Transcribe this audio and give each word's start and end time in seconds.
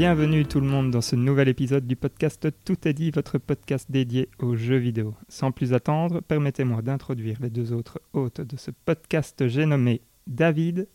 Bienvenue 0.00 0.46
tout 0.46 0.60
le 0.60 0.66
monde 0.66 0.90
dans 0.90 1.02
ce 1.02 1.14
nouvel 1.14 1.48
épisode 1.48 1.86
du 1.86 1.94
podcast 1.94 2.48
Tout 2.64 2.88
est 2.88 2.94
dit, 2.94 3.10
votre 3.10 3.36
podcast 3.36 3.90
dédié 3.90 4.30
aux 4.38 4.56
jeux 4.56 4.78
vidéo. 4.78 5.14
Sans 5.28 5.52
plus 5.52 5.74
attendre, 5.74 6.22
permettez-moi 6.22 6.80
d'introduire 6.80 7.36
les 7.42 7.50
deux 7.50 7.74
autres 7.74 8.00
hôtes 8.14 8.40
de 8.40 8.56
ce 8.56 8.70
podcast, 8.70 9.46
j'ai 9.46 9.66
nommé 9.66 10.00
David. 10.26 10.88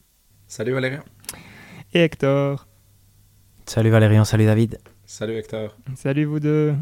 Salut 0.47 0.71
Valérien. 0.71 1.03
Et 1.93 1.99
Hector. 1.99 2.67
Salut 3.67 3.91
Valérian, 3.91 4.25
salut 4.25 4.45
David. 4.45 4.79
Salut 5.05 5.35
Hector. 5.35 5.77
Salut 5.93 6.25
vous 6.25 6.39
deux. 6.39 6.73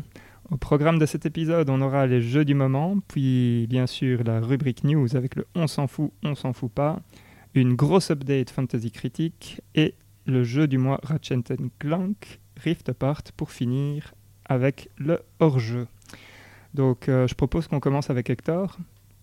Au 0.50 0.56
programme 0.56 1.00
de 1.00 1.06
cet 1.06 1.26
épisode, 1.26 1.70
on 1.70 1.82
aura 1.82 2.08
les 2.08 2.22
jeux 2.22 2.46
du 2.46 2.54
moment, 2.54 3.00
puis 3.06 3.68
bien 3.68 3.86
sûr 3.86 4.24
la 4.24 4.40
rubrique 4.40 4.86
news 4.86 5.18
avec 5.18 5.36
le 5.36 5.46
on 5.56 5.68
s'en 5.68 5.88
fout, 5.88 6.14
on 6.24 6.36
s'en 6.36 6.54
fout 6.54 6.72
pas, 6.72 7.02
une 7.54 7.74
grosse 7.74 8.12
update 8.12 8.50
fantasy 8.50 8.92
critique 8.92 9.60
et 9.76 9.96
le 10.26 10.44
jeu 10.44 10.68
du 10.68 10.78
mois 10.78 11.00
Ratchet 11.04 11.44
Clank 11.80 12.40
Rift 12.58 12.90
Apart 12.90 13.24
pour 13.36 13.52
finir 13.52 14.14
avec 14.46 14.90
le 14.98 15.20
hors-jeu. 15.40 15.88
Donc 16.74 17.10
euh, 17.10 17.28
je 17.28 17.36
propose 17.36 17.68
qu'on 17.68 17.80
commence 17.80 18.10
avec 18.10 18.30
Hector 18.30 18.78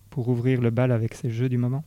pour 0.09 0.29
ouvrir 0.29 0.61
le 0.61 0.69
bal 0.69 0.91
avec 0.91 1.13
ses 1.13 1.29
jeux 1.29 1.49
du 1.49 1.57
moment. 1.57 1.83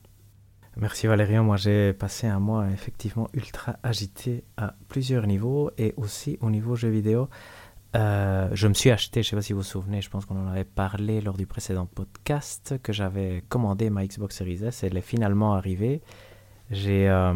Merci 0.76 1.06
Valérian, 1.06 1.44
moi 1.44 1.56
j'ai 1.56 1.92
passé 1.92 2.26
un 2.26 2.40
mois 2.40 2.68
effectivement 2.70 3.28
ultra 3.32 3.76
agité 3.84 4.42
à 4.56 4.74
plusieurs 4.88 5.26
niveaux 5.26 5.70
et 5.78 5.94
aussi 5.96 6.36
au 6.40 6.50
niveau 6.50 6.74
jeux 6.74 6.88
vidéo. 6.88 7.28
Euh, 7.94 8.48
je 8.52 8.66
me 8.66 8.74
suis 8.74 8.90
acheté, 8.90 9.22
je 9.22 9.28
ne 9.28 9.30
sais 9.30 9.36
pas 9.36 9.42
si 9.42 9.52
vous 9.52 9.60
vous 9.60 9.64
souvenez, 9.64 10.02
je 10.02 10.10
pense 10.10 10.24
qu'on 10.24 10.36
en 10.36 10.48
avait 10.48 10.64
parlé 10.64 11.20
lors 11.20 11.36
du 11.36 11.46
précédent 11.46 11.86
podcast, 11.86 12.74
que 12.82 12.92
j'avais 12.92 13.44
commandé 13.48 13.88
ma 13.88 14.04
Xbox 14.04 14.36
Series 14.36 14.64
S. 14.64 14.82
Elle 14.82 14.96
est 14.96 15.00
finalement 15.02 15.54
arrivée. 15.54 16.02
J'ai 16.70 17.08
euh, 17.08 17.34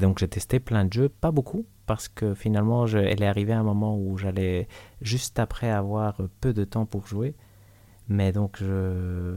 donc 0.00 0.18
j'ai 0.18 0.28
testé 0.28 0.60
plein 0.60 0.84
de 0.84 0.92
jeux, 0.92 1.08
pas 1.08 1.30
beaucoup, 1.30 1.66
parce 1.86 2.08
que 2.08 2.34
finalement 2.34 2.86
je, 2.86 2.98
elle 2.98 3.22
est 3.22 3.26
arrivée 3.26 3.52
à 3.52 3.60
un 3.60 3.64
moment 3.64 3.98
où 3.98 4.16
j'allais 4.16 4.66
juste 5.02 5.38
après 5.38 5.70
avoir 5.70 6.16
peu 6.40 6.52
de 6.52 6.64
temps 6.64 6.86
pour 6.86 7.06
jouer. 7.06 7.34
Mais 8.08 8.32
donc 8.32 8.56
je 8.58 9.36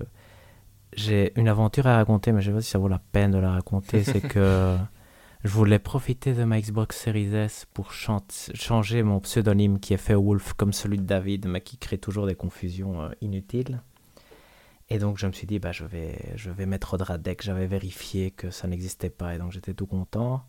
j'ai 0.95 1.38
une 1.39 1.50
aventure 1.50 1.88
à 1.88 1.97
raconter, 1.97 2.31
mais 2.31 2.41
je 2.41 2.52
ne 2.52 2.56
sais 2.56 2.58
pas 2.58 2.61
si 2.61 2.72
ça 2.72 2.80
vaut 2.80 2.88
la 2.88 3.00
peine 3.11 3.31
de 3.31 3.38
la 3.38 3.52
raconter. 3.52 4.03
C'est 4.03 4.22
que 4.28 4.78
je 5.44 5.50
voulais 5.50 5.80
profiter 5.80 6.33
de 6.33 6.44
ma 6.44 6.59
Xbox 6.59 6.97
Series 6.97 7.36
S 7.36 7.67
pour 7.73 7.91
changer 7.91 9.03
mon 9.03 9.19
pseudonyme 9.19 9.80
qui 9.80 9.94
est 9.94 9.97
fait 9.97 10.16
Wolf 10.16 10.53
comme 10.53 10.73
celui 10.73 10.97
de 10.97 11.03
David, 11.03 11.47
mais 11.47 11.61
qui 11.61 11.78
crée 11.78 11.97
toujours 11.97 12.25
des 12.25 12.36
confusions 12.36 13.02
euh, 13.02 13.09
inutiles. 13.22 13.81
Et 14.89 15.00
donc 15.00 15.17
je 15.17 15.25
me 15.25 15.31
suis 15.31 15.47
dit, 15.47 15.59
bah, 15.59 15.72
je, 15.72 15.83
vais, 15.83 16.17
je 16.36 16.52
vais 16.52 16.66
mettre 16.66 16.94
Odradek. 16.94 17.41
J'avais 17.41 17.67
vérifié 17.67 18.31
que 18.31 18.52
ça 18.52 18.67
n'existait 18.67 19.09
pas 19.09 19.36
et 19.36 19.38
donc 19.38 19.52
j'étais 19.52 19.73
tout 19.73 19.88
content. 19.88 20.44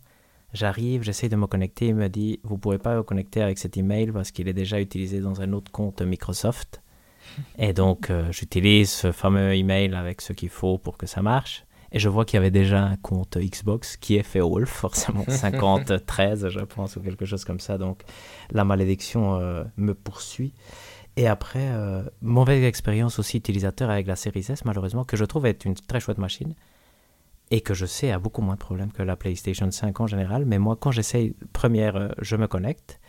J'arrive, 0.53 1.03
j'essaye 1.03 1.29
de 1.29 1.35
me 1.35 1.47
connecter. 1.47 1.87
Il 1.87 1.95
me 1.95 2.07
dit, 2.07 2.39
vous 2.43 2.55
ne 2.55 2.59
pourrez 2.59 2.77
pas 2.77 2.97
vous 2.97 3.03
connecter 3.03 3.41
avec 3.41 3.57
cet 3.57 3.77
email 3.77 4.11
parce 4.11 4.31
qu'il 4.31 4.47
est 4.47 4.53
déjà 4.53 4.79
utilisé 4.79 5.19
dans 5.19 5.41
un 5.41 5.53
autre 5.53 5.71
compte 5.71 6.01
Microsoft. 6.01 6.81
Et 7.57 7.73
donc 7.73 8.09
euh, 8.09 8.31
j'utilise 8.31 8.89
ce 8.89 9.11
fameux 9.11 9.53
email 9.55 9.93
avec 9.93 10.21
ce 10.21 10.33
qu'il 10.33 10.49
faut 10.49 10.77
pour 10.77 10.97
que 10.97 11.07
ça 11.07 11.21
marche. 11.21 11.65
Et 11.91 11.99
je 11.99 12.09
vois 12.09 12.25
qu'il 12.25 12.35
y 12.35 12.39
avait 12.39 12.51
déjà 12.51 12.83
un 12.83 12.97
compte 12.97 13.37
Xbox 13.37 13.97
qui 13.97 14.17
est 14.17 14.23
fait 14.23 14.41
Wolf, 14.41 14.69
forcément 14.71 15.23
50-13, 15.27 16.49
je 16.49 16.59
pense, 16.59 16.95
ou 16.95 17.01
quelque 17.01 17.25
chose 17.25 17.43
comme 17.43 17.59
ça. 17.59 17.77
Donc 17.77 18.03
la 18.51 18.63
malédiction 18.63 19.39
euh, 19.39 19.63
me 19.77 19.93
poursuit. 19.93 20.53
Et 21.17 21.27
après, 21.27 21.71
euh, 21.71 22.03
mauvaise 22.21 22.63
expérience 22.63 23.17
aussi 23.17 23.37
utilisateur 23.37 23.89
avec 23.89 24.05
la 24.05 24.15
série 24.15 24.45
S, 24.47 24.63
malheureusement, 24.65 25.03
que 25.03 25.17
je 25.17 25.25
trouve 25.25 25.47
être 25.47 25.65
une 25.65 25.73
très 25.73 25.99
chouette 25.99 26.19
machine. 26.19 26.53
Et 27.49 27.61
que 27.61 27.73
je 27.73 27.85
sais 27.85 28.11
a 28.11 28.19
beaucoup 28.19 28.41
moins 28.41 28.53
de 28.53 28.59
problèmes 28.59 28.91
que 28.91 29.01
la 29.01 29.15
PlayStation 29.15 29.69
5 29.69 29.99
en 29.99 30.05
général. 30.05 30.45
Mais 30.45 30.59
moi, 30.59 30.75
quand 30.79 30.91
j'essaye, 30.91 31.33
première, 31.53 31.95
euh, 31.95 32.09
je 32.19 32.35
me 32.35 32.47
connecte. 32.47 32.99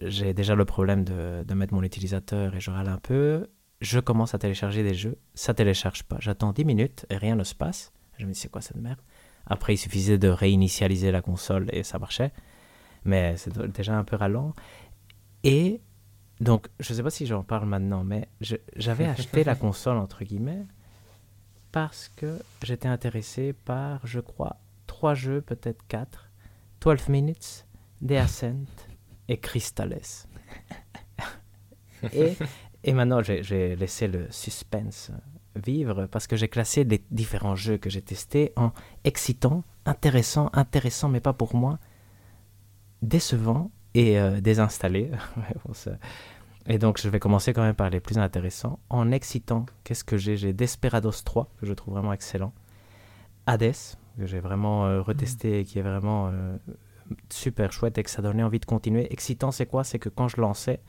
J'ai 0.00 0.34
déjà 0.34 0.56
le 0.56 0.64
problème 0.64 1.04
de, 1.04 1.54
mettre 1.54 1.72
mon 1.72 1.82
utilisateur 1.84 2.56
et 2.56 2.60
je 2.60 2.70
râle 2.70 2.88
un 2.88 2.98
peu 2.98 3.46
je 3.82 3.98
commence 3.98 4.32
à 4.32 4.38
télécharger 4.38 4.84
des 4.84 4.94
jeux, 4.94 5.18
ça 5.34 5.54
télécharge 5.54 6.04
pas. 6.04 6.16
J'attends 6.20 6.52
10 6.52 6.64
minutes 6.64 7.04
et 7.10 7.16
rien 7.16 7.34
ne 7.34 7.42
se 7.42 7.54
passe. 7.54 7.92
Je 8.16 8.26
me 8.26 8.32
dis, 8.32 8.38
c'est 8.38 8.48
quoi 8.48 8.60
cette 8.60 8.76
merde? 8.76 9.00
Après, 9.44 9.74
il 9.74 9.76
suffisait 9.76 10.18
de 10.18 10.28
réinitialiser 10.28 11.10
la 11.10 11.20
console 11.20 11.68
et 11.72 11.82
ça 11.82 11.98
marchait. 11.98 12.32
Mais 13.04 13.36
c'est 13.36 13.58
déjà 13.72 13.98
un 13.98 14.04
peu 14.04 14.14
ralent. 14.14 14.54
Et 15.42 15.80
donc, 16.40 16.68
je 16.80 16.92
ne 16.92 16.96
sais 16.96 17.02
pas 17.02 17.10
si 17.10 17.26
j'en 17.26 17.42
parle 17.42 17.68
maintenant, 17.68 18.04
mais 18.04 18.28
j'avais 18.76 19.06
acheté 19.06 19.44
la 19.44 19.54
console, 19.56 19.96
entre 19.96 20.24
guillemets, 20.24 20.64
parce 21.70 22.08
que 22.08 22.38
j'étais 22.62 22.88
intéressé 22.88 23.52
par, 23.52 24.06
je 24.06 24.20
crois, 24.20 24.56
trois 24.86 25.14
jeux, 25.14 25.40
peut-être 25.40 25.86
quatre. 25.86 26.30
12 26.80 27.08
Minutes, 27.08 27.66
The 28.06 28.12
Ascent 28.12 28.66
et 29.28 29.38
Crystales. 29.38 30.26
et 32.12 32.36
et 32.84 32.92
maintenant, 32.92 33.22
j'ai 33.22 33.76
laissé 33.76 34.08
le 34.08 34.26
suspense 34.30 35.12
vivre 35.54 36.06
parce 36.06 36.26
que 36.26 36.36
j'ai 36.36 36.48
classé 36.48 36.84
les 36.84 37.04
différents 37.10 37.54
jeux 37.54 37.76
que 37.76 37.90
j'ai 37.90 38.02
testés 38.02 38.52
en 38.56 38.72
excitant, 39.04 39.62
intéressant, 39.84 40.50
intéressant, 40.52 41.08
mais 41.08 41.20
pas 41.20 41.32
pour 41.32 41.54
moi, 41.54 41.78
décevant 43.02 43.70
et 43.94 44.18
euh, 44.18 44.40
désinstallé. 44.40 45.10
et 46.66 46.78
donc, 46.78 47.00
je 47.00 47.08
vais 47.08 47.18
commencer 47.18 47.52
quand 47.52 47.62
même 47.62 47.74
par 47.74 47.90
les 47.90 48.00
plus 48.00 48.18
intéressants. 48.18 48.78
En 48.90 49.10
excitant, 49.12 49.66
qu'est-ce 49.84 50.04
que 50.04 50.16
j'ai? 50.16 50.36
J'ai 50.36 50.52
Desperados 50.52 51.22
3, 51.24 51.48
que 51.60 51.66
je 51.66 51.72
trouve 51.72 51.94
vraiment 51.94 52.12
excellent. 52.12 52.52
Hades, 53.46 53.74
que 54.18 54.26
j'ai 54.26 54.40
vraiment 54.40 54.86
euh, 54.86 55.02
retesté 55.02 55.60
et 55.60 55.64
qui 55.64 55.78
est 55.78 55.82
vraiment 55.82 56.28
euh, 56.28 56.56
super 57.30 57.72
chouette 57.72 57.98
et 57.98 58.02
que 58.02 58.10
ça 58.10 58.22
donnait 58.22 58.42
envie 58.42 58.60
de 58.60 58.64
continuer. 58.64 59.12
Excitant, 59.12 59.50
c'est 59.50 59.66
quoi? 59.66 59.84
C'est 59.84 59.98
que 59.98 60.08
quand 60.08 60.28
je 60.28 60.40
lançais, 60.40 60.80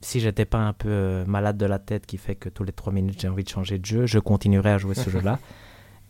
si 0.00 0.20
j'étais 0.20 0.44
pas 0.44 0.58
un 0.58 0.72
peu 0.72 1.24
malade 1.26 1.56
de 1.56 1.66
la 1.66 1.78
tête 1.78 2.06
qui 2.06 2.16
fait 2.16 2.36
que 2.36 2.48
tous 2.48 2.64
les 2.64 2.72
3 2.72 2.92
minutes 2.92 3.20
j'ai 3.20 3.28
envie 3.28 3.44
de 3.44 3.48
changer 3.48 3.78
de 3.78 3.84
jeu, 3.84 4.06
je 4.06 4.18
continuerais 4.18 4.70
à 4.70 4.78
jouer 4.78 4.94
ce 4.94 5.10
jeu-là. 5.10 5.38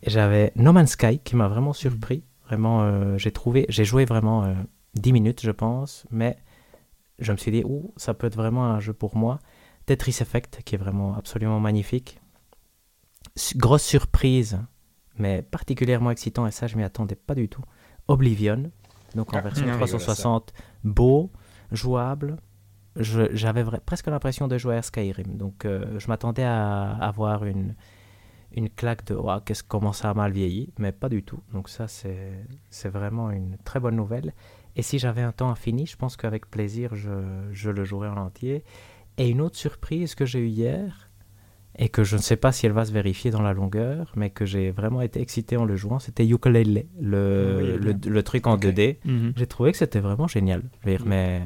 Et 0.03 0.11
j'avais 0.11 0.53
No 0.55 0.73
Man's 0.73 0.93
Sky 0.93 1.19
qui 1.19 1.35
m'a 1.35 1.49
vraiment 1.49 1.73
surpris. 1.73 2.23
Vraiment, 2.47 2.83
euh, 2.83 3.19
j'ai 3.19 3.33
trouvé, 3.33 3.67
j'ai 3.69 3.85
joué 3.85 4.05
vraiment 4.05 4.55
10 4.99 5.11
euh, 5.11 5.13
minutes, 5.13 5.41
je 5.43 5.51
pense, 5.51 6.07
mais 6.11 6.37
je 7.19 7.33
me 7.33 7.37
suis 7.37 7.51
dit, 7.51 7.63
ouh, 7.65 7.93
ça 7.97 8.15
peut 8.15 8.27
être 8.27 8.37
vraiment 8.37 8.67
un 8.67 8.81
jeu 8.81 8.93
pour 8.93 9.17
moi. 9.17 9.39
Tetris 9.87 10.19
Effect 10.21 10.63
qui 10.65 10.75
est 10.75 10.79
vraiment 10.79 11.15
absolument 11.17 11.61
magnifique. 11.61 12.21
grosse 13.57 13.83
surprise, 13.83 14.61
mais 15.17 15.43
particulièrement 15.43 16.11
excitant, 16.11 16.47
et 16.47 16.51
ça, 16.51 16.67
je 16.67 16.77
m'y 16.77 16.85
attendais 16.85 17.17
pas 17.17 17.35
du 17.35 17.49
tout. 17.49 17.63
Oblivion, 18.07 18.71
donc 19.15 19.35
en 19.35 19.39
ah, 19.39 19.43
version 19.43 19.67
360, 19.67 20.53
beau, 20.85 21.31
jouable, 21.73 22.37
j'avais 22.97 23.65
presque 23.85 24.07
l'impression 24.07 24.49
de 24.49 24.59
jouer 24.59 24.77
à 24.77 24.83
Skyrim. 24.83 25.37
Donc, 25.37 25.65
euh, 25.65 25.99
je 25.99 26.09
m'attendais 26.09 26.45
à 26.45 26.91
avoir 26.93 27.45
une, 27.45 27.75
une 28.53 28.69
claque 28.69 29.05
de 29.07 29.15
oh, 29.15 29.41
qu'est-ce 29.45 29.63
comment 29.63 29.93
ça 29.93 30.11
a 30.11 30.15
mal 30.15 30.33
vieilli, 30.33 30.73
mais 30.79 30.93
pas 30.93 31.09
du 31.09 31.23
tout. 31.23 31.41
Donc, 31.53 31.69
ça, 31.69 31.87
c'est 31.89 32.89
vraiment 32.89 33.31
une 33.31 33.57
très 33.59 33.81
bonne 33.81 33.97
nouvelle. 33.97 34.35
Et 34.79 34.83
si 34.83 34.99
j'avais 34.99 35.23
un 35.23 35.33
temps 35.33 35.51
infini, 35.51 35.87
je 35.87 35.97
pense 35.97 36.17
qu'avec 36.17 36.49
plaisir, 36.49 36.95
je, 36.95 37.11
je, 37.51 37.69
le 37.69 37.85
jouerais 37.85 38.09
en 38.09 38.17
entier. 38.17 38.63
Et 39.19 39.29
une 39.29 39.41
autre 39.41 39.57
surprise 39.57 40.15
que 40.15 40.25
j'ai 40.25 40.39
eue 40.39 40.49
hier, 40.49 41.11
et 41.77 41.89
que 41.89 42.05
je 42.05 42.17
ne 42.17 42.21
sais 42.21 42.37
pas 42.37 42.53
si 42.53 42.65
elle 42.65 42.73
va 42.73 42.85
se 42.85 42.93
vérifier 42.93 43.33
dans 43.33 43.43
la 43.43 43.53
longueur, 43.53 44.13
mais 44.15 44.31
que 44.31 44.47
j'ai 44.47 44.71
vraiment 44.71 45.01
été 45.01 45.21
excité 45.21 45.57
en 45.57 45.65
le 45.65 45.75
jouant, 45.75 45.99
c'était 45.99 46.27
Ukulele, 46.27 46.87
le, 47.01 47.77
le, 47.77 47.93
le, 47.93 48.23
truc 48.23 48.47
en 48.47 48.57
2D. 48.57 48.99
Mhm. 49.05 49.33
J'ai 49.37 49.47
trouvé 49.49 49.73
que 49.73 49.79
c'était 49.79 49.99
vraiment 49.99 50.29
génial. 50.29 50.63
Je 50.81 50.91
veux 50.91 50.97
dire, 50.97 51.07
mais 51.07 51.43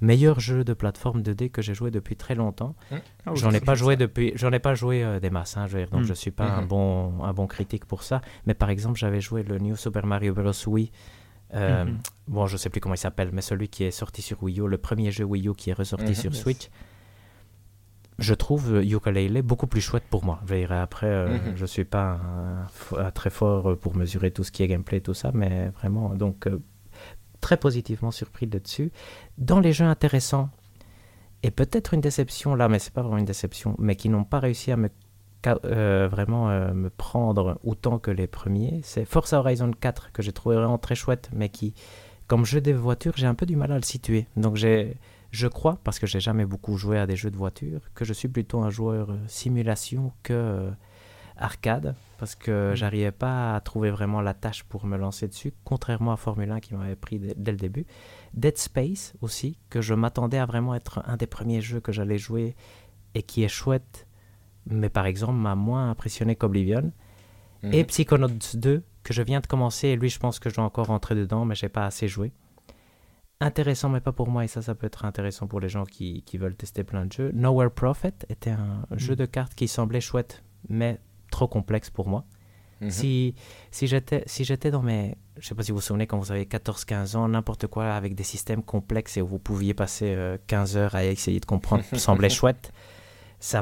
meilleur 0.00 0.40
jeu 0.40 0.64
de 0.64 0.72
plateforme 0.72 1.22
2D 1.22 1.50
que 1.50 1.62
j'ai 1.62 1.74
joué 1.74 1.90
depuis 1.90 2.16
très 2.16 2.34
longtemps. 2.34 2.74
Mmh. 2.90 2.96
Ah 3.26 3.30
j'en 3.34 3.52
ai 3.52 3.60
pas 3.60 3.74
joué 3.74 3.96
depuis, 3.96 4.32
j'en 4.34 4.50
ai 4.50 4.58
pas 4.58 4.74
joué 4.74 5.04
euh, 5.04 5.20
des 5.20 5.30
masses, 5.30 5.56
hein, 5.56 5.66
je 5.68 5.74
veux 5.74 5.84
dire, 5.84 5.90
donc 5.90 6.02
mmh. 6.02 6.06
je 6.06 6.14
suis 6.14 6.32
pas 6.32 6.44
un 6.44 6.62
mmh. 6.62 6.66
bon 6.66 7.22
un 7.22 7.32
bon 7.32 7.46
critique 7.46 7.84
pour 7.84 8.02
ça. 8.02 8.20
Mais 8.46 8.54
par 8.54 8.68
exemple, 8.68 8.98
j'avais 8.98 9.20
joué 9.20 9.44
le 9.44 9.58
New 9.58 9.76
Super 9.76 10.04
Mario 10.04 10.34
Bros. 10.34 10.52
Wii. 10.66 10.90
Euh, 11.54 11.84
bon, 12.28 12.46
je 12.46 12.56
sais 12.56 12.70
plus 12.70 12.80
comment 12.80 12.94
il 12.94 12.98
s'appelle, 12.98 13.30
mais 13.32 13.42
celui 13.42 13.68
qui 13.68 13.84
est 13.84 13.90
sorti 13.90 14.22
sur 14.22 14.42
Wii 14.42 14.60
U, 14.60 14.68
le 14.68 14.78
premier 14.78 15.10
jeu 15.10 15.24
Wii 15.24 15.48
U 15.48 15.54
qui 15.54 15.70
est 15.70 15.74
ressorti 15.74 16.14
sur 16.14 16.34
Switch. 16.34 16.70
Je 18.18 18.34
trouve 18.34 18.74
euh, 18.74 18.84
Yooka-Laylee 18.84 19.42
beaucoup 19.42 19.66
plus 19.66 19.80
chouette 19.80 20.04
pour 20.08 20.24
moi. 20.24 20.40
Je 20.46 20.54
dirais 20.54 20.78
après, 20.78 21.40
je 21.56 21.66
suis 21.66 21.84
pas 21.84 22.20
très 23.14 23.30
fort 23.30 23.76
pour 23.78 23.96
mesurer 23.96 24.30
tout 24.30 24.44
ce 24.44 24.52
qui 24.52 24.62
est 24.62 24.68
gameplay 24.68 25.00
tout 25.00 25.14
ça, 25.14 25.30
mais 25.34 25.68
vraiment, 25.68 26.14
donc 26.14 26.48
très 27.40 27.56
positivement 27.56 28.10
surpris 28.10 28.46
de 28.46 28.58
dessus. 28.58 28.92
Dans 29.36 29.60
les 29.60 29.72
jeux 29.72 29.84
intéressants, 29.84 30.48
et 31.42 31.50
peut-être 31.50 31.92
une 31.92 32.00
déception 32.00 32.54
là, 32.54 32.68
mais 32.68 32.78
c'est 32.78 32.92
pas 32.92 33.02
vraiment 33.02 33.18
une 33.18 33.24
déception, 33.24 33.74
mais 33.78 33.96
qui 33.96 34.08
n'ont 34.08 34.24
pas 34.24 34.38
réussi 34.38 34.70
à 34.70 34.76
me 34.76 34.88
euh, 35.46 36.08
vraiment 36.10 36.50
euh, 36.50 36.72
me 36.72 36.90
prendre 36.90 37.58
autant 37.64 37.98
que 37.98 38.10
les 38.10 38.26
premiers, 38.26 38.80
c'est 38.84 39.04
Forza 39.04 39.38
Horizon 39.38 39.70
4 39.72 40.12
que 40.12 40.22
j'ai 40.22 40.32
trouvé 40.32 40.56
vraiment 40.56 40.78
très 40.78 40.94
chouette, 40.94 41.30
mais 41.32 41.48
qui, 41.48 41.74
comme 42.26 42.44
jeu 42.44 42.60
de 42.60 42.72
voiture, 42.72 43.12
j'ai 43.16 43.26
un 43.26 43.34
peu 43.34 43.46
du 43.46 43.56
mal 43.56 43.72
à 43.72 43.76
le 43.76 43.82
situer. 43.82 44.26
Donc 44.36 44.56
j'ai, 44.56 44.96
je 45.30 45.48
crois, 45.48 45.78
parce 45.84 45.98
que 45.98 46.06
j'ai 46.06 46.20
jamais 46.20 46.44
beaucoup 46.44 46.76
joué 46.76 46.98
à 46.98 47.06
des 47.06 47.16
jeux 47.16 47.30
de 47.30 47.36
voiture, 47.36 47.80
que 47.94 48.04
je 48.04 48.12
suis 48.12 48.28
plutôt 48.28 48.60
un 48.60 48.70
joueur 48.70 49.10
euh, 49.10 49.18
simulation 49.26 50.12
que 50.22 50.70
arcade 51.36 51.94
parce 52.18 52.36
que 52.36 52.70
Mm. 52.70 52.76
j'arrivais 52.76 53.10
pas 53.10 53.56
à 53.56 53.60
trouver 53.60 53.90
vraiment 53.90 54.20
la 54.20 54.34
tâche 54.34 54.62
pour 54.62 54.86
me 54.86 54.96
lancer 54.96 55.26
dessus, 55.26 55.52
contrairement 55.64 56.12
à 56.12 56.16
Formule 56.16 56.50
1 56.50 56.60
qui 56.60 56.74
m'avait 56.74 56.94
pris 56.94 57.18
dès 57.18 57.50
le 57.50 57.58
début. 57.58 57.84
Dead 58.34 58.56
Space 58.56 59.14
aussi, 59.22 59.58
que 59.70 59.80
je 59.80 59.94
m'attendais 59.94 60.38
à 60.38 60.46
vraiment 60.46 60.74
être 60.74 61.02
un 61.06 61.16
des 61.16 61.26
premiers 61.26 61.60
jeux 61.60 61.80
que 61.80 61.90
j'allais 61.90 62.18
jouer 62.18 62.54
et 63.14 63.22
qui 63.22 63.42
est 63.42 63.48
chouette, 63.48 64.06
mais 64.66 64.88
par 64.88 65.06
exemple 65.06 65.38
m'a 65.38 65.54
moins 65.54 65.90
impressionné 65.90 66.36
qu'Oblivion. 66.36 66.92
Mhm. 67.62 67.74
Et 67.74 67.84
Psychonauts 67.84 68.28
2, 68.54 68.82
que 69.02 69.12
je 69.12 69.22
viens 69.22 69.40
de 69.40 69.46
commencer, 69.46 69.88
et 69.88 69.96
lui 69.96 70.08
je 70.08 70.18
pense 70.18 70.38
que 70.38 70.50
je 70.50 70.56
dois 70.56 70.64
encore 70.64 70.86
rentrer 70.86 71.14
dedans, 71.14 71.44
mais 71.44 71.54
j'ai 71.54 71.68
pas 71.68 71.86
assez 71.86 72.08
joué. 72.08 72.32
Intéressant, 73.40 73.88
mais 73.88 74.00
pas 74.00 74.12
pour 74.12 74.28
moi, 74.28 74.44
et 74.44 74.48
ça, 74.48 74.62
ça 74.62 74.76
peut 74.76 74.86
être 74.86 75.04
intéressant 75.04 75.48
pour 75.48 75.58
les 75.58 75.68
gens 75.68 75.84
qui, 75.84 76.22
qui 76.22 76.38
veulent 76.38 76.54
tester 76.54 76.84
plein 76.84 77.06
de 77.06 77.12
jeux. 77.12 77.32
Nowhere 77.34 77.70
Prophet 77.70 78.14
était 78.28 78.50
un 78.50 78.86
jeu 78.92 79.16
de 79.16 79.26
cartes 79.26 79.54
qui 79.54 79.66
semblait 79.66 80.00
chouette, 80.00 80.44
mais 80.68 81.00
trop 81.30 81.48
complexe 81.48 81.90
pour 81.90 82.06
moi. 82.08 82.24
Mhm. 82.82 82.90
Si, 82.90 83.34
si 83.70 83.86
j'étais 83.86 84.22
si 84.26 84.44
dans 84.70 84.82
mes... 84.82 85.16
Je 85.38 85.48
sais 85.48 85.54
pas 85.54 85.62
si 85.62 85.70
vous 85.70 85.78
vous 85.78 85.82
souvenez, 85.82 86.06
quand 86.06 86.18
vous 86.18 86.30
avez 86.30 86.44
14-15 86.44 87.16
ans, 87.16 87.28
n'importe 87.28 87.66
quoi 87.66 87.92
avec 87.92 88.14
des 88.14 88.22
systèmes 88.22 88.62
complexes 88.62 89.16
et 89.16 89.22
où 89.22 89.26
vous 89.26 89.38
pouviez 89.38 89.72
passer 89.72 90.14
euh, 90.14 90.36
15 90.46 90.76
heures 90.76 90.94
à 90.94 91.04
essayer 91.04 91.40
de 91.40 91.46
comprendre 91.46 91.84
semblait 91.96 92.28
chouette. 92.28 92.72
Ça 93.42 93.60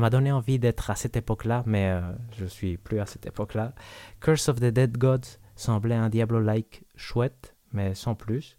m'a 0.00 0.10
donné 0.10 0.30
envie 0.32 0.58
d'être 0.58 0.90
à 0.90 0.96
cette 0.96 1.16
époque-là, 1.16 1.62
mais 1.66 1.88
euh, 1.90 2.00
je 2.36 2.44
suis 2.44 2.76
plus 2.76 3.00
à 3.00 3.06
cette 3.06 3.24
époque-là. 3.26 3.74
Curse 4.20 4.48
of 4.50 4.60
the 4.60 4.66
Dead 4.66 4.98
Gods 4.98 5.38
semblait 5.56 5.94
un 5.94 6.10
Diablo-like 6.10 6.84
chouette, 6.94 7.54
mais 7.72 7.94
sans 7.94 8.14
plus. 8.14 8.56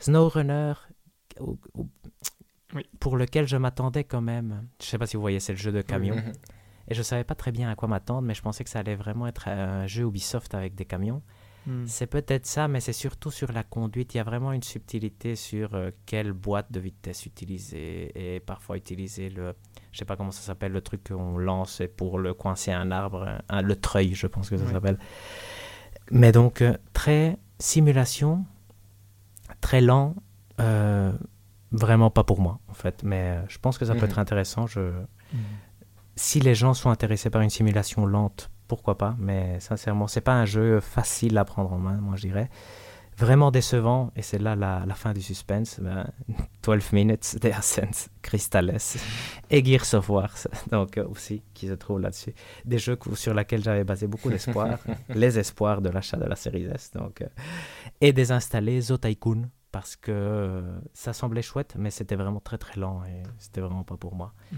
SnowRunner, 0.00 0.74
ou- 1.40 1.58
ou- 1.74 1.88
Oui. 2.74 2.82
pour 3.00 3.16
lequel 3.16 3.46
je 3.46 3.56
m'attendais 3.56 4.04
quand 4.04 4.20
même. 4.20 4.66
Je 4.80 4.86
sais 4.86 4.98
pas 4.98 5.06
si 5.06 5.16
vous 5.16 5.22
voyez, 5.22 5.40
c'est 5.40 5.52
le 5.52 5.58
jeu 5.58 5.72
de 5.72 5.80
camion. 5.80 6.16
Et 6.88 6.94
je 6.94 7.02
savais 7.02 7.24
pas 7.24 7.34
très 7.34 7.52
bien 7.52 7.70
à 7.70 7.76
quoi 7.76 7.88
m'attendre, 7.88 8.22
mais 8.22 8.34
je 8.34 8.42
pensais 8.42 8.62
que 8.64 8.68
ça 8.70 8.80
allait 8.80 8.96
vraiment 8.96 9.26
être 9.26 9.48
un 9.48 9.86
jeu 9.86 10.04
Ubisoft 10.04 10.54
avec 10.54 10.74
des 10.74 10.84
camions. 10.84 11.22
Hmm. 11.66 11.86
C'est 11.86 12.06
peut-être 12.08 12.44
ça, 12.44 12.68
mais 12.68 12.80
c'est 12.80 12.92
surtout 12.92 13.30
sur 13.30 13.50
la 13.52 13.62
conduite. 13.62 14.12
Il 14.12 14.18
y 14.18 14.20
a 14.20 14.24
vraiment 14.24 14.52
une 14.52 14.62
subtilité 14.62 15.34
sur 15.34 15.74
euh, 15.74 15.92
quelle 16.04 16.34
boîte 16.34 16.70
de 16.70 16.78
vitesse 16.80 17.24
utiliser 17.24 18.34
et 18.34 18.40
parfois 18.40 18.76
utiliser 18.76 19.30
le, 19.30 19.54
je 19.94 19.98
sais 20.00 20.04
pas 20.04 20.16
comment 20.16 20.32
ça 20.32 20.40
s'appelle, 20.42 20.72
le 20.72 20.80
truc 20.80 21.08
qu'on 21.08 21.38
lance 21.38 21.80
pour 21.96 22.18
le 22.18 22.34
coincer 22.34 22.72
à 22.72 22.80
un 22.80 22.90
arbre, 22.90 23.38
un- 23.48 23.62
le 23.62 23.76
treuil, 23.76 24.12
je 24.14 24.26
pense 24.26 24.50
que 24.50 24.56
ça 24.56 24.66
s'appelle. 24.68 24.98
Mais 26.10 26.32
donc 26.32 26.62
euh, 26.62 26.76
très 26.92 27.38
simulation, 27.60 28.44
très 29.60 29.80
lent, 29.80 30.16
euh, 30.60 31.12
vraiment 31.70 32.10
pas 32.10 32.24
pour 32.24 32.40
moi 32.40 32.58
en 32.68 32.74
fait. 32.74 33.04
Mais 33.04 33.36
euh, 33.38 33.42
je 33.48 33.58
pense 33.58 33.78
que 33.78 33.84
ça 33.84 33.92
peut 33.94 34.00
Mhm. 34.00 34.04
être 34.06 34.18
intéressant. 34.18 34.66
Je, 34.66 34.80
Hmm. 35.32 35.38
si 36.16 36.40
les 36.40 36.54
gens 36.56 36.74
sont 36.74 36.90
intéressés 36.90 37.30
par 37.30 37.42
une 37.42 37.50
simulation 37.50 38.04
lente, 38.04 38.50
pourquoi 38.66 38.98
pas, 38.98 39.14
mais 39.18 39.60
sincèrement, 39.60 40.08
c'est 40.08 40.20
pas 40.20 40.34
un 40.34 40.44
jeu 40.44 40.80
facile 40.80 41.38
à 41.38 41.44
prendre 41.44 41.72
en 41.72 41.78
main, 41.78 41.98
moi 41.98 42.16
je 42.16 42.22
dirais. 42.26 42.50
Vraiment 43.16 43.50
décevant, 43.50 44.10
et 44.16 44.22
c'est 44.22 44.38
là 44.38 44.56
la, 44.56 44.84
la 44.86 44.94
fin 44.94 45.12
du 45.12 45.22
suspense. 45.22 45.78
ben, 45.80 46.10
12 46.62 46.92
Minutes, 46.92 47.36
The 47.40 47.46
Ascent, 47.46 48.08
Crystales 48.22 48.96
et 49.50 49.64
Gears 49.64 49.86
of 49.94 50.08
War, 50.08 50.30
donc 50.70 50.98
euh, 50.98 51.06
aussi, 51.06 51.42
qui 51.52 51.68
se 51.68 51.74
trouvent 51.74 52.00
là-dessus. 52.00 52.34
Des 52.64 52.78
jeux 52.78 52.98
sur 53.14 53.34
lesquels 53.34 53.62
j'avais 53.62 53.84
basé 53.84 54.06
beaucoup 54.06 54.30
d'espoir, 54.30 54.78
les 55.14 55.38
espoirs 55.38 55.80
de 55.80 55.90
l'achat 55.90 56.16
de 56.16 56.24
la 56.24 56.36
série 56.36 56.64
S. 56.64 56.90
Donc, 56.94 57.22
euh, 57.22 57.26
et 58.00 58.12
désinstaller 58.12 58.80
Zo 58.80 58.96
Tycoon, 58.96 59.48
parce 59.70 59.96
que 59.96 60.12
euh, 60.12 60.62
ça 60.92 61.12
semblait 61.12 61.42
chouette, 61.42 61.74
mais 61.78 61.90
c'était 61.90 62.16
vraiment 62.16 62.40
très 62.40 62.58
très 62.58 62.80
lent, 62.80 63.02
et 63.04 63.22
c'était 63.38 63.60
vraiment 63.60 63.84
pas 63.84 63.96
pour 63.96 64.14
moi. 64.14 64.32
Hmm. 64.52 64.56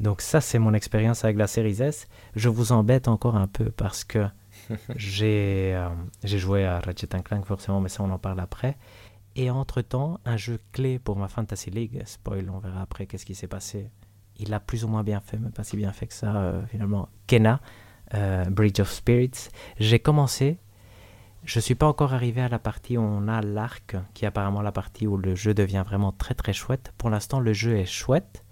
Donc 0.00 0.20
ça, 0.20 0.40
c'est 0.40 0.58
mon 0.58 0.74
expérience 0.74 1.24
avec 1.24 1.36
la 1.36 1.46
série 1.46 1.82
S. 1.82 2.06
Je 2.36 2.48
vous 2.48 2.72
embête 2.72 3.08
encore 3.08 3.36
un 3.36 3.48
peu 3.48 3.70
parce 3.70 4.04
que 4.04 4.26
j'ai 4.96 5.74
euh, 5.74 5.88
j'ai 6.24 6.38
joué 6.38 6.64
à 6.64 6.80
Ratchet 6.80 7.06
Clank 7.06 7.44
forcément, 7.44 7.80
mais 7.80 7.88
ça 7.88 8.02
on 8.02 8.10
en 8.10 8.18
parle 8.18 8.40
après. 8.40 8.76
Et 9.36 9.50
entre-temps, 9.50 10.18
un 10.24 10.36
jeu 10.36 10.58
clé 10.72 10.98
pour 10.98 11.16
ma 11.16 11.28
Fantasy 11.28 11.70
League, 11.70 12.02
spoil, 12.06 12.50
on 12.50 12.58
verra 12.58 12.82
après 12.82 13.06
qu'est-ce 13.06 13.24
qui 13.24 13.34
s'est 13.34 13.46
passé. 13.46 13.90
Il 14.36 14.52
a 14.52 14.60
plus 14.60 14.84
ou 14.84 14.88
moins 14.88 15.04
bien 15.04 15.20
fait, 15.20 15.38
mais 15.38 15.50
pas 15.50 15.64
si 15.64 15.76
bien 15.76 15.92
fait 15.92 16.06
que 16.06 16.14
ça 16.14 16.36
euh, 16.36 16.66
finalement. 16.66 17.08
Kena, 17.26 17.60
euh, 18.14 18.44
Bridge 18.46 18.80
of 18.80 18.90
Spirits. 18.90 19.48
J'ai 19.78 20.00
commencé, 20.00 20.58
je 21.44 21.60
suis 21.60 21.74
pas 21.74 21.86
encore 21.86 22.14
arrivé 22.14 22.40
à 22.40 22.48
la 22.48 22.58
partie 22.58 22.98
où 22.98 23.00
on 23.00 23.28
a 23.28 23.40
l'arc, 23.40 23.96
qui 24.14 24.24
est 24.24 24.28
apparemment 24.28 24.60
la 24.60 24.72
partie 24.72 25.06
où 25.06 25.16
le 25.16 25.34
jeu 25.34 25.54
devient 25.54 25.84
vraiment 25.86 26.12
très 26.12 26.34
très 26.34 26.52
chouette. 26.52 26.92
Pour 26.98 27.10
l'instant, 27.10 27.40
le 27.40 27.52
jeu 27.52 27.76
est 27.76 27.86
chouette. 27.86 28.44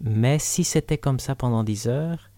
Mais 0.00 0.38
si 0.38 0.64
c'était 0.64 0.98
comme 0.98 1.18
ça 1.18 1.34
pendant 1.34 1.64
10 1.64 1.88
heures, 1.88 2.30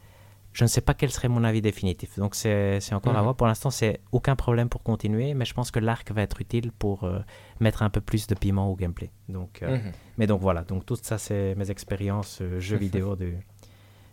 je 0.58 0.64
ne 0.64 0.69
sais 0.69 0.81
pas 0.81 0.93
quel 0.93 1.10
serait 1.12 1.28
mon 1.28 1.44
avis 1.44 1.62
définitif. 1.62 2.19
Donc 2.19 2.34
c'est 2.34 2.81
encore 2.93 3.14
à 3.14 3.19
Mhm. 3.19 3.22
voir. 3.22 3.37
Pour 3.37 3.46
l'instant, 3.46 3.70
c'est 3.70 4.00
aucun 4.10 4.34
problème 4.34 4.69
pour 4.69 4.82
continuer, 4.82 5.32
mais 5.34 5.44
je 5.44 5.55
pense 5.55 5.70
que 5.70 5.78
l'arc 5.78 6.10
va 6.10 6.22
être 6.22 6.40
utile 6.40 6.72
pour 6.72 7.05
euh, 7.05 7.20
mettre 7.60 7.84
un 7.84 7.90
peu 7.90 8.00
plus 8.00 8.26
de 8.26 8.34
piment 8.34 8.69
au 8.69 8.75
gameplay. 8.75 9.10
Donc, 9.28 9.62
euh, 9.62 9.76
Mhm. 9.76 9.93
Mais 10.19 10.26
donc 10.26 10.40
voilà, 10.40 10.64
donc 10.64 10.84
tout 10.84 10.96
ça, 11.00 11.16
c'est 11.16 11.55
mes 11.55 11.70
expériences 11.70 12.40
euh, 12.43 12.58
jeux 12.58 12.76
vidéo 12.76 13.14
du, 13.14 13.37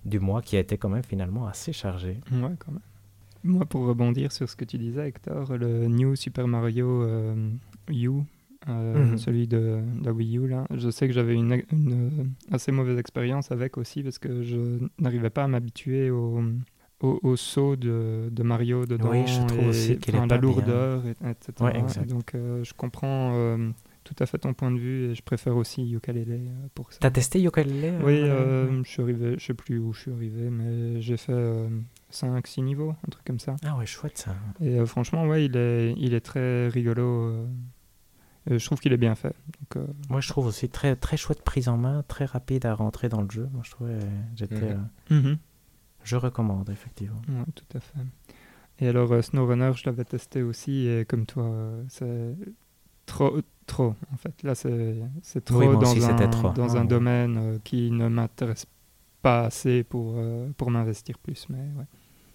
du 0.06 0.20
mois 0.20 0.44
qui 0.44 0.56
a 0.56 0.60
été 0.60 0.78
quand 0.78 0.90
même 0.90 1.02
finalement 1.04 1.48
assez 1.48 1.74
chargé. 1.74 2.20
Ouais, 2.32 2.52
quand 2.60 2.74
même. 2.74 2.82
Moi, 3.44 3.66
pour 3.66 3.86
rebondir 3.88 4.32
sur 4.32 4.48
ce 4.48 4.56
que 4.56 4.66
tu 4.66 4.78
disais, 4.78 5.08
Hector, 5.08 5.58
le 5.58 5.88
New 5.88 6.16
Super 6.16 6.48
Mario 6.48 7.02
euh, 7.04 7.50
U, 7.90 8.22
euh, 8.70 9.06
Mhm. 9.12 9.18
celui 9.18 9.48
de 9.48 9.80
la 10.04 10.12
Wii 10.12 10.38
U, 10.38 10.48
là, 10.48 10.66
je 10.74 10.90
sais 10.90 11.08
que 11.08 11.14
j'avais 11.14 11.36
une, 11.36 11.62
une, 11.72 11.94
euh, 12.22 12.54
assez 12.56 12.72
mauvaise 12.72 12.98
expérience 12.98 13.52
avec 13.52 13.78
aussi 13.78 14.02
parce 14.04 14.18
que 14.20 14.42
je 14.44 14.80
n'arrivais 15.00 15.30
pas 15.30 15.44
à 15.44 15.48
m'habituer 15.48 16.10
au, 16.10 16.42
au, 17.02 17.20
au 17.24 17.36
saut 17.36 17.76
de, 17.76 18.30
de 18.32 18.44
Mario 18.44 18.86
dedans. 18.86 19.10
Oui, 19.12 19.28
je 19.28 19.46
trouve 19.48 19.66
et, 19.66 19.70
aussi 19.70 20.00
enfin, 20.10 20.26
la 20.28 20.38
lourdeur, 20.38 21.04
et- 21.06 21.12
etc. 21.30 21.52
Ouais. 21.62 22.06
Donc, 22.06 22.34
euh, 22.36 22.64
je 22.64 22.74
comprends 22.74 23.32
euh, 23.36 23.70
tout 24.04 24.16
à 24.20 24.26
fait 24.26 24.38
ton 24.38 24.54
point 24.54 24.72
de 24.72 24.78
vue 24.80 25.06
et 25.12 25.16
je 25.16 25.22
préfère 25.24 25.56
aussi 25.58 25.84
Yooka-Laylee 25.84 26.48
euh, 26.48 26.68
pour 26.74 26.92
ça. 26.94 27.00
T'as 27.02 27.10
testé 27.12 27.40
Yooka-Laylee 27.42 28.00
euh, 28.02 28.70
Oui, 28.70 28.82
je 28.84 28.90
suis 28.90 29.02
arrivé, 29.02 29.36
je 29.38 29.46
sais 29.46 29.54
plus 29.54 29.78
où 29.80 29.94
je 29.94 30.02
suis 30.02 30.12
arrivé, 30.12 30.50
mais 30.50 31.02
j'ai 31.02 31.18
fait 31.18 31.34
5-6 32.12 32.64
niveaux, 32.64 32.92
un 32.92 33.10
truc 33.10 33.26
comme 33.26 33.40
ça. 33.40 33.56
Ah 33.66 33.78
ouais, 33.78 33.86
chouette 33.86 34.18
ça. 34.18 34.36
Et 34.62 34.84
franchement, 34.86 35.28
ouais, 35.28 35.46
il 35.46 35.58
est, 35.58 35.94
il 35.98 36.14
est 36.14 36.22
très 36.22 36.68
rigolo. 36.70 37.46
Euh, 38.52 38.58
je 38.60 38.66
trouve 38.66 38.80
qu'il 38.80 38.94
est 38.94 38.98
bien 38.98 39.16
fait. 39.16 39.36
Donc, 39.60 39.78
euh, 39.78 39.88
Moi, 40.10 40.22
je 40.22 40.30
trouve 40.30 40.46
aussi 40.48 40.70
très, 40.70 40.96
très 40.96 41.18
chouette 41.18 41.42
prise 41.42 41.68
en 41.70 41.78
main, 41.78 42.04
très 42.08 42.26
rapide 42.26 42.66
à 42.66 42.74
rentrer 42.76 43.10
dans 43.10 43.22
le 43.22 43.30
jeu. 43.30 43.50
Moi, 43.54 43.62
je 43.66 43.72
trouvais, 43.72 44.00
j'étais, 44.36 44.74
Mhm. 44.76 44.90
euh, 45.12 45.16
mhm, 45.22 45.38
je 46.04 46.16
recommande 46.16 46.70
effectivement. 46.70 47.22
ouais, 47.30 47.46
tout 47.56 47.78
à 47.78 47.80
fait. 47.80 48.00
Et 48.80 48.88
alors, 48.88 49.12
euh, 49.14 49.22
SnowRunner, 49.22 49.72
je 49.76 49.84
l'avais 49.86 50.04
testé 50.06 50.42
aussi, 50.44 50.88
et 50.88 51.06
comme 51.06 51.26
toi, 51.26 51.44
euh, 51.46 51.84
c'est 51.88 52.36
trop, 53.06 53.38
trop, 53.66 53.96
en 54.14 54.18
fait. 54.18 54.44
Là, 54.44 54.54
c'est 54.54 54.96
c'est 55.22 55.44
trop 55.46 55.60
Oui, 55.60 55.68
dans, 55.80 55.86
c'était 55.86 56.24
un, 56.26 56.28
trop. 56.28 56.50
dans 56.52 56.76
Ah, 56.76 56.80
un 56.80 56.82
ouais. 56.82 56.88
domaine 56.88 57.38
euh, 57.38 57.58
qui 57.64 57.90
ne 57.92 58.08
m'intéresse 58.10 58.66
pas 59.22 59.46
assez 59.46 59.84
pour, 59.84 60.16
euh, 60.18 60.50
pour 60.58 60.70
m'investir 60.72 61.18
plus. 61.20 61.48
Mais 61.50 61.58
ouais. 61.78 61.86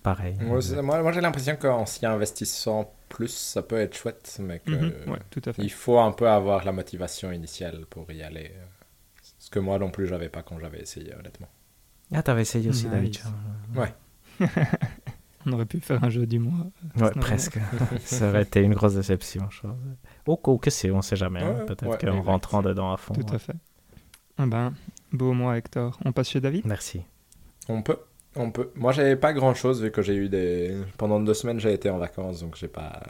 Pareil. 0.02 0.36
Moi, 0.40 0.60
moi, 0.82 1.02
moi, 1.02 1.12
j'ai 1.12 1.20
l'impression 1.20 1.56
qu'en 1.56 1.84
s'y 1.86 2.06
investissant 2.06 2.92
plus, 3.10 3.28
ça 3.28 3.62
peut 3.62 3.78
être 3.78 3.94
chouette, 3.96 4.38
mais 4.40 4.60
que 4.60 4.70
Mhm, 4.70 5.12
ouais, 5.12 5.18
tout 5.30 5.42
à 5.44 5.52
fait. 5.52 5.62
il 5.62 5.70
faut 5.70 5.98
un 5.98 6.12
peu 6.12 6.28
avoir 6.28 6.64
la 6.64 6.72
motivation 6.72 7.30
initiale 7.32 7.84
pour 7.90 8.10
y 8.10 8.22
aller. 8.22 8.52
euh, 8.54 8.64
Ce 9.38 9.50
que 9.50 9.58
moi 9.58 9.78
non 9.78 9.90
plus, 9.90 10.06
j'avais 10.06 10.28
pas 10.28 10.42
quand 10.42 10.58
j'avais 10.58 10.80
essayé, 10.80 11.14
honnêtement. 11.14 11.48
Ah, 12.12 12.22
t'avais 12.22 12.42
essayé 12.42 12.68
aussi, 12.70 12.84
Nice. 12.88 12.92
David. 12.92 13.18
Ouais. 13.76 13.94
On 15.46 15.52
aurait 15.52 15.64
pu 15.66 15.80
faire 15.80 16.02
un 16.04 16.10
jeu 16.10 16.26
du 16.26 16.38
mois. 16.38 16.66
Ouais, 16.66 16.90
Snowrunner. 16.96 17.20
presque. 17.20 17.58
ça 18.04 18.28
aurait 18.28 18.42
été 18.42 18.60
une 18.60 18.74
grosse 18.74 18.94
déception, 18.94 19.48
je 19.50 19.60
pense. 19.62 19.76
Au 20.26 20.36
cas 20.36 20.50
où 20.52 20.58
que 20.58 20.70
c'est, 20.70 20.90
on 20.90 21.00
sait 21.02 21.16
jamais. 21.16 21.42
hein. 21.42 21.60
Ouais, 21.60 21.64
Peut-être 21.66 21.86
ouais, 21.86 21.98
qu'en 21.98 22.08
exact. 22.12 22.26
rentrant 22.26 22.62
dedans 22.62 22.92
à 22.92 22.96
fond. 22.96 23.14
Tout 23.14 23.22
ouais. 23.22 23.34
à 23.34 23.38
fait. 23.38 23.54
Ah 24.38 24.46
ben, 24.46 24.74
beau 25.12 25.32
mois, 25.32 25.56
Hector. 25.56 25.98
On 26.04 26.12
passe 26.12 26.30
chez 26.30 26.40
David? 26.40 26.66
Merci. 26.66 27.02
On 27.68 27.82
peut. 27.82 27.96
On 28.36 28.50
peut. 28.50 28.70
Moi, 28.76 28.92
j'avais 28.92 29.16
pas 29.16 29.32
grand 29.32 29.54
chose 29.54 29.82
vu 29.82 29.90
que 29.90 30.02
j'ai 30.02 30.14
eu 30.14 30.28
des. 30.28 30.76
Pendant 30.98 31.20
deux 31.20 31.34
semaines, 31.34 31.60
j'ai 31.60 31.72
été 31.72 31.90
en 31.90 31.98
vacances, 31.98 32.40
donc 32.40 32.56
j'ai 32.56 32.68
pas. 32.68 33.02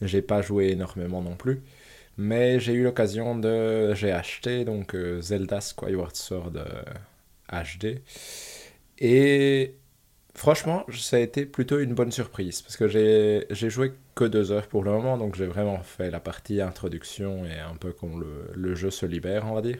J'ai 0.00 0.22
pas 0.22 0.42
joué 0.42 0.70
énormément 0.70 1.22
non 1.22 1.36
plus. 1.36 1.62
Mais 2.18 2.60
j'ai 2.60 2.74
eu 2.74 2.84
l'occasion 2.84 3.36
de. 3.38 3.94
J'ai 3.94 4.12
acheté 4.12 4.64
donc 4.64 4.94
euh, 4.94 5.20
Zelda 5.20 5.60
Skyward 5.60 6.14
Sword 6.16 6.52
euh, 6.56 6.82
HD. 7.52 8.02
Et 8.98 9.74
franchement, 10.34 10.84
ça 10.92 11.16
a 11.16 11.20
été 11.20 11.46
plutôt 11.46 11.78
une 11.80 11.94
bonne 11.94 12.12
surprise 12.12 12.62
parce 12.62 12.76
que 12.76 12.88
j'ai 12.88 13.70
joué 13.70 13.92
que 14.14 14.24
deux 14.24 14.52
heures 14.52 14.68
pour 14.68 14.84
le 14.84 14.92
moment, 14.92 15.18
donc 15.18 15.34
j'ai 15.36 15.46
vraiment 15.46 15.82
fait 15.82 16.10
la 16.10 16.20
partie 16.20 16.60
introduction 16.60 17.44
et 17.44 17.58
un 17.58 17.76
peu 17.76 17.94
le, 18.02 18.50
le 18.54 18.74
jeu 18.74 18.90
se 18.90 19.06
libère, 19.06 19.46
on 19.46 19.54
va 19.54 19.62
dire. 19.62 19.78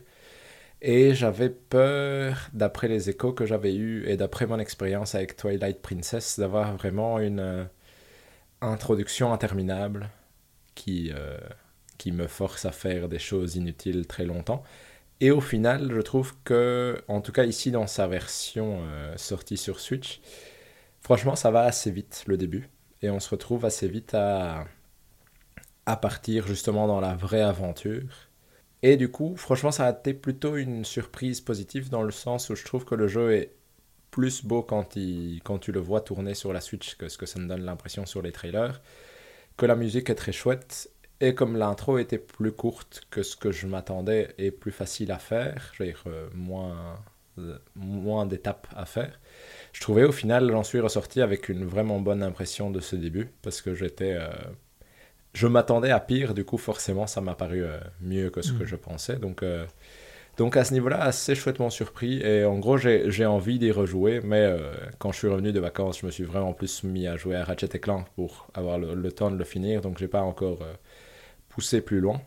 Et 0.86 1.14
j'avais 1.14 1.48
peur, 1.48 2.50
d'après 2.52 2.88
les 2.88 3.08
échos 3.08 3.32
que 3.32 3.46
j'avais 3.46 3.74
eus 3.74 4.06
et 4.06 4.18
d'après 4.18 4.46
mon 4.46 4.58
expérience 4.58 5.14
avec 5.14 5.34
Twilight 5.34 5.80
Princess, 5.80 6.38
d'avoir 6.38 6.76
vraiment 6.76 7.18
une 7.20 7.40
euh, 7.40 7.64
introduction 8.60 9.32
interminable 9.32 10.10
qui, 10.74 11.10
euh, 11.14 11.38
qui 11.96 12.12
me 12.12 12.26
force 12.26 12.66
à 12.66 12.70
faire 12.70 13.08
des 13.08 13.18
choses 13.18 13.56
inutiles 13.56 14.06
très 14.06 14.26
longtemps. 14.26 14.62
Et 15.20 15.30
au 15.30 15.40
final, 15.40 15.90
je 15.90 16.00
trouve 16.02 16.34
que, 16.44 17.02
en 17.08 17.22
tout 17.22 17.32
cas 17.32 17.44
ici 17.44 17.70
dans 17.70 17.86
sa 17.86 18.06
version 18.06 18.80
euh, 18.82 19.16
sortie 19.16 19.56
sur 19.56 19.80
Switch, 19.80 20.20
franchement, 21.00 21.34
ça 21.34 21.50
va 21.50 21.62
assez 21.62 21.90
vite 21.90 22.24
le 22.26 22.36
début. 22.36 22.68
Et 23.00 23.08
on 23.08 23.20
se 23.20 23.30
retrouve 23.30 23.64
assez 23.64 23.88
vite 23.88 24.12
à, 24.12 24.66
à 25.86 25.96
partir 25.96 26.46
justement 26.46 26.86
dans 26.86 27.00
la 27.00 27.14
vraie 27.14 27.40
aventure. 27.40 28.28
Et 28.86 28.98
du 28.98 29.10
coup, 29.10 29.34
franchement, 29.36 29.70
ça 29.70 29.86
a 29.86 29.92
été 29.92 30.12
plutôt 30.12 30.56
une 30.56 30.84
surprise 30.84 31.40
positive 31.40 31.88
dans 31.88 32.02
le 32.02 32.10
sens 32.12 32.50
où 32.50 32.54
je 32.54 32.66
trouve 32.66 32.84
que 32.84 32.94
le 32.94 33.08
jeu 33.08 33.32
est 33.32 33.54
plus 34.10 34.44
beau 34.44 34.62
quand, 34.62 34.94
il, 34.94 35.40
quand 35.42 35.58
tu 35.58 35.72
le 35.72 35.80
vois 35.80 36.02
tourner 36.02 36.34
sur 36.34 36.52
la 36.52 36.60
Switch 36.60 36.96
que 36.96 37.08
ce 37.08 37.16
que 37.16 37.24
ça 37.24 37.40
me 37.40 37.48
donne 37.48 37.64
l'impression 37.64 38.04
sur 38.04 38.20
les 38.20 38.30
trailers. 38.30 38.82
Que 39.56 39.64
la 39.64 39.74
musique 39.74 40.10
est 40.10 40.14
très 40.14 40.32
chouette. 40.32 40.90
Et 41.22 41.34
comme 41.34 41.56
l'intro 41.56 41.96
était 41.96 42.18
plus 42.18 42.52
courte 42.52 43.06
que 43.10 43.22
ce 43.22 43.36
que 43.36 43.52
je 43.52 43.66
m'attendais 43.66 44.34
et 44.36 44.50
plus 44.50 44.72
facile 44.72 45.12
à 45.12 45.18
faire, 45.18 45.72
je 45.72 45.84
dire, 45.84 46.02
euh, 46.06 46.28
moins, 46.34 47.02
euh, 47.38 47.56
moins 47.76 48.26
d'étapes 48.26 48.66
à 48.76 48.84
faire, 48.84 49.18
je 49.72 49.80
trouvais 49.80 50.04
au 50.04 50.12
final, 50.12 50.50
j'en 50.50 50.62
suis 50.62 50.80
ressorti 50.80 51.22
avec 51.22 51.48
une 51.48 51.64
vraiment 51.64 52.00
bonne 52.00 52.22
impression 52.22 52.70
de 52.70 52.80
ce 52.80 52.96
début 52.96 53.30
parce 53.40 53.62
que 53.62 53.74
j'étais. 53.74 54.12
Euh, 54.12 54.28
je 55.34 55.48
m'attendais 55.48 55.90
à 55.90 56.00
pire, 56.00 56.32
du 56.32 56.44
coup, 56.44 56.58
forcément, 56.58 57.06
ça 57.06 57.20
m'a 57.20 57.34
paru 57.34 57.64
euh, 57.64 57.78
mieux 58.00 58.30
que 58.30 58.40
ce 58.40 58.52
que 58.52 58.62
mm. 58.62 58.66
je 58.66 58.76
pensais. 58.76 59.16
Donc, 59.16 59.42
euh, 59.42 59.66
donc 60.36 60.56
à 60.56 60.64
ce 60.64 60.72
niveau-là, 60.72 61.02
assez 61.02 61.34
chouettement 61.34 61.70
surpris. 61.70 62.20
Et 62.22 62.44
en 62.44 62.58
gros, 62.58 62.78
j'ai 62.78 63.26
envie 63.26 63.58
d'y 63.58 63.72
rejouer, 63.72 64.20
mais 64.22 64.42
euh, 64.42 64.72
quand 64.98 65.10
je 65.12 65.18
suis 65.18 65.28
revenu 65.28 65.52
de 65.52 65.60
vacances, 65.60 66.00
je 66.00 66.06
me 66.06 66.10
suis 66.12 66.24
vraiment 66.24 66.52
plus 66.52 66.84
mis 66.84 67.08
à 67.08 67.16
jouer 67.16 67.34
à 67.36 67.44
Ratchet 67.44 67.78
Clank 67.80 68.06
pour 68.14 68.46
avoir 68.54 68.78
le, 68.78 69.12
temps 69.12 69.30
de 69.30 69.36
le 69.36 69.44
finir. 69.44 69.80
Donc, 69.80 69.98
j'ai 69.98 70.08
pas 70.08 70.22
encore 70.22 70.60
poussé 71.48 71.80
plus 71.80 72.00
loin. 72.00 72.20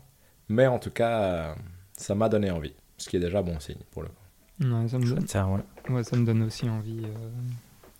Mais 0.50 0.66
en 0.66 0.78
tout 0.78 0.90
cas, 0.90 1.54
ça 1.96 2.14
m'a 2.14 2.28
donné 2.28 2.50
envie, 2.50 2.74
ce 2.98 3.08
qui 3.08 3.16
est 3.16 3.20
déjà 3.20 3.42
bon 3.42 3.58
signe 3.58 3.80
pour 3.90 4.02
le 4.02 4.08
coup. 4.08 4.88
ça, 4.88 4.98
me 4.98 5.14
donne... 5.14 5.26
ça, 5.26 5.48
ouais, 5.88 6.04
ça 6.04 6.16
me 6.16 6.26
donne 6.26 6.42
aussi 6.42 6.68
envie. 6.68 7.06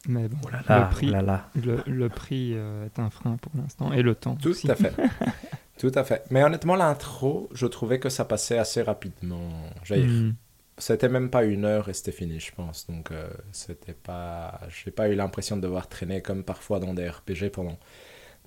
Mais 0.09 0.27
bon, 0.27 0.39
oh 0.43 0.49
le 0.51 0.91
prix, 0.91 1.13
oh 1.15 1.81
Le, 1.87 2.09
prix 2.09 2.53
euh, 2.55 2.87
est 2.87 2.99
un 2.99 3.11
frein 3.11 3.37
pour 3.37 3.53
l'instant 3.55 3.93
et 3.93 4.01
le 4.01 4.15
temps. 4.15 4.37
Tout 4.37 4.55
à 4.67 4.75
fait. 4.75 4.95
Tout 5.79 5.93
à 5.95 6.03
fait. 6.03 6.25
Mais 6.31 6.43
honnêtement, 6.43 6.77
l'intro, 6.77 7.51
je 7.53 7.67
trouvais 7.67 8.01
que 8.01 8.09
ça 8.09 8.25
passait 8.25 8.57
assez 8.57 8.81
rapidement. 8.81 9.51
Mm. 9.91 10.31
C'était 10.79 11.11
même 11.11 11.29
pas 11.29 11.45
une 11.45 11.67
heure 11.67 11.91
et 11.91 11.93
c'était 11.93 12.13
fini, 12.13 12.41
je 12.41 12.53
pense. 12.55 12.87
Donc, 12.87 13.13
euh, 13.13 13.29
c'était 13.53 13.93
pas. 13.93 14.61
J'ai 14.71 14.91
pas 14.91 15.11
eu 15.11 15.15
l'impression 15.15 15.59
de 15.59 15.61
devoir 15.61 15.89
traîner 15.89 16.23
comme 16.23 16.43
parfois 16.43 16.81
dans 16.81 16.95
des 16.95 17.07
RPG 17.07 17.51
pendant 17.53 17.79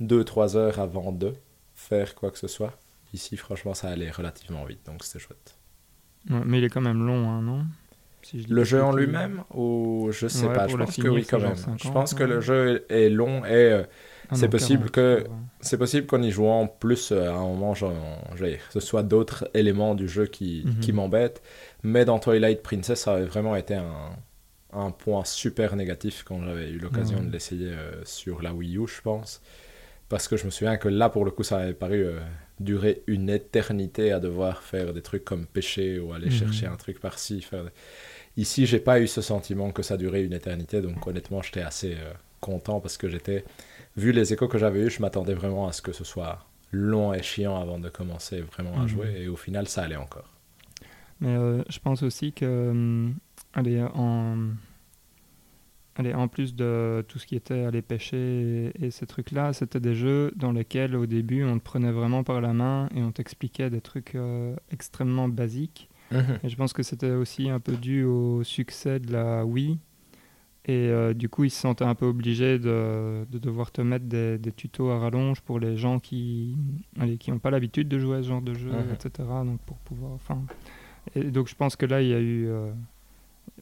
2-3 0.02 0.58
heures 0.58 0.80
avant 0.80 1.12
de 1.12 1.36
faire 1.76 2.16
quoi 2.16 2.32
que 2.32 2.40
ce 2.40 2.48
soit. 2.48 2.76
Ici, 3.14 3.38
franchement, 3.38 3.76
ça 3.76 3.90
allait 3.90 4.10
relativement 4.10 4.66
vite, 4.66 4.84
donc 4.88 5.04
c'était 5.04 5.20
chouette. 5.20 5.58
mais 6.28 6.58
il 6.58 6.64
est 6.64 6.70
quand 6.70 6.82
même 6.82 7.06
long, 7.06 7.30
hein, 7.30 7.42
non? 7.42 7.66
Le 8.34 8.64
jeu 8.64 8.82
en 8.82 8.94
lui-même 8.94 9.44
ou 9.54 10.10
je 10.12 10.28
sais 10.28 10.48
pas, 10.48 10.68
je 10.68 10.78
pense 10.78 10.96
que 10.96 11.08
oui 11.08 11.26
quand 11.26 11.40
même. 11.40 11.56
je 11.82 11.90
pense 11.90 12.14
que 12.14 12.24
le 12.24 12.42
jeu 12.42 12.86
est 12.90 13.10
long 13.10 13.46
et 13.46 13.50
euh, 13.52 13.84
ah 14.30 14.36
c'est 14.36 14.50
possible 14.50 14.90
que 14.90 15.26
c'est 15.60 15.78
possible 15.78 16.08
qu'en 16.08 16.22
y 16.22 16.32
jouant 16.32 16.68
plus 16.68 17.12
euh, 17.12 17.30
à 17.30 17.36
un 17.36 17.48
moment 17.48 17.74
genre, 17.74 17.94
ce 18.70 18.80
soit 18.80 19.04
d'autres 19.04 19.50
éléments 19.54 19.96
du 19.96 20.08
jeu 20.08 20.26
qui, 20.26 20.64
mhm. 20.66 20.80
qui 20.80 20.94
m'embêtent, 20.94 21.42
mais 21.84 22.06
dans 22.06 22.20
Twilight 22.20 22.64
Princess 22.64 23.02
ça 23.02 23.14
avait 23.14 23.26
vraiment 23.26 23.56
été 23.56 23.76
un, 23.76 24.16
un 24.74 24.92
point 24.92 25.26
super 25.26 25.76
négatif 25.76 26.24
quand 26.24 26.44
j'avais 26.44 26.70
eu 26.70 26.80
l'occasion 26.80 27.22
de 27.22 27.32
l'essayer 27.32 27.72
euh, 27.72 28.04
sur 28.06 28.42
la 28.42 28.54
Wii 28.54 28.78
U, 28.78 28.88
je 28.88 29.02
pense. 29.02 29.42
Parce 30.08 30.28
que 30.28 30.36
je 30.36 30.46
me 30.46 30.50
souviens 30.50 30.76
que 30.76 30.90
là, 30.90 31.08
pour 31.08 31.24
le 31.24 31.32
coup, 31.32 31.44
ça 31.44 31.60
avait 31.60 31.74
paru 31.74 32.06
durer 32.62 33.04
une 33.08 33.30
éternité 33.30 34.12
à 34.12 34.20
devoir 34.20 34.64
faire 34.64 34.94
des 34.94 35.02
trucs 35.02 35.26
comme 35.26 35.46
pêcher 35.46 36.00
ou 36.00 36.14
aller 36.14 36.28
mhm. 36.28 36.32
chercher 36.32 36.68
un 36.68 36.76
truc 36.76 37.00
par-ci. 37.00 37.42
Faire... 37.42 37.66
Ici, 38.38 38.66
j'ai 38.66 38.80
pas 38.80 39.00
eu 39.00 39.08
ce 39.08 39.22
sentiment 39.22 39.72
que 39.72 39.84
ça 39.84 39.98
durait 39.98 40.24
une 40.24 40.34
éternité, 40.34 40.82
donc 40.82 41.06
honnêtement, 41.06 41.42
j'étais 41.42 41.62
assez 41.62 41.96
euh, 41.96 42.14
content 42.40 42.80
parce 42.80 42.98
que 42.98 43.10
j'étais, 43.10 43.44
vu 43.98 44.12
les 44.12 44.32
échos 44.32 44.48
que 44.48 44.58
j'avais 44.58 44.82
eu, 44.82 44.90
je 44.90 45.02
m'attendais 45.02 45.34
vraiment 45.34 45.68
à 45.68 45.74
ce 45.74 45.82
que 45.82 45.92
ce 45.92 46.04
soit 46.04 46.46
long 46.72 47.14
et 47.14 47.22
chiant 47.22 47.60
avant 47.60 47.78
de 47.78 47.90
commencer 47.90 48.42
vraiment 48.42 48.76
à 48.78 48.84
mhm. 48.84 48.88
jouer, 48.88 49.22
et 49.22 49.28
au 49.28 49.36
final, 49.36 49.68
ça 49.68 49.84
allait 49.84 49.98
encore. 49.98 50.30
Mais 51.20 51.36
euh, 51.36 51.62
je 51.70 51.80
pense 51.80 52.04
aussi 52.04 52.32
que, 52.32 52.46
euh, 52.46 53.10
allez, 53.54 53.84
en, 53.94 54.38
allez, 55.98 56.14
en 56.14 56.30
plus 56.30 56.56
de 56.56 57.04
tout 57.10 57.20
ce 57.20 57.28
qui 57.28 57.36
était 57.36 57.66
aller 57.66 57.82
pêcher 57.82 58.72
et, 58.82 58.92
ces 58.92 59.06
trucs-là, 59.06 59.52
c'était 59.52 59.82
des 59.82 59.94
jeux 59.94 60.32
dans 60.38 60.54
lesquels 60.54 60.96
au 60.96 61.06
début 61.06 61.44
on 61.44 61.60
te 61.60 61.64
prenait 61.64 61.92
vraiment 61.92 62.24
par 62.24 62.40
la 62.40 62.54
main 62.54 62.88
et 62.96 63.04
on 63.04 63.12
t'expliquait 63.12 63.70
des 63.70 63.82
trucs 63.82 64.18
extrêmement 64.72 65.28
basiques 65.28 65.91
Mhm. 66.12 66.40
Et 66.44 66.50
je 66.50 66.56
pense 66.56 66.74
que 66.74 66.84
c'était 66.84 67.12
aussi 67.12 67.50
un 67.50 67.60
peu 67.60 67.74
dû 67.74 68.04
au 68.04 68.44
succès 68.44 69.00
de 69.00 69.12
la 69.12 69.46
Wii. 69.46 69.80
Et 70.66 70.90
euh, 70.90 71.16
du 71.16 71.28
coup, 71.28 71.44
ils 71.44 71.50
se 71.50 71.60
sentaient 71.60 71.86
un 71.86 71.96
peu 71.96 72.06
obligés 72.06 72.60
de, 72.60 73.26
de 73.32 73.40
devoir 73.40 73.72
te 73.72 73.82
mettre 73.82 74.06
des, 74.06 74.38
des, 74.38 74.52
tutos 74.52 74.92
à 74.92 75.00
rallonge 75.00 75.42
pour 75.42 75.60
les 75.60 75.76
gens 75.76 76.00
qui 76.00 76.56
n'ont 76.98 77.18
qui 77.18 77.32
pas 77.32 77.50
l'habitude 77.50 77.88
de 77.88 77.98
jouer 77.98 78.18
à 78.18 78.24
ce 78.24 78.28
genre 78.28 78.44
de 78.44 78.54
jeu, 78.54 78.70
mhm. 78.70 78.94
etc. 78.94 79.28
Donc, 79.44 79.60
pour 79.62 79.78
pouvoir, 79.78 80.20
et 81.16 81.24
donc, 81.24 81.48
je 81.48 81.56
pense 81.56 81.76
que 81.76 81.86
là, 81.86 82.02
il 82.02 82.10
y 82.10 82.14
a 82.14 82.20
eu, 82.20 82.48
euh, 82.48 82.72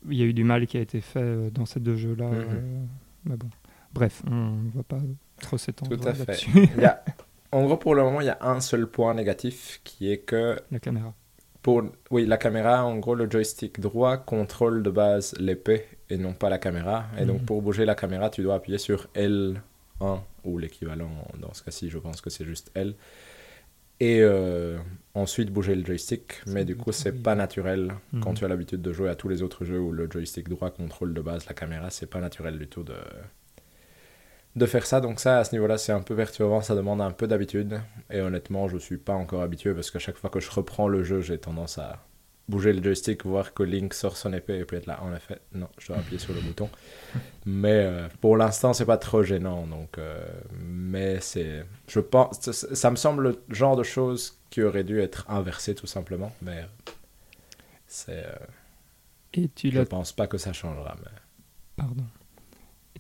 il 0.09 0.17
y 0.17 0.21
a 0.21 0.25
eu 0.25 0.33
du 0.33 0.43
mal 0.43 0.67
qui 0.67 0.77
a 0.77 0.81
été 0.81 0.99
fait 0.99 1.21
euh, 1.21 1.49
dans 1.49 1.65
ces 1.65 1.79
deux 1.79 1.95
jeux-là. 1.95 2.29
Mhm. 2.29 2.87
mais 3.25 3.37
bon, 3.37 3.49
bref, 3.93 4.21
on 4.27 4.51
ne 4.51 4.71
va 4.71 4.83
pas 4.83 4.99
trop 5.41 5.57
s'étendre 5.57 5.97
Tout 5.97 6.07
à 6.07 6.13
fait. 6.13 6.45
en 7.51 7.63
gros, 7.63 7.77
pour 7.77 7.95
le 7.95 8.03
moment, 8.03 8.19
il 8.19 8.27
y 8.27 8.29
a 8.29 8.39
un 8.41 8.59
seul 8.59 8.87
point 8.87 9.13
négatif 9.13 9.79
qui 9.85 10.11
est 10.11 10.19
que... 10.19 10.59
La 10.69 10.79
caméra. 10.79 11.13
Pour, 11.61 11.83
oui, 12.09 12.25
la 12.25 12.37
caméra, 12.37 12.85
en 12.85 12.97
gros, 12.97 13.15
le 13.15 13.29
joystick 13.29 13.79
droit 13.79 14.17
contrôle 14.17 14.81
de 14.81 14.89
base 14.89 15.35
l'épée 15.39 15.85
et 16.09 16.17
non 16.17 16.33
pas 16.33 16.49
la 16.49 16.57
caméra. 16.57 17.05
Et 17.19 17.25
donc, 17.25 17.41
mhm. 17.41 17.45
pour 17.45 17.61
bouger 17.61 17.85
la 17.85 17.95
caméra, 17.95 18.29
tu 18.29 18.41
dois 18.43 18.55
appuyer 18.55 18.77
sur 18.77 19.07
L1 19.15 19.59
ou 20.45 20.57
l'équivalent, 20.57 21.11
dans 21.39 21.53
ce 21.53 21.63
cas-ci, 21.63 21.89
je 21.89 21.97
pense 21.97 22.21
que 22.21 22.29
c'est 22.29 22.45
juste 22.45 22.71
L. 22.75 22.95
Et 23.99 24.21
euh, 24.21 24.77
ensuite 25.13 25.51
bouger 25.51 25.75
le 25.75 25.85
joystick. 25.85 26.41
Mais 26.47 26.63
du 26.63 26.77
coup, 26.77 26.93
c'est 26.93 27.21
pas 27.21 27.35
naturel 27.35 27.93
quand 28.21 28.29
mhm. 28.29 28.35
tu 28.37 28.45
as 28.45 28.47
l'habitude 28.47 28.81
de 28.81 28.93
jouer 28.93 29.09
à 29.09 29.15
tous 29.15 29.27
les 29.27 29.41
autres 29.41 29.65
jeux 29.65 29.79
où 29.79 29.91
le 29.91 30.09
joystick 30.09 30.47
droit 30.47 30.71
contrôle 30.71 31.13
de 31.13 31.21
base 31.21 31.45
la 31.47 31.53
caméra. 31.53 31.89
C'est 31.89 32.09
pas 32.09 32.21
naturel 32.21 32.57
du 32.57 32.67
tout 32.67 32.83
de, 32.83 32.95
de 34.55 34.65
faire 34.65 34.85
ça. 34.85 35.01
Donc 35.01 35.19
ça, 35.19 35.39
à 35.39 35.43
ce 35.43 35.53
niveau-là, 35.53 35.77
c'est 35.77 35.91
un 35.91 36.01
peu 36.01 36.15
perturbant, 36.15 36.61
ça 36.61 36.75
demande 36.75 37.01
un 37.01 37.11
peu 37.11 37.27
d'habitude. 37.27 37.81
Et 38.09 38.21
honnêtement, 38.21 38.67
je 38.67 38.77
suis 38.77 38.97
pas 38.97 39.13
encore 39.13 39.41
habitué 39.41 39.73
parce 39.73 39.91
qu'à 39.91 39.99
chaque 39.99 40.17
fois 40.17 40.29
que 40.29 40.39
je 40.39 40.49
reprends 40.51 40.87
le 40.87 41.03
jeu, 41.03 41.21
j'ai 41.21 41.37
tendance 41.37 41.77
à 41.77 42.05
bouger 42.47 42.73
le 42.73 42.83
joystick, 42.83 43.25
voir 43.25 43.53
que 43.53 43.61
Link 43.61 43.93
sort 43.93 44.17
son 44.17 44.33
épée 44.33 44.57
et 44.57 44.65
puis 44.65 44.77
être 44.77 44.87
là, 44.87 44.99
en 45.03 45.13
effet, 45.13 45.39
non, 45.53 45.69
je 45.77 45.87
dois 45.87 45.97
appuyer 45.97 46.17
sur 46.17 46.33
le 46.33 46.41
bouton. 46.41 46.69
Mais 47.45 47.85
euh, 47.85 48.07
pour 48.21 48.37
l'instant, 48.37 48.73
c'est 48.73 48.85
pas 48.85 48.97
trop 48.97 49.21
gênant. 49.23 49.67
Donc, 49.67 49.97
euh, 49.97 50.25
mais 50.59 51.19
c'est, 51.21 51.63
je 51.87 51.99
pense, 51.99 52.51
ça, 52.51 52.91
me 52.91 52.95
semble 52.95 53.23
le 53.23 53.43
genre 53.49 53.75
de 53.75 53.83
choses 53.83 54.39
qui 54.49 54.61
aurait 54.61 54.83
dû 54.83 54.99
être 54.99 55.29
inversé 55.29 55.75
tout 55.75 55.87
simplement. 55.87 56.31
Mais 56.41 56.65
c'est, 57.87 58.25
euh, 58.25 58.35
et 59.33 59.47
tu 59.49 59.71
je 59.71 59.81
pense 59.81 60.11
pas 60.11 60.27
que 60.27 60.37
ça 60.37 60.53
changera. 60.53 60.95
Mais... 61.03 61.11
Pardon 61.77 62.03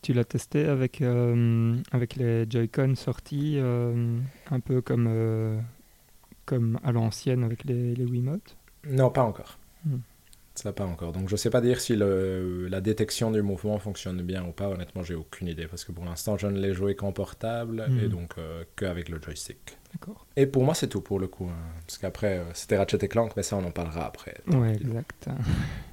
tu 0.01 0.13
l'as 0.13 0.23
testé 0.23 0.65
avec, 0.65 1.01
euh, 1.01 1.75
avec 1.91 2.15
les 2.15 2.49
Joy-Con 2.49 2.95
sortis, 2.95 3.55
euh, 3.57 4.17
un 4.49 4.59
peu 4.59 4.81
comme, 4.81 5.07
euh, 5.09 5.59
comme 6.45 6.79
à 6.83 6.91
l'ancienne 6.91 7.43
avec 7.43 7.63
les, 7.63 7.95
les 7.95 8.05
Wiimote? 8.05 8.57
Non, 8.87 9.09
pas 9.09 9.23
encore. 9.23 9.57
Hmm. 9.85 9.97
Ça, 10.55 10.73
pas 10.73 10.85
encore. 10.85 11.13
Donc, 11.13 11.29
je 11.29 11.37
sais 11.37 11.49
pas 11.49 11.61
dire 11.61 11.79
si 11.79 11.95
le, 11.95 12.67
la 12.67 12.81
détection 12.81 13.31
du 13.31 13.41
mouvement 13.41 13.79
fonctionne 13.79 14.21
bien 14.21 14.43
ou 14.45 14.51
pas. 14.51 14.67
Honnêtement, 14.67 15.03
j'ai 15.03 15.15
aucune 15.15 15.47
idée 15.47 15.67
parce 15.67 15.85
que 15.85 15.93
pour 15.93 16.03
l'instant, 16.03 16.37
je 16.37 16.47
ne 16.47 16.59
l'ai 16.59 16.73
joué 16.73 16.95
qu'en 16.95 17.13
portable 17.13 17.85
et 17.87 18.07
hmm. 18.07 18.09
donc 18.09 18.35
qu'avec 18.75 19.07
le 19.07 19.21
joystick. 19.21 19.77
D'accord. 19.93 20.25
Et 20.35 20.45
pour 20.45 20.63
moi, 20.63 20.73
c'est 20.73 20.87
tout 20.87 21.01
pour 21.01 21.19
le 21.19 21.27
coup. 21.27 21.45
Hein. 21.45 21.71
parce 21.85 21.97
qu'après, 21.97 22.43
c'était 22.53 22.77
Ratchet 22.77 23.07
Clank, 23.07 23.33
mais 23.37 23.43
ça, 23.43 23.55
on 23.55 23.63
en 23.63 23.71
parlera 23.71 24.05
après. 24.05 24.35
Ouais, 24.47 24.73
exact. 24.73 25.29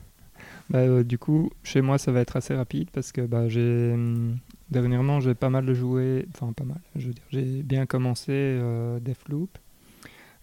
Bah, 0.68 0.80
euh, 0.80 1.04
du 1.04 1.18
coup, 1.18 1.50
chez 1.62 1.80
moi, 1.80 1.98
ça 1.98 2.12
va 2.12 2.20
être 2.20 2.36
assez 2.36 2.54
rapide 2.54 2.90
parce 2.90 3.12
que 3.12 3.20
bah, 3.20 3.48
j'ai 3.48 3.92
hum, 3.92 4.38
dernièrement, 4.70 5.20
j'ai 5.20 5.34
pas 5.34 5.50
mal 5.50 5.72
joué, 5.74 6.26
enfin 6.34 6.52
pas 6.52 6.64
mal, 6.64 6.80
je 6.96 7.08
veux 7.08 7.14
dire, 7.14 7.24
j'ai 7.30 7.62
bien 7.62 7.86
commencé 7.86 8.32
euh, 8.32 8.98
Deathloop. 9.00 9.58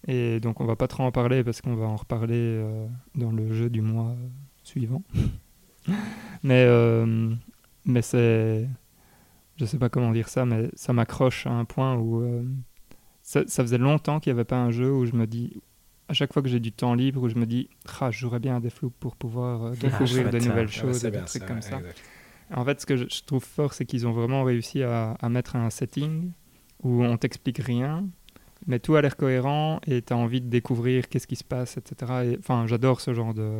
Et 0.06 0.40
donc, 0.40 0.60
on 0.60 0.66
va 0.66 0.76
pas 0.76 0.88
trop 0.88 1.02
en 1.04 1.12
parler 1.12 1.44
parce 1.44 1.60
qu'on 1.62 1.74
va 1.74 1.86
en 1.86 1.96
reparler 1.96 2.34
euh, 2.36 2.86
dans 3.14 3.32
le 3.32 3.52
jeu 3.54 3.70
du 3.70 3.80
mois 3.80 4.14
suivant. 4.62 5.02
mais 6.42 6.66
mais 7.86 8.02
c'est. 8.02 8.68
Je 9.56 9.64
sais 9.64 9.78
pas 9.78 9.88
comment 9.88 10.10
dire 10.10 10.28
ça, 10.28 10.44
mais 10.44 10.68
ça 10.74 10.92
m'accroche 10.92 11.46
à 11.46 11.52
un 11.52 11.64
point 11.64 11.96
où. 11.96 12.22
Ça, 13.22 13.42
ça, 13.46 13.62
faisait 13.62 13.78
longtemps 13.78 14.20
qu'il 14.20 14.30
n'y 14.30 14.38
avait 14.38 14.44
pas 14.44 14.58
un 14.58 14.70
jeu 14.70 14.92
où 14.92 15.06
je 15.06 15.16
me 15.16 15.26
dis 15.26 15.56
à 16.08 16.12
chaque 16.12 16.32
fois 16.32 16.42
que 16.42 16.48
j'ai 16.48 16.60
du 16.60 16.72
temps 16.72 16.94
libre 16.94 17.22
où 17.22 17.28
je 17.28 17.36
me 17.36 17.46
dis 17.46 17.68
ah, 18.00 18.10
je 18.10 18.18
jouerais 18.18 18.40
bien 18.40 18.56
à 18.56 18.60
Deathloop 18.60 18.94
pour 18.98 19.16
pouvoir 19.16 19.64
euh, 19.64 19.72
ah, 19.72 19.80
découvrir 19.80 20.30
de 20.30 20.38
nouvelles 20.38 20.68
choses, 20.68 21.02
des 21.02 21.10
trucs 21.24 21.46
comme 21.46 21.62
ça. 21.62 21.80
En 22.52 22.64
fait, 22.64 22.80
ce 22.80 22.86
que 22.86 22.96
je, 22.96 23.22
trouve 23.24 23.42
fort, 23.42 23.72
c'est 23.72 23.86
qu'ils 23.86 24.06
ont 24.06 24.12
vraiment 24.12 24.44
réussi 24.44 24.82
à, 24.82 25.16
mettre 25.30 25.56
un 25.56 25.70
setting 25.70 26.30
où 26.82 27.02
on 27.02 27.16
t'explique 27.16 27.58
rien. 27.58 28.06
mais 28.66 28.78
tout 28.78 28.94
a 28.96 29.02
l'air 29.02 29.16
cohérent 29.16 29.80
et 29.86 30.02
tu 30.02 30.12
as 30.12 30.16
envie 30.16 30.42
de 30.42 30.48
découvrir 30.48 31.08
qu'est-ce 31.08 31.26
qui 31.26 31.36
se 31.36 31.44
passe, 31.44 31.78
etc. 31.78 32.36
Enfin, 32.38 32.66
j'adore 32.66 33.00
ce 33.00 33.14
genre 33.14 33.32
de, 33.32 33.50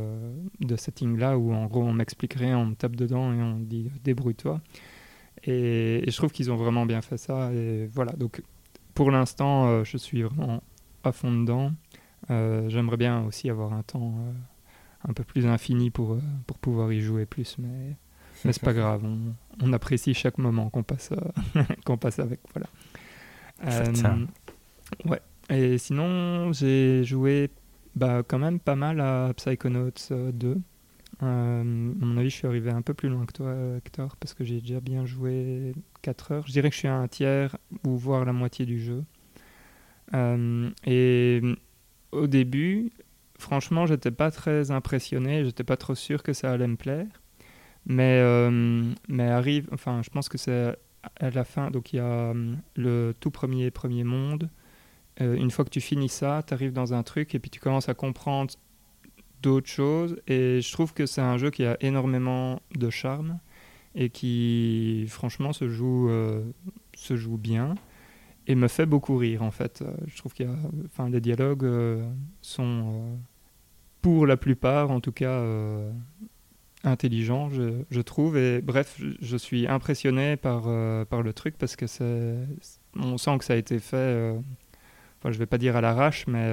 de 0.61 0.77
setting-là 0.77 1.39
où 1.39 1.53
en 1.55 1.67
gros 1.67 1.83
on 1.83 1.95
m'explique 1.95 2.35
rien, 2.35 2.59
on 2.59 2.67
me 2.67 2.75
tape 2.75 2.95
dedans 2.97 3.33
et 3.33 3.43
on 3.43 3.57
me 3.57 3.65
dit 3.65 3.91
débrouille-toi. 4.05 4.61
Et, 5.47 6.05
je 6.07 6.17
trouve 6.17 6.33
qu'ils 6.33 6.51
ont 6.51 6.57
vraiment 6.57 6.87
bien 6.87 7.03
fait 7.03 7.19
ça. 7.19 7.53
Et 7.53 7.87
voilà, 7.87 8.13
donc 8.13 8.43
pour 8.95 9.11
l'instant, 9.11 9.69
euh, 9.69 9.85
je 9.85 9.97
suis 9.97 10.23
vraiment 10.23 10.63
à 11.03 11.13
fond 11.13 11.33
dedans. 11.33 11.73
Euh, 12.31 12.69
j'aimerais 12.69 12.97
bien 12.97 13.25
aussi 13.25 13.51
avoir 13.51 13.73
un 13.73 13.83
temps 13.83 14.15
euh, 14.19 14.33
un 15.09 15.13
peu 15.13 15.25
plus 15.25 15.47
infini 15.47 15.91
pour, 15.91 16.19
pour 16.47 16.59
pouvoir 16.59 16.93
y 16.93 17.01
jouer 17.01 17.27
plus, 17.27 17.57
mais, 17.59 17.97
mais 18.45 18.53
c'est 18.53 18.63
pas 18.63 18.73
grave. 18.73 19.05
On, 19.05 19.35
on, 19.63 19.73
apprécie 19.73 20.15
chaque 20.15 20.39
moment 20.39 20.71
qu'on 20.71 20.83
passe, 20.83 21.11
qu'on 21.85 21.99
passe 21.99 22.19
avec. 22.19 22.41
Voilà. 22.55 22.67
Ouais. 25.07 25.21
Et 25.51 25.79
sinon, 25.79 26.53
j'ai 26.53 27.05
joué 27.05 27.51
bah, 27.95 28.23
quand 28.27 28.39
même 28.39 28.59
pas 28.59 28.77
mal 28.77 29.01
à 29.01 29.33
Psychonauts 29.37 29.91
2. 30.11 30.59
Euh, 31.23 31.61
à 31.61 31.65
mon 31.65 32.17
avis, 32.17 32.31
je 32.31 32.37
suis 32.37 32.47
arrivé 32.47 32.71
un 32.71 32.83
peu 32.83 32.95
plus 32.95 33.09
loin 33.09 33.25
que 33.25 33.33
toi, 33.33 33.55
Hector, 33.77 34.17
parce 34.17 34.35
que 34.35 34.45
j'ai 34.45 34.61
déjà 34.61 34.81
bien 34.81 35.07
joué 35.07 35.75
4 36.03 36.33
heures. 36.33 36.47
Je 36.47 36.53
dirais 36.53 36.71
que 36.71 36.75
je 36.75 36.81
suis 36.81 36.89
à 36.89 36.97
un 36.97 37.09
tiers 37.09 37.57
ou 37.87 37.97
voire 37.97 38.25
la 38.25 38.33
moitié 38.33 38.67
du 38.67 38.81
jeu. 38.81 39.05
Euh, 40.13 40.71
et 40.85 41.41
au 42.15 42.27
début, 42.27 42.91
franchement, 43.39 43.87
j'étais 43.87 44.11
pas 44.11 44.31
très 44.31 44.71
impressionné, 44.71 45.45
j'étais 45.45 45.65
pas 45.65 45.77
trop 45.77 45.95
sûr 45.95 46.23
que 46.23 46.33
ça 46.33 46.53
allait 46.53 46.69
me 46.69 46.77
plaire. 46.77 47.07
Mais, 47.87 48.19
euh, 48.23 48.83
mais 49.09 49.29
arrive, 49.29 49.69
enfin, 49.73 50.03
je 50.03 50.11
pense 50.11 50.29
que 50.29 50.39
c'est 50.39 50.75
à 51.21 51.31
la 51.31 51.45
fin, 51.45 51.71
donc 51.71 51.93
il 51.93 51.97
y 51.97 52.01
a 52.01 52.33
le 52.77 53.15
tout 53.21 53.31
premier 53.31 53.71
premier 53.71 54.05
monde. 54.05 54.49
une 55.21 55.51
fois 55.51 55.65
que 55.65 55.71
tu 55.71 55.83
finis 55.83 56.09
ça, 56.09 56.43
tu 56.47 56.55
arrives 56.55 56.73
dans 56.73 56.95
un 56.95 57.03
truc 57.03 57.35
et 57.35 57.39
puis 57.39 57.51
tu 57.51 57.61
commences 57.61 57.89
à 57.89 57.95
comprendre 57.95 58.55
d'autres 59.45 59.69
choses. 59.69 60.17
Et 60.27 60.61
je 60.61 60.73
trouve 60.73 60.95
que 60.95 61.07
c'est 61.07 61.21
un 61.21 61.37
jeu 61.37 61.51
qui 61.51 61.65
a 61.65 61.77
énormément 61.81 62.61
de 62.75 62.91
charme 62.91 63.39
et 63.95 64.11
qui, 64.11 65.07
franchement, 65.09 65.53
se 65.53 65.69
joue, 65.69 66.09
euh, 66.09 66.43
se 66.95 67.15
joue 67.17 67.37
bien 67.37 67.77
et 68.47 68.55
me 68.55 68.69
fait 68.69 68.87
beaucoup 68.87 69.17
rire, 69.17 69.43
en 69.43 69.51
fait. 69.51 69.83
Euh, 69.83 69.93
je 70.07 70.17
trouve 70.17 70.33
a, 70.41 70.45
enfin, 70.87 71.09
les 71.09 71.21
dialogues 71.21 71.65
euh, 71.65 72.07
sont, 72.43 73.19
pour 74.03 74.27
la 74.27 74.37
plupart, 74.37 74.91
en 74.91 75.01
tout 75.01 75.13
cas, 75.13 75.43
intelligents, 76.85 77.49
je, 77.51 77.83
je, 77.91 78.01
trouve. 78.01 78.37
Et 78.37 78.61
bref, 78.61 79.01
je, 79.21 79.37
suis 79.37 79.67
impressionné 79.67 80.37
par, 80.37 80.65
par 81.07 81.23
le 81.23 81.33
truc 81.33 81.57
parce 81.59 81.77
que 81.77 81.87
c'est, 81.87 82.37
on 82.97 83.17
sent 83.17 83.39
que 83.39 83.45
ça 83.45 83.55
a 83.55 83.57
été 83.57 83.79
fait, 83.79 84.35
enfin, 85.19 85.33
je 85.33 85.39
vais 85.39 85.47
pas 85.47 85.59
dire 85.59 85.77
à 85.77 85.81
l'arrache, 85.81 86.27
mais 86.27 86.53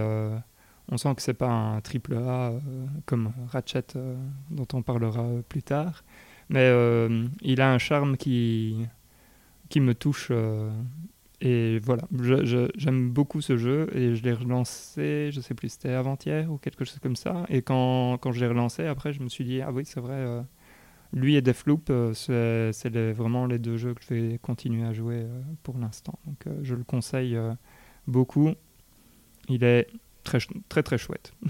on 0.91 0.98
sent 0.98 1.15
que 1.15 1.21
c'est 1.21 1.33
pas 1.33 1.50
un 1.50 1.81
triple 1.81 2.15
A 2.15 2.51
euh, 2.51 2.60
comme 3.05 3.31
Ratchet 3.50 3.95
euh, 3.95 4.15
dont 4.50 4.67
on 4.74 4.81
parlera 4.81 5.25
plus 5.48 5.63
tard, 5.63 6.03
mais 6.50 6.65
euh, 6.65 7.25
il 7.41 7.62
a 7.62 7.71
un 7.71 7.77
charme 7.77 8.17
qui 8.17 8.86
qui 9.69 9.79
me 9.79 9.95
touche 9.95 10.33
et 11.41 11.79
voilà, 11.79 12.07
j'aime 12.75 13.10
beaucoup 13.10 13.41
ce 13.41 13.57
jeu 13.57 13.89
et 13.95 14.15
je 14.15 14.24
l'ai 14.24 14.33
relancé, 14.33 15.31
je 15.31 15.41
sais 15.41 15.55
plus, 15.55 15.69
c'était 15.69 15.89
avant-hier 15.89 16.51
ou 16.51 16.57
quelque 16.57 16.86
chose 16.86 17.00
comme 17.00 17.15
ça. 17.15 17.45
Et 17.50 17.62
quand, 17.63 18.17
quand 18.19 18.31
je 18.31 18.39
l'ai 18.39 18.48
relancé, 18.48 18.86
après, 18.86 19.12
je 19.12 19.21
me 19.21 19.27
suis 19.27 19.43
dit, 19.43 19.60
ah 19.62 19.71
oui, 19.71 19.83
c'est 19.86 20.00
vrai, 20.00 20.43
lui 21.13 21.36
et 21.36 21.41
Deathloop, 21.41 21.91
c'est 22.13 22.89
vraiment 23.13 23.48
les 23.48 23.57
deux 23.57 23.77
jeux 23.77 23.95
que 23.95 24.01
je 24.07 24.13
vais 24.13 24.38
continuer 24.38 24.86
à 24.86 24.93
jouer 24.93 25.25
pour 25.63 25.79
l'instant. 25.79 26.19
Donc 26.25 26.45
je 26.62 26.75
le 26.75 26.83
conseille 26.83 27.38
beaucoup. 28.07 28.51
Il 29.50 29.63
est 29.63 29.88
très, 30.24 30.39
très, 30.69 30.83
très 30.83 30.98
chouette. 30.98 31.33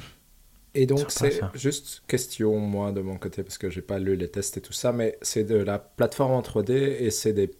Et 0.74 0.86
donc, 0.86 1.12
c'est 1.12 1.41
juste 1.53 2.03
question, 2.07 2.57
moi, 2.60 2.94
de 2.94 3.01
mon 3.01 3.18
côté, 3.18 3.44
parce 3.44 3.57
que 3.57 3.70
j'ai 3.70 3.81
pas 3.81 4.00
lu 4.00 4.15
les 4.15 4.29
tests 4.29 4.55
et 4.55 4.61
tout 4.61 4.72
ça, 4.72 4.94
mais 4.94 5.18
c'est 5.22 5.44
de 5.44 5.57
la 5.57 5.79
plateforme 5.79 6.31
en 6.31 6.42
3D 6.42 6.72
et 6.72 7.11
c'est 7.11 7.33
des 7.33 7.51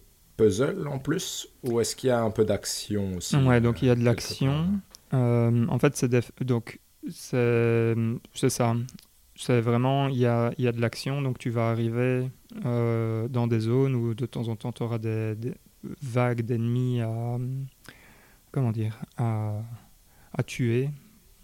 puzzles 0.44 0.88
en 0.88 0.98
plus 0.98 1.48
Ou 1.62 1.80
est-ce 1.80 1.96
qu'il 1.96 2.08
y 2.08 2.10
a 2.10 2.22
un 2.22 2.30
peu 2.30 2.44
d'action 2.44 3.16
aussi 3.16 3.36
Ouais, 3.36 3.60
donc 3.60 3.82
il 3.82 3.88
y 3.88 3.90
a 3.90 3.94
de 3.94 4.04
l'action. 4.04 4.66
Euh, 5.14 5.66
en 5.68 5.78
fait, 5.78 5.96
c'est 5.96 6.10
donc 6.42 6.80
c'est 7.08 7.94
ça. 8.48 8.74
C'est 9.34 9.60
vraiment, 9.60 10.08
il 10.08 10.18
y 10.18 10.26
a, 10.26 10.52
y 10.58 10.68
a 10.68 10.72
de 10.72 10.80
l'action, 10.80 11.22
donc 11.22 11.38
tu 11.38 11.50
vas 11.50 11.70
arriver 11.70 12.28
euh, 12.64 13.28
dans 13.28 13.46
des 13.46 13.60
zones 13.60 13.94
où 13.94 14.14
de 14.14 14.26
temps 14.26 14.48
en 14.48 14.56
temps 14.56 14.72
tu 14.72 14.82
auras 14.82 14.98
des, 14.98 15.34
des 15.34 15.54
vagues 16.02 16.42
d'ennemis 16.42 17.00
à. 17.00 17.38
Comment 18.52 18.70
dire 18.70 18.98
à, 19.16 19.62
à 20.34 20.42
tuer 20.42 20.90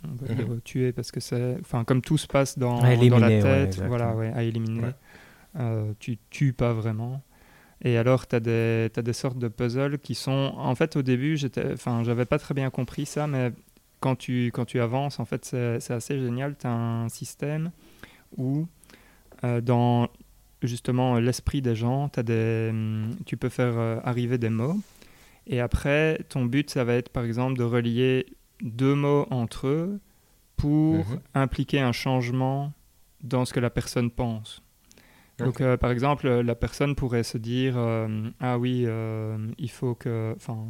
on 0.05 0.15
va 0.15 0.35
dire 0.35 0.49
mhm. 0.49 0.61
tuer 0.61 0.93
parce 0.93 1.11
que 1.11 1.21
c'est 1.21 1.57
enfin 1.61 1.85
comme 1.85 2.03
tout 2.03 2.19
se 2.19 2.27
passe 2.27 2.59
dans, 2.59 2.81
dans 2.81 3.19
la 3.19 3.29
tête 3.29 3.81
voilà 3.87 4.15
ouais, 4.15 4.31
à 4.35 4.43
éliminer 4.43 4.91
euh, 5.59 5.93
tu 5.99 6.19
tues 6.31 6.53
pas 6.53 6.73
vraiment 6.73 7.23
et 7.83 7.97
alors 7.97 8.27
tu 8.27 8.37
as 8.37 8.41
des 8.41 8.91
as 8.97 9.03
des 9.03 9.13
sortes 9.13 9.39
de 9.39 9.49
puzzles 9.49 9.99
qui 9.99 10.15
sont 10.15 10.53
en 10.57 10.75
fait 10.75 10.97
au 10.97 11.03
début 11.03 11.37
j'avais 11.37 12.25
pas 12.25 12.39
très 12.39 12.55
bien 12.55 12.71
compris 12.71 13.07
ça 13.07 13.27
mais 13.27 13.53
quand 14.01 14.17
tu 14.17 14.47
quand 14.47 14.65
tu 14.65 14.81
avances 14.81 15.21
en 15.21 15.25
fait 15.25 15.45
c'est 15.45 15.91
assez 15.91 16.19
génial 16.19 16.57
tu 16.59 16.67
as 16.67 16.73
un 16.73 17.09
système 17.09 17.71
où 18.37 18.67
euh, 19.45 19.61
dans 19.61 20.09
justement 20.63 21.19
l'esprit 21.19 21.63
des 21.63 21.77
gens 21.77 22.11
as 22.17 22.23
des 22.23 22.69
hum, 22.71 23.17
tu 23.27 23.37
peux 23.37 23.49
faire 23.49 23.79
euh, 23.79 24.01
arriver 24.03 24.39
des 24.39 24.51
mots 24.51 24.79
et 25.47 25.61
après 25.61 26.21
ton 26.29 26.45
but 26.45 26.71
ça 26.71 26.85
va 26.85 26.95
être 26.95 27.11
par 27.11 27.25
exemple 27.25 27.59
de 27.59 27.65
relier 27.65 28.27
deux 28.61 28.95
mots 28.95 29.27
entre 29.31 29.69
eux 29.69 30.01
pour 30.57 30.97
mhm. 30.97 31.21
impliquer 31.35 31.81
un 31.81 31.93
changement 31.93 32.73
dans 33.23 33.45
ce 33.45 33.55
que 33.55 33.61
la 33.61 33.71
personne 33.71 34.11
pense. 34.11 34.63
Donc, 35.39 35.61
euh, 35.61 35.77
par 35.77 35.91
exemple, 35.91 36.29
la 36.29 36.55
personne 36.55 36.95
pourrait 36.95 37.23
se 37.23 37.39
dire 37.39 37.75
euh, 37.77 38.29
Ah 38.41 38.59
oui, 38.59 38.85
euh, 38.87 39.37
il 39.59 39.71
faut 39.71 39.95
que. 39.95 40.33
Enfin, 40.37 40.67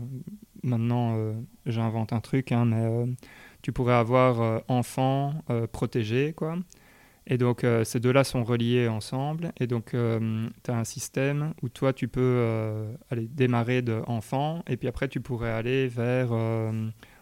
maintenant, 0.62 1.34
j'invente 1.66 2.12
un 2.12 2.20
truc, 2.20 2.52
hein, 2.52 2.64
mais 2.64 3.06
tu 3.62 3.72
pourrais 3.72 3.94
avoir 3.94 4.62
enfant 4.68 5.42
protégé, 5.72 6.32
quoi. 6.32 6.56
Et 7.30 7.36
donc, 7.36 7.64
ces 7.84 8.00
deux-là 8.00 8.24
sont 8.24 8.42
reliés 8.42 8.88
ensemble. 8.88 9.52
Et 9.60 9.66
donc, 9.66 9.90
tu 9.90 10.70
as 10.70 10.76
un 10.76 10.84
système 10.84 11.54
où 11.62 11.68
toi, 11.68 11.92
tu 11.92 12.08
peux 12.08 12.86
aller 13.10 13.28
démarrer 13.28 13.82
de 13.82 14.02
enfant, 14.06 14.62
et 14.66 14.76
puis 14.76 14.88
après, 14.88 15.08
tu 15.08 15.20
pourrais 15.20 15.50
aller 15.50 15.88
vers 15.88 16.32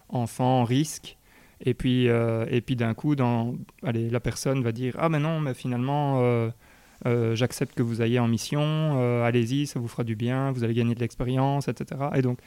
enfant, 0.09 0.65
risque. 0.65 1.17
Et 1.61 1.75
puis, 1.75 2.09
euh, 2.09 2.45
et 2.51 2.61
puis 2.61 2.77
d'un 2.77 2.95
coup, 2.95 3.17
dans, 3.17 3.55
allez, 3.83 4.11
la 4.11 4.21
personne 4.21 4.63
va 4.63 4.73
dire 4.73 4.95
Ah, 4.99 5.09
mais 5.09 5.19
non, 5.19 5.41
mais 5.41 5.55
finalement, 5.55 6.21
euh, 7.05 7.33
euh, 7.33 7.35
j'accepte 7.35 7.75
que 7.75 7.83
vous 7.83 8.03
ayez 8.03 8.19
en 8.19 8.29
mission, 8.29 9.23
allez-y, 9.25 9.67
ça 9.67 9.81
vous 9.81 9.89
fera 9.89 10.05
du 10.05 10.17
bien, 10.17 10.53
vous 10.53 10.65
allez 10.65 10.75
gagner 10.75 10.95
de 10.95 11.01
l'expérience, 11.01 11.69
etc. 11.69 12.01
Et 12.15 12.23
donc, 12.23 12.39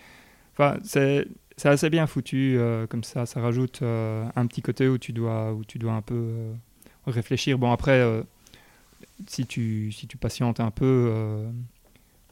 c'est 0.83 1.25
assez 1.63 1.89
bien 1.89 2.07
foutu 2.07 2.59
comme 2.89 3.03
ça, 3.03 3.25
ça 3.25 3.41
rajoute 3.41 3.81
un 3.81 4.47
petit 4.47 4.61
côté 4.61 4.87
où 4.87 4.97
tu 4.97 5.13
dois, 5.13 5.53
où 5.53 5.63
tu 5.63 5.77
dois 5.77 5.93
un 5.93 6.01
peu 6.01 6.31
réfléchir. 7.05 7.57
Bon, 7.57 7.71
après, 7.71 8.03
si, 9.27 9.45
tu, 9.45 9.91
si 9.91 10.07
tu 10.07 10.17
patientes 10.17 10.59
un 10.59 10.71
peu 10.71 11.11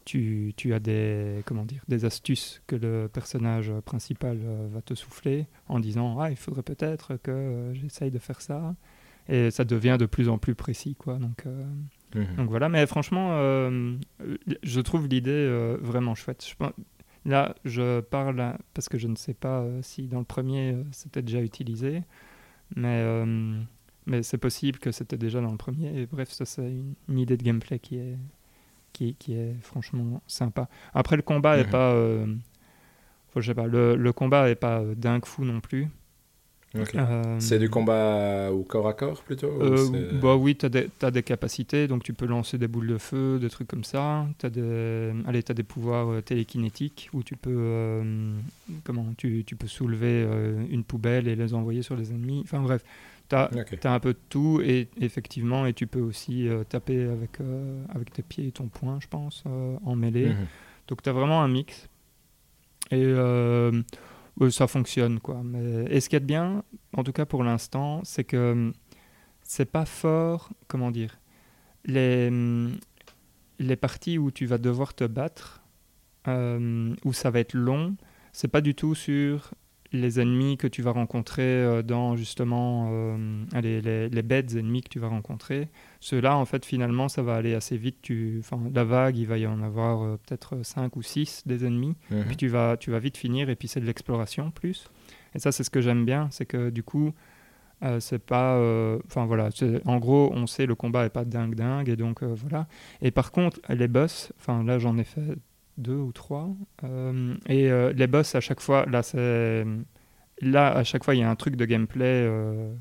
tu, 0.07 0.53
tu, 0.55 0.73
as 0.73 0.79
des, 0.79 1.43
comment 1.45 1.65
dire, 1.65 1.83
des 1.89 2.05
astuces 2.05 2.61
que 2.65 2.77
le 2.77 3.09
personnage 3.11 3.73
principal 3.83 4.39
euh, 4.41 4.69
va 4.71 4.81
te 4.81 4.95
souffler 4.95 5.47
en 5.67 5.81
disant 5.81 6.17
ah, 6.19 6.31
il 6.31 6.37
faudrait 6.37 6.63
peut-être 6.63 7.17
que 7.17 7.29
euh, 7.29 7.73
j'essaye 7.73 8.09
de 8.09 8.17
faire 8.17 8.41
ça. 8.41 8.73
Et 9.27 9.51
ça 9.51 9.65
devient 9.65 9.97
de 9.99 10.05
plus 10.05 10.29
en 10.29 10.37
plus 10.37 10.55
précis. 10.55 10.95
Quoi. 10.95 11.17
Donc, 11.17 11.43
euh, 12.15 12.25
mhm. 12.25 12.35
donc 12.37 12.49
voilà, 12.49 12.69
mais 12.69 12.85
franchement, 12.87 13.31
je 14.63 14.81
trouve 14.81 15.07
l'idée 15.07 15.75
vraiment 15.81 16.15
chouette. 16.15 16.45
Je, 16.47 16.65
là, 17.29 17.55
je 17.65 17.99
parle 18.01 18.57
parce 18.73 18.89
que 18.89 18.97
je 18.97 19.07
ne 19.07 19.15
sais 19.15 19.33
pas 19.33 19.65
si 19.81 20.07
dans 20.07 20.19
le 20.19 20.25
premier 20.25 20.75
c'était 20.91 21.21
déjà 21.21 21.41
utilisé, 21.41 22.03
mais, 22.75 23.03
mais 24.05 24.23
c'est 24.23 24.37
possible 24.37 24.79
que 24.79 24.91
c'était 24.91 25.17
déjà 25.17 25.41
dans 25.41 25.51
le 25.51 25.57
premier. 25.57 26.01
Et 26.01 26.05
bref, 26.05 26.31
ça, 26.31 26.45
c'est 26.45 26.71
une 27.09 27.19
idée 27.19 27.37
de 27.37 27.43
gameplay 27.43 27.79
qui 27.79 27.97
est 27.97 28.17
qui, 29.19 29.33
est 29.33 29.55
franchement 29.61 30.21
sympa. 30.27 30.67
Après, 30.93 31.15
le 31.15 31.21
combat 31.21 31.57
est 31.57 31.65
mhm. 31.65 31.69
pas. 31.69 31.91
Euh, 31.93 32.25
je 33.35 33.41
sais 33.41 33.53
pas, 33.53 33.67
le, 33.67 33.95
le 33.95 34.13
combat 34.13 34.49
est 34.49 34.55
pas 34.55 34.79
euh, 34.79 34.95
dingue 34.95 35.25
fou 35.25 35.45
non 35.45 35.59
plus. 35.59 35.89
Euh, 36.75 37.37
c'est 37.39 37.59
du 37.59 37.69
combat 37.69 38.51
au 38.51 38.61
corps 38.63 38.87
à 38.87 38.93
corps 38.93 39.23
plutôt 39.23 39.51
Bah 40.21 40.35
oui, 40.35 40.55
tu 40.55 40.65
as, 40.65 40.69
as, 41.01 41.11
des 41.11 41.23
capacités, 41.23 41.87
donc 41.87 42.03
tu 42.03 42.13
peux 42.13 42.25
lancer 42.25 42.57
des 42.57 42.67
boules 42.67 42.87
de 42.87 42.97
feu, 42.97 43.39
des 43.39 43.49
trucs 43.49 43.67
comme 43.67 43.85
ça. 43.85 44.27
Tu 44.37 44.45
as, 44.45 44.49
des, 44.49 45.13
allez, 45.25 45.43
as 45.47 45.53
des 45.53 45.63
pouvoirs 45.63 46.21
télékinétiques 46.23 47.09
où 47.13 47.23
tu 47.23 47.35
peux, 47.35 48.01
comment, 48.83 49.07
tu, 49.17 49.43
tu, 49.45 49.55
peux 49.55 49.67
soulever 49.67 50.27
une 50.69 50.83
poubelle 50.83 51.27
et 51.27 51.35
les 51.35 51.53
envoyer 51.53 51.81
sur 51.81 51.95
les 51.95 52.11
ennemis. 52.11 52.41
Enfin 52.43 52.59
bref, 52.59 52.83
tu 53.29 53.35
as, 53.35 53.93
un 53.93 53.99
peu 53.99 54.13
de 54.13 54.19
tout, 54.29 54.61
et 54.63 54.87
effectivement, 54.99 55.65
et 55.65 55.73
tu 55.73 55.87
peux 55.87 55.99
aussi 55.99 56.47
euh, 56.47 56.63
taper 56.63 57.03
avec, 57.03 57.41
euh, 57.41 57.83
avec 57.93 58.13
tes 58.13 58.21
pieds 58.21 58.47
et 58.47 58.51
ton 58.51 58.67
poing, 58.67 58.99
je 59.01 59.07
pense, 59.07 59.43
euh, 59.47 59.75
en 59.83 59.95
mêlée. 59.95 60.27
Mhm. 60.27 60.47
Donc 60.87 61.01
tu 61.01 61.09
as 61.09 61.13
vraiment 61.13 61.43
un 61.43 61.47
mix. 61.47 61.89
Et 62.91 63.03
euh, 63.03 63.81
ça 64.49 64.67
fonctionne 64.67 65.19
quoi. 65.19 65.41
Mais 65.43 65.85
et 65.89 65.99
ce 65.99 66.15
a 66.15 66.19
de 66.19 66.25
bien, 66.25 66.63
en 66.93 67.03
tout 67.03 67.11
cas 67.11 67.25
pour 67.25 67.43
l'instant, 67.43 68.01
c'est 68.03 68.23
que 68.23 68.51
hum, 68.51 68.73
c'est 69.43 69.71
pas 69.71 69.85
fort, 69.85 70.49
comment 70.67 70.91
dire, 70.91 71.19
les 71.85 72.27
hum, 72.29 72.77
les 73.59 73.75
parties 73.75 74.17
où 74.17 74.31
tu 74.31 74.45
vas 74.45 74.57
devoir 74.57 74.93
te 74.93 75.03
battre, 75.03 75.63
euh, 76.27 76.95
où 77.05 77.13
ça 77.13 77.31
va 77.31 77.39
être 77.39 77.53
long, 77.53 77.95
c'est 78.33 78.47
pas 78.47 78.61
du 78.61 78.75
tout 78.75 78.95
sur 78.95 79.53
les 79.93 80.19
ennemis 80.19 80.57
que 80.57 80.67
tu 80.67 80.81
vas 80.81 80.91
rencontrer 80.91 81.43
euh, 81.43 81.81
dans 81.81 82.15
justement 82.15 82.89
euh, 82.91 83.45
les, 83.61 83.81
les, 83.81 84.09
les 84.09 84.21
bêtes 84.21 84.55
ennemis 84.55 84.81
que 84.81 84.89
tu 84.89 84.99
vas 84.99 85.07
rencontrer. 85.07 85.69
Ceux-là, 85.99 86.37
en 86.37 86.45
fait, 86.45 86.65
finalement, 86.65 87.07
ça 87.07 87.23
va 87.23 87.35
aller 87.35 87.53
assez 87.53 87.77
vite. 87.77 87.97
Tu, 88.01 88.41
la 88.73 88.83
vague, 88.83 89.17
il 89.17 89.27
va 89.27 89.37
y 89.37 89.47
en 89.47 89.61
avoir 89.61 90.03
euh, 90.03 90.17
peut-être 90.17 90.63
5 90.63 90.95
ou 90.95 91.01
6 91.01 91.43
des 91.45 91.65
ennemis. 91.65 91.95
Mhm. 92.11 92.25
Puis 92.25 92.37
tu 92.37 92.47
vas, 92.47 92.77
tu 92.77 92.91
vas 92.91 92.99
vite 92.99 93.17
finir, 93.17 93.49
et 93.49 93.55
puis 93.55 93.67
c'est 93.67 93.79
de 93.79 93.85
l'exploration 93.85 94.51
plus. 94.51 94.89
Et 95.35 95.39
ça, 95.39 95.51
c'est 95.51 95.63
ce 95.63 95.69
que 95.69 95.81
j'aime 95.81 96.05
bien, 96.05 96.27
c'est 96.31 96.45
que 96.45 96.69
du 96.69 96.83
coup, 96.83 97.13
euh, 97.83 97.99
c'est 97.99 98.19
pas. 98.19 98.57
Enfin 99.05 99.25
voilà, 99.25 99.49
en 99.85 99.97
gros, 99.97 100.31
on 100.33 100.47
sait 100.47 100.65
le 100.65 100.75
combat 100.75 101.05
est 101.05 101.09
pas 101.09 101.25
dingue 101.25 101.55
dingue, 101.55 101.89
et 101.89 101.95
donc 101.95 102.23
voilà. 102.23 102.67
Et 103.01 103.11
par 103.11 103.31
contre, 103.31 103.59
les 103.69 103.87
boss, 103.87 104.33
enfin 104.39 104.63
là, 104.63 104.79
j'en 104.79 104.97
ai 104.97 105.03
fait 105.03 105.37
deux 105.77 105.95
ou 105.97 106.11
trois. 106.11 106.49
euh, 106.83 107.35
et 107.47 107.69
euh, 107.71 107.93
les 107.93 108.07
boss, 108.07 108.35
à 108.35 108.41
chaque 108.41 108.61
fois, 108.61 108.85
là, 108.87 109.03
c'est. 109.03 109.65
Là, 110.41 110.71
à 110.75 110.83
chaque 110.83 111.03
fois, 111.03 111.15
il 111.15 111.19
y 111.19 111.23
a 111.23 111.29
un 111.29 111.35
truc 111.35 111.55
de 111.55 111.65
gameplay. 111.65 112.05
euh, 112.25 112.73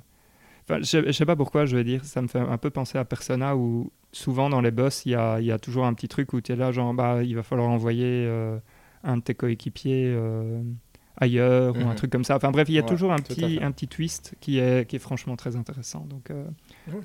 Enfin, 0.68 0.80
je, 0.82 1.06
je 1.06 1.12
sais 1.12 1.26
pas 1.26 1.36
pourquoi, 1.36 1.66
je 1.66 1.76
vais 1.76 1.84
dire, 1.84 2.04
ça 2.04 2.22
me 2.22 2.28
fait 2.28 2.40
un 2.40 2.58
peu 2.58 2.70
penser 2.70 2.98
à 2.98 3.04
Persona 3.04 3.56
où 3.56 3.92
souvent 4.12 4.50
dans 4.50 4.60
les 4.60 4.70
boss, 4.72 5.06
il 5.06 5.12
y 5.12 5.14
a, 5.14 5.40
y 5.40 5.52
a 5.52 5.58
toujours 5.58 5.86
un 5.86 5.94
petit 5.94 6.08
truc 6.08 6.32
où 6.32 6.40
tu 6.40 6.52
es 6.52 6.56
là, 6.56 6.72
genre, 6.72 6.94
bah, 6.94 7.22
il 7.22 7.36
va 7.36 7.42
falloir 7.44 7.68
envoyer 7.68 8.28
un 9.04 9.16
de 9.18 9.22
tes 9.22 9.34
coéquipiers 9.34 10.16
ailleurs 11.16 11.76
ou 11.76 11.86
un 11.88 11.90
Mhm. 11.90 11.96
truc 11.96 12.10
comme 12.12 12.24
ça. 12.24 12.36
Enfin 12.36 12.50
bref, 12.50 12.68
il 12.68 12.74
y 12.74 12.78
a 12.78 12.82
Ouais, 12.82 12.88
toujours 12.88 13.12
un 13.12 13.18
petit, 13.18 13.58
un 13.62 13.72
petit 13.72 13.88
twist 13.88 14.34
qui 14.40 14.58
est, 14.58 14.88
qui 14.88 14.96
est 14.96 15.00
franchement 15.00 15.36
très 15.36 15.56
intéressant. 15.56 16.04
Donc, 16.06 16.30
euh, 16.30 16.46
ouais, 16.86 17.00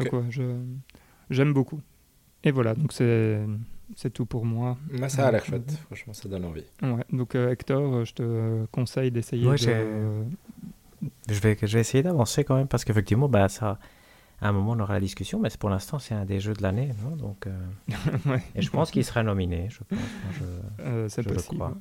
j'aime 1.30 1.54
beaucoup. 1.54 1.80
Et 2.44 2.52
voilà, 2.52 2.74
donc 2.76 2.94
c'est, 2.94 3.40
c'est 3.96 4.12
tout 4.12 4.26
pour 4.26 4.46
moi. 4.46 4.78
Mais 4.92 5.10
ça 5.10 5.28
a 5.28 5.32
l'air 5.32 5.42
Mhm. 5.42 5.48
chouette, 5.48 5.72
franchement, 5.86 6.14
ça 6.14 6.30
donne 6.30 6.46
envie. 6.46 6.64
Ouais, 6.82 7.04
donc 7.12 7.36
euh, 7.36 7.52
Hector, 7.52 7.82
euh, 7.96 8.06
je 8.06 8.14
te 8.14 8.66
conseille 8.72 9.12
d'essayer 9.12 9.46
Ouais, 9.48 9.54
de... 9.54 9.58
j'ai- 9.58 11.08
Je 11.30 11.40
vais, 11.40 11.58
je 11.62 11.74
vais 11.74 11.80
essayer 11.82 12.04
d'avancer 12.04 12.44
quand 12.44 12.56
même 12.56 12.68
parce 12.68 12.84
qu'effectivement, 12.86 13.28
bah, 13.28 13.50
ça, 13.50 13.80
à 14.40 14.50
un 14.50 14.52
moment, 14.52 14.72
on 14.74 14.80
aura 14.80 14.94
la 14.96 15.00
discussion, 15.00 15.40
mais 15.40 15.50
c'est- 15.50 15.58
pour 15.60 15.70
l'instant, 15.70 15.98
c'est 16.00 16.14
un 16.16 16.26
des 16.26 16.40
jeux 16.40 16.54
de 16.54 16.62
l'année. 16.62 16.92
non? 17.04 17.16
Donc, 17.16 17.48
euh, 17.48 17.52
Ouais. 18.26 18.42
Et 18.56 18.62
je 18.62 18.70
pense 18.70 18.92
qu'il 18.92 19.04
sera 19.04 19.24
nominé. 19.24 19.68
Je 19.70 19.80
pense. 19.80 19.98
Moi, 20.00 20.34
je... 20.40 20.84
Euh, 20.84 21.10
c'est 21.10 21.24
Je 21.24 21.30
le 21.30 21.36
crois. 21.36 21.76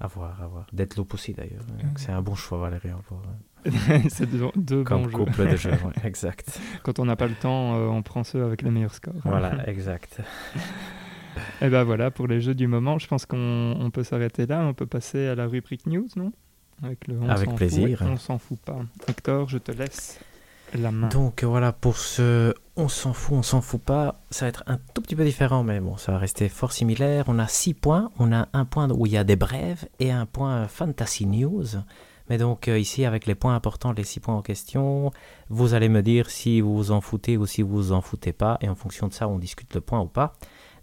À 0.00 0.06
voir, 0.08 0.42
à 0.42 0.46
voir. 0.48 0.66
Deadloop 0.72 1.14
aussi 1.14 1.32
d'ailleurs. 1.32 1.62
C'est 1.96 2.10
un 2.10 2.22
bon 2.22 2.34
choix, 2.34 2.58
Valérie. 2.58 2.88
à 2.88 2.96
voir. 3.08 3.22
c'est 4.10 4.28
deux, 4.28 4.48
deux 4.56 4.82
Comme 4.82 5.06
bons 5.06 5.30
jeux. 5.32 5.46
de 5.46 5.56
jeux, 5.56 5.70
ouais, 5.70 5.92
exact. 6.04 6.58
Quand 6.82 6.98
on 6.98 7.04
n'a 7.04 7.14
pas 7.14 7.28
le 7.28 7.34
temps, 7.34 7.76
euh, 7.76 7.86
on 7.86 8.02
prend 8.02 8.24
ceux 8.24 8.42
avec 8.44 8.62
les 8.62 8.70
meilleurs 8.72 8.94
scores. 8.94 9.14
Voilà, 9.24 9.68
exact. 9.68 10.20
Et 11.60 11.68
ben 11.68 11.84
voilà, 11.84 12.10
pour 12.10 12.26
les 12.26 12.40
jeux 12.40 12.54
du 12.54 12.66
moment, 12.66 12.98
je 12.98 13.06
pense 13.06 13.26
qu'on 13.26 13.76
on 13.78 13.90
peut 13.90 14.04
s'arrêter 14.04 14.46
là. 14.46 14.64
On 14.64 14.74
peut 14.74 14.86
passer 14.86 15.26
à 15.26 15.34
la 15.34 15.46
rubrique 15.46 15.86
news, 15.86 16.08
non? 16.16 16.32
Avec, 16.82 17.06
le 17.06 17.18
on 17.20 17.28
Avec 17.28 17.54
plaisir. 17.54 17.98
fout 17.98 18.08
on 18.08 18.16
s'en 18.16 18.38
fout 18.38 18.58
pas. 18.58 18.78
Hector, 19.06 19.48
je 19.48 19.58
te 19.58 19.70
laisse 19.72 20.20
la 20.74 20.90
main. 20.90 21.08
Donc 21.08 21.44
voilà, 21.44 21.72
pour 21.72 21.96
ce 21.96 22.54
on 22.76 22.88
s'en 22.88 23.12
fout, 23.12 23.34
on 23.36 23.42
s'en 23.42 23.60
fout 23.60 23.82
pas, 23.82 24.20
ça 24.30 24.46
va 24.46 24.48
être 24.48 24.64
un 24.66 24.78
tout 24.94 25.02
petit 25.02 25.14
peu 25.14 25.24
différent, 25.24 25.62
mais 25.62 25.80
bon, 25.80 25.96
ça 25.98 26.12
va 26.12 26.18
rester 26.18 26.48
fort 26.48 26.72
similaire. 26.72 27.24
On 27.28 27.38
a 27.38 27.46
six 27.46 27.74
points, 27.74 28.10
on 28.18 28.32
a 28.32 28.48
un 28.52 28.64
point 28.64 28.90
où 28.90 29.06
il 29.06 29.12
y 29.12 29.18
a 29.18 29.24
des 29.24 29.36
brèves 29.36 29.86
et 30.00 30.10
un 30.10 30.26
point 30.26 30.66
Fantasy 30.68 31.26
News. 31.26 31.66
Mais 32.30 32.38
donc 32.38 32.68
euh, 32.68 32.78
ici, 32.78 33.04
avec 33.04 33.26
les 33.26 33.34
points 33.34 33.54
importants, 33.54 33.92
les 33.92 34.04
six 34.04 34.20
points 34.20 34.34
en 34.34 34.42
question, 34.42 35.10
vous 35.50 35.74
allez 35.74 35.88
me 35.88 36.02
dire 36.02 36.30
si 36.30 36.60
vous 36.60 36.74
vous 36.74 36.90
en 36.90 37.00
foutez 37.00 37.36
ou 37.36 37.46
si 37.46 37.62
vous 37.62 37.68
vous 37.68 37.92
en 37.92 38.00
foutez 38.00 38.32
pas, 38.32 38.58
et 38.62 38.68
en 38.68 38.74
fonction 38.74 39.08
de 39.08 39.12
ça, 39.12 39.28
on 39.28 39.38
discute 39.38 39.74
le 39.74 39.80
point 39.80 40.00
ou 40.00 40.06
pas. 40.06 40.34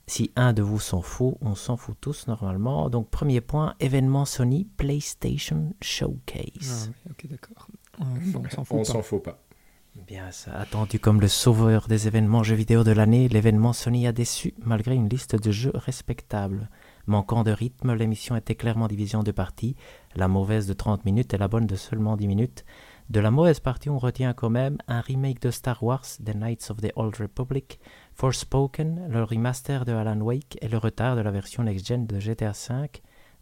Si 0.09 0.31
un 0.35 0.53
de 0.53 0.63
vous 0.63 0.79
s'en 0.79 1.03
fout, 1.03 1.35
on 1.39 1.53
s'en 1.53 1.77
fout 1.77 1.95
tous 2.01 2.25
normalement. 2.25 2.89
Donc 2.89 3.11
premier 3.11 3.41
point, 3.41 3.75
événement 3.79 4.25
Sony 4.25 4.65
PlayStation 4.75 5.67
Ah 5.69 5.75
Showcase. 5.81 6.89
oui, 7.05 7.11
ok, 7.11 7.27
d'accord. 7.29 7.67
Bon, 7.99 8.41
on 8.43 8.49
s'en 8.49 8.63
fout 8.63 8.77
pas. 8.79 8.83
s'en 8.85 9.01
fout 9.03 9.21
pas. 9.21 9.39
Bien, 10.07 10.31
ça, 10.31 10.55
attendu 10.55 10.99
comme 10.99 11.21
le 11.21 11.27
sauveur 11.27 11.87
des 11.87 12.07
événements 12.07 12.41
jeux 12.41 12.55
vidéo 12.55 12.83
de 12.83 12.91
l'année, 12.91 13.27
l'événement 13.27 13.71
Sony 13.71 14.07
a 14.07 14.11
déçu 14.11 14.55
malgré 14.57 14.95
une 14.95 15.09
liste 15.09 15.35
de 15.35 15.51
jeux 15.51 15.73
respectable. 15.75 16.69
Manquant 17.05 17.43
de 17.43 17.51
rythme, 17.51 17.93
l'émission 17.93 18.35
était 18.35 18.55
clairement 18.55 18.87
divisée 18.87 19.15
en 19.15 19.21
deux 19.21 19.31
parties, 19.33 19.75
la 20.15 20.27
mauvaise 20.27 20.65
de 20.65 20.73
30 20.73 21.05
minutes 21.05 21.35
et 21.35 21.37
la 21.37 21.47
bonne 21.47 21.67
de 21.67 21.75
seulement 21.75 22.17
10 22.17 22.27
minutes. 22.27 22.65
De 23.09 23.19
la 23.19 23.29
mauvaise 23.29 23.59
partie, 23.59 23.89
on 23.89 23.99
retient 23.99 24.33
quand 24.33 24.49
même 24.49 24.77
un 24.87 25.01
remake 25.01 25.41
de 25.41 25.51
Star 25.51 25.83
Wars, 25.83 26.05
The 26.23 26.35
Knights 26.35 26.69
of 26.71 26.77
the 26.77 26.91
Old 26.95 27.15
Republic, 27.17 27.79
Forspoken, 28.19 29.07
le 29.07 29.23
remaster 29.23 29.85
de 29.85 29.93
Alan 29.93 30.19
Wake 30.19 30.57
et 30.61 30.67
le 30.67 30.77
retard 30.77 31.15
de 31.15 31.21
la 31.21 31.31
version 31.31 31.63
next-gen 31.63 32.05
de 32.05 32.19
GTA 32.19 32.51
V. 32.51 32.89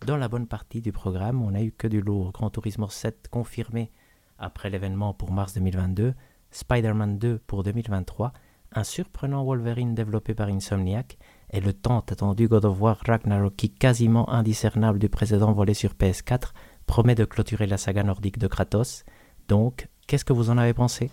Dans 0.05 0.17
la 0.17 0.27
bonne 0.27 0.45
partie 0.45 0.81
du 0.81 0.91
programme, 0.91 1.41
on 1.41 1.49
n'a 1.49 1.63
eu 1.63 1.71
que 1.71 1.87
du 1.87 1.99
lourd. 1.99 2.31
Gran 2.31 2.51
Turismo 2.51 2.87
7 2.87 3.27
confirmé 3.31 3.89
après 4.37 4.69
l'événement 4.69 5.15
pour 5.15 5.31
mars 5.31 5.55
2022, 5.55 6.13
Spider-Man 6.51 7.17
2 7.17 7.39
pour 7.47 7.63
2023, 7.63 8.33
un 8.73 8.83
surprenant 8.83 9.43
Wolverine 9.43 9.95
développé 9.95 10.35
par 10.35 10.49
Insomniac 10.49 11.17
et 11.49 11.59
le 11.59 11.73
tant 11.73 12.01
attendu 12.01 12.47
God 12.47 12.65
of 12.65 12.79
War 12.79 12.99
Ragnarok 13.03 13.55
qui, 13.55 13.71
quasiment 13.71 14.29
indiscernable 14.29 14.99
du 14.99 15.09
précédent 15.09 15.53
volet 15.53 15.73
sur 15.73 15.93
PS4, 15.93 16.51
promet 16.85 17.15
de 17.15 17.25
clôturer 17.25 17.65
la 17.65 17.77
saga 17.77 18.03
nordique 18.03 18.37
de 18.37 18.45
Kratos. 18.45 19.05
Donc, 19.47 19.89
qu'est-ce 20.05 20.23
que 20.23 20.33
vous 20.33 20.51
en 20.51 20.59
avez 20.59 20.75
pensé? 20.75 21.09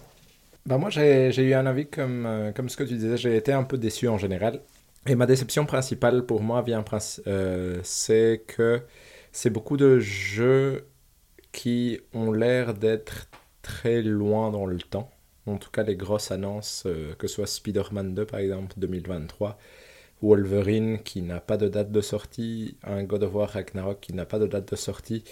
Bah 0.67 0.79
moi, 0.79 0.89
j'ai 0.89 1.31
eu 1.43 1.53
un 1.55 1.67
avis 1.67 1.87
comme, 1.87 2.25
euh, 2.27 2.53
comme 2.53 2.69
ce 2.71 2.77
que 2.77 2.85
tu 2.85 2.95
disais. 2.95 3.17
J'ai 3.19 3.37
été 3.37 3.53
un 3.53 3.65
peu 3.65 3.77
déçu 3.77 4.09
en 4.09 4.17
général. 4.17 4.61
Et 5.07 5.15
ma 5.15 5.27
déception 5.27 5.67
principale 5.67 6.25
pour 6.25 6.43
moi 6.43 6.63
vient, 6.63 6.83
euh, 7.27 7.81
c'est 7.83 8.43
que 8.47 8.83
c'est 9.33 9.51
beaucoup 9.51 9.77
de 9.77 9.99
jeux 9.99 10.87
qui 11.53 12.01
ont 12.15 12.33
l'air 12.33 12.75
d'être 12.75 13.29
très 13.63 14.03
loin 14.03 14.51
dans 14.51 14.67
le 14.67 14.79
temps. 14.79 15.11
En 15.47 15.59
tout 15.59 15.71
cas, 15.71 15.83
les 15.83 15.97
grosses 15.97 16.31
annonces, 16.31 16.85
euh, 16.87 17.15
que 17.17 17.27
ce 17.29 17.37
soit 17.37 17.47
Spider-Man 17.47 18.15
2 18.15 18.25
par 18.27 18.41
exemple, 18.41 18.75
2023, 18.79 19.59
Wolverine 20.23 21.03
qui 21.03 21.23
n'a 21.23 21.41
pas 21.41 21.59
de 21.59 21.69
date 21.69 21.93
de 21.93 22.01
sortie, 22.01 22.79
un 22.85 23.05
God 23.05 23.25
of 23.25 23.35
War 23.35 23.51
Ragnarok 23.51 24.01
qui 24.01 24.15
n'a 24.15 24.25
pas 24.25 24.39
de 24.39 24.47
date 24.47 24.71
de 24.71 24.77
sortie, 24.77 25.25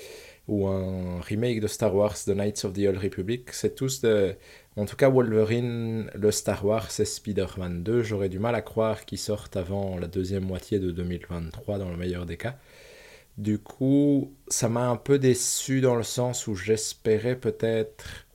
ou 0.49 0.67
un 0.69 1.21
remake 1.21 1.61
de 1.61 1.67
Star 1.69 1.95
Wars, 1.95 2.15
The 2.25 2.31
Knights 2.31 2.65
of 2.65 2.73
the 2.75 2.87
Old 2.89 2.99
Republic, 2.99 3.53
c'est 3.53 3.75
tous 3.75 4.01
de... 4.03 4.35
En 4.77 4.87
tout 4.87 4.97
cas, 4.97 5.11
Wolverine, 5.11 6.11
le 6.15 6.31
Star 6.31 6.65
Wars 6.65 6.89
et 6.99 7.05
Spider-Man 7.05 7.83
2, 7.83 8.03
j'aurais 8.03 8.31
du 8.31 8.39
mal 8.39 8.55
à 8.55 8.63
croire 8.63 9.05
qu'ils 9.05 9.19
sortent 9.19 9.57
avant 9.57 9.99
la 9.99 10.07
deuxième 10.07 10.45
moitié 10.45 10.79
de 10.79 10.91
2023 10.91 11.79
dans 11.79 11.91
le 11.91 11.97
meilleur 11.97 12.25
des 12.25 12.39
cas. 12.39 12.57
Du 13.39 13.59
coup, 13.59 14.35
ça 14.49 14.69
m'a 14.69 14.89
un 14.89 14.97
peu 14.97 15.19
déçu 15.19 15.81
dans 15.83 15.95
le 15.97 16.03
sens 16.03 16.47
où 16.47 16.55
j'espérais 16.55 17.37
peut-être 17.37 18.27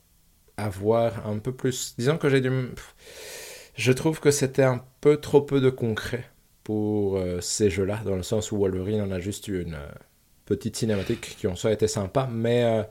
avoir 0.56 1.26
un 1.26 1.38
peu 1.38 1.52
plus. 1.52 1.94
Disons 1.98 2.18
que 2.18 2.28
j'ai 2.28 2.40
pff, 2.40 2.94
Je 3.76 3.92
trouve 3.92 4.20
que 4.20 4.30
c'était 4.30 4.62
un 4.64 4.84
peu 5.00 5.16
trop 5.18 5.40
peu 5.42 5.60
de 5.60 5.70
concret 5.70 6.24
pour 6.64 7.16
euh, 7.16 7.40
ces 7.40 7.70
jeux-là, 7.70 8.02
dans 8.04 8.16
le 8.16 8.22
sens 8.22 8.52
où 8.52 8.58
Wolverine 8.58 9.00
en 9.00 9.10
a 9.10 9.20
juste 9.20 9.48
eu 9.48 9.62
une 9.62 9.74
euh, 9.74 9.88
petite 10.46 10.76
cinématique 10.76 11.36
qui 11.38 11.46
en 11.46 11.56
soi 11.56 11.72
était 11.72 11.88
sympa, 11.88 12.28
mais 12.30 12.64
euh, 12.64 12.82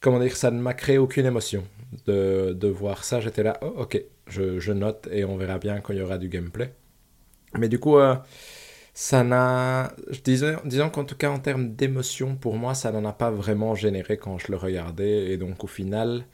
comment 0.00 0.20
dire, 0.20 0.36
ça 0.36 0.50
ne 0.50 0.60
m'a 0.60 0.74
créé 0.74 0.98
aucune 0.98 1.26
émotion 1.26 1.64
de, 2.06 2.68
voir 2.68 3.04
ça. 3.04 3.20
J'étais 3.20 3.42
là, 3.42 3.58
oh, 3.62 3.74
ok, 3.78 4.02
je, 4.28 4.58
je 4.58 4.72
note 4.72 5.08
et 5.10 5.24
on 5.24 5.36
verra 5.36 5.58
bien 5.58 5.80
quand 5.80 5.92
il 5.92 5.98
y 5.98 6.02
aura 6.02 6.18
du 6.18 6.28
gameplay. 6.28 6.72
Mais 7.58 7.68
du 7.68 7.78
coup, 7.78 7.98
euh, 7.98 8.16
ça 8.94 9.24
n'a. 9.24 9.92
Disons, 10.24 10.56
disons 10.64 10.90
qu'en 10.90 11.04
tout 11.04 11.16
cas, 11.16 11.30
en 11.30 11.38
termes 11.40 11.74
d'émotion, 11.74 12.36
pour 12.36 12.56
moi, 12.56 12.74
ça 12.74 12.92
n'en 12.92 13.04
a 13.04 13.12
pas 13.12 13.30
vraiment 13.30 13.74
généré 13.74 14.16
quand 14.18 14.38
je 14.38 14.50
le 14.52 14.56
regardais. 14.56 15.32
Et 15.32 15.36
donc, 15.36 15.64
au 15.64 15.66
final, 15.66 16.24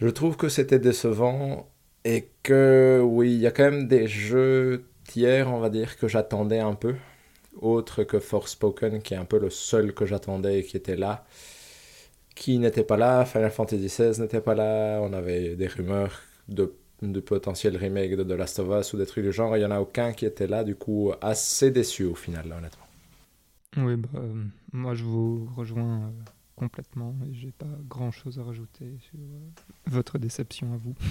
je 0.00 0.08
trouve 0.08 0.36
que 0.36 0.48
c'était 0.48 0.78
décevant. 0.78 1.68
Et 2.04 2.30
que, 2.42 3.02
oui, 3.04 3.34
il 3.34 3.40
y 3.40 3.46
a 3.46 3.50
quand 3.50 3.64
même 3.64 3.88
des 3.88 4.06
jeux 4.06 4.86
tiers, 5.04 5.52
on 5.52 5.58
va 5.60 5.68
dire, 5.70 5.98
que 5.98 6.08
j'attendais 6.08 6.60
un 6.60 6.74
peu. 6.74 6.94
Autre 7.60 8.04
que 8.04 8.20
Forspoken, 8.20 9.02
qui 9.02 9.14
est 9.14 9.16
un 9.16 9.24
peu 9.24 9.38
le 9.38 9.50
seul 9.50 9.92
que 9.94 10.06
j'attendais 10.06 10.60
et 10.60 10.64
qui 10.64 10.76
était 10.76 10.96
là. 10.96 11.26
Qui 12.38 12.58
n'était 12.58 12.84
pas 12.84 12.96
là. 12.96 13.24
Final 13.24 13.50
Fantasy 13.50 13.86
XVI 13.86 14.20
n'était 14.20 14.40
pas 14.40 14.54
là. 14.54 15.00
On 15.02 15.12
avait 15.12 15.56
des 15.56 15.66
rumeurs 15.66 16.20
de 16.48 16.72
de 17.02 17.20
potentiels 17.20 17.76
remakes 17.76 18.16
de 18.16 18.24
The 18.24 18.36
Last 18.36 18.58
of 18.58 18.80
Us 18.80 18.92
ou 18.92 18.98
des 18.98 19.06
trucs 19.06 19.24
du 19.24 19.32
genre, 19.32 19.56
il 19.56 19.60
n'y 19.60 19.64
en 19.64 19.70
a 19.70 19.80
aucun 19.80 20.12
qui 20.12 20.26
était 20.26 20.46
là, 20.46 20.64
du 20.64 20.74
coup 20.74 21.12
assez 21.20 21.70
déçu 21.70 22.04
au 22.04 22.14
final, 22.14 22.48
là, 22.48 22.56
honnêtement. 22.58 22.86
Oui, 23.76 23.96
bah, 23.96 24.08
euh, 24.16 24.44
moi 24.72 24.94
je 24.94 25.04
vous 25.04 25.48
rejoins 25.56 26.00
euh, 26.02 26.10
complètement 26.56 27.14
et 27.28 27.34
j'ai 27.34 27.52
pas 27.52 27.66
grand 27.88 28.10
chose 28.10 28.38
à 28.38 28.42
rajouter 28.42 28.96
sur 29.00 29.18
euh, 29.18 29.48
votre 29.86 30.18
déception 30.18 30.72
à 30.72 30.76
vous. 30.76 30.94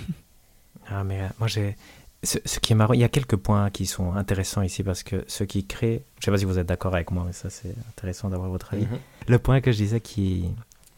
Ah, 0.90 1.04
mais 1.04 1.22
euh, 1.22 1.28
moi 1.40 1.48
j'ai. 1.48 1.76
ce, 2.24 2.60
qui 2.60 2.72
est 2.72 2.76
marrant, 2.76 2.94
il 2.94 3.00
y 3.00 3.04
a 3.04 3.10
quelques 3.10 3.36
points 3.36 3.70
qui 3.72 3.88
sont 3.88 4.14
intéressants 4.14 4.62
ici 4.62 4.84
parce 4.84 5.04
que 5.04 5.26
ceux 5.28 5.46
qui 5.46 5.66
créent, 5.66 6.04
je 6.20 6.22
ne 6.22 6.26
sais 6.26 6.32
pas 6.32 6.38
si 6.38 6.46
vous 6.46 6.60
êtes 6.60 6.68
d'accord 6.68 6.94
avec 6.94 7.12
moi, 7.12 7.24
mais 7.26 7.34
ça 7.34 7.50
c'est 7.50 7.76
intéressant 7.90 8.30
d'avoir 8.30 8.50
votre 8.50 8.74
avis. 8.74 8.86
Mhm. 8.86 9.00
Le 9.28 9.40
point 9.40 9.60
que 9.60 9.72
je 9.72 9.78
disais 9.78 10.00
qui, 10.00 10.46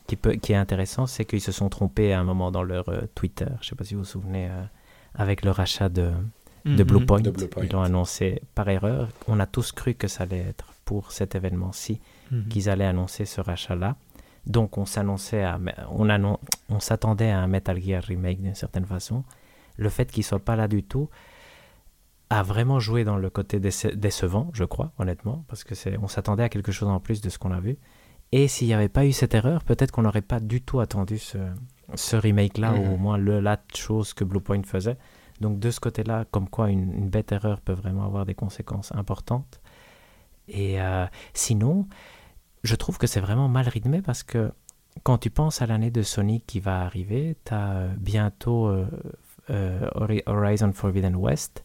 qui, 0.10 0.16
peut, 0.16 0.34
qui 0.34 0.54
est 0.54 0.56
intéressant, 0.56 1.06
c'est 1.06 1.24
qu'ils 1.24 1.42
se 1.42 1.52
sont 1.52 1.70
trompés 1.70 2.14
à 2.14 2.20
un 2.20 2.24
moment 2.24 2.52
dans 2.52 2.64
leur 2.64 2.90
euh, 2.90 3.02
Twitter. 3.14 3.46
Je 3.62 3.68
ne 3.68 3.70
sais 3.70 3.76
pas 3.76 3.84
si 3.84 3.94
vous 3.94 4.02
vous 4.02 4.06
souvenez, 4.06 4.48
euh, 4.50 4.64
avec 5.14 5.46
le 5.46 5.52
rachat 5.52 5.88
de, 5.88 6.12
de. 6.66 6.84
Bluepoint, 6.84 7.22
Ils 7.62 7.70
l'ont 7.72 7.84
annoncé 7.84 8.42
par 8.56 8.68
erreur. 8.70 9.10
On 9.28 9.40
a 9.40 9.46
tous 9.46 9.72
cru 9.72 9.94
que 9.94 10.08
ça 10.08 10.24
allait 10.24 10.40
être 10.40 10.74
pour 10.84 11.12
cet 11.12 11.36
événement-ci 11.36 12.02
mhm. 12.32 12.48
qu'ils 12.48 12.70
allaient 12.70 12.86
annoncer 12.86 13.26
ce 13.26 13.40
rachat-là. 13.40 13.96
Donc 14.48 14.80
on 14.80 14.86
s'annonçait 14.86 15.44
à, 15.44 15.60
on, 15.92 16.38
on 16.70 16.80
s'attendait 16.80 17.30
à 17.30 17.40
un 17.40 17.48
Metal 17.48 17.80
Gear 17.80 18.02
remake 18.04 18.42
d'une 18.42 18.56
certaine 18.56 18.86
façon 18.86 19.24
le 19.78 19.90
fait 19.90 20.12
qu'il 20.12 20.24
soit 20.24 20.40
pas 20.40 20.56
là 20.56 20.68
du 20.68 20.84
tout 20.84 21.10
a 22.30 22.44
vraiment 22.44 22.80
joué 22.80 23.04
dans 23.04 23.18
le 23.18 23.30
côté 23.30 23.60
décevant, 23.60 24.52
je 24.54 24.64
crois, 24.64 24.92
honnêtement, 25.00 25.44
parce 25.48 25.64
que 25.64 25.74
c'est, 25.74 25.98
on 25.98 26.08
s'attendait 26.08 26.44
à 26.44 26.50
quelque 26.50 26.72
chose 26.72 26.90
en 26.90 27.00
plus 27.00 27.22
de 27.22 27.30
ce 27.30 27.40
qu'on 27.40 27.52
a 27.52 27.60
vu. 27.60 27.78
Et 28.32 28.48
s'il 28.48 28.68
n'y 28.68 28.74
avait 28.74 28.90
pas 28.90 29.06
eu 29.06 29.12
cette 29.12 29.34
erreur, 29.34 29.64
peut-être 29.64 29.92
qu'on 29.92 30.04
n'aurait 30.04 30.22
pas 30.22 30.40
du 30.40 30.62
tout 30.62 30.80
attendu 30.80 31.18
ce, 31.18 31.38
ce 31.96 32.16
remake-là, 32.16 32.74
ou 32.74 32.94
au 32.94 32.96
mhm. 32.96 33.02
moins 33.02 33.18
le, 33.18 33.40
la 33.40 33.60
chose 33.74 34.14
que 34.14 34.24
Bluepoint 34.24 34.64
faisait. 34.64 34.98
Donc 35.42 35.60
de 35.60 35.72
ce 35.72 35.80
côté-là, 35.80 36.26
comme 36.32 36.50
quoi 36.50 36.70
une, 36.70 37.10
bête 37.10 37.32
erreur 37.32 37.62
peut 37.62 37.74
vraiment 37.74 38.06
avoir 38.06 38.26
des 38.26 38.36
conséquences 38.36 38.94
importantes. 38.94 39.62
Et 40.48 40.82
euh, 40.82 41.06
sinon, 41.34 41.88
je 42.64 42.76
trouve 42.76 42.98
que 42.98 43.08
c'est 43.08 43.20
vraiment 43.20 43.48
mal 43.48 43.68
rythmé 43.68 44.02
parce 44.02 44.24
que 44.24 44.52
quand 45.04 45.18
tu 45.18 45.30
penses 45.30 45.62
à 45.62 45.66
l'année 45.66 45.92
de 45.92 46.02
Sonic 46.02 46.46
qui 46.46 46.60
va 46.60 46.82
arriver, 46.82 47.38
tu 47.46 47.54
as 47.54 47.88
bientôt 47.98 48.68
euh, 48.68 48.86
euh, 49.50 49.90
Horizon 50.26 50.74
Forbidden 50.74 51.16
West, 51.16 51.64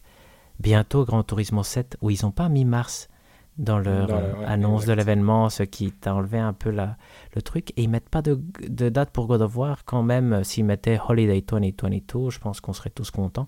bientôt 0.59 1.03
Grand 1.05 1.23
Turismo 1.23 1.63
7, 1.63 1.97
où 2.01 2.09
ils 2.09 2.19
n'ont 2.23 2.31
pas 2.31 2.49
mis 2.49 2.65
mars 2.65 3.09
dans 3.57 3.79
leur 3.79 4.09
euh, 4.11 4.33
annonce 4.45 4.85
de 4.85 4.93
l'événement, 4.93 5.49
ce 5.49 5.63
qui 5.63 5.91
t'a 5.91 6.13
enlevé 6.13 6.39
un 6.39 6.53
peu 6.53 6.69
la, 6.69 6.97
le 7.35 7.41
truc. 7.41 7.71
Et 7.77 7.83
ils 7.83 7.89
mettent 7.89 8.09
pas 8.09 8.21
de, 8.21 8.41
de, 8.67 8.89
date 8.89 9.11
pour 9.11 9.27
God 9.27 9.41
of 9.41 9.55
War, 9.55 9.85
quand 9.85 10.03
même, 10.03 10.33
euh, 10.33 10.43
s'ils 10.43 10.65
mettaient 10.65 10.99
Holiday 11.07 11.41
2022, 11.41 12.29
je 12.29 12.39
pense 12.39 12.59
qu'on 12.59 12.73
serait 12.73 12.89
tous 12.89 13.11
contents. 13.11 13.47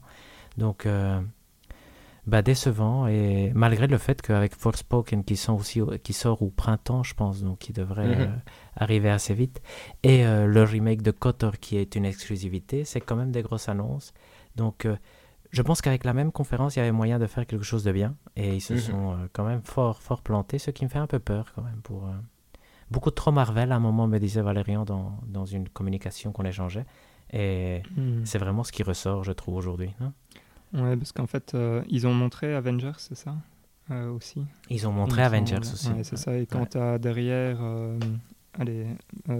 Donc, 0.57 0.87
bah, 2.25 2.41
décevant, 2.41 3.05
et 3.05 3.51
malgré 3.53 3.85
le 3.85 3.99
fait 3.99 4.23
qu'avec 4.23 4.55
Forspoken, 4.55 5.23
qui, 5.23 5.35
sont 5.35 5.53
aussi, 5.53 5.81
qui 6.01 6.13
sort 6.13 6.41
au 6.41 6.49
printemps, 6.49 7.03
je 7.03 7.13
pense, 7.13 7.43
donc 7.43 7.59
qui 7.59 7.73
devrait 7.73 8.25
mhm. 8.25 8.41
arriver 8.75 9.11
assez 9.11 9.35
vite, 9.35 9.61
et 10.01 10.23
le 10.23 10.63
remake 10.63 11.03
de 11.03 11.11
Kotor, 11.11 11.59
qui 11.59 11.77
est 11.77 11.95
une 11.95 12.05
exclusivité, 12.05 12.85
c'est 12.85 13.01
quand 13.01 13.15
même 13.15 13.31
des 13.31 13.43
grosses 13.43 13.69
annonces. 13.69 14.15
Donc, 14.57 14.85
euh, 14.85 14.97
je 15.51 15.61
pense 15.61 15.81
qu'avec 15.81 16.03
la 16.03 16.13
même 16.13 16.31
conférence, 16.31 16.75
il 16.75 16.79
y 16.79 16.81
avait 16.81 16.91
moyen 16.91 17.19
de 17.19 17.27
faire 17.27 17.45
quelque 17.45 17.63
chose 17.63 17.83
de 17.83 17.91
bien. 17.91 18.15
Et 18.35 18.55
ils 18.55 18.61
se 18.61 18.73
mhm. 18.73 18.79
sont 18.79 19.11
euh, 19.11 19.15
quand 19.33 19.45
même 19.45 19.61
fort, 19.63 20.01
fort 20.01 20.21
plantés, 20.21 20.59
ce 20.59 20.71
qui 20.71 20.83
me 20.83 20.89
fait 20.89 20.99
un 20.99 21.07
peu 21.07 21.19
peur 21.19 21.51
quand 21.55 21.61
même. 21.61 21.81
Pour, 21.83 22.07
euh, 22.07 22.11
Beaucoup 22.89 23.11
trop 23.11 23.31
Marvel, 23.31 23.71
à 23.71 23.75
un 23.75 23.79
moment, 23.79 24.07
me 24.07 24.17
disait 24.17 24.41
Valérian 24.41 24.85
dans, 24.85 25.19
dans 25.27 25.45
une 25.45 25.67
communication 25.67 26.31
qu'on 26.31 26.45
échangeait. 26.45 26.85
Et 27.33 27.81
mhm. 27.97 28.25
c'est 28.25 28.37
vraiment 28.37 28.63
ce 28.63 28.71
qui 28.71 28.83
ressort, 28.83 29.23
je 29.23 29.33
trouve, 29.33 29.55
aujourd'hui. 29.55 29.93
Hein. 29.99 30.13
ouais, 30.73 30.95
parce 30.95 31.11
qu'en 31.11 31.27
fait, 31.27 31.55
ils 31.89 32.07
ont 32.07 32.13
montré 32.13 32.53
Avengers, 32.53 32.93
c'est 32.97 33.17
ça? 33.17 33.35
Aussi 34.13 34.43
Ils 34.69 34.85
ont 34.85 34.91
montré 34.91 35.21
Avengers 35.21 35.59
aussi. 35.59 35.89
Ouais, 35.89 36.03
c'est 36.03 36.17
ça. 36.17 36.37
Et 36.37 36.45
quand 36.45 36.65
tu 36.65 36.77
as 36.77 36.97
derrière 36.97 37.57
allez, 38.59 38.85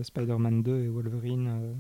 Spider-Man 0.04 0.64
2 0.64 0.84
et 0.84 0.88
Wolverine 0.88 1.76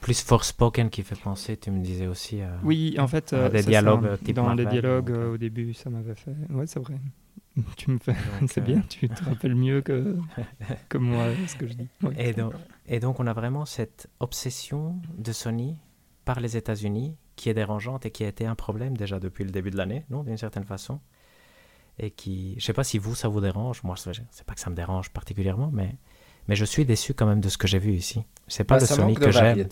plus 0.00 0.24
Plus 0.24 0.42
spoken 0.42 0.90
qui 0.90 1.02
fait 1.02 1.18
penser, 1.18 1.56
tu 1.56 1.70
me 1.70 1.82
disais 1.82 2.06
aussi. 2.06 2.40
à 2.40 2.58
oui, 2.62 2.96
en 2.98 3.08
fait, 3.08 3.34
des 3.34 3.62
dialogues 3.62 4.18
Dans 4.34 4.54
les 4.54 4.66
dialogues 4.66 5.10
euh, 5.10 5.34
au 5.34 5.36
début, 5.36 5.74
ça 5.74 5.90
m'avait 5.90 6.14
fait. 6.14 6.34
Ouais, 6.50 6.66
c'est 6.66 6.80
vrai. 6.80 6.94
tu 7.76 7.90
me 7.90 7.98
fais. 7.98 8.16
c'est 8.48 8.62
bien, 8.62 8.78
euh, 8.78 8.88
tu 8.88 9.08
te 9.08 9.24
rappelles 9.28 9.54
mieux 9.54 9.80
que, 9.80 10.16
que 10.88 10.98
moi 10.98 11.26
ce 11.46 11.56
que 11.56 11.66
je 11.66 11.74
dis. 11.74 11.88
Et, 12.18 12.32
donc, 12.32 12.54
et 12.86 13.00
donc, 13.00 13.20
on 13.20 13.26
a 13.26 13.32
vraiment 13.32 13.64
cette 13.64 14.08
obsession 14.20 15.00
de 15.16 15.32
Sony 15.32 15.78
par 16.24 16.40
les 16.40 16.56
États-Unis 16.56 17.16
qui 17.36 17.48
est 17.48 17.54
dérangeante 17.54 18.06
et 18.06 18.10
qui 18.10 18.24
a 18.24 18.28
été 18.28 18.46
un 18.46 18.54
problème 18.54 18.96
déjà 18.96 19.18
depuis 19.18 19.44
le 19.44 19.50
début 19.50 19.70
de 19.70 19.76
l'année, 19.76 20.04
non, 20.10 20.22
d'une 20.22 20.36
certaine 20.36 20.64
façon. 20.64 21.00
Et 21.98 22.10
qui, 22.10 22.54
je 22.58 22.64
sais 22.64 22.72
pas 22.72 22.84
si 22.84 22.98
vous 22.98 23.14
ça 23.14 23.28
vous 23.28 23.40
dérange. 23.40 23.82
Moi, 23.84 23.94
c'est 23.96 24.46
pas 24.46 24.54
que 24.54 24.60
ça 24.60 24.70
me 24.70 24.74
dérange 24.74 25.10
particulièrement, 25.10 25.70
mais 25.72 25.96
mais 26.48 26.56
je 26.56 26.64
suis 26.64 26.84
déçu 26.84 27.14
quand 27.14 27.26
même 27.26 27.40
de 27.40 27.48
ce 27.48 27.58
que 27.58 27.66
j'ai 27.66 27.78
vu 27.78 27.92
ici. 27.92 28.22
C'est 28.48 28.64
pas 28.64 28.76
bah, 28.76 28.80
le 28.80 28.86
Sonic 28.86 29.18
que 29.18 29.30
j'aime. 29.30 29.66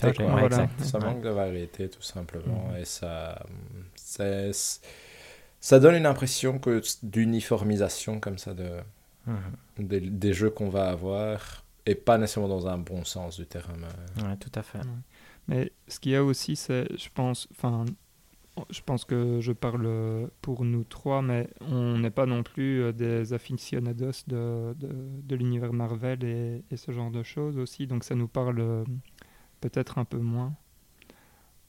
Ça 0.79 0.99
manque 0.99 1.23
de 1.23 1.29
variété, 1.29 1.89
tout 1.89 2.03
simplement. 2.03 2.71
Mm. 2.73 2.77
Et 2.81 2.85
ça, 2.85 3.45
ça 5.61 5.81
donne 5.81 5.95
une 5.95 6.07
impression 6.07 6.61
d'uniformisation 7.03 8.21
comme 8.21 8.39
ça 8.39 8.55
de, 8.55 8.71
mm. 9.27 9.35
des, 9.79 10.33
jeux 10.33 10.51
qu'on 10.51 10.71
va 10.71 10.89
avoir 10.89 11.65
et 11.85 11.95
pas 11.95 12.17
nécessairement 12.17 12.49
dans 12.49 12.67
un 12.67 12.79
bon 12.79 13.05
sens 13.05 13.39
du 13.39 13.47
terme. 13.47 13.87
Ouais, 14.19 14.37
tout 14.37 14.53
à 14.55 14.63
fait. 14.63 14.81
Mais 15.49 15.73
ce 15.89 16.01
qu'il 16.01 16.13
y 16.13 16.17
a 16.17 16.25
aussi, 16.25 16.57
c'est, 16.57 16.87
je 16.97 17.09
pense, 17.13 17.49
enfin, 17.51 17.85
je 18.71 18.81
pense 18.85 19.05
que 19.05 19.41
je 19.41 19.53
parle 19.53 20.29
pour 20.43 20.65
nous 20.65 20.85
trois, 20.85 21.23
mais 21.23 21.49
on 21.61 21.99
n'est 21.99 22.11
pas 22.11 22.27
non 22.27 22.43
plus 22.43 22.83
euh, 22.83 22.93
des 22.93 23.33
aficionados 23.33 24.25
de, 24.27 24.75
de, 24.79 24.89
de 25.23 25.37
l'univers 25.37 25.73
Marvel 25.73 26.23
et, 26.25 26.63
et, 26.71 26.77
ce 26.77 26.93
genre 26.93 27.11
de 27.11 27.23
choses 27.23 27.57
aussi, 27.57 27.87
donc 27.87 28.05
ça 28.05 28.15
nous 28.15 28.29
parle 28.29 28.61
euh, 28.61 28.85
peut-être 29.61 29.99
un 29.99 30.05
peu 30.05 30.19
moins. 30.19 30.55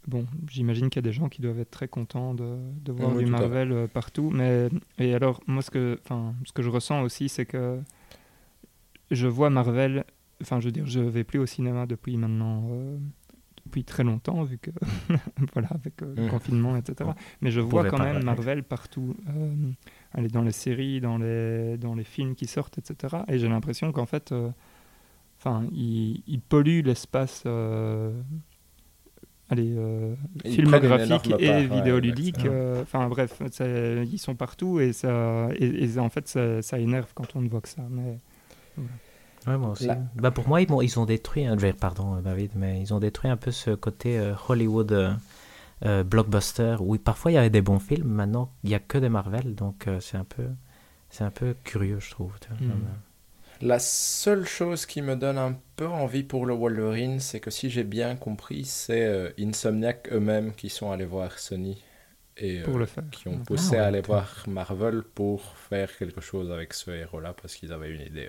Bon, 0.07 0.27
j'imagine 0.49 0.89
qu'il 0.89 0.97
y 0.97 1.05
a 1.05 1.09
des 1.09 1.13
gens 1.13 1.29
qui 1.29 1.41
doivent 1.41 1.59
être 1.59 1.71
très 1.71 1.87
contents 1.87 2.33
de, 2.33 2.57
de 2.81 2.91
voir 2.91 3.15
du 3.15 3.25
Marvel 3.25 3.71
euh, 3.71 3.87
partout, 3.87 4.29
mais 4.29 4.67
et 4.97 5.13
alors 5.13 5.41
moi 5.47 5.61
ce 5.61 5.71
que, 5.71 5.99
ce 6.43 6.51
que 6.51 6.61
je 6.61 6.69
ressens 6.69 7.03
aussi, 7.03 7.29
c'est 7.29 7.45
que 7.45 7.79
je 9.09 9.27
vois 9.27 9.49
Marvel, 9.49 10.03
enfin 10.41 10.59
je 10.59 10.65
veux 10.65 10.73
dire, 10.73 10.85
je 10.85 10.99
vais 10.99 11.23
plus 11.23 11.39
au 11.39 11.45
cinéma 11.45 11.85
depuis 11.85 12.17
maintenant 12.17 12.69
depuis 13.65 13.83
très 13.83 14.03
longtemps, 14.03 14.43
vu 14.43 14.57
que, 14.57 14.71
voilà, 15.53 15.69
avec 15.71 16.01
euh, 16.01 16.13
le 16.15 16.25
mmh. 16.25 16.29
confinement, 16.29 16.77
etc. 16.77 17.09
Mais 17.41 17.51
je 17.51 17.61
vois 17.61 17.85
quand 17.85 17.99
même 17.99 18.23
Marvel 18.23 18.63
partout. 18.63 19.15
Euh, 19.29 20.27
dans 20.31 20.41
les 20.41 20.51
séries, 20.51 21.01
dans 21.01 21.17
les, 21.17 21.77
dans 21.77 21.95
les 21.95 22.03
films 22.03 22.35
qui 22.35 22.45
sortent, 22.45 22.77
etc. 22.77 23.23
Et 23.27 23.39
j'ai 23.39 23.49
l'impression 23.49 23.91
qu'en 23.91 24.05
fait, 24.05 24.31
euh, 24.31 24.49
enfin, 25.39 25.65
il, 25.73 26.21
il, 26.27 26.41
pollue 26.41 26.81
l'espace. 26.83 27.43
Euh, 27.45 28.11
allez, 29.49 29.75
filmographique 30.45 31.33
et 31.39 31.65
vidéoludique. 31.65 32.45
Enfin 32.81 33.07
bref, 33.07 33.41
ils 33.59 34.19
sont 34.19 34.35
partout 34.35 34.79
et, 34.79 34.93
ça, 34.93 35.49
et, 35.59 35.97
en 35.97 36.09
fait 36.09 36.27
ça, 36.27 36.61
ça, 36.61 36.79
énerve 36.79 37.11
quand 37.15 37.35
on 37.35 37.41
ne 37.41 37.49
voit 37.49 37.61
que 37.61 37.69
ça. 37.69 37.83
Mais, 37.89 38.19
Ouais, 38.77 38.83
moi 39.47 39.71
aussi. 39.71 39.89
Bah, 40.15 40.31
pour 40.31 40.47
moi, 40.47 40.61
ils, 40.61 40.67
ils 40.81 40.99
ont 40.99 41.05
détruit, 41.05 41.45
hein, 41.45 41.57
pardon 41.79 42.19
David, 42.21 42.51
mais 42.55 42.81
ils 42.81 42.93
ont 42.93 42.99
détruit 42.99 43.29
un 43.29 43.37
peu 43.37 43.51
ce 43.51 43.71
côté 43.71 44.17
euh, 44.17 44.33
Hollywood 44.47 44.91
euh, 44.91 45.13
euh, 45.85 46.03
blockbuster 46.03 46.77
où 46.79 46.97
parfois 46.97 47.31
il 47.31 47.35
y 47.35 47.37
avait 47.37 47.49
des 47.49 47.61
bons 47.61 47.79
films, 47.79 48.07
maintenant 48.07 48.51
il 48.63 48.69
n'y 48.69 48.75
a 48.75 48.79
que 48.79 48.97
des 48.97 49.09
Marvel, 49.09 49.55
donc 49.55 49.87
c'est 49.99 50.17
un 50.17 50.23
peu 50.23 50.45
c'est 51.09 51.23
un 51.23 51.31
peu 51.31 51.55
curieux, 51.63 51.99
je 51.99 52.11
trouve. 52.11 52.33
Hmm. 52.59 52.71
La 53.61 53.79
seule 53.79 54.45
chose 54.45 54.85
qui 54.85 55.01
me 55.01 55.15
donne 55.15 55.37
un 55.37 55.55
peu 55.75 55.87
envie 55.87 56.23
pour 56.23 56.45
le 56.45 56.53
Wolverine, 56.53 57.19
c'est 57.19 57.39
que 57.39 57.51
si 57.51 57.69
j'ai 57.69 57.83
bien 57.83 58.15
compris, 58.15 58.65
c'est 58.65 59.33
Insomniac 59.39 60.09
eux-mêmes 60.11 60.53
qui 60.53 60.69
sont 60.69 60.91
allés 60.91 61.05
voir 61.05 61.37
Sony 61.37 61.83
et 62.35 62.61
pour 62.61 62.79
le 62.79 62.87
qui 63.11 63.27
ont 63.27 63.37
poussé 63.43 63.77
ah 63.77 63.83
à 63.83 63.87
aller 63.87 64.01
voir 64.01 64.43
Marvel 64.47 65.03
pour 65.03 65.55
faire 65.55 65.95
quelque 65.95 66.19
chose 66.19 66.51
avec 66.51 66.73
ce 66.73 66.89
héros-là 66.89 67.35
parce 67.39 67.53
qu'ils 67.53 67.71
avaient 67.71 67.91
une 67.91 68.01
idée 68.01 68.27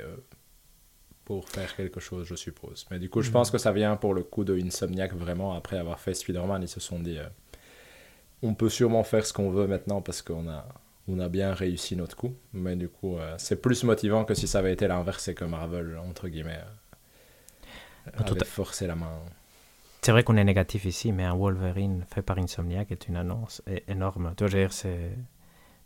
pour 1.24 1.48
faire 1.48 1.74
quelque 1.74 2.00
chose, 2.00 2.26
je 2.26 2.34
suppose. 2.34 2.86
Mais 2.90 2.98
du 2.98 3.08
coup, 3.08 3.22
je 3.22 3.30
pense 3.30 3.50
que 3.50 3.58
ça 3.58 3.72
vient 3.72 3.96
pour 3.96 4.14
le 4.14 4.22
coup 4.22 4.44
de 4.44 4.56
Insomniac, 4.56 5.14
vraiment, 5.14 5.54
après 5.54 5.78
avoir 5.78 5.98
fait 5.98 6.14
Spider-Man, 6.14 6.62
ils 6.62 6.68
se 6.68 6.80
sont 6.80 6.98
dit, 6.98 7.18
euh, 7.18 7.26
on 8.42 8.54
peut 8.54 8.68
sûrement 8.68 9.04
faire 9.04 9.24
ce 9.24 9.32
qu'on 9.32 9.50
veut 9.50 9.66
maintenant 9.66 10.02
parce 10.02 10.20
qu'on 10.20 10.48
a, 10.48 10.66
on 11.08 11.18
a 11.18 11.28
bien 11.28 11.54
réussi 11.54 11.96
notre 11.96 12.16
coup. 12.16 12.34
Mais 12.52 12.76
du 12.76 12.88
coup, 12.88 13.16
euh, 13.16 13.34
c'est 13.38 13.60
plus 13.60 13.84
motivant 13.84 14.24
que 14.24 14.34
si 14.34 14.46
ça 14.46 14.58
avait 14.58 14.72
été 14.72 14.86
l'inverse 14.86 15.28
et 15.28 15.34
que 15.34 15.44
Marvel, 15.44 15.98
entre 15.98 16.28
guillemets, 16.28 16.60
euh, 18.08 18.10
avait 18.18 18.44
forcé 18.44 18.86
la 18.86 18.94
main. 18.94 19.10
C'est 20.02 20.12
vrai 20.12 20.22
qu'on 20.22 20.36
est 20.36 20.44
négatif 20.44 20.84
ici, 20.84 21.12
mais 21.12 21.24
un 21.24 21.34
Wolverine 21.34 22.04
fait 22.14 22.20
par 22.20 22.38
Insomniac 22.38 22.92
est 22.92 23.08
une 23.08 23.16
annonce 23.16 23.62
énorme. 23.88 24.34
Tu 24.36 24.44
vois, 24.44 24.68
c'est 24.68 25.12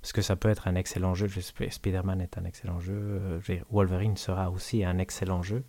parce 0.00 0.12
que 0.12 0.22
ça 0.22 0.36
peut 0.36 0.48
être 0.48 0.68
un 0.68 0.74
excellent 0.74 1.14
jeu. 1.14 1.28
Spider-Man 1.28 2.20
est 2.20 2.38
un 2.38 2.44
excellent 2.44 2.80
jeu. 2.80 2.94
Euh, 2.94 3.40
Wolverine 3.70 4.16
sera 4.16 4.50
aussi 4.50 4.84
un 4.84 4.98
excellent 4.98 5.42
jeu. 5.42 5.64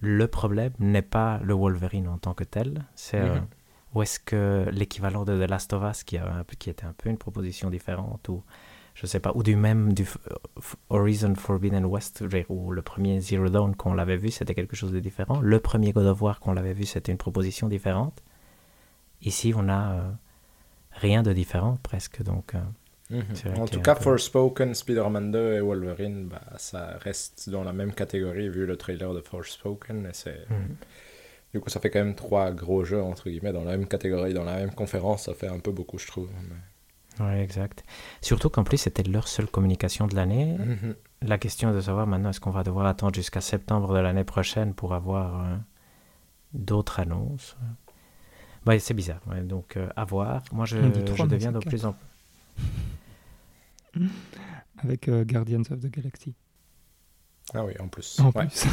Le 0.00 0.26
problème 0.26 0.72
n'est 0.78 1.02
pas 1.02 1.40
le 1.42 1.54
Wolverine 1.54 2.08
en 2.08 2.18
tant 2.18 2.34
que 2.34 2.44
tel, 2.44 2.84
c'est 2.94 3.20
euh, 3.20 3.36
mhm. 3.36 3.46
où 3.94 4.02
est-ce 4.02 4.18
que 4.18 4.68
l'équivalent 4.72 5.24
de 5.24 5.44
The 5.44 5.48
Last 5.48 5.72
of 5.72 5.82
Us, 5.88 6.02
qui, 6.02 6.18
a 6.18 6.30
un 6.30 6.44
peu, 6.44 6.56
qui 6.56 6.68
était 6.68 6.84
un 6.84 6.92
peu 6.92 7.08
une 7.10 7.16
proposition 7.16 7.70
différente, 7.70 8.28
ou 8.28 8.42
je 8.94 9.06
sais 9.06 9.20
pas, 9.20 9.32
ou 9.34 9.42
du 9.42 9.56
même 9.56 9.92
du 9.92 10.06
Horizon 10.88 11.34
Forbidden 11.34 11.84
West, 11.84 12.24
ou 12.48 12.72
le 12.72 12.82
premier 12.82 13.20
Zero 13.20 13.48
Dawn 13.48 13.74
qu'on 13.74 13.94
l'avait 13.94 14.16
vu, 14.16 14.30
c'était 14.30 14.54
quelque 14.54 14.76
chose 14.76 14.92
de 14.92 15.00
différent. 15.00 15.40
Le 15.40 15.60
premier 15.60 15.92
God 15.92 16.06
of 16.06 16.22
War 16.22 16.40
qu'on 16.40 16.52
l'avait 16.52 16.74
vu, 16.74 16.86
c'était 16.86 17.12
une 17.12 17.18
proposition 17.18 17.68
différente. 17.68 18.22
Ici, 19.22 19.52
on 19.56 19.68
a 19.68 19.92
euh, 19.92 20.10
rien 20.92 21.22
de 21.22 21.32
différent 21.32 21.78
presque. 21.82 22.22
Donc, 22.22 22.54
euh, 22.54 22.60
mhm. 23.14 23.60
En 23.60 23.66
tout 23.66 23.80
cas, 23.80 23.94
Forspoken, 23.94 24.74
Spider-Man 24.74 25.30
2 25.32 25.54
et 25.54 25.60
Wolverine, 25.60 26.28
bah, 26.28 26.42
ça 26.56 26.98
reste 27.00 27.48
dans 27.50 27.64
la 27.64 27.72
même 27.72 27.92
catégorie 27.92 28.48
vu 28.48 28.66
le 28.66 28.76
trailer 28.76 29.12
de 29.14 29.20
Forspoken. 29.20 30.06
Et 30.06 30.12
c'est... 30.12 30.48
Mhm. 30.50 30.76
Du 31.52 31.60
coup, 31.60 31.70
ça 31.70 31.78
fait 31.78 31.88
quand 31.88 32.00
même 32.00 32.16
trois 32.16 32.50
gros 32.50 32.84
jeux, 32.84 33.00
entre 33.00 33.30
guillemets, 33.30 33.52
dans 33.52 33.62
la 33.62 33.76
même 33.76 33.86
catégorie, 33.86 34.34
dans 34.34 34.42
la 34.42 34.56
même 34.56 34.74
conférence. 34.74 35.26
Ça 35.26 35.34
fait 35.34 35.46
un 35.46 35.60
peu 35.60 35.70
beaucoup, 35.70 35.98
je 35.98 36.06
trouve. 36.08 36.28
Oui, 37.20 37.34
exact. 37.34 37.84
Surtout 38.20 38.50
qu'en 38.50 38.64
plus, 38.64 38.78
c'était 38.78 39.04
leur 39.04 39.28
seule 39.28 39.46
communication 39.46 40.08
de 40.08 40.16
l'année. 40.16 40.56
Mhm. 40.58 40.96
La 41.22 41.38
question 41.38 41.70
est 41.70 41.74
de 41.74 41.80
savoir 41.80 42.08
maintenant, 42.08 42.30
est-ce 42.30 42.40
qu'on 42.40 42.50
va 42.50 42.64
devoir 42.64 42.86
attendre 42.86 43.14
jusqu'à 43.14 43.40
septembre 43.40 43.94
de 43.94 44.00
l'année 44.00 44.24
prochaine 44.24 44.74
pour 44.74 44.94
avoir 44.94 45.44
euh, 45.44 45.56
d'autres 46.52 46.98
annonces? 46.98 47.56
Ouais, 48.66 48.78
c'est 48.80 48.94
bizarre. 48.94 49.20
donc, 49.44 49.76
euh, 49.76 49.88
à 49.94 50.04
voir. 50.04 50.42
Moi, 50.52 50.64
je, 50.64 50.76
je 50.76 51.22
deviens 51.24 51.52
de 51.52 51.60
plus 51.60 51.84
en 51.84 51.92
plus. 51.92 52.64
Avec 54.78 55.08
euh, 55.08 55.24
Guardians 55.24 55.62
of 55.70 55.80
the 55.80 55.90
Galaxy. 55.90 56.34
Ah 57.52 57.64
oui, 57.64 57.74
en 57.78 57.88
plus. 57.88 58.18
En 58.20 58.32
plus. 58.32 58.66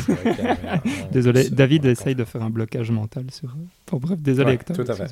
désolé, 1.12 1.49
David 1.49 1.86
essaye 1.86 2.15
de 2.15 2.23
faire 2.23 2.41
un 2.41 2.49
blocage 2.49 2.89
mental 2.89 3.29
sur. 3.29 3.55
Bon, 3.88 3.97
bref, 3.97 4.19
désolé, 4.19 4.53
Hector. 4.53 4.75
Tout 4.75 4.89
à 4.89 4.95
fait. 4.95 5.12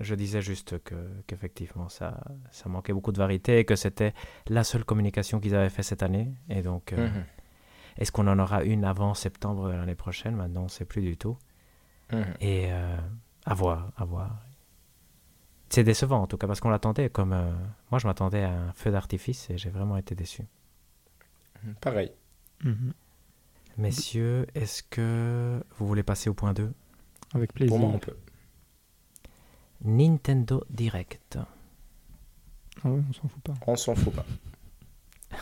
Je 0.00 0.14
disais 0.14 0.42
juste 0.42 0.78
que 0.84 0.94
qu'effectivement 1.26 1.88
ça, 1.88 2.22
ça 2.52 2.68
manquait 2.68 2.92
beaucoup 2.92 3.10
de 3.10 3.18
variété 3.18 3.58
et 3.58 3.64
que 3.64 3.74
c'était 3.74 4.14
la 4.46 4.62
seule 4.62 4.84
communication 4.84 5.40
qu'ils 5.40 5.56
avaient 5.56 5.70
fait 5.70 5.82
cette 5.82 6.04
année. 6.04 6.32
Et 6.48 6.62
donc, 6.62 6.92
euh, 6.92 7.08
mhm. 7.08 7.24
est-ce 7.96 8.12
qu'on 8.12 8.28
en 8.28 8.38
aura 8.38 8.62
une 8.62 8.84
avant 8.84 9.14
septembre 9.14 9.72
l'année 9.72 9.96
prochaine? 9.96 10.36
Maintenant, 10.36 10.60
on 10.60 10.64
ne 10.64 10.70
sait 10.70 10.84
plus 10.84 11.02
du 11.02 11.16
tout. 11.16 11.36
Mhm. 12.12 12.24
Et 12.40 12.70
à 13.44 13.54
voir, 13.54 13.90
à 13.96 14.04
voir. 14.04 14.38
C'est 15.70 15.84
décevant 15.84 16.22
en 16.22 16.26
tout 16.26 16.38
cas 16.38 16.46
parce 16.46 16.60
qu'on 16.60 16.70
l'attendait 16.70 17.10
comme. 17.10 17.32
Euh, 17.32 17.50
moi 17.90 17.98
je 17.98 18.06
m'attendais 18.06 18.42
à 18.42 18.52
un 18.52 18.72
feu 18.72 18.90
d'artifice 18.90 19.50
et 19.50 19.58
j'ai 19.58 19.70
vraiment 19.70 19.96
été 19.96 20.14
déçu. 20.14 20.42
Pareil. 21.80 22.12
Mhm. 22.64 22.92
Messieurs, 23.76 24.46
est-ce 24.54 24.82
que 24.82 25.62
vous 25.76 25.86
voulez 25.86 26.02
passer 26.02 26.28
au 26.28 26.34
point 26.34 26.52
2 26.52 26.72
Avec 27.34 27.52
plaisir. 27.52 27.70
Pour 27.70 27.78
moi, 27.78 27.90
on 27.94 27.98
peut. 27.98 28.16
Nintendo 29.84 30.64
Direct. 30.70 31.38
Ah 32.84 32.88
ouais, 32.90 33.00
on 33.08 33.12
s'en 33.12 33.28
fout 33.28 33.42
pas. 33.42 33.54
On 33.66 33.76
s'en 33.76 33.94
fout 33.94 34.12
pas. 34.12 34.26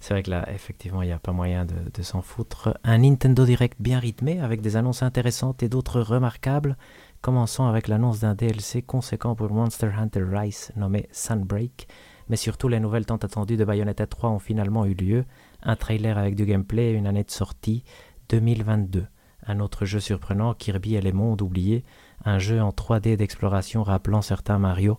C'est 0.00 0.14
vrai 0.14 0.22
que 0.22 0.30
là, 0.30 0.50
effectivement, 0.52 1.02
il 1.02 1.06
n'y 1.06 1.12
a 1.12 1.18
pas 1.18 1.32
moyen 1.32 1.64
de, 1.64 1.74
de 1.92 2.02
s'en 2.02 2.22
foutre. 2.22 2.76
Un 2.82 2.98
Nintendo 2.98 3.44
Direct 3.44 3.80
bien 3.80 4.00
rythmé, 4.00 4.40
avec 4.40 4.60
des 4.60 4.76
annonces 4.76 5.02
intéressantes 5.02 5.62
et 5.62 5.68
d'autres 5.68 6.00
remarquables, 6.00 6.76
Commençons 7.20 7.66
avec 7.66 7.88
l'annonce 7.88 8.20
d'un 8.20 8.34
DLC 8.34 8.80
conséquent 8.80 9.34
pour 9.34 9.50
Monster 9.50 9.90
Hunter 9.94 10.24
Rise 10.24 10.72
nommé 10.74 11.06
Sunbreak, 11.12 11.86
mais 12.30 12.36
surtout 12.36 12.66
les 12.66 12.80
nouvelles 12.80 13.04
tant 13.04 13.16
attendues 13.16 13.58
de 13.58 13.64
Bayonetta 13.66 14.06
3 14.06 14.30
ont 14.30 14.38
finalement 14.38 14.86
eu 14.86 14.94
lieu, 14.94 15.26
un 15.62 15.76
trailer 15.76 16.16
avec 16.16 16.34
du 16.34 16.46
gameplay 16.46 16.92
et 16.92 16.94
une 16.94 17.06
année 17.06 17.24
de 17.24 17.30
sortie 17.30 17.84
2022. 18.30 19.06
Un 19.46 19.60
autre 19.60 19.84
jeu 19.84 20.00
surprenant, 20.00 20.54
Kirby 20.54 20.94
et 20.94 21.02
les 21.02 21.12
mondes 21.12 21.42
oubliés, 21.42 21.84
un 22.24 22.38
jeu 22.38 22.62
en 22.62 22.70
3D 22.70 23.16
d'exploration 23.16 23.82
rappelant 23.82 24.22
certains 24.22 24.58
Mario, 24.58 24.98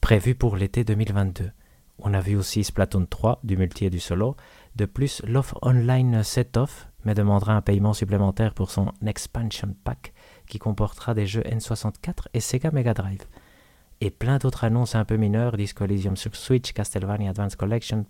prévu 0.00 0.34
pour 0.34 0.56
l'été 0.56 0.82
2022. 0.82 1.52
On 2.00 2.12
a 2.12 2.20
vu 2.20 2.34
aussi 2.34 2.64
Splatoon 2.64 3.06
3, 3.06 3.38
du 3.44 3.56
multi 3.56 3.84
et 3.84 3.90
du 3.90 4.00
solo. 4.00 4.34
De 4.74 4.84
plus, 4.84 5.22
l'offre 5.24 5.60
online 5.62 6.24
set-off, 6.24 6.88
mais 7.04 7.14
demandera 7.14 7.54
un 7.54 7.62
paiement 7.62 7.92
supplémentaire 7.92 8.54
pour 8.54 8.72
son 8.72 8.92
expansion 9.06 9.76
pack, 9.84 10.12
qui 10.52 10.58
comportera 10.58 11.14
des 11.14 11.24
jeux 11.24 11.40
N64 11.40 12.26
et 12.34 12.40
Sega 12.40 12.70
Mega 12.72 12.92
Drive. 12.92 13.22
Et 14.02 14.10
plein 14.10 14.36
d'autres 14.36 14.64
annonces 14.64 14.94
un 14.94 15.06
peu 15.06 15.16
mineures, 15.16 15.56
Disco 15.56 15.86
Elysium 15.86 16.14
sur 16.14 16.36
Switch, 16.36 16.74
Castlevania 16.74 17.30
Advance 17.30 17.56
Collection, 17.56 18.04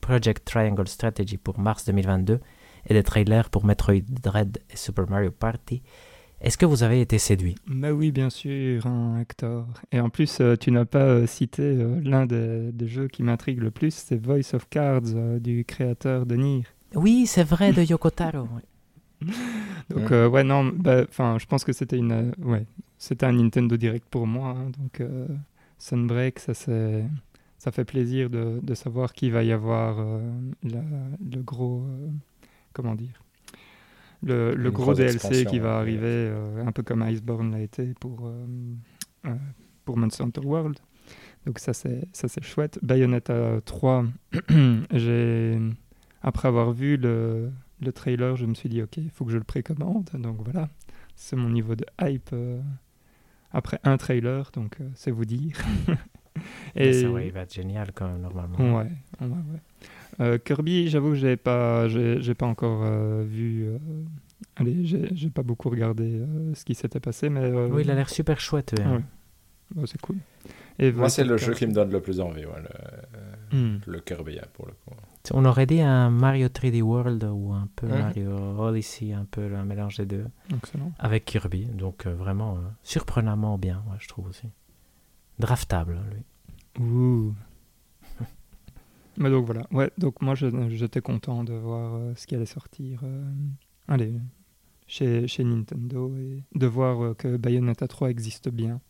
Project 0.00 0.42
Triangle 0.46 0.88
Strategy 0.88 1.36
pour 1.36 1.58
mars 1.58 1.84
2022 1.84 2.40
et 2.86 2.94
des 2.94 3.02
trailers 3.02 3.50
pour 3.50 3.66
Metroid 3.66 4.00
Dread 4.08 4.58
et 4.70 4.76
Super 4.78 5.06
Mario 5.10 5.30
Party. 5.32 5.82
Est-ce 6.40 6.56
que 6.56 6.64
vous 6.64 6.82
avez 6.82 7.02
été 7.02 7.18
séduit? 7.18 7.56
Bah 7.66 7.92
oui, 7.92 8.10
bien 8.10 8.30
sûr, 8.30 8.86
hein, 8.86 9.18
Hector. 9.20 9.66
Et 9.92 10.00
en 10.00 10.08
plus, 10.08 10.38
euh, 10.40 10.56
tu 10.56 10.70
n'as 10.70 10.86
pas 10.86 11.04
euh, 11.04 11.26
cité 11.26 11.62
euh, 11.62 12.00
l'un 12.02 12.24
des, 12.24 12.72
jeux 12.88 13.08
qui 13.08 13.22
m'intrigue 13.22 13.60
le 13.60 13.70
plus, 13.70 13.94
c'est 13.94 14.16
Voice 14.16 14.54
of 14.54 14.66
Cards 14.70 15.38
du 15.40 15.66
créateur 15.66 16.24
de 16.24 16.36
Nier. 16.36 16.64
Oui, 16.94 17.26
c'est 17.26 17.44
vrai, 17.44 17.72
de 17.72 17.82
Yokotaro. 17.82 18.48
donc 19.90 20.10
euh, 20.12 20.28
ouais 20.28 20.44
non, 20.44 20.64
bah, 20.64 21.04
enfin 21.08 21.38
je 21.38 21.46
pense 21.46 21.64
que 21.64 21.72
c'était 21.72 21.98
une 21.98 22.12
euh, 22.12 22.30
ouais 22.38 22.66
c'était 22.98 23.26
un 23.26 23.32
Nintendo 23.32 23.76
Direct 23.76 24.06
pour 24.08 24.26
moi. 24.26 24.50
Hein, 24.50 24.70
donc 24.78 25.00
euh, 25.00 25.26
Sunbreak 25.78 26.38
ça 26.38 26.54
c'est 26.54 27.04
ça 27.58 27.70
fait 27.70 27.84
plaisir 27.84 28.28
de, 28.28 28.58
de, 28.60 28.74
savoir 28.74 29.12
qu'il 29.12 29.32
va 29.32 29.44
y 29.44 29.52
avoir 29.52 30.04
le 30.64 31.42
gros 31.42 31.86
comment 32.72 32.96
dire 32.96 33.22
le, 34.24 34.56
le 34.56 34.70
gros 34.72 34.94
DLC 34.94 35.44
qui 35.44 35.60
va 35.60 35.78
arriver 35.78 36.32
un 36.64 36.72
peu 36.72 36.82
comme 36.82 37.08
Iceborne 37.08 37.52
l'a 37.52 37.60
été 37.60 37.94
pour 38.00 38.32
pour 39.84 39.96
Monster 39.96 40.24
Hunter 40.24 40.40
World. 40.44 40.78
Donc 41.46 41.60
ça 41.60 41.72
c'est 41.72 42.02
ça 42.12 42.26
c'est 42.26 42.42
chouette. 42.42 42.80
Bayonetta 42.82 43.60
3 43.64 44.06
j'ai 44.92 45.58
après 46.22 46.48
avoir 46.48 46.72
vu 46.72 46.96
le 46.96 47.50
le 47.82 47.92
trailer, 47.92 48.36
je 48.36 48.46
me 48.46 48.54
suis 48.54 48.68
dit, 48.68 48.82
ok, 48.82 48.96
il 48.96 49.10
faut 49.10 49.24
que 49.24 49.32
je 49.32 49.38
le 49.38 49.44
précommande. 49.44 50.08
Donc 50.14 50.38
voilà, 50.42 50.68
c'est 51.14 51.36
mon 51.36 51.50
niveau 51.50 51.74
de 51.74 51.84
hype 52.00 52.30
euh, 52.32 52.60
après 53.50 53.78
un 53.84 53.96
trailer, 53.96 54.50
donc 54.52 54.80
euh, 54.80 54.88
c'est 54.94 55.10
vous 55.10 55.24
dire. 55.24 55.56
Et 56.74 56.92
ça, 56.94 57.06
il 57.06 57.32
va 57.32 57.40
être 57.40 57.52
génial 57.52 57.92
quand 57.94 58.08
même, 58.08 58.22
normalement. 58.22 58.56
Ouais, 58.78 58.90
ouais, 59.20 59.26
ouais. 59.26 59.60
Euh, 60.20 60.38
Kirby, 60.38 60.88
j'avoue 60.88 61.10
que 61.10 61.16
j'ai 61.16 61.36
pas, 61.36 61.88
j'ai 61.88 62.34
pas 62.34 62.46
encore 62.46 62.84
vu. 63.22 63.68
allez, 64.56 64.84
j'ai 64.84 65.30
pas 65.30 65.42
beaucoup 65.42 65.68
regardé 65.68 66.22
ce 66.54 66.64
qui 66.64 66.74
s'était 66.74 67.00
passé, 67.00 67.28
mais. 67.28 67.50
oui, 67.50 67.82
il 67.84 67.90
a 67.90 67.94
l'air 67.94 68.08
super 68.08 68.40
chouette. 68.40 68.74
Ouais. 68.78 69.86
C'est 69.86 70.00
cool. 70.00 70.16
Et 70.78 70.90
Moi, 70.92 71.08
c'est 71.08 71.24
le 71.24 71.36
jeu 71.36 71.54
qui 71.54 71.66
me 71.66 71.72
donne 71.72 71.90
le 71.90 72.00
plus 72.00 72.20
envie, 72.20 72.42
le, 72.42 73.56
hmm. 73.56 73.80
le 73.86 74.00
Kirby, 74.00 74.38
hein, 74.38 74.46
pour 74.54 74.66
le 74.66 74.72
coup. 74.72 74.94
On 75.30 75.44
aurait 75.44 75.66
dit 75.66 75.80
un 75.80 76.10
Mario 76.10 76.48
3D 76.48 76.82
World 76.82 77.24
ou 77.32 77.52
un 77.52 77.68
peu 77.76 77.86
mhm. 77.86 77.98
Mario 77.98 78.30
Odyssey, 78.58 79.12
un 79.12 79.24
peu 79.24 79.54
un 79.54 79.64
mélange 79.64 79.98
des 79.98 80.06
deux. 80.06 80.26
Excellent. 80.52 80.92
Avec 80.98 81.24
Kirby. 81.24 81.66
Donc 81.66 82.06
euh, 82.06 82.14
vraiment 82.14 82.56
euh, 82.56 82.60
surprenamment 82.82 83.56
bien, 83.56 83.84
je 84.00 84.08
trouve 84.08 84.26
aussi. 84.26 84.48
Draftable, 85.38 86.00
lui. 86.12 86.84
Ouh. 86.84 87.34
Mais 89.16 89.30
donc 89.30 89.46
voilà. 89.46 89.66
Ouais, 89.70 89.90
donc 89.96 90.20
moi 90.22 90.34
j'étais 90.34 91.00
content 91.00 91.44
de 91.44 91.54
voir 91.54 91.94
euh, 91.94 92.12
ce 92.16 92.26
qui 92.26 92.34
allait 92.34 92.46
sortir. 92.46 93.02
allez, 93.86 94.14
chez, 94.88 95.28
chez 95.28 95.44
Nintendo 95.44 96.16
et 96.16 96.42
de 96.54 96.66
voir 96.66 97.16
que 97.16 97.36
Bayonetta 97.36 97.86
3 97.86 98.10
existe 98.10 98.48
bien. 98.48 98.80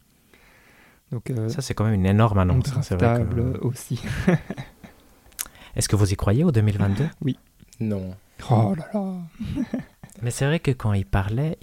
Donc, 1.11 1.31
ça, 1.49 1.61
c'est 1.61 1.75
quand 1.75 1.85
même 1.85 1.93
une 1.93 2.07
énorme 2.07 2.39
annonce. 2.39 2.73
Hein, 2.75 2.97
draftable 2.97 3.59
aussi. 3.61 4.01
Est-ce 5.77 5.89
que 5.89 5.97
vous 5.97 6.13
y 6.13 6.17
croyez 6.17 6.45
au 6.45 6.53
2022 6.53 7.09
Oui. 7.23 7.39
Non. 7.81 8.15
Oh 8.51 8.75
là 8.75 8.89
là 8.93 9.15
Mais 10.23 10.31
c'est 10.31 10.47
vrai 10.47 10.61
que 10.61 10.71
quand 10.71 10.93
il 10.93 11.07
parlait, 11.07 11.59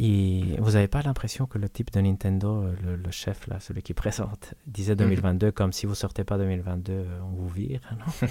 vous 0.60 0.72
n'avez 0.72 0.88
pas 0.90 1.02
l'impression 1.02 1.46
que 1.46 1.58
le 1.58 1.70
type 1.70 1.92
de 1.92 2.02
Nintendo, 2.02 2.66
le, 2.84 3.12
chef, 3.12 3.48
là, 3.48 3.60
celui 3.60 3.82
qui 3.82 3.94
présente, 3.94 4.54
disait 4.68 4.96
2022 4.96 5.48
mhm. 5.48 5.52
comme 5.54 5.72
si 5.72 5.86
vous 5.86 5.96
sortez 5.96 6.24
pas 6.26 6.38
2022, 6.38 6.92
euh, 6.92 7.20
on 7.24 7.36
vous 7.36 7.48
vire, 7.48 7.80
non? 7.98 8.28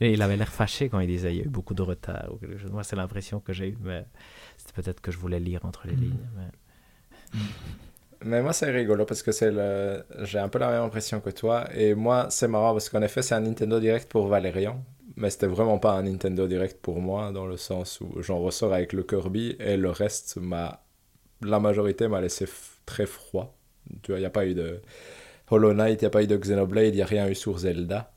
Et 0.00 0.12
il 0.12 0.22
avait 0.22 0.36
l'air 0.36 0.52
fâché 0.52 0.88
quand 0.88 1.00
il 1.00 1.08
disait 1.08 1.34
il 1.34 1.38
y 1.38 1.40
a 1.40 1.44
eu 1.44 1.48
beaucoup 1.48 1.74
de 1.74 1.82
retard. 1.82 2.28
Moi, 2.70 2.84
c'est 2.84 2.94
l'impression 2.94 3.40
que 3.40 3.52
j'ai 3.52 3.70
eue, 3.70 3.78
mais 3.82 4.06
c'était 4.56 4.80
peut-être 4.80 5.00
que 5.00 5.10
je 5.10 5.18
voulais 5.18 5.40
lire 5.40 5.64
entre 5.64 5.88
les 5.88 5.96
mhm. 5.96 6.02
lignes. 6.02 6.28
Mais... 6.36 7.40
Mais 8.24 8.42
moi, 8.42 8.52
c'est 8.52 8.70
rigolo 8.70 9.04
parce 9.04 9.22
que 9.22 9.32
c'est 9.32 9.50
le... 9.50 10.04
j'ai 10.22 10.38
un 10.38 10.48
peu 10.48 10.58
la 10.58 10.70
même 10.70 10.82
impression 10.82 11.20
que 11.20 11.30
toi. 11.30 11.68
Et 11.74 11.94
moi, 11.94 12.26
c'est 12.30 12.48
marrant 12.48 12.72
parce 12.72 12.88
qu'en 12.88 13.02
effet, 13.02 13.22
c'est 13.22 13.34
un 13.34 13.40
Nintendo 13.40 13.78
Direct 13.80 14.08
pour 14.08 14.26
Valérian. 14.26 14.84
Mais 15.16 15.30
c'était 15.30 15.46
vraiment 15.46 15.78
pas 15.78 15.92
un 15.92 16.02
Nintendo 16.02 16.46
Direct 16.46 16.80
pour 16.80 17.00
moi, 17.00 17.32
dans 17.32 17.46
le 17.46 17.56
sens 17.56 18.00
où 18.00 18.22
j'en 18.22 18.38
ressors 18.40 18.72
avec 18.74 18.92
le 18.92 19.02
Kirby 19.02 19.56
et 19.60 19.76
le 19.76 19.90
reste, 19.90 20.36
m'a... 20.36 20.84
la 21.42 21.60
majorité 21.60 22.08
m'a 22.08 22.20
laissé 22.20 22.46
très 22.86 23.06
froid. 23.06 23.56
Tu 24.02 24.12
vois, 24.12 24.18
il 24.18 24.22
n'y 24.22 24.26
a 24.26 24.30
pas 24.30 24.46
eu 24.46 24.54
de 24.54 24.80
Hollow 25.50 25.72
Knight, 25.72 26.02
il 26.02 26.04
n'y 26.04 26.08
a 26.08 26.10
pas 26.10 26.22
eu 26.22 26.26
de 26.26 26.36
Xenoblade, 26.36 26.94
il 26.94 26.96
n'y 26.96 27.02
a 27.02 27.06
rien 27.06 27.28
eu 27.28 27.34
sur 27.34 27.58
Zelda. 27.58 28.12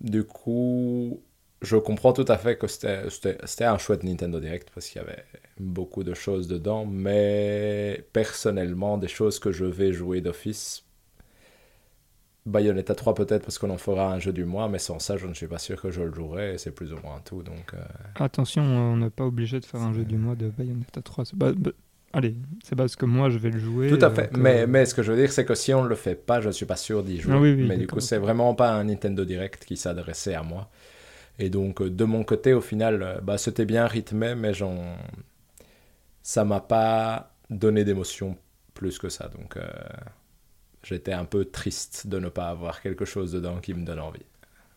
Du 0.00 0.24
coup, 0.24 1.22
je 1.62 1.76
comprends 1.76 2.12
tout 2.12 2.24
à 2.28 2.38
fait 2.38 2.56
que 2.56 2.66
c'était 2.66 3.64
un 3.64 3.78
chouette 3.78 4.02
Nintendo 4.02 4.40
Direct 4.40 4.70
parce 4.74 4.88
qu'il 4.88 5.00
y 5.00 5.04
avait 5.04 5.24
beaucoup 5.60 6.04
de 6.04 6.14
choses 6.14 6.48
dedans, 6.48 6.86
mais 6.86 8.04
personnellement, 8.12 8.98
des 8.98 9.08
choses 9.08 9.38
que 9.38 9.52
je 9.52 9.64
vais 9.64 9.92
jouer 9.92 10.20
d'office, 10.20 10.84
Bayonetta 12.46 12.94
3 12.94 13.14
peut-être 13.14 13.42
parce 13.42 13.58
qu'on 13.58 13.70
en 13.70 13.76
fera 13.78 14.12
un 14.12 14.18
jeu 14.18 14.32
du 14.32 14.44
mois, 14.44 14.68
mais 14.68 14.78
sans 14.78 14.98
ça, 14.98 15.16
je 15.16 15.26
ne 15.26 15.34
suis 15.34 15.46
pas 15.46 15.58
sûr 15.58 15.80
que 15.80 15.90
je 15.90 16.02
le 16.02 16.12
jouerai, 16.14 16.54
et 16.54 16.58
c'est 16.58 16.70
plus 16.72 16.92
ou 16.92 16.96
moins 17.04 17.20
tout. 17.24 17.42
Donc, 17.42 17.74
euh, 17.74 17.78
Attention, 18.14 18.62
on 18.62 18.96
n'est 18.96 19.10
pas 19.10 19.24
obligé 19.26 19.60
de 19.60 19.64
faire 19.66 19.82
un 19.82 19.92
jeu 19.92 20.04
du 20.04 20.16
mois 20.16 20.36
de 20.36 20.48
Bayonetta 20.48 21.02
3. 21.02 21.24
Bah, 21.34 21.52
bah, 21.56 21.70
allez, 22.12 22.34
c'est 22.64 22.76
parce 22.76 22.96
que 22.96 23.04
moi 23.04 23.28
je 23.30 23.38
vais 23.38 23.50
le 23.50 23.58
jouer. 23.58 23.88
Tout 23.88 23.98
à 24.00 24.10
fait. 24.10 24.30
euh, 24.34 24.38
Mais, 24.38 24.66
mais 24.66 24.86
ce 24.86 24.94
que 24.94 25.02
je 25.02 25.12
veux 25.12 25.18
dire, 25.18 25.30
c'est 25.32 25.44
que 25.44 25.54
si 25.54 25.74
on 25.74 25.82
ne 25.84 25.88
le 25.88 25.94
fait 25.96 26.14
pas, 26.14 26.40
je 26.40 26.48
ne 26.48 26.52
suis 26.52 26.66
pas 26.66 26.76
sûr 26.76 27.02
d'y 27.04 27.20
jouer. 27.20 27.34
Ah 27.36 27.40
oui, 27.40 27.52
oui, 27.52 27.64
mais 27.66 27.76
du 27.76 27.86
coup, 27.86 28.00
c'est 28.00 28.18
vraiment 28.18 28.54
pas 28.54 28.72
un 28.72 28.84
Nintendo 28.84 29.24
Direct 29.24 29.64
qui 29.66 29.76
s'adressait 29.76 30.34
à 30.34 30.42
moi. 30.42 30.70
Et 31.38 31.50
donc, 31.50 31.82
euh, 31.82 31.90
de 31.90 32.04
mon 32.04 32.24
côté, 32.24 32.54
au 32.54 32.60
final, 32.62 33.20
bah, 33.22 33.38
c'était 33.38 33.66
bien 33.66 33.86
rythmé, 33.86 34.34
mais 34.34 34.54
j'en... 34.54 34.96
ça 36.30 36.44
m'a 36.44 36.60
pas 36.60 37.34
donné 37.50 37.84
d'émotion 37.84 38.38
plus 38.72 39.00
que 39.00 39.08
ça. 39.08 39.26
Donc, 39.30 39.56
euh, 39.56 39.68
j'étais 40.84 41.12
un 41.12 41.24
peu 41.24 41.44
triste 41.44 42.06
de 42.06 42.20
ne 42.20 42.28
pas 42.28 42.50
avoir 42.50 42.82
quelque 42.82 43.04
chose 43.04 43.32
dedans 43.32 43.58
qui 43.58 43.74
me 43.74 43.84
donne 43.84 43.98
envie, 43.98 44.24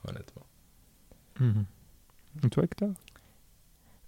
honnêtement. 0.08 0.48
Mhm. 1.40 1.66
Et 2.44 2.50
toi, 2.50 2.64
Hector? 2.64 2.90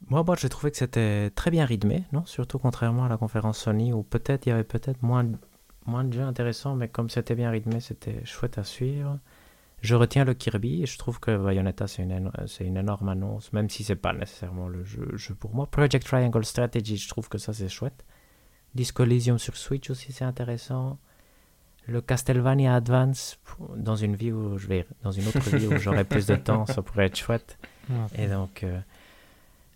Moi, 0.07 0.23
moi 0.23 0.35
j'ai 0.39 0.49
trouvé 0.49 0.71
que 0.71 0.77
c'était 0.77 1.29
très 1.35 1.51
bien 1.51 1.65
rythmé, 1.65 2.05
non? 2.13 2.25
Surtout 2.25 2.57
contrairement 2.57 3.05
à 3.05 3.09
la 3.09 3.17
conférence 3.17 3.59
Sony, 3.59 3.93
où 3.93 4.01
peut-être 4.01 4.47
il 4.47 4.49
y 4.49 4.51
avait 4.51 4.63
peut-être 4.63 5.03
moins, 5.03 5.27
moins 5.85 6.03
de 6.03 6.13
jeux 6.13 6.23
intéressants, 6.23 6.75
mais 6.75 6.87
comme 6.87 7.11
c'était 7.11 7.35
bien 7.35 7.51
rythmé, 7.51 7.79
c'était 7.79 8.25
chouette 8.25 8.57
à 8.57 8.63
suivre. 8.63 9.19
Je 9.82 9.95
retiens 9.95 10.26
le 10.26 10.34
Kirby, 10.34 10.84
et 10.84 10.86
je 10.86 10.97
trouve 10.97 11.19
que 11.19 11.38
Bayonetta, 11.38 11.88
c'est 11.88 12.03
une, 12.03 12.32
une 12.59 12.78
énorme 12.78 13.09
annonce, 13.09 13.53
même 13.53 13.69
si 13.69 13.84
c'est 13.84 13.95
pas 13.95 14.13
nécessairement 14.13 14.67
le 14.67 14.84
jeu, 14.84 15.11
jeu 15.15 15.36
pour 15.36 15.53
moi. 15.53 15.67
Project 15.67 16.05
Triangle 16.05 16.43
Strategy, 16.45 16.97
je 16.97 17.07
trouve 17.07 17.30
que 17.30 17.38
ça, 17.38 17.53
c'est 17.53 17.69
chouette. 17.69 18.03
Disco 18.73 19.03
Elysium 19.03 19.38
sur 19.38 19.55
Switch 19.55 19.89
aussi, 19.89 20.11
c'est 20.11 20.26
intéressant. 20.26 20.97
Le 21.88 22.01
Castlevania 22.01 22.73
Advance, 22.76 23.38
dans 23.78 23.95
une 23.95 24.15
vie 24.15 24.32
où 24.32 24.57
je 24.57 24.67
vais, 24.67 24.88
dans 25.03 25.11
une 25.11 25.28
autre 25.28 25.55
vie 25.55 25.67
où 25.67 25.78
j'aurai 25.78 26.03
plus 26.03 26.26
de 26.26 26.36
temps, 26.36 26.65
ça 26.65 26.82
pourrait 26.82 27.05
être 27.05 27.17
chouette. 27.17 27.59
Et 28.17 28.28
donc, 28.28 28.63
euh, 28.63 28.80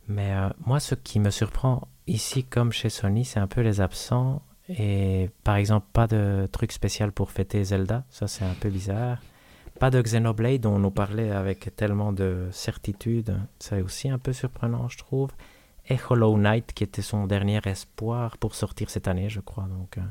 mais 0.08 0.34
euh, 0.34 0.50
moi, 0.66 0.80
ce 0.80 0.95
qui 0.95 1.20
me 1.20 1.30
surprend 1.30 1.88
ici, 2.08 2.43
comme 2.43 2.72
chez 2.72 2.89
Sony, 2.89 3.26
c'est 3.26 3.39
un 3.39 3.47
peu 3.47 3.62
les 3.62 3.80
absents. 3.80 4.41
Et 4.70 5.30
par 5.43 5.56
exemple, 5.56 5.86
pas 5.93 6.08
de 6.08 6.47
truc 6.52 6.72
spécial 6.72 7.12
pour 7.12 7.32
fêter 7.32 7.64
Zelda, 7.64 8.04
ça 8.10 8.28
c'est 8.28 8.45
un 8.45 8.56
peu 8.60 8.70
bizarre. 8.70 9.20
Pas 9.80 9.89
de 9.91 10.01
Xenoblade 10.01 10.61
dont 10.61 10.75
on 10.75 10.80
nous 10.80 10.91
parlait 10.91 11.32
avec 11.32 11.73
tellement 11.75 12.11
de 12.11 12.47
certitude, 12.51 13.38
c'est 13.59 13.82
aussi 13.82 14.09
un 14.09 14.17
peu 14.19 14.34
surprenant, 14.34 14.89
je 14.89 14.97
trouve. 14.97 15.32
Et 15.88 15.97
Hollow 16.09 16.38
Knight, 16.38 16.73
qui 16.73 16.84
était 16.84 17.01
son 17.01 17.25
dernier 17.27 17.61
espoir 17.65 18.38
pour 18.38 18.55
sortir 18.55 18.89
cette 18.89 19.07
année, 19.07 19.30
je 19.30 19.39
crois. 19.39 19.67
Donc 19.69 19.97
euh, 19.97 20.01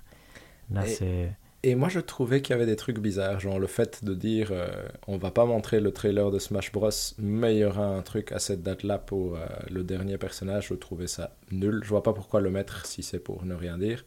là, 0.71 0.87
Et- 0.87 0.89
c'est. 0.89 1.33
Et 1.65 1.75
moi, 1.75 1.89
je 1.89 1.99
trouvais 1.99 2.41
qu'il 2.41 2.53
y 2.55 2.57
avait 2.57 2.67
des 2.67 2.77
trucs 2.77 3.01
bizarres, 3.01 3.41
genre 3.41 3.59
le 3.59 3.67
fait 3.67 4.05
de 4.05 4.15
dire 4.15 4.51
euh, 4.53 4.69
on 5.09 5.19
va 5.19 5.33
pas 5.33 5.45
montrer 5.45 5.81
le 5.81 5.91
trailer 5.91 6.31
de 6.31 6.39
Smash 6.39 6.71
Bros, 6.71 6.91
mais 7.19 7.57
il 7.57 7.59
y 7.59 7.65
aura 7.65 7.85
un 7.85 8.03
truc 8.03 8.31
à 8.31 8.39
cette 8.39 8.63
date-là 8.63 8.99
pour 8.99 9.37
euh, 9.37 9.45
le 9.69 9.83
dernier 9.83 10.19
personnage. 10.19 10.69
Je 10.69 10.75
trouvais 10.75 11.09
ça 11.09 11.35
nul. 11.51 11.81
Je 11.83 11.89
vois 11.89 12.05
pas 12.05 12.13
pourquoi 12.13 12.41
le 12.41 12.51
mettre 12.51 12.87
si 12.87 13.03
c'est 13.03 13.19
pour 13.19 13.45
ne 13.45 13.55
rien 13.57 13.77
dire. 13.77 14.05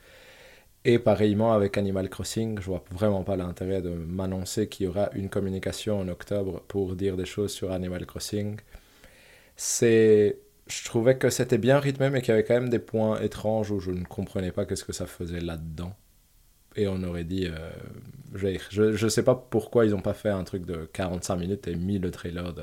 Et 0.83 0.97
pareillement 0.97 1.53
avec 1.53 1.77
Animal 1.77 2.09
Crossing, 2.09 2.59
je 2.59 2.65
vois 2.65 2.83
vraiment 2.91 3.23
pas 3.23 3.35
l'intérêt 3.35 3.81
de 3.81 3.91
m'annoncer 3.91 4.67
qu'il 4.67 4.87
y 4.87 4.89
aura 4.89 5.11
une 5.13 5.29
communication 5.29 5.99
en 5.99 6.07
octobre 6.07 6.63
pour 6.67 6.95
dire 6.95 7.17
des 7.17 7.25
choses 7.25 7.51
sur 7.51 7.71
Animal 7.71 8.05
Crossing. 8.05 8.59
C'est. 9.55 10.39
Je 10.67 10.85
trouvais 10.85 11.17
que 11.17 11.29
c'était 11.29 11.57
bien 11.57 11.79
rythmé, 11.79 12.09
mais 12.09 12.21
qu'il 12.21 12.29
y 12.29 12.33
avait 12.33 12.43
quand 12.43 12.53
même 12.53 12.69
des 12.69 12.79
points 12.79 13.19
étranges 13.21 13.71
où 13.71 13.79
je 13.79 13.91
ne 13.91 14.05
comprenais 14.05 14.51
pas 14.51 14.65
qu'est-ce 14.65 14.85
que 14.85 14.93
ça 14.93 15.05
faisait 15.05 15.41
là-dedans 15.41 15.93
et 16.75 16.87
on 16.87 17.03
aurait 17.03 17.23
dit 17.23 17.47
euh, 17.47 17.69
je, 18.33 18.95
je, 18.95 19.07
sais 19.07 19.23
pas 19.23 19.35
pourquoi 19.35 19.85
ils 19.85 19.93
ont 19.93 20.01
pas 20.01 20.13
fait 20.13 20.29
un 20.29 20.43
truc 20.43 20.65
de 20.65 20.89
45 20.93 21.35
minutes 21.35 21.67
et 21.67 21.75
mis 21.75 21.99
le 21.99 22.11
trailer 22.11 22.53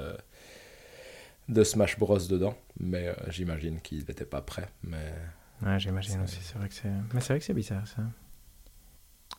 de 1.48 1.64
Smash 1.64 1.98
Bros 1.98 2.18
dedans 2.18 2.56
mais 2.80 3.08
euh, 3.08 3.14
j'imagine 3.28 3.80
qu'il 3.80 3.98
n'était 3.98 4.24
pas 4.24 4.40
prêt 4.40 4.68
mais 4.82 5.12
Ouais, 5.62 5.78
j'imagine 5.80 6.20
aussi. 6.22 6.38
C'est 6.42 6.56
vrai 6.58 6.68
que 6.68 6.74
c'est. 6.74 6.88
Mais 7.12 7.20
c'est 7.20 7.32
vrai 7.32 7.38
que 7.40 7.44
c'est 7.44 7.54
bizarre 7.54 7.86
ça. 7.86 8.02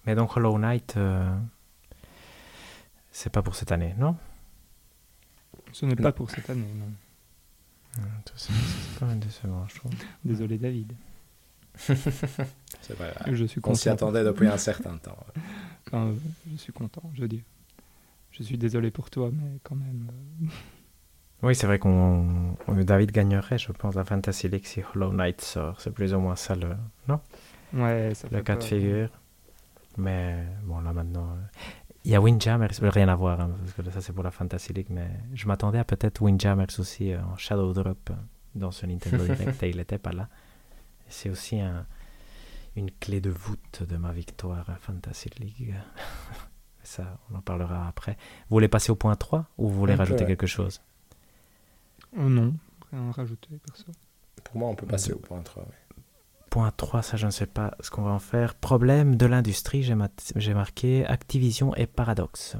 Mais 0.06 0.16
donc 0.16 0.36
Hollow 0.36 0.58
Knight, 0.58 0.96
euh, 0.98 1.36
c'est 3.12 3.32
pas 3.32 3.42
pour 3.42 3.56
cette 3.56 3.72
année, 3.72 3.94
non? 3.98 4.16
Ce 5.72 5.86
n'est 5.86 5.96
pas 5.96 6.12
pour 6.12 6.30
cette 6.30 6.50
année, 6.50 6.74
non. 6.76 6.92
Hum, 7.98 8.04
C'est 8.36 8.52
c'est 8.52 9.00
quand 9.00 9.06
même 9.08 9.20
décevant, 9.20 9.68
je 9.68 9.76
trouve. 9.76 9.92
Désolé, 10.24 10.58
David. 10.58 10.94
c'est 11.78 12.98
grave. 12.98 13.14
Je 13.32 13.46
suis 13.46 13.62
on 13.64 13.74
s'y 13.74 13.86
content. 13.90 13.94
attendait 13.94 14.24
depuis 14.24 14.48
un 14.48 14.58
certain 14.58 14.98
temps 14.98 15.18
Enfin, 15.88 16.08
euh, 16.08 16.16
je 16.52 16.58
suis 16.58 16.74
content, 16.74 17.10
je 17.14 17.22
veux 17.22 17.28
dire. 17.28 17.44
Je 18.32 18.44
suis 18.44 18.58
désolé 18.58 18.92
pour 18.92 19.10
toi, 19.10 19.30
mais 19.34 19.60
quand 19.64 19.76
même. 19.76 20.12
Oui, 21.42 21.56
c'est 21.56 21.68
vrai 21.68 21.80
qu'on 21.80 22.56
David 22.68 23.12
gagnerait, 23.12 23.58
je 23.58 23.72
pense, 23.72 23.96
à 23.98 24.04
Fantasy 24.04 24.50
League 24.50 24.66
si 24.66 24.82
Hollow 24.94 25.14
Knight 25.14 25.40
sort. 25.42 25.80
C'est 25.80 25.92
plus 25.92 26.14
ou 26.14 26.20
moins 26.20 26.36
ça 26.36 26.56
le, 26.56 26.70
Ouais, 27.74 28.12
ça 28.14 28.28
le 28.32 28.42
cas 28.42 28.56
de 28.56 28.64
figure. 28.64 29.10
Mais 29.98 30.44
bon, 30.64 30.80
là 30.82 30.92
maintenant. 30.94 31.30
euh, 31.32 31.62
Il 32.04 32.12
y 32.12 32.16
a 32.16 32.22
Windjammers, 32.22 32.70
rien 32.82 33.08
à 33.10 33.16
voir, 33.16 33.40
hein, 33.42 33.52
parce 33.60 33.74
que 33.74 33.92
ça 33.94 34.02
c'est 34.02 34.14
pour 34.14 34.24
la 34.24 34.32
Fantasy 34.32 34.74
League, 34.74 34.88
mais 34.90 35.08
je 35.34 35.48
m'attendais 35.48 35.80
à 35.80 35.84
peut-être 35.84 36.22
Windjammers 36.22 36.80
aussi 36.80 37.14
euh, 37.14 37.22
en 37.24 37.38
Shadow 37.38 37.72
Drop 37.74 38.10
euh, 38.10 38.14
dans 38.56 38.72
ce 38.72 38.86
Nintendo 38.86 39.24
Direct 39.26 39.62
et 39.64 39.70
il 39.70 39.78
n'était 39.78 39.98
pas 39.98 40.12
là. 40.12 40.28
C'est 41.08 41.30
aussi 41.30 41.60
un- 41.60 41.86
une 42.76 42.92
clé 42.92 43.20
de 43.22 43.30
voûte 43.30 43.84
de 43.88 43.98
ma 43.98 44.12
victoire 44.12 44.70
à 44.70 44.76
Fantasy 44.76 45.30
League. 45.40 45.74
ça, 46.84 47.18
on 47.32 47.36
en 47.38 47.42
parlera 47.42 47.88
après. 47.88 48.14
Vous 48.50 48.56
voulez 48.56 48.68
passer 48.68 48.92
au 48.92 48.96
point 48.96 49.16
3 49.16 49.46
ou 49.58 49.68
vous 49.70 49.78
voulez 49.80 49.96
rajouter 49.96 50.22
ouais. 50.24 50.28
quelque 50.28 50.48
chose? 50.48 50.82
Oh 52.18 52.24
non, 52.30 52.53
rien 52.91 53.07
à 53.10 53.12
rajouter, 53.12 53.49
perso. 53.66 53.86
pour 54.43 54.57
moi 54.57 54.70
on 54.70 54.76
peut 54.76 54.86
passer 54.88 55.14
au 55.14 55.20
point 55.20 55.41
3 55.41 55.64
ouais. 55.64 55.70
Point 56.49 56.72
3, 56.76 57.03
ça 57.03 57.16
je 57.18 57.28
ne 57.28 57.32
sais 57.32 57.45
pas 57.45 57.76
ce 57.80 57.91
qu'on 57.91 58.01
va 58.01 58.10
en 58.12 58.18
faire. 58.20 58.55
Problème 58.55 59.16
de 59.16 59.28
l'industrie, 59.28 59.84
j'ai 59.84 59.93
ma- 59.93 60.10
j'ai 60.36 60.55
marqué 60.55 61.05
Activision 61.05 61.76
et 61.76 61.86
Paradox. 61.86 62.57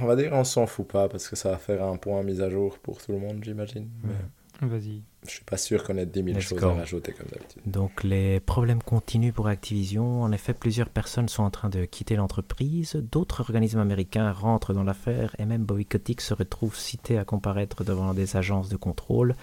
on 0.00 0.06
va 0.06 0.14
dire 0.14 0.30
on 0.32 0.44
s'en 0.44 0.66
fout 0.68 0.86
pas 0.86 1.08
parce 1.08 1.28
que 1.28 1.34
ça 1.34 1.50
va 1.50 1.58
faire 1.58 1.82
un 1.84 1.96
point 1.96 2.22
mise 2.22 2.40
à 2.40 2.48
jour 2.48 2.78
pour 2.78 3.02
tout 3.02 3.10
le 3.10 3.18
monde 3.18 3.42
j'imagine 3.42 3.88
mais 4.04 4.14
Vas-y. 4.62 5.02
je 5.26 5.30
suis 5.30 5.44
pas 5.44 5.56
sûr 5.56 5.82
qu'on 5.82 5.96
ait 5.98 6.06
10 6.06 6.22
000 6.22 6.36
Let's 6.36 6.40
choses 6.44 6.60
go. 6.60 6.68
à 6.68 6.74
rajouter 6.74 7.12
comme 7.12 7.26
d'habitude 7.32 7.62
Donc 7.66 8.04
les 8.04 8.38
problèmes 8.38 8.82
continuent 8.82 9.32
pour 9.32 9.48
Activision. 9.48 10.22
En 10.22 10.30
effet, 10.30 10.54
plusieurs 10.54 10.88
personnes 10.88 11.28
sont 11.28 11.42
en 11.42 11.50
train 11.50 11.68
de 11.68 11.84
quitter 11.84 12.14
l'entreprise. 12.14 12.94
D'autres 12.94 13.40
organismes 13.40 13.80
américains 13.80 14.30
rentrent 14.30 14.72
dans 14.72 14.84
l'affaire 14.84 15.34
et 15.38 15.44
même 15.44 15.64
Bobby 15.64 15.84
Kotick 15.84 16.20
se 16.20 16.32
retrouve 16.32 16.76
cité 16.76 17.18
à 17.18 17.24
comparaître 17.24 17.82
devant 17.82 18.14
des 18.14 18.36
agences 18.36 18.68
de 18.68 18.76
contrôle. 18.76 19.34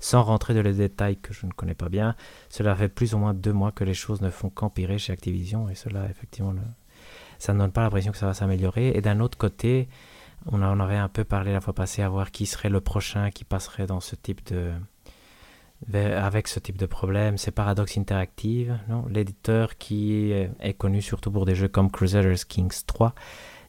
Sans 0.00 0.22
rentrer 0.22 0.54
dans 0.54 0.62
les 0.62 0.74
détails 0.74 1.16
que 1.16 1.32
je 1.32 1.46
ne 1.46 1.52
connais 1.52 1.74
pas 1.74 1.88
bien, 1.88 2.16
cela 2.50 2.74
fait 2.74 2.88
plus 2.88 3.14
ou 3.14 3.18
moins 3.18 3.32
deux 3.32 3.52
mois 3.52 3.72
que 3.72 3.84
les 3.84 3.94
choses 3.94 4.20
ne 4.20 4.28
font 4.28 4.50
qu'empirer 4.50 4.98
chez 4.98 5.12
Activision 5.12 5.68
et 5.68 5.74
cela, 5.74 6.06
effectivement, 6.10 6.52
ça 7.38 7.54
ne 7.54 7.58
donne 7.58 7.70
pas 7.72 7.82
l'impression 7.82 8.12
que 8.12 8.18
ça 8.18 8.26
va 8.26 8.34
s'améliorer. 8.34 8.88
Et 8.96 9.00
d'un 9.00 9.20
autre 9.20 9.38
côté, 9.38 9.88
on 10.46 10.62
en 10.62 10.80
avait 10.80 10.96
un 10.96 11.08
peu 11.08 11.24
parlé 11.24 11.52
la 11.52 11.60
fois 11.60 11.74
passée 11.74 12.02
à 12.02 12.08
voir 12.08 12.30
qui 12.30 12.46
serait 12.46 12.68
le 12.68 12.80
prochain 12.80 13.30
qui 13.30 13.44
passerait 13.44 13.86
dans 13.86 14.00
ce 14.00 14.14
type 14.14 14.46
de, 14.52 14.72
avec 15.92 16.48
ce 16.48 16.60
type 16.60 16.78
de 16.78 16.86
problème, 16.86 17.36
c'est 17.36 17.50
Paradox 17.50 17.98
Interactive, 17.98 18.78
l'éditeur 19.08 19.76
qui 19.76 20.32
est, 20.32 20.74
connu 20.78 21.02
surtout 21.02 21.30
pour 21.30 21.44
des 21.44 21.54
jeux 21.54 21.68
comme 21.68 21.90
Crusaders 21.90 22.46
Kings 22.48 22.82
3. 22.86 23.14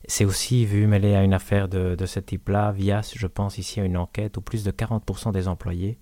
C'est 0.07 0.25
aussi 0.25 0.65
vu 0.65 0.87
mêlé 0.87 1.15
à 1.15 1.23
une 1.23 1.33
affaire 1.33 1.67
de, 1.67 1.95
de 1.95 2.05
ce 2.05 2.19
type-là 2.19 2.71
via, 2.71 3.01
je 3.01 3.27
pense 3.27 3.57
ici, 3.57 3.81
à 3.81 3.85
une 3.85 3.97
enquête 3.97 4.37
où 4.37 4.41
plus 4.41 4.63
de 4.63 4.71
40% 4.71 5.31
des 5.31 5.47
employés 5.47 5.97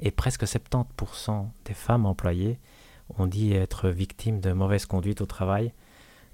et 0.00 0.10
presque 0.10 0.44
70% 0.44 1.46
des 1.64 1.74
femmes 1.74 2.06
employées 2.06 2.58
ont 3.16 3.26
dit 3.26 3.52
être 3.52 3.88
victimes 3.88 4.40
de 4.40 4.52
mauvaise 4.52 4.86
conduite 4.86 5.20
au 5.20 5.26
travail. 5.26 5.72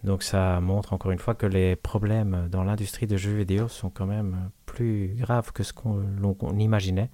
Donc 0.05 0.23
ça 0.23 0.61
montre 0.61 0.93
encore 0.93 1.11
une 1.13 1.19
fois 1.19 1.35
que 1.35 1.47
les 1.47 1.77
problèmes 1.77 2.49
dans 2.51 2.63
l'industrie 2.65 3.07
de 3.07 3.17
jeux 3.17 3.35
vidéo 3.35 3.69
sont 3.69 3.91
quand 3.91 4.07
même 4.07 4.51
plus 4.67 5.15
graves 5.17 5.53
que 5.53 5.63
ce 5.63 5.73
qu'on 5.73 6.59
imaginait, 6.59 7.11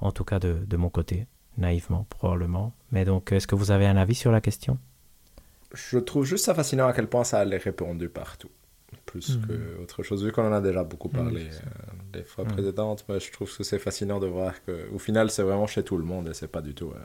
en 0.00 0.12
tout 0.12 0.24
cas 0.24 0.38
de, 0.40 0.54
de 0.66 0.76
mon 0.76 0.90
côté 0.90 1.26
naïvement 1.58 2.06
probablement. 2.10 2.72
Mais 2.92 3.04
donc, 3.04 3.32
est-ce 3.32 3.46
que 3.46 3.54
vous 3.54 3.70
avez 3.70 3.86
un 3.86 3.96
avis 3.96 4.16
sur 4.16 4.32
la 4.32 4.40
question? 4.40 4.78
Je 5.74 5.98
trouve 5.98 6.24
juste 6.24 6.44
ça 6.44 6.54
fascinant 6.54 6.86
à 6.86 6.92
quel 6.92 7.08
point 7.08 7.24
ça 7.24 7.40
allait 7.40 7.56
répondu 7.58 8.08
partout. 8.08 8.50
Plus 9.06 9.38
Mhm. 9.38 9.46
que 9.46 9.82
autre 9.82 10.02
chose, 10.02 10.24
vu 10.24 10.32
qu'on 10.32 10.46
en 10.46 10.52
a 10.52 10.60
déjà 10.60 10.84
beaucoup 10.84 11.08
Mhm, 11.12 11.14
parlé 11.16 11.42
euh, 11.52 11.60
des 12.12 12.24
fois 12.24 12.44
Mhm. 12.44 12.50
précédentes, 12.52 13.04
mais 13.08 13.20
je 13.20 13.32
trouve 13.32 13.54
que 13.56 13.64
c'est 13.64 13.78
fascinant 13.78 14.20
de 14.20 14.26
voir 14.26 14.62
que 14.64 14.88
au 14.92 14.98
final 14.98 15.30
c'est 15.30 15.42
vraiment 15.42 15.66
chez 15.66 15.82
tout 15.84 15.96
le 15.98 16.04
monde 16.04 16.28
et 16.28 16.34
c'est 16.34 16.48
pas 16.48 16.62
du 16.62 16.74
tout 16.74 16.90
euh, 16.92 16.98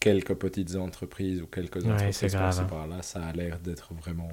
quelques 0.00 0.34
petites 0.34 0.76
entreprises 0.76 1.42
ou 1.42 1.46
quelques 1.46 1.84
Ouais, 1.84 1.90
entreprises 1.92 2.34
grave, 2.34 2.36
par-ci 2.36 2.64
hein. 2.64 2.66
par-là. 2.66 3.02
Ça 3.02 3.24
a 3.24 3.32
l'air 3.32 3.58
d'être 3.60 3.94
vraiment 3.94 4.30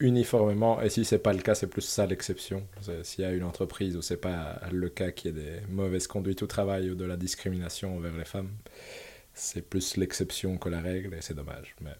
uniformément, 0.00 0.80
et 0.80 0.90
si 0.90 1.04
c'est 1.04 1.18
pas 1.18 1.32
le 1.32 1.40
cas, 1.40 1.54
c'est 1.54 1.66
plus 1.68 1.82
ça 1.82 2.06
l'exception. 2.06 2.62
S'il 3.02 3.24
y 3.24 3.26
a 3.26 3.32
une 3.32 3.44
entreprise 3.44 3.96
où 3.96 4.02
c'est 4.02 4.16
pas 4.18 4.60
le 4.70 4.88
cas 4.88 5.10
qu'il 5.10 5.34
y 5.34 5.38
ait 5.38 5.42
des 5.42 5.60
mauvaises 5.72 6.06
conduites 6.06 6.42
au 6.42 6.46
travail 6.46 6.90
ou 6.90 6.94
de 6.94 7.04
la 7.04 7.16
discrimination 7.16 7.96
envers 7.96 8.16
les 8.16 8.24
femmes, 8.24 8.50
c'est 9.34 9.62
plus 9.62 9.96
l'exception 9.96 10.58
que 10.58 10.68
la 10.68 10.80
règle 10.80 11.14
et 11.14 11.20
c'est 11.22 11.34
dommage. 11.34 11.74
Mais 11.80 11.94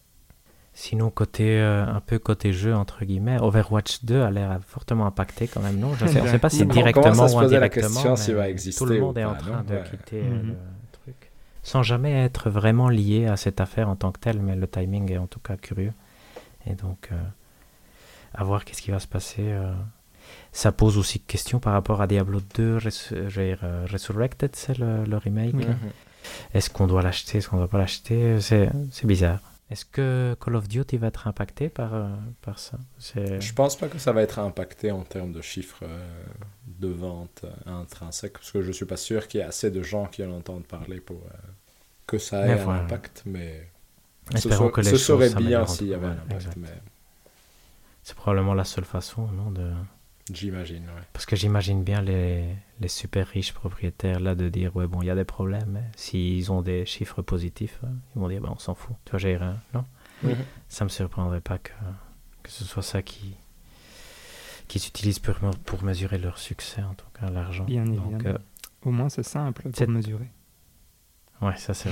Sinon, 0.74 1.09
côté 1.09 1.59
euh, 1.59 1.86
un 1.86 2.01
peu 2.01 2.18
côté 2.18 2.53
jeu, 2.53 2.74
entre 2.74 3.05
guillemets, 3.07 3.38
Overwatch 3.40 4.05
2 4.05 4.20
a 4.20 4.30
l'air 4.30 4.61
fortement 4.66 5.07
impacté 5.07 5.49
quand 5.49 5.62
même, 5.62 5.78
non? 5.78 5.94
Je 5.94 6.07
sais, 6.07 6.20
on 6.20 6.24
ne 6.24 6.28
sait 6.28 6.38
pas 6.38 6.51
si 6.51 6.66
directement 6.66 7.28
se 7.28 7.34
ou 7.34 7.40
la 7.40 7.47
indirectement. 7.47 7.88
question 7.88 8.11
mais 8.11 8.16
s'il 8.16 8.34
va 8.34 8.51
exister 8.51 8.78
Tout 8.78 8.84
le 8.84 9.01
monde 9.01 9.16
est 9.16 9.22
pas, 9.22 9.30
en 9.30 9.34
train 9.36 9.62
non? 9.62 9.64
de 9.70 9.74
Ouais. 9.74 9.84
quitter 9.90 10.20
euh, 10.22 10.28
Mhm. 10.28 10.49
le 10.51 10.57
truc. 10.92 11.30
sans 11.62 11.82
jamais 11.82 12.12
être 12.24 12.51
vraiment 12.51 12.90
lié 12.90 13.24
à 13.26 13.36
cette 13.38 13.61
affaire 13.61 13.88
en 13.88 13.97
tant 13.97 14.12
que 14.12 14.20
telle, 14.20 14.40
mais 14.40 14.55
le 14.55 14.66
timing 14.68 15.11
est 15.11 15.16
en 15.18 15.26
tout 15.26 15.40
cas 15.40 15.57
curieux. 15.57 15.92
Et 16.66 16.74
donc, 16.74 17.09
euh, 17.11 17.16
à 18.37 18.45
voir 18.45 18.64
qu'est-ce 18.64 18.82
qui 18.82 18.91
va 18.91 18.99
se 19.01 19.07
passer. 19.09 19.43
euh. 19.49 19.72
Ça 20.53 20.72
pose 20.72 20.99
aussi 20.99 21.20
question 21.20 21.61
par 21.61 21.72
rapport 21.72 22.01
à 22.03 22.07
Diablo 22.07 22.41
2 22.55 22.78
Res- 22.78 23.12
euh, 23.12 23.87
Resurrected, 23.91 24.57
c'est 24.57 24.76
le, 24.78 25.05
le 25.05 25.16
remake. 25.18 25.55
Mhm. 25.55 25.76
Est-ce 26.55 26.70
qu'on 26.70 26.87
doit 26.87 27.03
l'acheter, 27.03 27.39
est-ce 27.39 27.49
qu'on 27.49 27.57
ne 27.57 27.61
doit 27.62 27.68
pas 27.70 27.78
l'acheter? 27.78 28.41
C'est 28.41 28.70
bizarre. 29.05 29.39
Est-ce 29.70 29.84
que 29.84 30.37
Call 30.45 30.55
of 30.57 30.68
Duty 30.68 30.97
va 30.97 31.09
être 31.09 31.26
impacté 31.26 31.68
par, 31.68 31.93
euh, 31.95 32.09
par 32.43 32.59
ça? 32.59 32.78
Je 33.16 33.53
pense 33.53 33.76
pas 33.76 33.89
que 33.89 33.99
ça 33.99 34.12
va 34.12 34.22
être 34.22 34.39
impacté 34.39 34.91
en 34.93 35.03
termes 35.03 35.32
de 35.32 35.41
chiffres 35.43 35.82
de 36.66 36.89
vente 36.89 37.45
intrinsèques, 37.66 38.34
parce 38.34 38.51
que 38.53 38.62
je 38.62 38.72
suis 38.72 38.84
pas 38.87 38.97
sûr 38.97 39.26
qu'il 39.28 39.41
y 39.41 39.43
ait 39.43 39.47
assez 39.47 39.70
de 39.70 39.82
gens 39.82 40.07
qui 40.07 40.24
en 40.24 40.30
entendent 40.32 40.66
parler 40.66 41.01
pour 41.01 41.20
que 42.07 42.18
ça 42.18 42.45
ait 42.45 42.55
Mais 42.55 42.61
un 42.61 42.64
voilà. 42.64 42.80
impact, 42.82 43.22
mais 43.26 43.68
ce, 44.32 44.37
Espérons 44.37 44.66
so- 44.66 44.70
que 44.70 44.80
les 44.82 44.87
ce 44.91 44.97
choses 44.97 45.03
serait 45.30 45.34
bien 45.43 45.66
s'il 45.66 45.89
y 45.89 45.95
avait 45.95 46.07
un 46.07 46.11
impact, 46.12 46.32
exact. 46.34 46.57
mais 46.59 46.68
C'est 48.07 48.14
probablement 48.14 48.54
la 48.54 48.62
seule 48.62 48.84
façon, 48.84 49.26
non 49.32 49.50
de... 49.50 49.68
j'imagine, 50.32 50.84
ouais. 50.84 51.02
Parce 51.12 51.26
que 51.26 51.34
j'imagine 51.34 51.82
bien 51.82 52.02
les, 52.02 52.44
les 52.78 52.86
super 52.86 53.26
riches 53.26 53.52
propriétaires 53.52 54.20
là 54.20 54.36
de 54.36 54.48
dire 54.48 54.76
ouais 54.76 54.86
bon 54.86 55.02
il 55.02 55.07
y 55.07 55.11
a 55.11 55.16
des 55.16 55.24
problèmes 55.24 55.70
mais 55.72 55.82
s'ils 55.96 56.52
ont 56.52 56.62
des 56.62 56.86
chiffres 56.86 57.20
positifs 57.22 57.80
euh, 57.82 57.88
ils 58.14 58.20
vont 58.20 58.28
dire 58.28 58.40
bah 58.40 58.50
on 58.52 58.59
s'en 58.61 58.76
fout 58.76 58.94
tu 59.04 59.11
vois 59.11 59.18
j'ai 59.18 59.36
rien 59.36 59.57
non? 59.74 59.84
Mhm. 60.22 60.36
ça 60.68 60.84
me 60.84 60.88
surprendrait 60.88 61.40
pas 61.40 61.59
que, 61.59 61.72
que 62.44 62.50
ce 62.50 62.62
soit 62.64 62.84
ça 62.84 63.02
qui 63.02 63.34
qui 64.68 64.78
s'utilise 64.78 65.18
pour, 65.18 65.34
pour 65.64 65.82
mesurer 65.82 66.18
leur 66.18 66.38
succès 66.38 66.82
en 66.84 66.94
tout 66.94 67.07
cas 67.20 67.28
l'argent 67.28 67.64
Bien 67.64 67.84
donc 67.86 67.98
évidemment. 68.12 68.36
euh, 68.36 68.38
Au 68.84 68.92
moins, 68.92 69.09
c'est 69.09 69.24
simple 69.24 69.68
C'est- 69.74 69.84
pour 69.86 69.94
mesurer. 69.94 70.28
ouais 71.42 71.57
ça 71.57 71.74
c'est 71.74 71.90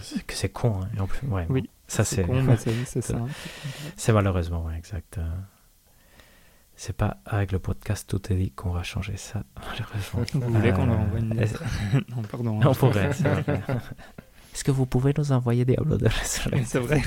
c'est 0.00 0.26
que 0.26 0.34
c'est 0.34 0.48
con 0.48 0.80
hein, 0.82 0.88
et 0.96 1.00
en 1.00 1.06
plus 1.06 1.28
ouais 1.28 1.46
Oui, 1.48 1.60
bon, 1.62 1.68
ça 1.92 2.04
c'est 2.04 2.22
con, 2.24 2.42
mais 2.42 2.56
c'est 3.96 4.12
malheureusement 4.12 4.64
ouais, 4.64 4.76
exact 4.76 5.18
euh, 5.18 5.22
c'est 6.74 6.96
pas 6.96 7.18
avec 7.26 7.52
le 7.52 7.58
podcast 7.58 8.08
tout 8.08 8.32
est 8.32 8.36
dit 8.36 8.50
qu'on 8.50 8.70
va 8.72 8.82
changer 8.82 9.16
ça 9.16 9.42
malheureusement 9.56 10.46
Vous 10.46 10.54
voulez 10.54 10.72
qu'on 10.72 10.86
leur 10.86 10.96
Euh, 10.96 11.02
envoie 11.04 11.18
une 11.18 11.38
est-ce- 11.38 11.52
lettre? 11.52 11.64
Non, 12.16 12.22
pardon. 12.22 12.60
On 12.64 12.74
pourrait, 12.74 13.12
c'est 13.12 13.28
vrai. 13.28 13.60
Est-ce 14.54 14.64
que 14.64 14.70
vous 14.70 14.86
pouvez 14.86 15.12
nous 15.16 15.32
envoyer 15.32 15.64
des 15.64 15.74
Diablo 15.74 15.96
de 15.96 16.06
Oui, 16.52 16.62
C'est 16.64 16.78
vrai. 16.78 17.00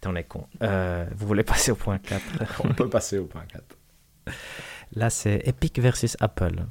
T'en 0.00 0.14
es 0.16 0.24
con. 0.24 0.46
Euh, 0.62 1.06
vous 1.14 1.26
voulez 1.26 1.44
passer 1.44 1.70
au 1.72 1.76
point 1.76 1.98
4 1.98 2.22
On 2.64 2.72
peut 2.74 2.88
passer 2.88 3.18
au 3.18 3.26
point 3.26 3.44
4. 3.46 4.34
Là, 4.94 5.10
c'est 5.10 5.42
Epic 5.44 5.78
versus 5.78 6.16
Apple. 6.20 6.64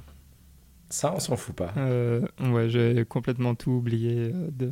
Ça, 0.90 1.14
on 1.16 1.20
s'en 1.20 1.36
fout 1.36 1.56
pas. 1.56 1.72
Euh, 1.78 2.22
ouais, 2.40 2.70
j'ai 2.70 3.06
complètement 3.06 3.56
tout 3.56 3.72
oublié. 3.72 4.32
euh, 4.34 4.50
de... 4.52 4.72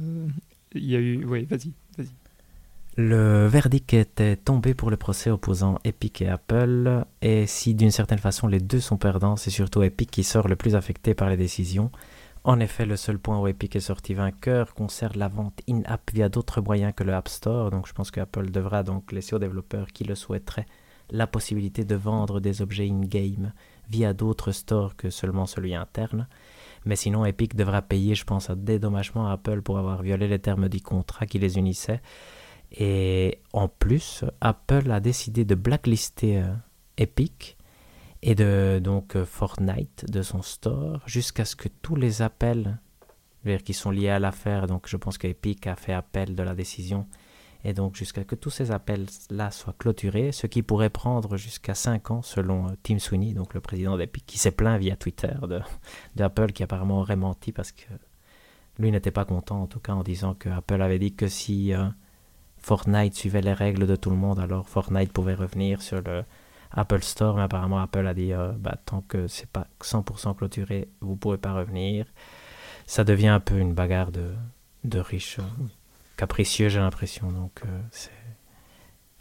Il 0.73 0.85
y 0.85 0.95
a 0.95 0.99
eu. 0.99 1.23
Oui, 1.25 1.45
vas-y, 1.45 1.73
vas-y. 1.97 2.09
Le 2.99 3.45
verdict 3.45 3.93
était 3.93 4.35
tombé 4.35 4.73
pour 4.73 4.89
le 4.89 4.97
procès 4.97 5.29
opposant 5.29 5.77
Epic 5.83 6.21
et 6.23 6.27
Apple. 6.27 7.05
Et 7.21 7.45
si 7.45 7.75
d'une 7.75 7.91
certaine 7.91 8.17
façon 8.17 8.47
les 8.47 8.59
deux 8.59 8.79
sont 8.79 8.97
perdants, 8.97 9.35
c'est 9.35 9.51
surtout 9.51 9.83
Epic 9.83 10.09
qui 10.09 10.23
sort 10.23 10.47
le 10.47 10.55
plus 10.55 10.75
affecté 10.75 11.13
par 11.13 11.29
les 11.29 11.37
décisions. 11.37 11.91
En 12.43 12.59
effet, 12.59 12.85
le 12.87 12.95
seul 12.95 13.19
point 13.19 13.39
où 13.39 13.45
Epic 13.47 13.75
est 13.75 13.81
sorti 13.81 14.15
vainqueur 14.15 14.73
concerne 14.73 15.17
la 15.17 15.27
vente 15.27 15.61
in-app 15.69 16.09
via 16.11 16.27
d'autres 16.27 16.61
moyens 16.61 16.93
que 16.95 17.03
le 17.03 17.13
App 17.13 17.27
Store. 17.27 17.69
Donc 17.69 17.87
je 17.87 17.93
pense 17.93 18.09
que 18.09 18.19
Apple 18.19 18.49
devra 18.49 18.81
donc 18.81 19.11
laisser 19.11 19.35
aux 19.35 19.39
développeurs 19.39 19.87
qui 19.87 20.03
le 20.03 20.15
souhaiteraient 20.15 20.65
la 21.11 21.27
possibilité 21.27 21.85
de 21.85 21.95
vendre 21.95 22.39
des 22.39 22.61
objets 22.61 22.87
in-game 22.89 23.53
via 23.89 24.13
d'autres 24.13 24.51
stores 24.51 24.95
que 24.95 25.09
seulement 25.09 25.45
celui 25.45 25.75
interne. 25.75 26.27
Mais 26.85 26.95
sinon, 26.95 27.25
Epic 27.25 27.55
devra 27.55 27.81
payer, 27.81 28.15
je 28.15 28.23
pense, 28.23 28.49
un 28.49 28.55
dédommagement 28.55 29.27
à 29.27 29.33
Apple 29.33 29.61
pour 29.61 29.77
avoir 29.77 30.01
violé 30.01 30.27
les 30.27 30.39
termes 30.39 30.69
du 30.69 30.81
contrat 30.81 31.25
qui 31.25 31.39
les 31.39 31.57
unissait. 31.57 32.01
Et 32.71 33.39
en 33.53 33.67
plus, 33.67 34.23
Apple 34.41 34.91
a 34.91 34.99
décidé 34.99 35.45
de 35.45 35.55
blacklister 35.55 36.37
euh, 36.37 36.53
Epic 36.97 37.57
et 38.21 38.35
de 38.35 38.79
donc 38.83 39.15
euh, 39.15 39.25
Fortnite 39.25 40.05
de 40.09 40.21
son 40.21 40.41
store 40.41 41.01
jusqu'à 41.05 41.45
ce 41.45 41.55
que 41.55 41.69
tous 41.81 41.95
les 41.95 42.21
appels 42.21 42.79
qui 43.63 43.73
sont 43.73 43.91
liés 43.91 44.09
à 44.09 44.19
l'affaire, 44.19 44.67
donc 44.67 44.87
je 44.87 44.97
pense 44.97 45.17
qu'Epic 45.17 45.67
a 45.67 45.75
fait 45.75 45.93
appel 45.93 46.35
de 46.35 46.43
la 46.43 46.53
décision, 46.53 47.07
et 47.63 47.73
donc 47.73 47.95
jusqu'à 47.95 48.21
ce 48.21 48.25
que 48.25 48.35
tous 48.35 48.49
ces 48.49 48.71
appels-là 48.71 49.51
soient 49.51 49.75
clôturés, 49.77 50.31
ce 50.31 50.47
qui 50.47 50.63
pourrait 50.63 50.89
prendre 50.89 51.37
jusqu'à 51.37 51.75
5 51.75 52.11
ans 52.11 52.21
selon 52.21 52.67
euh, 52.67 52.71
Tim 52.83 52.99
Sweeney, 52.99 53.33
donc 53.33 53.53
le 53.53 53.61
président 53.61 53.97
d'Epic, 53.97 54.25
qui 54.25 54.37
s'est 54.37 54.51
plaint 54.51 54.79
via 54.79 54.95
Twitter 54.95 55.33
d'Apple, 56.15 56.51
qui 56.51 56.63
apparemment 56.63 56.99
aurait 56.99 57.15
menti 57.15 57.51
parce 57.51 57.71
que 57.71 57.85
lui 58.79 58.91
n'était 58.91 59.11
pas 59.11 59.25
content 59.25 59.61
en 59.61 59.67
tout 59.67 59.79
cas 59.79 59.93
en 59.93 60.03
disant 60.03 60.33
que 60.33 60.49
Apple 60.49 60.81
avait 60.81 60.99
dit 60.99 61.13
que 61.13 61.27
si 61.27 61.73
euh, 61.73 61.85
Fortnite 62.57 63.15
suivait 63.15 63.41
les 63.41 63.53
règles 63.53 63.87
de 63.87 63.95
tout 63.95 64.09
le 64.09 64.15
monde, 64.15 64.39
alors 64.39 64.67
Fortnite 64.67 65.11
pouvait 65.11 65.35
revenir 65.35 65.81
sur 65.81 66.01
le 66.01 66.23
Apple 66.71 67.01
Store, 67.01 67.35
mais 67.35 67.43
apparemment 67.43 67.79
Apple 67.79 68.05
a 68.05 68.13
dit 68.13 68.33
euh, 68.33 68.51
bah, 68.57 68.77
tant 68.85 69.01
que 69.01 69.27
c'est 69.27 69.49
pas 69.49 69.67
100% 69.81 70.35
clôturé, 70.35 70.89
vous 71.01 71.15
pouvez 71.15 71.37
pas 71.37 71.53
revenir. 71.53 72.05
Ça 72.85 73.03
devient 73.03 73.27
un 73.27 73.39
peu 73.39 73.57
une 73.57 73.73
bagarre 73.73 74.11
de, 74.11 74.99
riches 74.99 75.39
capricieux, 76.17 76.69
j'ai 76.69 76.79
l'impression. 76.79 77.31
Donc 77.31 77.61
euh, 77.65 77.79
c'est 77.91 78.11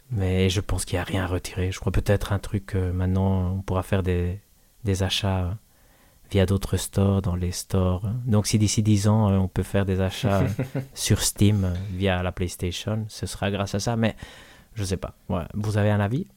mais 0.09 0.49
je 0.49 0.61
pense 0.61 0.85
qu'il 0.85 0.95
n'y 0.95 1.01
a 1.01 1.03
rien 1.03 1.23
à 1.23 1.27
retirer. 1.27 1.71
Je 1.71 1.79
crois 1.79 1.91
peut-être 1.91 2.31
un 2.31 2.39
truc, 2.39 2.75
euh, 2.75 2.93
maintenant, 2.93 3.55
on 3.55 3.61
pourra 3.61 3.83
faire 3.83 4.03
des, 4.03 4.39
des 4.83 5.03
achats 5.03 5.45
euh, 5.45 5.51
via 6.31 6.45
d'autres 6.45 6.77
stores, 6.77 7.21
dans 7.21 7.35
les 7.35 7.51
stores. 7.51 8.09
Donc 8.25 8.47
si 8.47 8.57
d'ici 8.57 8.83
10 8.83 9.07
ans, 9.09 9.29
euh, 9.29 9.37
on 9.37 9.47
peut 9.47 9.63
faire 9.63 9.85
des 9.85 9.99
achats 9.99 10.43
sur 10.93 11.21
Steam 11.21 11.73
via 11.91 12.23
la 12.23 12.31
PlayStation, 12.31 13.05
ce 13.09 13.25
sera 13.25 13.51
grâce 13.51 13.75
à 13.75 13.79
ça. 13.79 13.97
Mais 13.97 14.15
je 14.75 14.83
sais 14.83 14.97
pas. 14.97 15.13
Ouais. 15.27 15.43
Vous 15.53 15.77
avez 15.77 15.89
un 15.89 15.99
avis? 15.99 16.27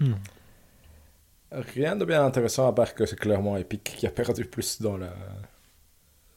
Non. 0.00 0.18
Rien 1.50 1.96
de 1.96 2.04
bien 2.04 2.26
intéressant 2.26 2.68
à 2.68 2.74
part 2.74 2.94
que 2.94 3.06
c'est 3.06 3.18
clairement 3.18 3.56
Epic 3.56 3.82
qui 3.82 4.06
a 4.06 4.10
perdu 4.10 4.44
plus 4.44 4.82
dans 4.82 4.98
la, 4.98 5.14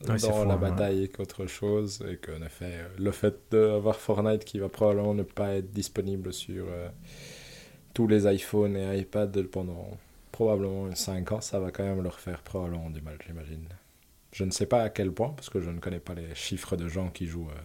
Ouais, 0.08 0.18
dans 0.18 0.45
la 0.45 0.54
hein. 0.54 0.58
bataille 0.58 1.10
qu'autre 1.10 1.45
chose. 1.45 2.04
Et 2.10 2.18
qu'en 2.18 2.43
effet, 2.45 2.86
le 2.97 3.12
fait 3.12 3.36
d'avoir 3.52 3.95
Fortnite 3.95 4.45
qui 4.45 4.60
va 4.60 4.70
probablement 4.70 5.14
ne 5.14 5.24
pas 5.24 5.56
être 5.56 5.72
disponible 5.72 6.34
sur 6.34 6.66
euh, 6.70 6.89
tous 7.93 8.08
les 8.08 8.32
iPhones 8.34 8.76
et 8.76 8.99
iPad 8.99 9.43
pendant 9.43 9.97
probablement 10.32 10.93
5 10.93 11.32
ans, 11.34 11.41
ça 11.41 11.60
va 11.60 11.72
quand 11.72 11.84
même 11.84 12.02
leur 12.02 12.20
faire 12.20 12.41
probablement 12.41 12.89
du 12.89 13.02
mal, 13.02 13.18
j'imagine. 13.26 13.66
Je 14.32 14.43
ne 14.45 14.52
sais 14.52 14.66
pas 14.66 14.84
à 14.84 14.89
quel 14.89 15.12
point, 15.12 15.30
parce 15.30 15.49
que 15.49 15.60
je 15.60 15.70
ne 15.70 15.80
connais 15.80 15.99
pas 15.99 16.14
les 16.14 16.34
chiffres 16.36 16.78
de 16.78 16.88
gens 16.88 17.10
qui 17.10 17.26
jouent 17.26 17.49
euh, 17.49 17.62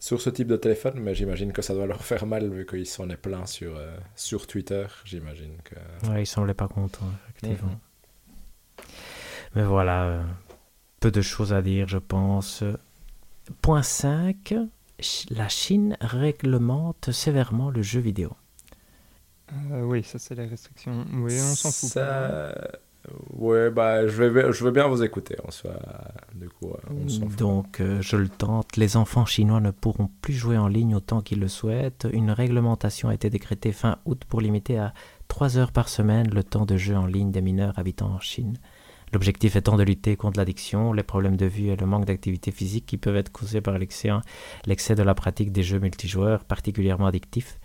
sur 0.00 0.20
ce 0.20 0.30
type 0.30 0.48
de 0.48 0.56
téléphone, 0.56 0.98
mais 0.98 1.14
j'imagine 1.14 1.52
que 1.52 1.60
ça 1.62 1.74
doit 1.74 1.86
leur 1.86 2.02
faire 2.02 2.26
mal 2.26 2.48
vu 2.48 2.64
qu'ils 2.64 2.86
s'en 2.86 3.10
est 3.10 3.16
plein 3.16 3.44
sur, 3.44 3.76
euh, 3.76 3.94
sur 4.14 4.46
Twitter. 4.46 4.86
J'imagine 5.04 5.56
que. 5.64 6.08
Ouais, 6.08 6.22
ils 6.22 6.26
semblaient 6.26 6.54
pas 6.54 6.68
contents, 6.68 7.10
effectivement. 7.28 7.68
Mhm. 7.68 8.84
Mais 9.54 9.64
voilà, 9.64 10.22
peu 11.06 11.12
de 11.12 11.22
choses 11.22 11.52
à 11.52 11.62
dire, 11.62 11.86
je 11.86 11.98
pense. 11.98 12.64
Point 13.62 13.82
5. 13.84 14.54
Ch- 14.98 15.26
La 15.30 15.46
Chine 15.48 15.96
réglemente 16.00 17.12
sévèrement 17.12 17.70
le 17.70 17.80
jeu 17.80 18.00
vidéo. 18.00 18.32
Euh, 19.70 19.82
oui, 19.84 20.02
ça, 20.02 20.18
c'est 20.18 20.34
les 20.34 20.46
restrictions. 20.46 21.04
Oui, 21.14 21.32
on 21.40 21.54
s'en 21.54 21.70
fout. 21.70 21.90
Ça... 21.90 22.52
Ouais, 23.36 23.70
bah, 23.70 24.08
je 24.08 24.20
vais, 24.24 24.52
je 24.52 24.64
veux 24.64 24.72
bien 24.72 24.88
vous 24.88 25.04
écouter 25.04 25.36
en 25.46 25.52
soi. 25.52 25.74
Du 26.34 26.48
coup, 26.48 26.70
euh, 26.70 26.92
on 27.04 27.08
s'en 27.08 27.28
fout. 27.28 27.38
Donc, 27.38 27.78
euh, 27.80 28.02
je 28.02 28.16
le 28.16 28.28
tente. 28.28 28.76
Les 28.76 28.96
enfants 28.96 29.26
chinois 29.26 29.60
ne 29.60 29.70
pourront 29.70 30.10
plus 30.22 30.34
jouer 30.34 30.58
en 30.58 30.66
ligne 30.66 30.96
autant 30.96 31.20
qu'ils 31.20 31.38
le 31.38 31.46
souhaitent. 31.46 32.08
Une 32.12 32.32
réglementation 32.32 33.10
a 33.10 33.14
été 33.14 33.30
décrétée 33.30 33.70
fin 33.70 33.98
août 34.06 34.22
pour 34.28 34.40
limiter 34.40 34.76
à 34.76 34.92
3 35.28 35.56
heures 35.56 35.70
par 35.70 35.88
semaine 35.88 36.28
le 36.34 36.42
temps 36.42 36.66
de 36.66 36.76
jeu 36.76 36.96
en 36.96 37.06
ligne 37.06 37.30
des 37.30 37.42
mineurs 37.42 37.78
habitant 37.78 38.08
en 38.08 38.18
Chine. 38.18 38.58
L'objectif 39.12 39.54
étant 39.54 39.76
de 39.76 39.84
lutter 39.84 40.16
contre 40.16 40.38
l'addiction, 40.38 40.92
les 40.92 41.04
problèmes 41.04 41.36
de 41.36 41.46
vue 41.46 41.68
et 41.68 41.76
le 41.76 41.86
manque 41.86 42.06
d'activité 42.06 42.50
physique 42.50 42.86
qui 42.86 42.96
peuvent 42.96 43.16
être 43.16 43.30
causés 43.30 43.60
par 43.60 43.78
l'excès, 43.78 44.10
l'excès 44.66 44.94
de 44.94 45.02
la 45.02 45.14
pratique 45.14 45.52
des 45.52 45.62
jeux 45.62 45.78
multijoueurs 45.78 46.44
particulièrement 46.44 47.06
addictifs. 47.06 47.58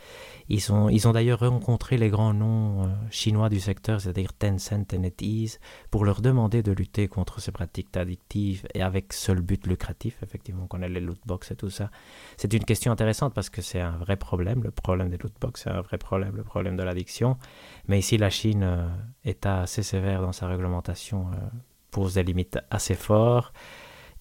Ils, 0.53 0.71
ont- 0.73 1.11
d'ailleurs 1.13 1.39
rencontré 1.39 1.95
les 1.97 2.09
grands 2.09 2.33
noms 2.33 2.83
euh, 2.83 2.87
chinois 3.09 3.47
du 3.47 3.61
secteur, 3.61 4.01
c'est-à-dire 4.01 4.33
Tencent 4.33 4.91
et 4.93 4.97
NetEase, 4.97 5.59
pour 5.91 6.03
leur 6.03 6.21
demander 6.21 6.61
de 6.61 6.73
lutter 6.73 7.07
contre 7.07 7.39
ces 7.39 7.53
pratiques 7.53 7.95
addictives 7.95 8.67
et 8.73 8.81
avec 8.81 9.13
seul 9.13 9.39
but 9.41 9.65
lucratif, 9.65 10.21
effectivement, 10.23 10.67
qu'on 10.67 10.81
a 10.81 10.89
les 10.89 10.99
lootbox 10.99 11.51
et 11.51 11.55
tout 11.55 11.69
ça. 11.69 11.89
C'est 12.35 12.51
une 12.53 12.65
question 12.65 12.91
intéressante 12.91 13.33
parce 13.33 13.49
que 13.49 13.61
c'est 13.61 13.79
un 13.79 13.97
vrai 13.97 14.17
problème, 14.17 14.61
le 14.61 14.71
problème 14.71 15.09
des 15.09 15.17
lootbox, 15.17 15.63
c'est 15.63 15.69
un 15.69 15.81
vrai 15.81 15.97
problème, 15.97 16.35
le 16.35 16.43
problème 16.43 16.75
de 16.75 16.83
l'addiction. 16.83 17.37
Mais 17.87 17.99
ici, 17.99 18.17
la 18.17 18.29
Chine 18.29 18.63
euh, 18.63 18.87
est 19.23 19.45
assez 19.45 19.83
sévère 19.83 20.21
dans 20.21 20.33
sa 20.33 20.47
réglementation, 20.47 21.27
euh, 21.31 21.37
pose 21.91 22.15
des 22.15 22.23
limites 22.23 22.59
assez 22.69 22.95
fortes. 22.95 23.53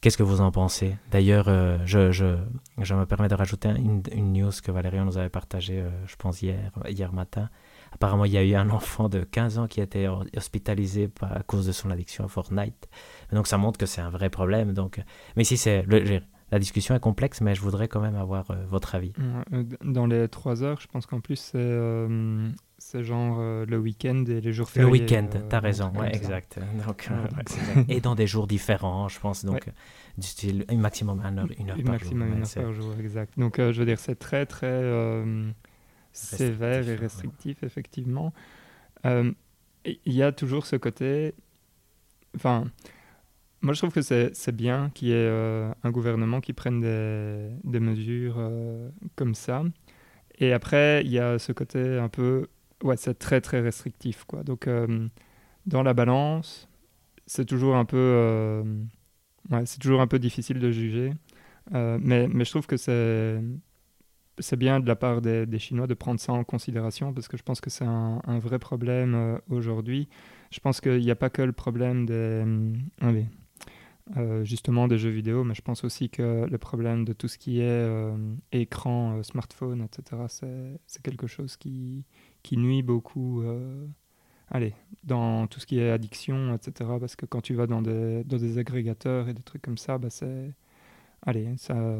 Qu'est-ce 0.00 0.16
que 0.16 0.22
vous 0.22 0.40
en 0.40 0.50
pensez? 0.50 0.96
D'ailleurs, 1.10 1.48
euh, 1.48 1.76
je, 1.84 2.10
je, 2.10 2.38
je 2.78 2.94
me 2.94 3.04
permets 3.04 3.28
de 3.28 3.34
rajouter 3.34 3.68
une, 3.68 4.02
une 4.12 4.32
news 4.32 4.50
que 4.64 4.72
Valérian 4.72 5.04
nous 5.04 5.18
avait 5.18 5.28
partagée, 5.28 5.78
euh, 5.80 5.90
je 6.06 6.16
pense, 6.16 6.40
hier, 6.40 6.70
hier 6.88 7.12
matin. 7.12 7.50
apparemment, 7.92 8.24
il 8.24 8.32
y 8.32 8.38
a 8.38 8.42
eu 8.42 8.54
un 8.54 8.70
enfant 8.80 9.10
de 9.10 9.24
15 9.24 9.58
ans 9.58 9.66
qui 9.66 9.80
a 9.80 9.82
été 9.82 10.08
hospitalisé 10.34 11.10
à 11.20 11.42
cause 11.42 11.66
de 11.66 11.72
son 11.72 11.90
addiction 11.90 12.24
à 12.24 12.28
Fortnite. 12.28 12.88
Donc 13.30 13.46
ça 13.46 13.58
montre 13.58 13.78
que 13.78 13.84
c'est 13.84 14.00
un 14.00 14.08
vrai 14.08 14.30
problème. 14.30 14.72
Donc, 14.72 15.02
mais 15.36 15.44
si 15.44 15.58
c'est 15.58 15.84
la 16.50 16.58
discussion 16.58 16.94
est 16.94 17.00
complexe, 17.00 17.42
mais 17.42 17.54
je 17.54 17.60
voudrais 17.60 17.86
quand 17.86 18.00
même 18.00 18.16
avoir 18.16 18.46
votre 18.68 18.94
avis. 18.94 19.12
Dans 19.84 20.06
les 20.06 20.28
trois 20.28 20.62
heures, 20.62 20.80
je 20.80 20.88
pense 20.88 21.04
qu'en 21.04 21.20
plus 21.20 21.36
c'est 21.36 22.08
c'est 22.90 23.04
genre 23.04 23.36
euh, 23.38 23.64
le 23.66 23.78
week-end 23.78 24.24
et 24.26 24.40
les 24.40 24.52
jours 24.52 24.68
fériés. 24.68 24.86
Le 24.86 24.92
week-end, 24.92 25.28
euh, 25.36 25.38
t'as 25.48 25.60
raison, 25.60 25.92
ouais, 25.94 26.12
exact. 26.12 26.58
Donc, 26.84 27.08
euh, 27.08 27.84
et 27.88 28.00
dans 28.00 28.16
des 28.16 28.26
jours 28.26 28.48
différents, 28.48 29.06
je 29.06 29.20
pense, 29.20 29.44
donc 29.44 29.68
du 30.18 30.26
style 30.26 30.64
un 30.68 30.76
maximum 30.76 31.22
une 31.24 31.38
heure, 31.38 31.46
une 31.56 31.70
heure 31.70 31.76
par 31.76 31.92
maximum 31.92 32.28
jour. 32.28 32.36
une 32.36 32.42
heure 32.42 32.64
par 32.64 32.72
jour, 32.72 32.94
exact. 32.98 33.38
Donc 33.38 33.58
je 33.58 33.78
veux 33.78 33.84
dire, 33.84 34.00
c'est 34.00 34.18
très 34.18 34.44
très 34.44 34.82
sévère 36.12 36.88
et 36.88 36.96
restrictif, 36.96 37.62
effectivement. 37.62 38.32
Il 39.04 39.98
y 40.06 40.22
a 40.24 40.32
toujours 40.32 40.66
ce 40.66 40.74
côté... 40.74 41.34
Enfin, 42.34 42.64
moi 43.60 43.72
je 43.72 43.78
trouve 43.78 43.92
que 43.92 44.02
c'est 44.02 44.52
bien 44.52 44.90
qu'il 44.94 45.08
y 45.08 45.12
ait 45.12 45.30
un 45.84 45.90
gouvernement 45.92 46.40
qui 46.40 46.54
prenne 46.54 46.80
des, 46.80 47.50
des 47.62 47.80
mesures 47.80 48.42
comme 49.14 49.36
ça. 49.36 49.62
Et 50.40 50.52
après, 50.52 51.02
il 51.04 51.12
y 51.12 51.20
a 51.20 51.38
ce 51.38 51.52
côté 51.52 51.98
un 51.98 52.08
peu 52.08 52.48
ouais, 52.82 52.96
c'est 52.96 53.18
très 53.18 53.40
très 53.40 53.60
restrictif. 53.60 54.24
Quoi. 54.24 54.42
Donc, 54.42 54.66
euh, 54.66 55.08
dans 55.66 55.82
la 55.82 55.94
balance, 55.94 56.68
c'est 57.26 57.44
toujours 57.44 57.76
un 57.76 57.84
peu, 57.84 57.96
euh, 57.96 58.64
toujours 59.80 60.00
un 60.00 60.06
peu 60.06 60.18
difficile 60.18 60.58
de 60.58 60.70
juger. 60.70 61.12
Euh, 61.74 61.98
mais, 62.00 62.28
mais 62.28 62.44
je 62.44 62.50
trouve 62.50 62.66
que 62.66 62.76
c'est 62.76 64.56
bien 64.56 64.80
de 64.80 64.88
la 64.88 64.96
part 64.96 65.20
des, 65.20 65.58
Chinois 65.58 65.86
de 65.86 65.94
prendre 65.94 66.18
ça 66.18 66.32
en 66.32 66.44
considération 66.44 67.12
parce 67.12 67.28
que 67.28 67.36
je 67.36 67.42
pense 67.42 67.60
que 67.60 67.70
c'est 67.70 67.84
un, 67.84 68.38
vrai 68.38 68.58
problème 68.58 69.38
aujourd'hui. 69.48 70.08
Je 70.50 70.60
pense 70.60 70.80
qu'il 70.80 71.00
n'y 71.00 71.10
a 71.10 71.16
pas 71.16 71.30
que 71.30 71.42
le 71.42 71.52
problème 71.52 72.06
des, 72.06 72.44
justement 74.42 74.88
des 74.88 74.98
jeux 74.98 75.10
vidéo, 75.10 75.44
mais 75.44 75.54
je 75.54 75.62
pense 75.62 75.84
aussi 75.84 76.08
que 76.10 76.46
le 76.50 76.58
problème 76.58 77.04
de 77.04 77.12
tout 77.12 77.28
ce 77.28 77.38
qui 77.38 77.60
est 77.60 77.88
écran, 78.50 79.22
smartphone, 79.22 79.82
etc., 79.82 80.22
c'est 80.86 81.02
quelque 81.02 81.28
chose 81.28 81.56
qui, 81.56 82.04
qui 82.42 82.56
nuit 82.56 82.82
beaucoup 82.82 83.42
euh, 83.42 83.86
allez, 84.50 84.74
dans 85.04 85.46
tout 85.46 85.60
ce 85.60 85.66
qui 85.66 85.78
est 85.78 85.90
addiction, 85.90 86.54
etc. 86.54 86.90
Parce 86.98 87.16
que 87.16 87.26
quand 87.26 87.40
tu 87.40 87.54
vas 87.54 87.66
dans 87.66 87.82
des, 87.82 88.24
dans 88.24 88.38
des 88.38 88.58
agrégateurs 88.58 89.28
et 89.28 89.34
des 89.34 89.42
trucs 89.42 89.62
comme 89.62 89.78
ça, 89.78 89.98
bah 89.98 90.10
c'est, 90.10 90.52
allez, 91.22 91.48
ça, 91.56 91.98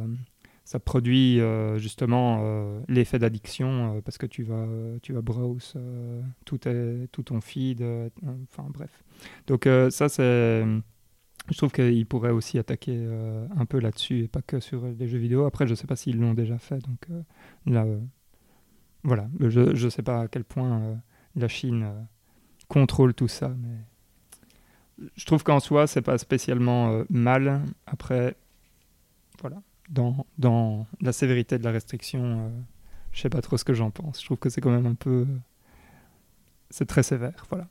ça 0.65 0.79
produit 0.79 1.41
euh, 1.41 1.79
justement 1.79 2.41
euh, 2.43 2.81
l'effet 2.89 3.19
d'addiction 3.19 4.01
parce 4.05 4.19
que 4.19 4.27
tu 4.27 4.43
vas, 4.43 4.67
tu 5.03 5.13
vas 5.13 5.23
browse 5.23 5.75
tout, 6.45 6.59
ton 6.59 7.41
feed, 7.41 7.85
enfin 8.45 8.69
bref. 8.71 9.05
Donc 9.47 9.69
ça, 9.91 10.09
c'est... 10.09 10.65
Je 11.51 11.57
trouve 11.57 11.73
qu'il 11.73 12.07
pourrait 12.07 12.31
aussi 12.31 12.59
attaquer 12.59 13.09
un 13.57 13.65
peu 13.65 13.81
là-dessus 13.81 14.25
et 14.25 14.29
pas 14.29 14.43
que 14.43 14.61
sur 14.61 14.85
les 14.87 15.09
jeux 15.09 15.19
vidéo. 15.19 15.47
Après, 15.47 15.67
je 15.67 15.73
ne 15.73 15.75
sais 15.75 15.87
pas 15.87 15.97
s'ils 15.97 16.21
l'ont 16.21 16.35
déjà 16.35 16.59
fait, 16.59 16.79
donc 16.79 17.09
là, 17.67 17.87
voilà, 19.03 19.29
je 19.41 19.85
ne 19.85 19.91
sais 19.91 20.03
pas 20.03 20.23
à 20.23 20.29
quel 20.29 20.45
point 20.45 20.81
euh, 20.81 20.95
la 21.37 21.49
Chine 21.49 21.85
euh, 21.85 22.03
contrôle 22.69 23.15
tout 23.15 23.29
ça, 23.29 23.49
mais 23.49 25.09
je 25.17 25.25
trouve 25.25 25.43
qu'en 25.43 25.61
soi, 25.61 25.87
c'est 25.87 26.03
pas 26.03 26.19
spécialement 26.19 26.91
euh, 26.91 27.05
mal. 27.09 27.63
Après, 27.87 28.37
voilà, 29.41 29.63
dans, 29.89 30.27
dans 30.37 30.87
la 31.01 31.13
sévérité 31.13 31.59
de 31.59 31.65
la 31.65 31.71
restriction, 31.71 32.53
je 33.13 33.21
sais 33.23 33.31
pas 33.31 33.41
trop 33.41 33.57
ce 33.57 33.65
que 33.65 33.73
j'en 33.73 33.91
pense. 33.91 34.21
Je 34.21 34.27
trouve 34.27 34.39
que 34.39 34.51
c'est 34.51 34.61
quand 34.61 34.71
même 34.71 34.87
un 34.87 34.95
peu. 34.95 35.27
c'est 36.69 36.87
très 36.87 37.03
sévère, 37.03 37.47
voilà. 37.49 37.69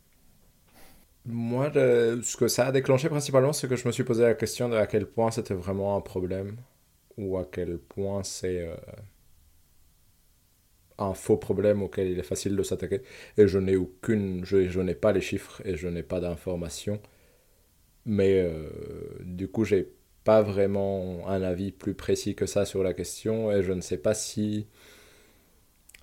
Moi, 1.26 1.70
ce 1.74 2.38
que 2.38 2.48
ça 2.48 2.68
a 2.68 2.72
déclenché 2.72 3.08
principalement, 3.08 3.54
c'est 3.54 3.68
que 3.68 3.76
je 3.76 3.88
me 3.88 3.92
suis 3.92 4.04
posé 4.04 4.24
la 4.24 4.34
question 4.34 4.68
de 4.68 4.76
à 4.76 4.88
quel 4.88 5.06
point 5.06 5.30
c'était 5.30 5.54
vraiment 5.54 5.96
un 5.96 6.02
problème 6.02 6.56
ou 7.18 7.38
à 7.38 7.46
quel 7.46 7.78
point 7.78 8.24
c'est 8.24 8.68
un 11.00 11.14
faux 11.14 11.38
problème 11.38 11.82
auquel 11.84 12.10
il 12.10 12.20
est 12.20 12.24
facile 12.24 12.56
de 12.56 12.64
s'attaquer. 12.64 13.02
Et 13.38 13.48
je 13.48 13.60
n'ai 13.60 13.76
aucune, 13.76 14.46
je, 14.46 14.70
je 14.70 14.80
n'ai 14.82 14.96
pas 14.96 15.12
les 15.12 15.22
chiffres 15.22 15.62
et 15.66 15.76
je 15.76 15.88
n'ai 15.88 16.04
pas 16.04 16.20
d'informations. 16.20 17.02
Mais 18.06 18.40
euh, 18.42 18.70
du 19.22 19.48
coup, 19.48 19.66
j'ai 19.66 19.90
pas 20.24 20.42
vraiment 20.42 21.28
un 21.28 21.42
avis 21.44 21.72
plus 21.72 21.94
précis 21.94 22.36
que 22.36 22.46
ça 22.46 22.66
sur 22.66 22.84
la 22.84 22.94
question 22.94 23.52
et 23.52 23.64
je 23.64 23.72
ne 23.74 23.82
sais 23.82 23.98
pas 23.98 24.14
si 24.14 24.68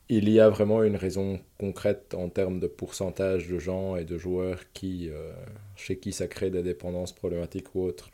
il 0.08 0.28
y 0.28 0.38
a 0.40 0.48
vraiment 0.48 0.82
une 0.82 0.96
raison 0.96 1.40
concrète 1.58 2.14
en 2.14 2.28
termes 2.28 2.60
de 2.60 2.68
pourcentage 2.68 3.48
de 3.48 3.58
gens 3.58 3.96
et 3.96 4.04
de 4.04 4.18
joueurs 4.18 4.60
qui, 4.72 5.08
euh, 5.10 5.32
chez 5.74 5.98
qui 5.98 6.12
ça 6.12 6.28
crée 6.28 6.50
des 6.50 6.62
dépendances 6.62 7.12
problématiques 7.12 7.74
ou 7.74 7.82
autres, 7.82 8.10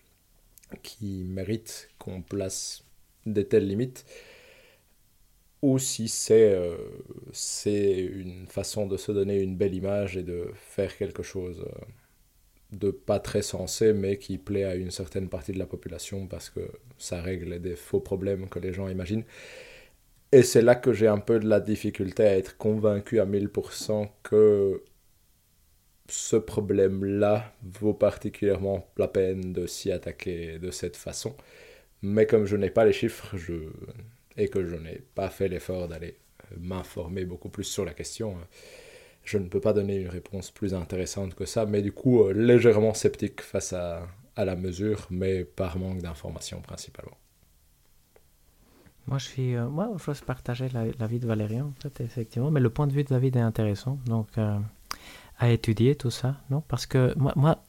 qui 0.83 1.25
méritent 1.25 1.91
qu'on 1.99 2.23
place 2.23 2.85
des 3.27 3.47
telles 3.47 3.67
limites 3.69 4.07
ou 5.63 5.79
si 5.79 6.09
c'est 6.09 6.55
euh, 6.55 6.77
c'est 7.33 8.01
une 8.01 8.47
façon 8.49 8.87
de 8.87 8.97
se 8.97 9.13
donner 9.13 9.41
une 9.41 9.57
belle 9.57 9.75
image 9.75 10.17
et 10.17 10.23
de 10.25 10.51
faire 10.55 10.97
quelque 10.97 11.23
chose 11.23 11.61
euh, 11.67 11.85
de 12.73 12.91
pas 12.91 13.21
très 13.21 13.43
sensé, 13.43 13.93
mais 13.93 14.19
qui 14.19 14.39
plaît 14.39 14.65
à 14.65 14.75
une 14.77 14.91
certaine 14.91 15.29
partie 15.29 15.53
de 15.53 15.59
la 15.59 15.67
population 15.67 16.27
parce 16.27 16.51
que 16.51 16.61
ça 16.99 17.21
règle 17.23 17.61
des 17.61 17.77
faux 17.77 18.01
problèmes 18.01 18.49
que 18.49 18.59
les 18.59 18.73
gens 18.73 18.89
imaginent. 18.89 19.25
Et 20.33 20.43
c'est 20.43 20.63
là 20.63 20.75
que 20.75 20.93
j'ai 20.93 21.09
un 21.09 21.19
peu 21.19 21.39
de 21.39 21.49
la 21.49 21.61
difficulté 21.61 22.25
à 22.25 22.37
être 22.39 22.57
convaincu 22.57 23.21
à 23.21 23.27
1000% 23.27 24.09
que 24.23 24.83
ce 26.09 26.37
problème-là 26.37 27.53
vaut 27.63 27.95
particulièrement 27.95 28.87
la 28.97 29.09
peine 29.09 29.53
de 29.53 29.67
s'y 29.67 29.93
attaquer 29.93 30.59
de 30.59 30.71
cette 30.71 30.97
façon. 30.97 31.37
Mais 32.03 32.27
comme 32.27 32.47
je 32.47 32.57
n'ai 32.57 32.71
pas 32.71 32.85
les 32.85 32.93
chiffres, 32.93 33.37
je 33.37 33.55
et 34.37 34.49
que 34.49 34.65
je 34.67 34.77
n'ai 34.77 35.03
pas 35.15 35.29
fait 35.29 35.49
l'effort 35.49 35.89
d'aller 35.89 36.17
euh, 36.45 36.57
m'informer 36.61 37.25
beaucoup 37.25 37.49
plus 37.49 37.65
sur 37.65 37.85
la 37.85 37.95
question, 37.95 38.33
euh, 38.33 38.45
je 39.25 39.39
ne 39.39 39.49
peux 39.49 39.61
pas 39.61 39.73
donner 39.73 39.97
une 39.97 40.09
réponse 40.09 40.51
plus 40.51 40.75
intéressante 40.75 41.35
que 41.35 41.45
ça, 41.45 41.67
mais 41.67 41.83
du 41.83 41.93
coup 41.93 42.23
euh, 42.23 42.33
légèrement 42.33 42.95
sceptique 42.95 43.41
face 43.41 43.73
à, 43.73 44.07
la 44.37 44.57
mesure, 44.57 45.07
mais 45.11 45.45
par 45.45 45.79
manque 45.79 46.01
d'informations 46.01 46.63
principalement. 46.63 47.17
Moi, 49.07 49.19
je 49.19 49.27
suis, 49.27 49.57
moi, 49.57 49.91
je 49.99 50.25
partager 50.25 50.69
l'avis 50.99 51.19
de 51.19 51.27
Valérian, 51.27 51.67
en 51.67 51.81
fait, 51.83 52.03
effectivement, 52.03 52.51
mais 52.51 52.61
le 52.61 52.71
point 52.71 52.87
de 52.87 52.93
vue 52.93 53.03
de 53.05 53.09
David 53.09 53.37
est 53.37 53.41
intéressant, 53.41 53.99
donc 54.07 54.29
à 55.39 55.51
étudier 55.51 55.97
tout 55.97 56.11
ça, 56.11 56.37
non? 56.51 56.63
Parce 56.67 56.87
que 56.87 57.13
moi, 57.19 57.33
moi 57.37 57.63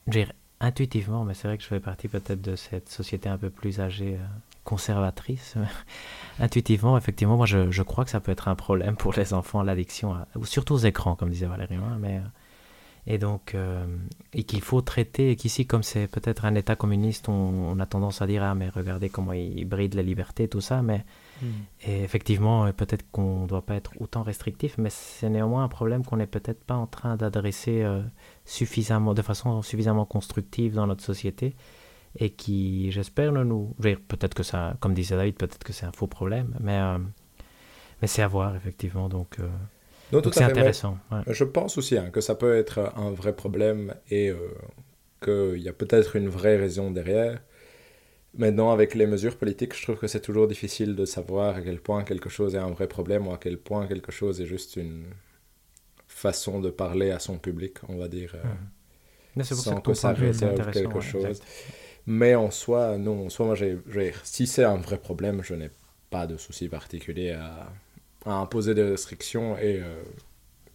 intuitivement, 0.62 1.26
mais 1.26 1.34
c'est 1.34 1.48
vrai 1.48 1.58
que 1.58 1.64
je 1.64 1.68
fais 1.68 1.82
partie 1.82 2.08
peut-être 2.08 2.42
de 2.42 2.56
cette 2.56 2.88
société 2.88 3.28
un 3.28 3.38
peu 3.38 3.50
plus 3.50 3.82
âgée 3.82 4.18
conservatrice. 4.64 5.56
Intuitivement, 6.40 6.98
effectivement, 6.98 7.38
moi 7.38 7.46
je, 7.46 7.72
je, 7.72 7.84
crois 7.84 8.06
que 8.06 8.10
ça 8.10 8.20
peut 8.20 8.32
être 8.32 8.48
un 8.48 8.56
problème 8.56 8.96
pour 8.96 9.14
les 9.14 9.34
enfants, 9.34 9.62
l'addiction, 9.62 10.16
ou 10.36 10.46
surtout 10.46 10.74
aux 10.76 10.80
écrans, 10.80 11.16
comme 11.16 11.30
disait 11.30 11.46
Valérie. 11.46 11.76
Hein, 11.76 11.98
mais, 12.00 12.18
euh, 12.18 12.22
et 13.06 13.18
donc, 13.18 13.54
euh, 13.54 13.86
et 14.34 14.44
qu'il 14.44 14.62
faut 14.62 14.82
traiter, 14.82 15.32
et 15.32 15.36
qu'ici, 15.36 15.68
comme 15.68 15.84
c'est 15.84 16.08
peut-être 16.08 16.46
un 16.46 16.56
État 16.56 16.76
communiste, 16.76 17.28
on, 17.28 17.78
a 17.80 17.86
tendance 17.86 18.22
à 18.22 18.28
dire 18.28 18.44
Ah, 18.44 18.56
mais 18.56 18.70
regardez 18.70 19.10
comment 19.10 19.34
il 19.34 19.66
bride 19.66 19.94
la 19.94 20.02
liberté, 20.02 20.48
tout 20.48 20.62
ça. 20.62 20.82
Mais 20.82 21.06
hmm. 21.42 21.48
et 21.86 22.04
effectivement, 22.04 22.72
peut-être 22.72 23.06
qu'on 23.12 23.42
ne 23.42 23.48
doit 23.48 23.66
pas 23.66 23.76
être 23.76 23.92
autant 24.00 24.24
restrictif, 24.24 24.78
mais 24.78 24.90
c'est 24.90 25.30
néanmoins 25.30 25.66
un 25.66 25.68
problème 25.68 26.06
qu'on 26.06 26.18
n'est 26.18 26.28
peut-être 26.28 26.64
pas 26.64 26.76
en 26.76 26.88
train 26.88 27.18
d'adresser 27.18 27.84
euh, 27.84 28.02
suffisamment, 28.46 29.14
de 29.14 29.22
façon 29.22 29.62
suffisamment 29.62 30.06
constructive 30.06 30.74
dans 30.74 30.88
notre 30.88 31.04
société 31.04 31.56
et 32.18 32.30
qui, 32.32 32.92
j'espère, 32.92 33.32
ne 33.32 33.44
nous... 33.44 33.76
Peut-être 34.08 34.34
que 34.34 34.44
ça, 34.44 34.76
comme 34.80 34.94
disait 34.94 35.16
David, 35.16 35.36
peut-être 35.36 35.64
que 35.64 35.74
c'est 35.74 35.86
un 35.86 35.92
faux 35.92 36.08
problème, 36.08 36.56
mais, 36.60 36.80
euh, 36.80 37.00
mais 38.02 38.08
c'est 38.08 38.22
à 38.22 38.28
voir, 38.28 38.56
effectivement. 38.56 39.10
Donc, 39.10 39.40
euh, 39.40 40.22
c'est 40.32 40.44
intéressant. 40.44 40.98
Je 41.28 41.44
pense 41.44 41.78
aussi 41.78 41.98
hein, 41.98 42.10
que 42.12 42.22
ça 42.22 42.36
peut 42.36 42.56
être 42.56 42.94
un 42.96 43.12
vrai 43.12 43.36
problème 43.36 43.96
et 44.10 44.30
euh, 44.30 44.38
qu'il 45.24 45.62
y 45.62 45.70
a 45.70 45.74
peut-être 45.74 46.16
une 46.16 46.30
vraie 46.30 46.58
raison 46.58 46.92
derrière. 46.92 47.42
Maintenant, 48.36 48.72
avec 48.72 48.96
les 48.96 49.06
mesures 49.06 49.38
politiques, 49.38 49.76
je 49.76 49.84
trouve 49.84 49.98
que 49.98 50.08
c'est 50.08 50.22
toujours 50.22 50.48
difficile 50.48 50.96
de 50.96 51.06
savoir 51.06 51.56
à 51.56 51.62
quel 51.62 51.80
point 51.80 52.04
quelque 52.04 52.30
chose 52.30 52.56
est 52.56 52.60
un 52.60 52.72
vrai 52.72 52.88
problème 52.88 53.28
ou 53.28 53.32
à 53.32 53.38
quel 53.38 53.58
point 53.58 53.88
quelque 53.88 54.12
chose 54.12 54.42
est 54.42 54.46
juste 54.46 54.76
une 54.76 55.06
façon 56.08 56.60
de 56.60 56.70
parler 56.70 57.12
à 57.12 57.20
son 57.20 57.38
public, 57.38 57.78
on 57.88 57.98
va 57.98 58.08
dire. 58.08 58.36
Mmh. 58.36 59.42
Pour 59.42 59.46
sans 59.46 59.56
ça 59.56 59.76
que, 59.76 59.82
que 59.82 59.94
ça 59.94 60.14
réserve 60.14 60.72
quelque 60.72 61.00
chose. 61.00 61.42
Mais 62.06 62.36
en 62.36 62.52
soi, 62.52 62.98
non, 62.98 63.26
en 63.26 63.30
soi, 63.30 63.46
moi, 63.46 63.56
j'ai, 63.56 63.78
si 64.24 64.48
c'est 64.48 64.64
un 64.64 64.78
vrai 64.78 64.98
problème, 64.98 65.42
je 65.44 65.54
n'ai 65.54 65.70
pas 66.10 66.28
de 66.28 66.38
souci 66.38 66.68
particulier 66.68 67.32
à, 67.32 67.72
imposer 68.26 68.74
des 68.74 68.84
restrictions 68.84 69.58
et 69.58 69.82
euh, 69.82 70.02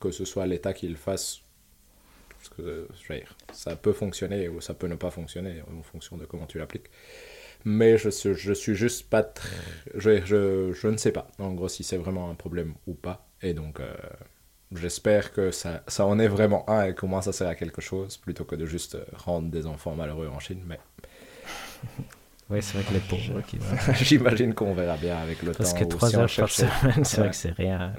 que 0.01 0.11
ce 0.11 0.25
soit 0.25 0.47
l'État 0.47 0.73
qui 0.73 0.89
le 0.89 0.97
fasse. 0.97 1.41
Parce 2.29 2.51
que 2.51 2.87
ça 3.53 3.75
peut 3.75 3.93
fonctionner 3.93 4.49
ou 4.49 4.61
ça 4.61 4.75
peut 4.75 4.87
ne 4.87 4.95
pas 4.95 5.11
fonctionner 5.11 5.63
en 5.77 5.83
fonction 5.83 6.17
de 6.17 6.25
comment 6.25 6.47
tu 6.47 6.59
l'appliques. 6.59 6.89
Mais 7.65 7.99
je, 7.99 8.11
je 8.11 8.53
suis 8.53 8.75
juste 8.75 9.09
pas 9.11 9.23
très. 9.23 9.57
Je, 9.95 10.25
je, 10.25 10.73
je, 10.73 10.89
ne 10.89 10.97
sais 10.97 11.11
pas, 11.11 11.29
en 11.39 11.53
gros, 11.53 11.69
si 11.69 11.83
c'est 11.83 11.97
vraiment 11.97 12.31
un 12.31 12.35
problème 12.35 12.75
ou 12.87 12.95
pas. 12.95 13.27
Et 13.43 13.55
donc, 13.55 13.81
euh, 13.81 13.95
j'espère 14.73 15.33
que 15.33 15.51
ça, 15.51 15.83
ça 15.89 16.07
en 16.07 16.19
est 16.19 16.29
vraiment 16.29 16.69
un 16.71 16.87
et 16.87 16.95
qu'au 16.95 17.07
moins 17.07 17.23
ça 17.23 17.33
sert 17.33 17.49
à 17.49 17.55
quelque 17.55 17.81
chose 17.81 18.17
plutôt 18.17 18.45
que 18.45 18.57
de 18.57 18.67
juste 18.67 18.95
euh, 18.95 19.05
rendre 19.15 19.51
des 19.51 19.67
enfants 19.67 19.95
malheureux 19.95 20.29
en 20.29 20.39
Chine. 20.39 20.63
Mais 20.67 20.79
Oui, 22.51 22.63
c'est 22.63 22.79
vrai 22.79 22.85
que 22.85 22.95
les 22.95 23.01
pauvres 23.01 23.43
qui 23.43 23.59
j'imagine 24.05 24.55
qu'on 24.55 24.73
verra 24.73 24.97
bien 24.97 25.19
avec 25.19 25.43
le 25.43 25.53
Parce 25.53 25.75
temps. 25.75 25.81
que 25.81 25.85
ou 25.85 25.89
3 25.89 26.09
si 26.09 26.17
on 26.17 26.21
heures 26.21 26.31
par 26.35 26.49
semaine, 26.49 27.05
c'est 27.05 27.21
vrai 27.21 27.29
que 27.29 27.37
c'est 27.37 27.51
rien. 27.51 27.93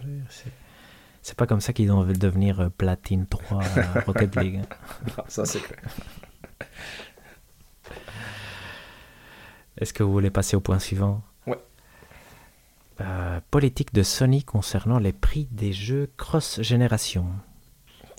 C'est- 1.22 1.36
pas 1.38 1.46
comme 1.46 1.62
ça 1.62 1.72
qu'ils 1.72 1.92
veulent 1.92 2.18
devenir 2.18 2.60
euh, 2.60 2.70
platine 2.70 3.28
3 3.28 3.62
à 3.64 4.00
Rocket 4.08 4.36
League. 4.42 4.62
Non, 5.16 5.24
ça 5.28 5.46
c'est 5.46 5.60
clair. 5.60 5.80
Est-ce 9.78 9.94
que 9.94 10.04
vous 10.04 10.12
voulez 10.12 10.32
passer 10.32 10.56
au 10.56 10.62
point 10.62 10.80
suivant? 10.80 11.22
Ouais. 11.48 11.60
Euh, 13.02 13.40
politique 13.52 13.94
de 13.94 14.04
Sony 14.04 14.44
concernant 14.44 14.98
les 15.00 15.14
prix 15.14 15.48
des 15.52 15.72
jeux 15.74 16.10
cross-génération. 16.18 17.28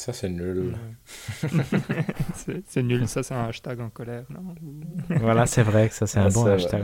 Ça 0.01 0.14
c'est 0.14 0.30
nul. 0.30 0.78
C'est 2.66 2.82
nul, 2.82 3.07
ça 3.07 3.22
c'est 3.22 3.34
un 3.34 3.44
hashtag 3.48 3.80
en 3.80 3.90
colère, 3.90 4.24
non? 4.30 4.55
Voilà, 5.20 5.44
c'est 5.44 5.62
vrai 5.62 5.90
que 5.90 5.94
ça 5.94 6.07
c'est 6.07 6.18
Ah, 6.18 6.24
un 6.24 6.28
bon 6.30 6.46
hashtag. 6.46 6.82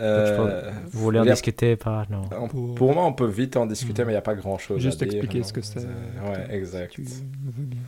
Euh, 0.00 0.70
Vous 0.90 1.00
voulez 1.00 1.18
en 1.18 1.22
a- 1.26 1.30
discuter 1.30 1.76
pas 1.76 2.04
Non. 2.10 2.22
on- 2.38 2.48
Pour- 2.48 2.74
Pour 2.74 2.94
moi, 2.94 3.04
on 3.04 3.12
peut 3.12 3.26
vite 3.26 3.56
en 3.56 3.66
discuter, 3.66 4.02
Mm. 4.02 4.06
mais 4.06 4.12
il 4.12 4.14
n'y 4.14 4.18
a 4.18 4.22
pas 4.22 4.34
grand 4.34 4.58
chose 4.58 4.80
Juste 4.80 5.02
à 5.02 5.06
dire. 5.06 5.14
expliquer 5.16 5.38
non. 5.38 5.44
ce 5.44 5.52
que 5.52 5.60
c'est. 5.62 5.78
Euh, 5.80 6.28
Ouais, 6.30 6.54
exact. 6.54 6.92
Tu. 6.92 7.04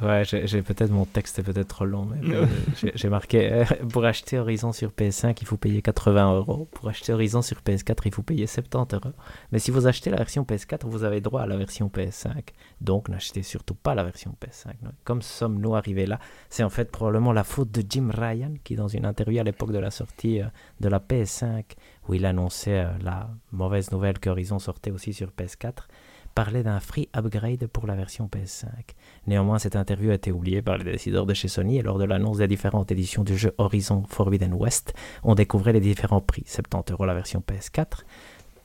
Ouais, 0.03 0.23
j'ai 0.25 0.47
j'ai 0.47 0.63
peut-être 0.63 0.91
mon 0.91 1.05
texte 1.05 1.39
est 1.39 1.43
peut-être 1.43 1.69
trop 1.69 1.85
long, 1.85 2.07
mais 2.07 2.35
euh, 2.35 2.47
j'ai- 2.81 2.93
j'ai 2.95 3.09
marqué 3.09 3.53
euh, 3.53 3.65
pour 3.93 4.05
acheter 4.05 4.39
Horizon 4.39 4.73
sur 4.73 4.91
PS5, 4.93 5.41
il 5.43 5.47
faut 5.47 5.57
payer 5.57 5.83
80 5.83 6.35
euros. 6.35 6.69
Pour 6.73 6.89
acheter 6.89 7.13
Horizon 7.13 7.43
sur 7.43 7.61
PS4, 7.63 8.07
il 8.07 8.15
faut 8.15 8.23
payer 8.23 8.47
70 8.47 8.95
euros. 8.97 9.13
Mais 9.53 9.59
si 9.59 9.71
vous 9.71 9.87
achetez 9.87 10.11
la 10.11 10.17
version 10.17 10.45
PS4, 10.45 10.87
vous 10.87 11.05
avez 11.05 11.21
droit 11.21 11.43
à 11.43 11.47
la 11.47 11.57
version 11.57 11.89
PS5. 11.89 12.51
Donc 12.81 13.09
n'achetez 13.09 13.43
surtout 13.43 13.75
pas 13.75 13.95
la 13.95 14.05
version 14.05 14.35
PS5. 14.41 14.75
non. 14.83 14.91
Comme 15.05 15.23
sommes-nous 15.23 15.75
arrivés 15.77 16.07
là 16.07 16.19
C'est 16.49 16.63
en 16.63 16.71
fait 16.71 16.91
probablement 16.91 17.33
la 17.33 17.45
faute 17.45 17.71
de 17.71 17.83
Jim 17.89 18.11
Ryan 18.13 18.53
qui, 18.65 18.75
dans 18.77 18.89
une 18.89 19.05
interview 19.05 19.41
à 19.41 19.45
l'époque 19.45 19.73
de 19.73 19.79
la 19.79 19.91
sortie 19.91 20.41
euh, 20.41 20.47
de 20.81 20.89
la 20.89 20.99
PS5, 20.99 21.65
où 22.09 22.15
il 22.15 22.27
annonçait 22.27 22.81
euh, 22.81 22.91
la 23.03 23.31
mauvaise 23.53 23.91
nouvelle 23.93 24.19
qu'Horizon 24.19 24.59
sortait 24.59 24.91
aussi 24.91 25.13
sur 25.13 25.29
PS4, 25.29 25.87
parlait 26.35 26.63
d'un 26.63 26.81
free 26.81 27.09
upgrade 27.15 27.67
pour 27.67 27.87
la 27.87 27.97
version 27.97 28.29
PS5. 28.29 28.67
Néanmoins, 29.27 29.59
cette 29.59 29.77
interview 29.77 30.11
a 30.11 30.15
été 30.15 30.33
oubliée 30.33 30.63
par 30.63 30.79
les 30.79 30.85
décideurs 30.85 31.27
de 31.27 31.35
chez 31.35 31.49
Sony 31.49 31.79
et 31.79 31.83
lors 31.83 31.99
de 31.99 32.05
l'annonce 32.05 32.39
des 32.39 32.47
différentes 32.47 32.91
éditions 32.93 33.25
du 33.25 33.37
jeu 33.37 33.53
Horizon 33.59 34.05
Forbidden 34.09 34.55
West, 34.55 34.95
on 35.23 35.35
découvrait 35.35 35.73
les 35.73 35.81
différents 35.81 36.21
prix. 36.21 36.45
70 36.47 36.93
euros 36.93 37.05
la 37.05 37.15
version 37.15 37.43
PS4, 37.47 38.05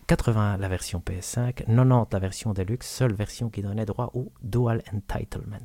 80 0.08 0.58
la 0.58 0.68
version 0.68 1.01
PS5, 1.03 1.66
90 1.66 2.14
la 2.14 2.20
version 2.20 2.53
Deluxe, 2.53 2.88
seule 2.88 3.14
version 3.14 3.49
qui 3.49 3.64
donnait 3.64 3.88
droit 3.88 4.12
au 4.14 4.32
Dual 4.43 4.84
Entitlement, 4.93 5.58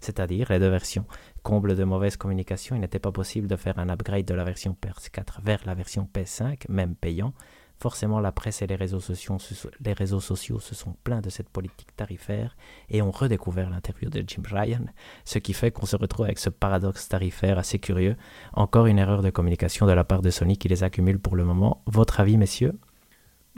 c'est-à-dire 0.00 0.46
les 0.50 0.60
deux 0.60 0.68
versions. 0.68 1.04
Comble 1.42 1.74
de 1.74 1.82
mauvaise 1.82 2.16
communication, 2.16 2.76
il 2.76 2.80
n'était 2.80 3.00
pas 3.00 3.10
possible 3.10 3.48
de 3.48 3.56
faire 3.56 3.76
un 3.80 3.88
upgrade 3.88 4.24
de 4.24 4.34
la 4.34 4.44
version 4.44 4.76
PS4 4.80 5.42
vers 5.42 5.60
la 5.66 5.74
version 5.74 6.08
PS5, 6.14 6.66
même 6.68 6.94
payant. 6.94 7.32
Forcément, 7.80 8.20
la 8.20 8.30
presse 8.30 8.62
et 8.62 8.68
les 8.68 8.76
réseaux 8.76 9.00
sociaux, 9.00 9.36
les 9.80 9.92
réseaux 9.92 10.20
sociaux 10.20 10.60
se 10.60 10.76
sont 10.76 10.94
plaints 11.02 11.20
de 11.20 11.30
cette 11.30 11.48
politique 11.48 11.94
tarifaire 11.96 12.56
et 12.90 13.02
ont 13.02 13.10
redécouvert 13.10 13.68
l'interview 13.68 14.10
de 14.10 14.22
Jim 14.24 14.42
Ryan, 14.48 14.84
ce 15.24 15.40
qui 15.40 15.52
fait 15.52 15.72
qu'on 15.72 15.86
se 15.86 15.96
retrouve 15.96 16.26
avec 16.26 16.38
ce 16.38 16.50
paradoxe 16.50 17.08
tarifaire 17.08 17.58
assez 17.58 17.80
curieux. 17.80 18.16
Encore 18.52 18.86
une 18.86 18.98
erreur 18.98 19.22
de 19.22 19.30
communication 19.30 19.86
de 19.86 19.92
la 19.92 20.04
part 20.04 20.22
de 20.22 20.30
Sony 20.30 20.56
qui 20.56 20.68
les 20.68 20.84
accumule 20.84 21.18
pour 21.18 21.34
le 21.34 21.44
moment. 21.44 21.82
Votre 21.86 22.20
avis, 22.20 22.36
messieurs? 22.36 22.78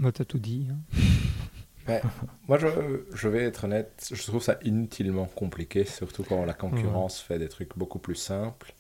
Bah, 0.01 0.11
t'as 0.13 0.25
tout 0.25 0.39
dit. 0.39 0.67
hein. 0.71 0.79
Moi, 2.49 2.59
je, 2.59 2.67
je 3.13 3.29
vais 3.29 3.45
être 3.45 3.65
honnête, 3.65 4.09
je 4.13 4.23
trouve 4.23 4.43
ça 4.43 4.59
inutilement 4.63 5.27
compliqué, 5.27 5.85
surtout 5.85 6.23
quand 6.25 6.45
la 6.45 6.53
concurrence 6.55 7.21
fait 7.21 7.39
des 7.39 7.49
trucs 7.49 7.77
beaucoup 7.77 7.99
plus 7.99 8.15
simples. 8.15 8.73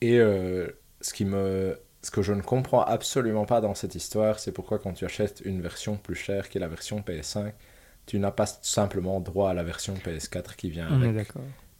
Et 0.00 0.18
euh, 0.18 0.68
ce, 1.00 1.12
qui 1.12 1.24
me, 1.24 1.78
ce 2.02 2.10
que 2.10 2.22
je 2.22 2.32
ne 2.32 2.42
comprends 2.42 2.82
absolument 2.84 3.46
pas 3.46 3.60
dans 3.60 3.74
cette 3.74 3.94
histoire, 3.96 4.38
c'est 4.38 4.52
pourquoi 4.52 4.78
quand 4.78 4.92
tu 4.92 5.04
achètes 5.04 5.42
une 5.44 5.60
version 5.60 5.96
plus 5.96 6.14
chère 6.14 6.48
que 6.50 6.58
la 6.58 6.68
version 6.68 7.00
PS5, 7.00 7.52
tu 8.06 8.18
n'as 8.18 8.30
pas 8.30 8.46
simplement 8.46 9.20
droit 9.20 9.50
à 9.50 9.54
la 9.54 9.62
version 9.64 9.94
PS4 9.94 10.56
qui 10.56 10.70
vient 10.70 10.88
est 10.88 11.08
avec. 11.08 11.28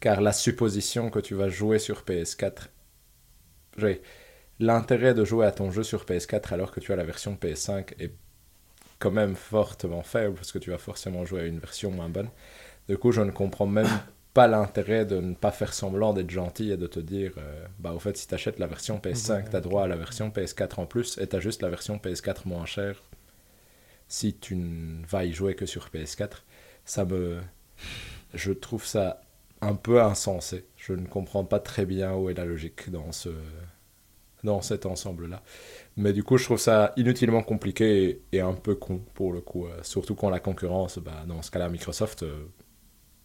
Car 0.01 0.21
la 0.21 0.33
supposition 0.33 1.09
que 1.09 1.19
tu 1.19 1.33
vas 1.33 1.49
jouer 1.49 1.79
sur 1.79 2.01
PS4, 2.03 2.67
j'ai- 3.77 4.01
l'intérêt 4.59 5.13
de 5.13 5.23
jouer 5.25 5.45
à 5.45 5.51
ton 5.51 5.71
jeu 5.71 5.83
sur 5.83 6.05
PS4 6.05 6.53
alors 6.53 6.71
que 6.71 6.79
tu 6.79 6.91
as 6.91 6.95
la 6.95 7.03
version 7.03 7.35
PS5 7.35 7.93
est 7.99 8.13
quand 9.01 9.11
même 9.11 9.35
fortement 9.35 10.03
faible 10.03 10.35
parce 10.35 10.51
que 10.51 10.59
tu 10.59 10.69
vas 10.69 10.77
forcément 10.77 11.25
jouer 11.25 11.41
à 11.41 11.45
une 11.45 11.59
version 11.59 11.91
moins 11.91 12.07
bonne. 12.07 12.29
Du 12.87 12.97
coup, 12.97 13.11
je 13.11 13.21
ne 13.21 13.31
comprends 13.31 13.65
même 13.65 13.89
pas 14.33 14.47
l'intérêt 14.47 15.05
de 15.05 15.19
ne 15.19 15.33
pas 15.33 15.51
faire 15.51 15.73
semblant 15.73 16.13
d'être 16.13 16.29
gentil 16.29 16.71
et 16.71 16.77
de 16.77 16.87
te 16.87 16.99
dire, 16.99 17.33
euh, 17.37 17.65
bah 17.79 17.93
au 17.93 17.99
fait, 17.99 18.15
si 18.15 18.27
tu 18.27 18.33
achètes 18.33 18.59
la 18.59 18.67
version 18.67 18.99
PS5, 18.99 19.49
tu 19.49 19.55
as 19.55 19.61
droit 19.61 19.83
à 19.83 19.87
la 19.87 19.97
version 19.97 20.29
PS4 20.29 20.79
en 20.79 20.85
plus 20.85 21.17
et 21.17 21.27
tu 21.27 21.35
as 21.35 21.39
juste 21.39 21.61
la 21.61 21.69
version 21.69 21.97
PS4 21.97 22.47
moins 22.47 22.65
chère 22.65 23.01
si 24.07 24.33
tu 24.33 24.55
ne 24.55 25.05
vas 25.07 25.25
y 25.25 25.33
jouer 25.33 25.55
que 25.55 25.65
sur 25.65 25.87
PS4. 25.87 26.43
Ça 26.85 27.05
me... 27.05 27.39
Je 28.33 28.51
trouve 28.51 28.85
ça 28.85 29.21
un 29.61 29.75
peu 29.75 30.01
insensé. 30.01 30.65
Je 30.77 30.93
ne 30.93 31.07
comprends 31.07 31.43
pas 31.43 31.59
très 31.59 31.85
bien 31.85 32.13
où 32.13 32.29
est 32.29 32.33
la 32.33 32.45
logique 32.45 32.89
dans 32.91 33.11
ce 33.11 33.29
dans 34.43 34.61
cet 34.61 34.85
ensemble-là. 34.85 35.41
Mais 36.01 36.13
du 36.13 36.23
coup, 36.23 36.37
je 36.37 36.45
trouve 36.45 36.57
ça 36.57 36.93
inutilement 36.97 37.43
compliqué 37.43 38.03
et, 38.31 38.37
et 38.37 38.41
un 38.41 38.53
peu 38.53 38.75
con 38.75 38.99
pour 39.13 39.31
le 39.33 39.41
coup. 39.41 39.67
euh, 39.67 39.79
surtout 39.83 40.15
quand 40.15 40.29
la 40.29 40.39
concurrence, 40.39 40.97
bah, 40.97 41.23
dans 41.27 41.41
ce 41.41 41.51
cas-là, 41.51 41.69
Microsoft, 41.69 42.23
euh, 42.23 42.45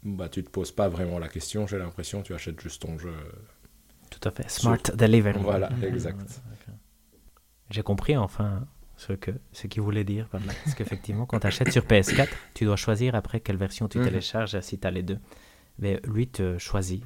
bah, 0.03 0.29
tu 0.29 0.45
te 0.45 0.51
poses 0.51 0.73
pas 0.73 0.89
vraiment 0.89 1.19
la 1.19 1.29
question. 1.29 1.67
J'ai 1.67 1.79
l'impression 1.79 2.23
tu 2.23 2.35
achètes 2.35 2.61
juste 2.61 2.83
ton 2.83 2.99
jeu. 2.99 3.15
Tout 4.11 4.29
à 4.29 4.31
fait. 4.31 4.49
Smart 4.51 4.79
Delivery. 4.95 5.39
Voilà, 5.41 5.71
exact. 5.83 6.43
J'ai 7.71 7.83
compris 7.83 8.17
enfin 8.17 8.67
ce 8.97 9.13
que 9.13 9.33
ce 9.53 9.67
qu'il 9.67 9.83
voulait 9.83 10.05
dire 10.05 10.29
par 10.29 10.41
là. 10.41 10.53
Parce 10.65 10.75
qu'effectivement, 10.77 11.27
quand 11.27 11.41
tu 11.41 11.47
achètes 11.49 11.73
sur 11.73 11.85
PS4, 11.85 12.29
tu 12.55 12.65
dois 12.65 12.77
choisir 12.77 13.15
après 13.15 13.41
quelle 13.41 13.57
version 13.57 13.89
tu 13.89 13.99
Mhm. 13.99 14.05
télécharges 14.05 14.61
si 14.61 14.79
tu 14.79 14.87
as 14.87 14.91
les 14.91 15.03
deux. 15.03 15.19
Mais 15.79 16.01
lui 16.05 16.29
te 16.29 16.57
choisit 16.59 17.03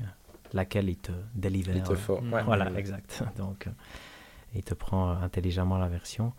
laquelle 0.52 0.88
il 0.90 0.98
te 0.98 1.12
délivre. 1.34 1.72
Il 1.74 1.82
te 1.82 1.94
faut. 1.94 2.18
ouais. 2.20 2.42
Voilà, 2.44 2.70
exact. 2.78 3.22
Donc, 3.38 3.66
euh, 3.66 3.70
il 4.54 4.62
te 4.62 4.74
prend 4.74 5.10
euh, 5.10 5.14
intelligemment 5.22 5.78
la 5.78 5.88
version. 5.88 6.32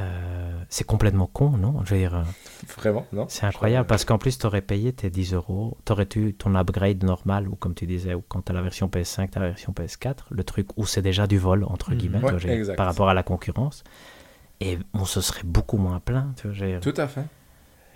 Euh, 0.00 0.62
c'est 0.68 0.84
complètement 0.84 1.26
con, 1.26 1.50
non? 1.50 1.84
Je 1.84 1.94
veux 1.94 2.00
dire, 2.00 2.14
euh, 2.14 2.22
Vraiment, 2.76 3.04
non? 3.12 3.26
c'est 3.28 3.44
incroyable 3.46 3.86
parce 3.86 4.04
qu'en 4.04 4.16
plus, 4.16 4.38
tu 4.38 4.46
aurais 4.46 4.62
payé 4.62 4.92
tes 4.92 5.10
10 5.10 5.34
euros, 5.34 5.76
tu 5.84 5.92
aurais 5.92 6.08
eu 6.16 6.32
ton 6.34 6.54
upgrade 6.54 7.02
normal, 7.02 7.48
ou 7.48 7.56
comme 7.56 7.74
tu 7.74 7.86
disais, 7.86 8.14
ou 8.14 8.22
quand 8.26 8.42
tu 8.42 8.52
as 8.52 8.54
la 8.54 8.62
version 8.62 8.88
PS5, 8.88 9.30
tu 9.30 9.38
as 9.38 9.40
la 9.40 9.48
version 9.48 9.72
PS4, 9.72 10.26
le 10.30 10.44
truc 10.44 10.68
où 10.78 10.86
c'est 10.86 11.02
déjà 11.02 11.26
du 11.26 11.36
vol, 11.36 11.64
entre 11.64 11.90
Mhm. 11.90 11.96
guillemets, 11.98 12.18
Ouais, 12.18 12.24
tu 12.26 12.30
vois, 12.30 12.38
j'ai- 12.38 12.52
exact. 12.52 12.76
par 12.76 12.86
rapport 12.86 13.08
à 13.08 13.14
la 13.14 13.22
concurrence. 13.24 13.82
Et 14.60 14.78
on 14.94 15.04
se 15.04 15.20
serait 15.20 15.42
beaucoup 15.44 15.76
moins 15.78 15.98
plaint. 15.98 16.36
Tu 16.36 16.48
vois, 16.48 16.78
Tout 16.80 16.94
à 16.96 17.08
fait. 17.08 17.24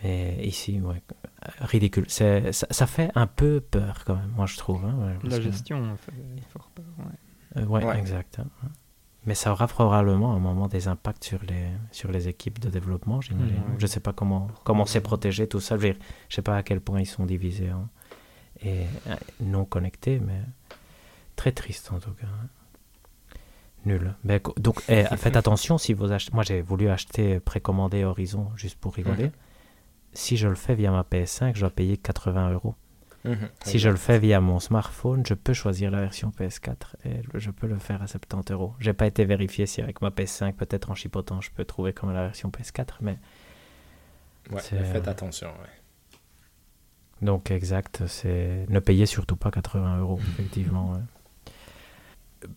Et 0.05 0.47
ici, 0.47 0.81
ouais, 0.81 1.01
ridicule. 1.61 2.05
Ça, 2.09 2.53
ça 2.53 2.87
fait 2.87 3.11
un 3.15 3.27
peu 3.29 3.61
peur 3.61 4.03
quand 4.05 4.17
même, 4.17 4.33
moi 4.37 4.47
je 4.47 4.57
trouve. 4.59 4.85
hein, 4.85 4.95
ouais, 5.23 5.31
La 5.31 5.37
que- 5.39 5.43
gestion 5.45 5.97
fait 5.97 6.13
fort 6.53 6.71
peur. 6.75 6.85
ouais. 6.99 7.63
euh, 7.63 7.67
ouais, 7.67 7.85
Ouais. 7.85 7.99
exact. 7.99 8.41
hein. 8.41 8.69
Mais 9.27 9.35
ça 9.35 9.51
aura 9.51 9.67
probablement 9.67 10.33
à 10.33 10.37
un 10.37 10.39
moment 10.39 10.69
des 10.69 10.87
impacts 10.87 11.25
sur 11.25 11.43
les, 11.43 11.67
sur 11.91 12.13
les 12.13 12.29
équipes 12.29 12.61
de 12.61 12.71
développement, 12.71 13.21
j'imagine. 13.21 13.57
Mhm, 13.57 13.63
ouais. 13.63 13.75
Je 13.79 13.83
ne 13.83 13.89
sais 13.89 14.01
pas 14.01 14.13
comment, 14.13 14.49
comment 14.63 14.87
c'est 14.87 15.01
protégé 15.01 15.49
tout 15.49 15.61
ça. 15.61 15.77
Je 15.77 15.89
ne 15.89 15.95
sais 16.31 16.43
pas 16.43 16.57
à 16.57 16.63
quel 16.63 16.81
point 16.81 17.01
ils 17.01 17.07
sont 17.07 17.27
divisés 17.27 17.71
hein, 17.71 17.89
et 18.63 18.85
euh, 19.09 19.17
non 19.41 19.65
connectés, 19.65 20.21
mais 20.21 20.41
très 21.35 21.51
triste 21.51 21.91
en 21.93 21.99
tout 21.99 22.13
cas. 22.13 22.27
Nul. 23.85 24.15
Mais, 24.25 24.41
donc, 24.57 24.83
eh, 24.89 25.05
faites 25.17 25.37
attention 25.37 25.79
si 25.79 25.93
vous 25.93 26.11
achetez. 26.11 26.33
Moi, 26.33 26.43
j'ai 26.43 26.61
voulu 26.61 26.89
acheter 26.89 27.39
précommander 27.41 28.05
Horizon 28.05 28.49
juste 28.57 28.79
pour 28.79 28.95
rigoler. 28.95 29.27
Mhm. 29.27 29.33
Si 30.13 30.37
je 30.37 30.49
le 30.49 30.55
fais 30.55 30.75
via 30.75 30.91
ma 30.91 31.03
PS5, 31.03 31.55
je 31.55 31.61
dois 31.61 31.71
payer 31.71 31.97
80 31.97 32.53
euros. 32.53 32.75
Mhm. 33.27 33.49
Si 33.65 33.79
je 33.79 33.89
le 33.89 33.97
fais 33.97 34.19
via 34.19 34.41
mon 34.41 34.61
smartphone, 34.61 35.25
je 35.27 35.35
peux 35.35 35.53
choisir 35.53 35.91
la 35.91 36.01
version 36.01 36.31
PS4 36.31 36.95
et 37.05 37.23
je 37.35 37.51
peux 37.51 37.67
le 37.67 37.79
faire 37.79 38.01
à 38.03 38.07
70 38.07 38.53
euros. 38.53 38.75
J'ai 38.79 38.93
pas 38.93 39.07
été 39.07 39.25
vérifié 39.25 39.67
si 39.67 39.83
avec 39.83 40.01
ma 40.01 40.11
PS5, 40.11 40.53
peut-être 40.55 40.91
en 40.91 40.95
chipotant, 40.95 41.41
je 41.41 41.51
peux 41.51 41.65
trouver 41.65 41.93
comme 41.93 42.13
la 42.13 42.23
version 42.27 42.51
PS4, 42.51 42.99
mais 43.01 43.19
Ouais, 44.53 44.61
faites 44.61 45.09
euh, 45.09 45.11
attention. 45.11 45.49
ouais. 45.49 46.19
donc 47.21 47.51
exact, 47.51 48.07
c'est 48.07 48.67
ne 48.69 48.79
payez 48.79 49.07
surtout 49.07 49.35
pas 49.37 49.51
80 49.51 49.99
euros, 49.99 50.21
effectivement. 50.35 50.93
ouais. 50.93 51.01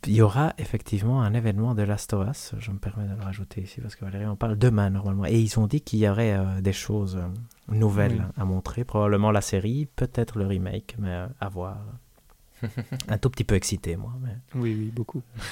Il 0.06 0.14
y 0.14 0.22
aura 0.22 0.54
effectivement 0.58 1.22
un 1.22 1.34
événement 1.34 1.74
de 1.74 1.84
Last 1.84 2.14
of 2.14 2.28
Us, 2.30 2.54
je 2.60 2.72
me 2.72 2.78
permets 2.80 3.08
de 3.08 3.16
le 3.16 3.22
rajouter 3.24 3.62
ici 3.62 3.80
parce 3.82 3.96
que 3.96 4.04
Valérie 4.06 4.26
en 4.26 4.36
parle 4.36 4.58
demain 4.58 4.90
normalement, 4.90 5.26
et 5.26 5.40
ils 5.40 5.58
ont 5.60 5.68
dit 5.68 5.82
qu'il 5.82 6.00
y 6.00 6.08
aurait 6.10 6.34
euh, 6.34 6.62
des 6.62 6.74
choses 6.74 7.16
euh, 7.16 7.28
nouvelles 7.74 8.26
Oui. 8.28 8.34
à 8.42 8.46
montrer, 8.46 8.84
probablement 8.84 9.32
la 9.32 9.42
série, 9.42 9.88
peut-être 9.96 10.38
le 10.38 10.46
remake, 10.48 10.96
mais 11.00 11.10
euh, 11.12 11.28
à 11.40 11.48
voir. 11.50 11.78
un 13.08 13.18
tout 13.18 13.30
petit 13.30 13.46
peu 13.46 13.56
excité 13.56 13.96
moi. 13.96 14.14
Mais... 14.22 14.36
Oui, 14.54 14.76
oui, 14.78 14.92
beaucoup. 14.94 15.22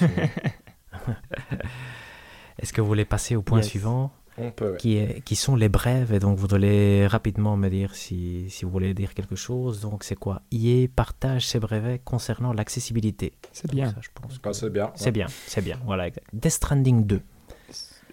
Est-ce 2.58 2.72
que 2.72 2.80
vous 2.80 2.86
voulez 2.88 3.04
passer 3.04 3.34
au 3.36 3.42
point 3.42 3.58
Yes. 3.60 3.68
suivant? 3.68 4.12
On 4.40 4.50
peut, 4.50 4.76
ouais. 4.82 5.22
qui, 5.24 5.36
sont 5.36 5.56
les 5.56 5.68
brèves. 5.68 6.12
Et 6.12 6.18
donc, 6.18 6.38
vous 6.38 6.54
allez 6.54 7.06
rapidement 7.06 7.56
me 7.56 7.68
dire 7.68 7.94
si, 7.94 8.48
si 8.50 8.64
vous 8.64 8.70
voulez 8.70 8.94
dire 8.94 9.14
quelque 9.14 9.36
chose. 9.36 9.80
Donc, 9.80 10.04
c'est 10.04 10.14
quoi? 10.16 10.42
EA 10.52 10.86
partage 10.94 11.46
ses 11.46 11.58
brevets 11.58 12.00
concernant 12.04 12.52
l'accessibilité. 12.52 13.32
C'est 13.52 13.70
bien. 13.70 13.90
Ça, 13.90 13.96
je 14.00 14.08
pense. 14.14 14.38
Quand 14.38 14.52
c'est 14.52 14.70
bien. 14.70 14.92
C'est 14.94 15.12
bien, 15.12 15.26
c'est 15.46 15.62
bien. 15.62 15.78
Voilà, 15.84 16.08
exact. 16.08 16.26
Death 16.32 16.52
Stranding 16.52 17.06
2. 17.06 17.20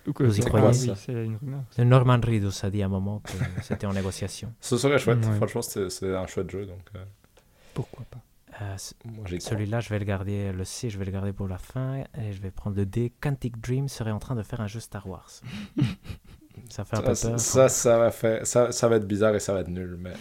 Ou 0.08 0.14
que 0.14 0.24
Vous 0.24 0.40
y 0.40 0.44
croyez? 0.44 0.94
C'est 0.96 1.14
une 1.14 1.38
rumeur. 1.38 1.62
Norman 1.80 2.20
Reedus 2.24 2.64
a 2.64 2.70
dit 2.70 2.84
à 2.84 2.86
un 2.86 2.90
moment 2.90 3.20
que 3.20 3.32
c'était 3.64 3.88
en 3.88 3.94
négociation. 4.02 4.54
Ce 4.62 4.78
serait 4.78 5.00
chouette. 5.00 5.26
Ouais. 5.26 5.36
Franchement, 5.38 5.62
c'est 5.62 5.90
c'est 5.90 6.16
un 6.16 6.28
chouette 6.28 6.52
jeu. 6.52 6.66
Donc, 6.66 6.82
euh, 6.96 7.04
Pourquoi 7.74 8.06
pas? 8.12 8.20
Euh. 8.62 8.76
Celui-là, 9.40 9.80
je 9.80 9.90
vais 9.90 10.00
le 10.00 10.06
garder, 10.06 10.52
le 10.52 10.64
C, 10.64 10.90
je 10.90 10.98
vais 10.98 11.06
le 11.06 11.12
garder 11.12 11.34
pour 11.34 11.48
la 11.48 11.58
fin. 11.58 12.04
Et 12.18 12.32
je 12.32 12.42
vais 12.42 12.52
prendre 12.52 12.76
le 12.76 12.86
D. 12.86 13.12
Quantic 13.22 13.60
Dream 13.60 13.88
serait 13.88 14.12
en 14.12 14.20
train 14.20 14.36
de 14.36 14.44
faire 14.44 14.62
un 14.62 14.68
jeu 14.68 14.80
Star 14.80 15.08
Wars. 15.08 15.30
ça 16.70 16.86
fait 16.86 16.98
un 16.98 17.02
peu 17.02 17.16
Ça, 17.16 17.30
peur. 17.30 17.40
ça, 17.40 17.70
ça 17.70 17.98
va 17.98 18.12
faire, 18.12 18.48
ça, 18.48 18.72
ça 18.72 18.88
va 18.88 18.96
être 18.98 19.08
bizarre 19.08 19.36
et 19.36 19.40
ça 19.40 19.54
va 19.54 19.62
être 19.62 19.68
nul, 19.68 19.98
mais, 20.00 20.14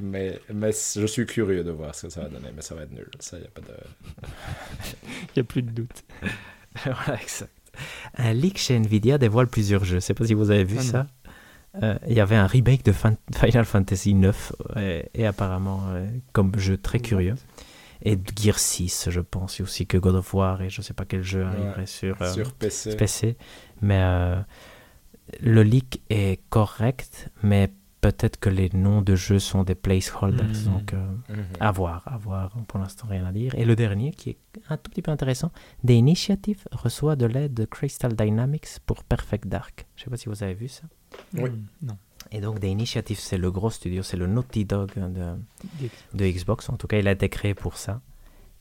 mais, 0.00 0.40
mais 0.52 0.70
je 0.72 1.06
suis 1.06 1.26
curieux 1.26 1.64
de 1.64 1.70
voir 1.70 1.94
ce 1.94 2.06
que 2.06 2.12
ça 2.12 2.22
va 2.22 2.28
donner, 2.28 2.50
mais 2.54 2.62
ça 2.62 2.74
va 2.74 2.82
être 2.82 2.92
nul. 2.92 3.10
Ça, 3.18 3.38
y 3.38 3.44
a 3.44 3.48
pas 3.48 3.60
de. 3.60 3.74
Il 5.02 5.32
n'y 5.36 5.40
a 5.40 5.44
plus 5.44 5.62
de 5.62 5.70
doute. 5.70 6.04
voilà, 6.84 7.20
exact. 7.20 7.50
Un 8.16 8.32
leak 8.32 8.58
chez 8.58 8.76
Nvidia 8.76 9.18
dévoile 9.18 9.48
plusieurs 9.48 9.84
jeux. 9.84 9.96
Je 9.96 10.00
sais 10.00 10.14
pas 10.14 10.24
si 10.24 10.34
vous 10.34 10.50
avez 10.50 10.64
vu 10.64 10.76
Ah 10.78 10.82
ça. 10.82 11.06
Euh, 11.23 11.23
Il 11.82 12.12
y 12.12 12.20
avait 12.20 12.36
un 12.36 12.46
remake 12.46 12.84
de 12.84 12.92
Fan- 12.92 13.16
Final 13.34 13.64
Fantasy 13.64 14.14
9 14.14 14.52
et, 14.76 15.08
et 15.14 15.26
apparemment 15.26 15.82
euh, 15.88 16.06
comme 16.32 16.56
jeu 16.58 16.76
très 16.78 17.00
curieux. 17.00 17.34
Et 18.02 18.16
de 18.16 18.30
Gear 18.40 18.58
6, 18.58 19.08
je 19.10 19.20
pense 19.20 19.60
aussi 19.60 19.86
que 19.86 19.96
God 19.96 20.14
of 20.16 20.34
War 20.34 20.60
et 20.62 20.68
je 20.70 20.82
sais 20.82 20.92
pas 20.94 21.04
quel 21.04 21.22
jeu 21.22 21.44
arriverait 21.44 21.86
sur, 21.86 22.20
euh, 22.22 22.32
Sur 22.32 22.52
PC. 22.52 22.96
PC. 22.96 23.36
Mais 23.80 24.00
euh, 24.02 24.40
le 25.40 25.62
leak 25.62 26.02
est 26.10 26.40
correct, 26.50 27.30
mais 27.42 27.72
peut-être 28.02 28.38
que 28.38 28.50
les 28.50 28.68
noms 28.74 29.00
de 29.00 29.14
jeux 29.16 29.38
sont 29.38 29.64
des 29.64 29.74
placeholders. 29.74 30.44
Mhm. 30.44 30.64
Donc 30.74 30.92
euh, 30.92 31.06
Mhm. 31.30 31.44
à 31.60 31.70
voir, 31.72 32.02
à 32.06 32.18
voir. 32.18 32.50
Pour 32.68 32.78
l'instant, 32.78 33.06
rien 33.08 33.24
à 33.24 33.32
dire. 33.32 33.54
Et 33.54 33.64
le 33.64 33.74
dernier, 33.74 34.10
qui 34.10 34.30
est 34.30 34.38
un 34.68 34.76
tout 34.76 34.90
petit 34.90 35.00
peu 35.02 35.10
intéressant, 35.10 35.50
The 35.86 35.90
Initiative 35.92 36.64
reçoit 36.72 37.16
de 37.16 37.24
l'aide 37.26 37.54
de 37.54 37.64
Crystal 37.64 38.14
Dynamics 38.14 38.78
pour 38.84 39.02
Perfect 39.04 39.48
Dark. 39.48 39.86
Je 39.96 40.04
sais 40.04 40.10
pas 40.10 40.16
si 40.18 40.28
vous 40.28 40.42
avez 40.42 40.54
vu 40.54 40.68
ça. 40.68 40.82
Oui. 41.34 41.50
Hmm, 41.50 41.66
Non. 41.82 41.96
Et 42.30 42.40
donc, 42.40 42.58
The 42.60 42.64
Initiative, 42.64 43.18
c'est 43.18 43.38
le 43.38 43.50
gros 43.50 43.70
studio, 43.70 44.02
c'est 44.02 44.16
le 44.16 44.26
Naughty 44.26 44.64
Dog 44.64 44.92
de, 44.96 45.34
de 46.14 46.26
Xbox. 46.26 46.68
En 46.70 46.76
tout 46.76 46.86
cas, 46.86 46.98
il 46.98 47.06
a 47.06 47.12
été 47.12 47.28
créé 47.28 47.54
pour 47.54 47.76
ça. 47.76 48.00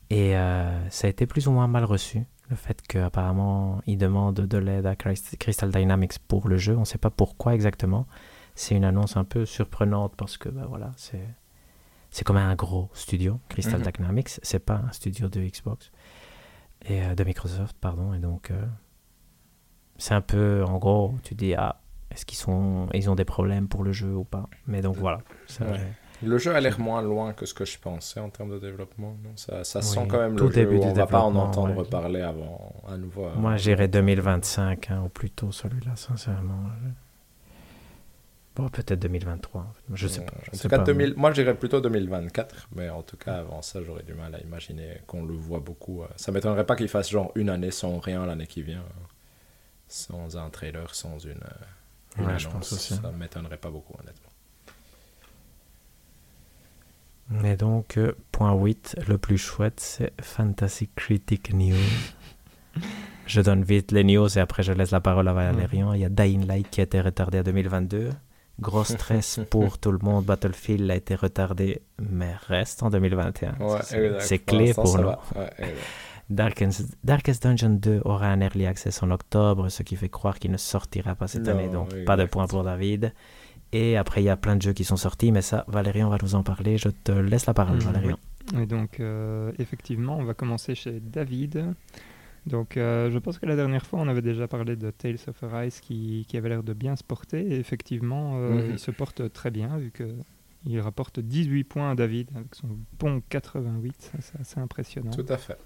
Et 0.10 0.36
euh, 0.38 0.89
ça 0.89 1.08
a 1.08 1.10
été 1.10 1.26
plus 1.26 1.47
ou 1.47 1.51
moins 1.51 1.68
mal 1.68 1.86
reçu. 1.86 2.24
Le 2.49 2.56
fait 2.56 2.82
qu'apparemment, 2.88 3.82
ils 3.88 3.97
demandent 3.97 4.36
de 4.41 4.58
l'aide 4.58 4.86
à 4.86 4.95
Crystal 4.95 5.72
Dynamics 5.72 6.20
pour 6.28 6.47
le 6.49 6.58
jeu. 6.58 6.76
On 6.76 6.82
ne 6.82 6.86
sait 6.86 6.97
pas 6.99 7.10
pourquoi 7.10 7.56
exactement. 7.56 8.06
C'est 8.54 8.76
une 8.76 8.84
annonce 8.84 9.18
un 9.18 9.24
peu 9.24 9.45
surprenante 9.45 10.14
parce 10.18 10.38
que 10.38 10.49
bah, 10.49 10.66
voilà, 10.68 10.91
c'est 10.97 11.28
c'est 12.12 12.24
comme 12.24 12.38
un 12.38 12.54
gros 12.54 12.91
studio, 12.93 13.39
Crystal 13.49 13.80
Mhm. 13.82 13.91
Dynamics. 13.91 14.39
C'est 14.43 14.60
pas 14.64 14.84
un 14.88 14.91
studio 14.91 15.30
de 15.30 15.39
Xbox 15.41 15.89
et 16.88 17.01
euh, 17.01 17.16
de 17.16 17.24
Microsoft, 17.24 17.76
pardon. 17.82 18.14
Et 18.14 18.20
donc, 18.20 18.51
euh, 18.51 18.64
c'est 19.97 20.14
un 20.14 20.22
peu, 20.22 20.64
en 20.68 20.78
gros, 20.78 21.16
tu 21.24 21.34
dis 21.34 21.56
ah, 21.56 21.80
est-ce 22.14 22.26
qu'ils 22.26 22.38
sont, 22.38 22.88
ils 22.93 23.09
ont 23.09 23.16
des 23.16 23.26
problèmes 23.26 23.68
pour 23.68 23.84
le 23.84 23.91
jeu 23.91 24.14
ou 24.16 24.24
pas? 24.24 24.47
Mais 24.68 24.82
donc 24.82 24.95
voilà. 24.95 25.20
ça, 25.47 25.66
Ouais. 25.66 25.80
Le 26.22 26.38
jeu 26.38 26.55
a 26.55 26.61
l'air 26.61 26.80
moins 26.80 27.01
loin 27.01 27.34
que 27.34 27.45
ce 27.45 27.53
que 27.53 27.66
je 27.66 27.78
pensais 27.78 28.20
en 28.22 28.30
termes 28.30 28.51
de 28.51 28.59
développement. 28.59 29.18
Non? 29.26 29.32
Ça, 29.36 29.66
ça 29.66 29.82
sent 29.82 30.07
quand 30.07 30.20
même 30.20 30.38
tout 30.38 30.45
le 30.47 30.51
jeu 30.53 30.61
début 30.64 30.78
où 30.78 30.80
du 30.82 30.88
on 30.88 30.93
va 30.93 31.05
pas 31.05 31.20
en 31.20 31.28
développement, 31.32 31.49
entendre 31.49 31.78
ouais. 31.82 31.89
parler 31.89 32.22
avant 32.22 32.74
à 32.88 32.95
nouveau. 32.95 33.26
euh, 33.26 33.36
Moi, 33.36 33.57
j'irais 33.57 33.89
2025 33.89 34.89
hein, 34.91 35.01
ou 35.05 35.09
plutôt 35.09 35.51
celui-là, 35.51 35.97
sincèrement. 35.97 36.64
Bon, 38.55 38.70
peut-être 38.70 38.99
2023. 39.01 39.61
en 39.61 39.66
fait. 39.74 39.82
Je 39.95 40.07
sais 40.07 40.22
pas. 40.22 40.32
je 40.43 40.51
En 40.51 40.53
sais 40.53 40.61
tout 40.61 40.70
cas, 40.70 40.78
pas. 40.78 40.84
2000 40.84 41.16
moi 41.18 41.34
j'irais 41.34 41.55
plutôt 41.55 41.82
2024, 41.82 42.70
mais 42.76 42.88
en 42.89 43.01
tout 43.01 43.18
cas 43.18 43.38
avant 43.38 43.61
ça, 43.64 43.82
j'aurais 43.84 44.03
du 44.03 44.14
mal 44.14 44.34
à 44.36 44.39
imaginer 44.41 45.01
qu'on 45.07 45.26
le 45.26 45.34
voit 45.34 45.59
beaucoup. 45.59 46.03
euh. 46.03 46.07
Ça 46.18 46.32
m'étonnerait 46.32 46.66
pas 46.66 46.76
qu'il 46.76 46.88
fasse 46.88 47.09
genre 47.09 47.32
une 47.36 47.49
année 47.49 47.72
sans 47.72 47.97
rien 47.97 48.26
l'année 48.28 48.45
qui 48.47 48.61
vient, 48.61 48.78
euh, 48.78 49.03
sans 49.88 50.38
un 50.38 50.49
trailer, 50.51 50.93
sans 50.93 51.18
une, 51.18 51.41
Ouais, 52.18 52.38
je 52.38 52.47
annonce. 52.47 52.70
pense 52.70 52.74
aussi. 52.74 52.95
Ça 52.95 53.11
m'étonnerait 53.11 53.57
pas 53.57 53.70
beaucoup, 53.70 53.93
honnêtement. 53.99 54.30
Mais 57.30 57.55
donc, 57.55 57.97
euh, 57.97 58.14
point 58.32 58.53
8, 58.53 58.97
le 59.07 59.18
plus 59.18 59.38
chouette, 59.38 59.80
c'est 59.80 60.11
Fantasy 60.22 60.89
Critic 60.95 61.53
News. 61.53 61.76
je 63.28 63.41
donne 63.41 63.64
vite 63.64 63.91
les 63.91 64.03
news 64.03 64.28
et 64.38 64.41
après 64.41 64.64
je 64.64 64.74
laisse 64.74 64.91
la 64.91 64.99
parole 64.99 65.28
à 65.28 65.34
Valérian. 65.34 65.93
Il 65.93 66.01
y 66.01 66.05
a 66.05 66.09
Dying 66.09 66.45
Light 66.45 66.70
qui 66.70 66.82
a 66.82 66.84
été 66.84 66.99
retardé 67.01 67.38
à 67.39 67.43
2022. 67.43 68.09
Gros 68.59 68.84
stress 68.84 69.39
pour 69.49 69.80
tout 69.80 69.91
le 69.91 69.97
monde. 69.99 70.26
Battlefield 70.26 70.89
a 70.91 70.95
été 70.95 71.16
retardé, 71.16 71.82
mais 71.99 72.36
reste 72.47 72.84
en 72.84 72.89
2021. 72.89 73.55
Ouais, 73.59 73.80
C'est- 74.20 74.39
clé 74.39 74.74
pour 74.74 74.97
nous. 74.99 75.07
Ouais. 75.07 75.74
Darkest, 76.30 76.97
Darkest 77.03 77.43
Dungeon 77.43 77.71
2 77.71 78.01
aura 78.05 78.28
un 78.28 78.41
early 78.41 78.65
access 78.65 79.03
en 79.03 79.11
octobre, 79.11 79.69
ce 79.69 79.84
qui 79.84 79.95
fait 79.95 80.09
croire 80.09 80.39
qu'il 80.39 80.51
ne 80.51 80.57
sortira 80.57 81.15
pas 81.15 81.28
cette 81.28 81.43
Non, 81.45 81.51
année, 81.51 81.69
donc 81.69 81.88
exact. 81.91 82.05
pas 82.05 82.17
de 82.17 82.26
point 82.26 82.47
pour 82.47 82.63
David. 82.63 83.13
Et 83.71 83.97
après, 83.97 84.21
il 84.21 84.26
y 84.26 84.30
a 84.30 84.38
plein 84.38 84.55
de 84.55 84.61
jeux 84.61 84.74
qui 84.74 84.84
sont 84.84 84.97
sortis, 84.97 85.32
mais 85.32 85.41
ça, 85.41 85.65
Valérian 85.67 86.09
va 86.09 86.17
nous 86.21 86.36
en 86.36 86.43
parler. 86.43 86.78
Je 86.78 86.89
te 86.89 87.11
laisse 87.11 87.45
la 87.47 87.53
parole, 87.53 87.78
Mhm. 87.78 87.82
Valérian. 87.84 88.17
Et 88.59 88.65
donc, 88.65 88.99
euh, 88.99 89.51
effectivement, 89.57 90.17
on 90.17 90.24
va 90.24 90.34
commencer 90.34 90.76
chez 90.76 90.99
David. 90.99 91.74
Donc, 92.45 92.76
euh, 92.78 93.09
je 93.09 93.17
pense 93.19 93.39
que 93.39 93.45
la 93.45 93.55
dernière 93.55 93.86
fois, 93.86 93.99
on 93.99 94.07
avait 94.09 94.21
déjà 94.21 94.47
parlé 94.47 94.76
de 94.76 94.91
Tales 94.91 95.17
of 95.28 95.43
Arise 95.43 95.80
qui, 95.80 96.26
qui 96.28 96.38
avait 96.38 96.49
l'air 96.49 96.61
de 96.63 96.74
bien 96.74 96.95
se 96.95 97.03
porter. 97.03 97.39
Et 97.53 97.57
effectivement, 97.59 98.34
euh, 98.36 98.67
il 98.71 98.80
se 98.80 98.91
porte 98.91 99.32
très 99.32 99.49
bien 99.49 99.78
vu 99.78 99.91
que 99.91 100.13
il 100.65 100.80
rapporte 100.80 101.19
18 101.19 101.63
points 101.65 101.91
à 101.91 101.95
David 101.95 102.30
avec 102.36 102.53
son 102.55 102.67
bon 102.99 103.21
88. 103.30 103.95
Ça, 103.99 104.17
C'est 104.21 104.39
assez 104.39 104.59
impressionnant. 104.59 105.11
Tout 105.11 105.26
à 105.30 105.38
fait. 105.38 105.57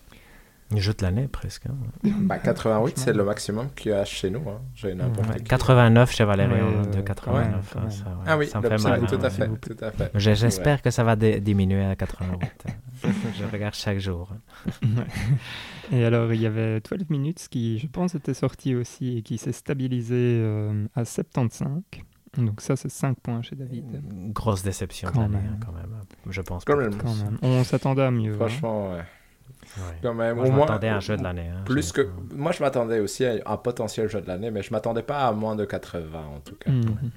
Jeu 0.75 0.93
de 0.93 1.01
l'année, 1.03 1.29
presque. 1.29 1.65
hein. 1.67 1.75
Bah, 2.03 2.39
88, 2.39 2.97
c'est 2.97 3.13
le 3.13 3.23
maximum 3.23 3.69
qu'il 3.73 3.91
y 3.91 3.93
a 3.95 4.03
chez 4.03 4.29
nous. 4.29 4.49
Hein. 4.49 4.59
J'ai 4.75 4.93
n'importe 4.93 5.29
Ouais, 5.29 5.37
qui. 5.37 5.43
89 5.45 6.11
chez 6.11 6.25
Valérian, 6.25 6.67
hein, 6.67 6.81
de 6.91 6.97
ouais, 6.97 7.03
89. 7.05 7.71
quand 7.73 7.79
hein, 7.79 7.81
même. 7.83 7.91
ça, 7.91 8.03
ouais, 8.05 8.11
Ah 8.25 8.37
oui, 8.37 8.47
ça 8.47 8.59
me 8.59 8.69
fait 8.69 8.77
mal. 8.89 9.05
tout 9.07 9.15
hein, 9.15 9.23
à 9.23 9.29
fait. 9.29 9.47
Tout 9.47 9.77
à 9.81 9.91
fait. 9.91 10.11
J'espère 10.15 10.81
que 10.81 10.91
ça 10.91 11.05
va 11.05 11.15
diminuer 11.15 11.85
à 11.85 11.95
88. 11.95 12.65
hein. 13.05 13.09
je 13.39 13.45
regarde 13.51 13.75
chaque 13.75 13.99
jour. 13.99 14.33
Et 15.91 16.03
alors, 16.03 16.33
il 16.33 16.41
y 16.41 16.45
avait 16.45 16.81
12 16.81 17.09
minutes 17.09 17.47
qui, 17.49 17.79
je 17.79 17.87
pense, 17.87 18.15
était 18.15 18.33
sorti 18.33 18.75
aussi 18.75 19.19
et 19.19 19.21
qui 19.21 19.37
s'est 19.37 19.53
stabilisé 19.53 20.15
euh, 20.17 20.85
à 20.95 21.05
75. 21.05 21.81
Donc, 22.37 22.59
ça, 22.61 22.75
c'est 22.75 22.89
5 22.89 23.17
points 23.21 23.41
chez 23.41 23.55
David. 23.55 24.01
Grosse 24.33 24.63
déception 24.63 25.07
de 25.09 25.13
Quand 25.13 25.21
l'année, 25.21 25.35
même. 25.37 25.53
hein, 25.53 25.65
quand 25.65 25.71
même. 25.71 25.95
Je 26.29 26.41
pense. 26.41 26.65
Quand 26.65 26.75
même. 26.75 26.91
tous. 26.91 26.97
Quand 27.03 27.15
même. 27.15 27.37
On 27.41 27.63
s'attendait 27.63 28.03
à 28.03 28.11
mieux. 28.11 28.33
hein. 28.33 28.37
Franchement, 28.37 28.91
ouais. 28.91 29.01
Ouais. 29.77 29.83
Quand 30.01 30.13
même. 30.13 30.35
Moi, 30.37 30.45
je 30.45 30.51
m'attendais 30.51 30.87
à 30.89 30.95
un 30.97 30.99
jeu 30.99 31.17
de 31.17 31.23
l'année. 31.23 31.47
hein, 31.53 31.61
Plus 31.65 31.91
que. 31.91 32.07
Moi, 32.33 32.51
je 32.51 32.61
m'attendais 32.63 32.99
aussi 32.99 33.25
à 33.25 33.35
un 33.45 33.57
potentiel 33.57 34.09
jeu 34.09 34.21
de 34.21 34.27
l'année, 34.27 34.49
mais 34.51 34.63
je 34.63 34.71
m'attendais 34.71 35.03
pas 35.03 35.27
à 35.27 35.31
moins 35.31 35.55
de 35.55 35.65
80 35.65 36.19
en 36.35 36.39
tout 36.39 36.55
cas. 36.55 36.71
Mhm. 36.71 37.11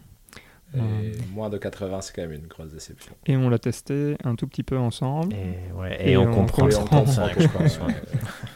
Et 0.72 1.12
moins 1.34 1.50
de 1.50 1.58
80, 1.58 2.00
c'est 2.00 2.14
quand 2.14 2.22
même 2.22 2.32
une 2.32 2.46
grosse 2.46 2.72
déception. 2.72 3.12
Et 3.26 3.36
on 3.36 3.48
l'a 3.48 3.58
testé 3.58 4.16
un 4.22 4.36
tout 4.36 4.46
petit 4.46 4.62
peu 4.62 4.78
ensemble. 4.78 5.34
Et, 5.34 5.72
ouais, 5.76 5.96
et, 6.00 6.12
Et 6.12 6.16
on, 6.16 6.30
on 6.30 6.32
comprend 6.32 6.68
Et 6.68 6.70
le 6.70 6.76
on 6.76 6.80
comprend. 6.82 6.98
comprend 7.00 7.14
35, 7.26 7.40
je 7.40 7.48
pense. 7.48 7.80
ouais. 7.80 7.94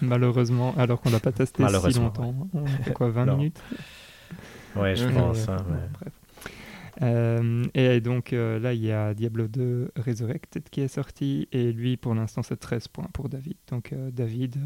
Malheureusement, 0.00 0.74
alors 0.78 1.00
qu'on 1.00 1.10
l'a 1.10 1.18
pas 1.18 1.32
testé 1.32 1.64
si 1.66 1.98
longtemps. 1.98 2.32
On 2.54 2.66
fait 2.66 2.92
quoi, 2.92 3.08
20 3.10 3.24
Non. 3.26 3.36
minutes 3.36 3.60
Ouais, 4.76 4.94
je 4.94 5.08
pense. 5.08 5.48
Euh, 5.48 5.52
hein, 5.56 5.64
bref. 6.00 6.12
Euh, 7.02 7.64
et 7.74 8.00
donc 8.00 8.32
euh, 8.32 8.58
là, 8.58 8.72
il 8.72 8.84
y 8.84 8.92
a 8.92 9.14
Diablo 9.14 9.48
2 9.48 9.92
Resurrected 9.96 10.64
qui 10.70 10.80
est 10.80 10.88
sorti. 10.88 11.48
Et 11.52 11.72
lui, 11.72 11.96
pour 11.96 12.14
l'instant, 12.14 12.42
c'est 12.42 12.56
13 12.56 12.88
points 12.88 13.08
pour 13.12 13.28
David. 13.28 13.56
Donc 13.70 13.92
euh, 13.92 14.10
David 14.10 14.56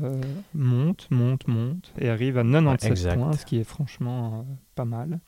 monte, 0.55 1.09
monte, 1.11 1.47
monte. 1.49 1.93
Et 1.99 2.09
arrive 2.09 2.39
à 2.39 2.45
97 2.45 2.91
exact. 2.91 3.17
points, 3.17 3.33
ce 3.33 3.45
qui 3.45 3.59
est 3.59 3.65
franchement 3.65 4.47
pas 4.75 4.85
mal. 4.85 5.21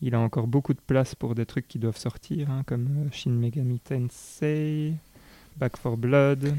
Il 0.00 0.14
a 0.16 0.20
encore 0.20 0.48
beaucoup 0.48 0.74
de 0.74 0.80
place 0.80 1.14
pour 1.14 1.36
des 1.36 1.46
trucs 1.46 1.68
qui 1.68 1.78
doivent 1.78 1.96
sortir, 1.96 2.50
hein, 2.50 2.64
comme 2.66 3.08
Shin 3.12 3.30
Megami 3.30 3.78
Tensei, 3.78 4.94
Back 5.58 5.80
4 5.80 5.96
Blood, 5.96 6.54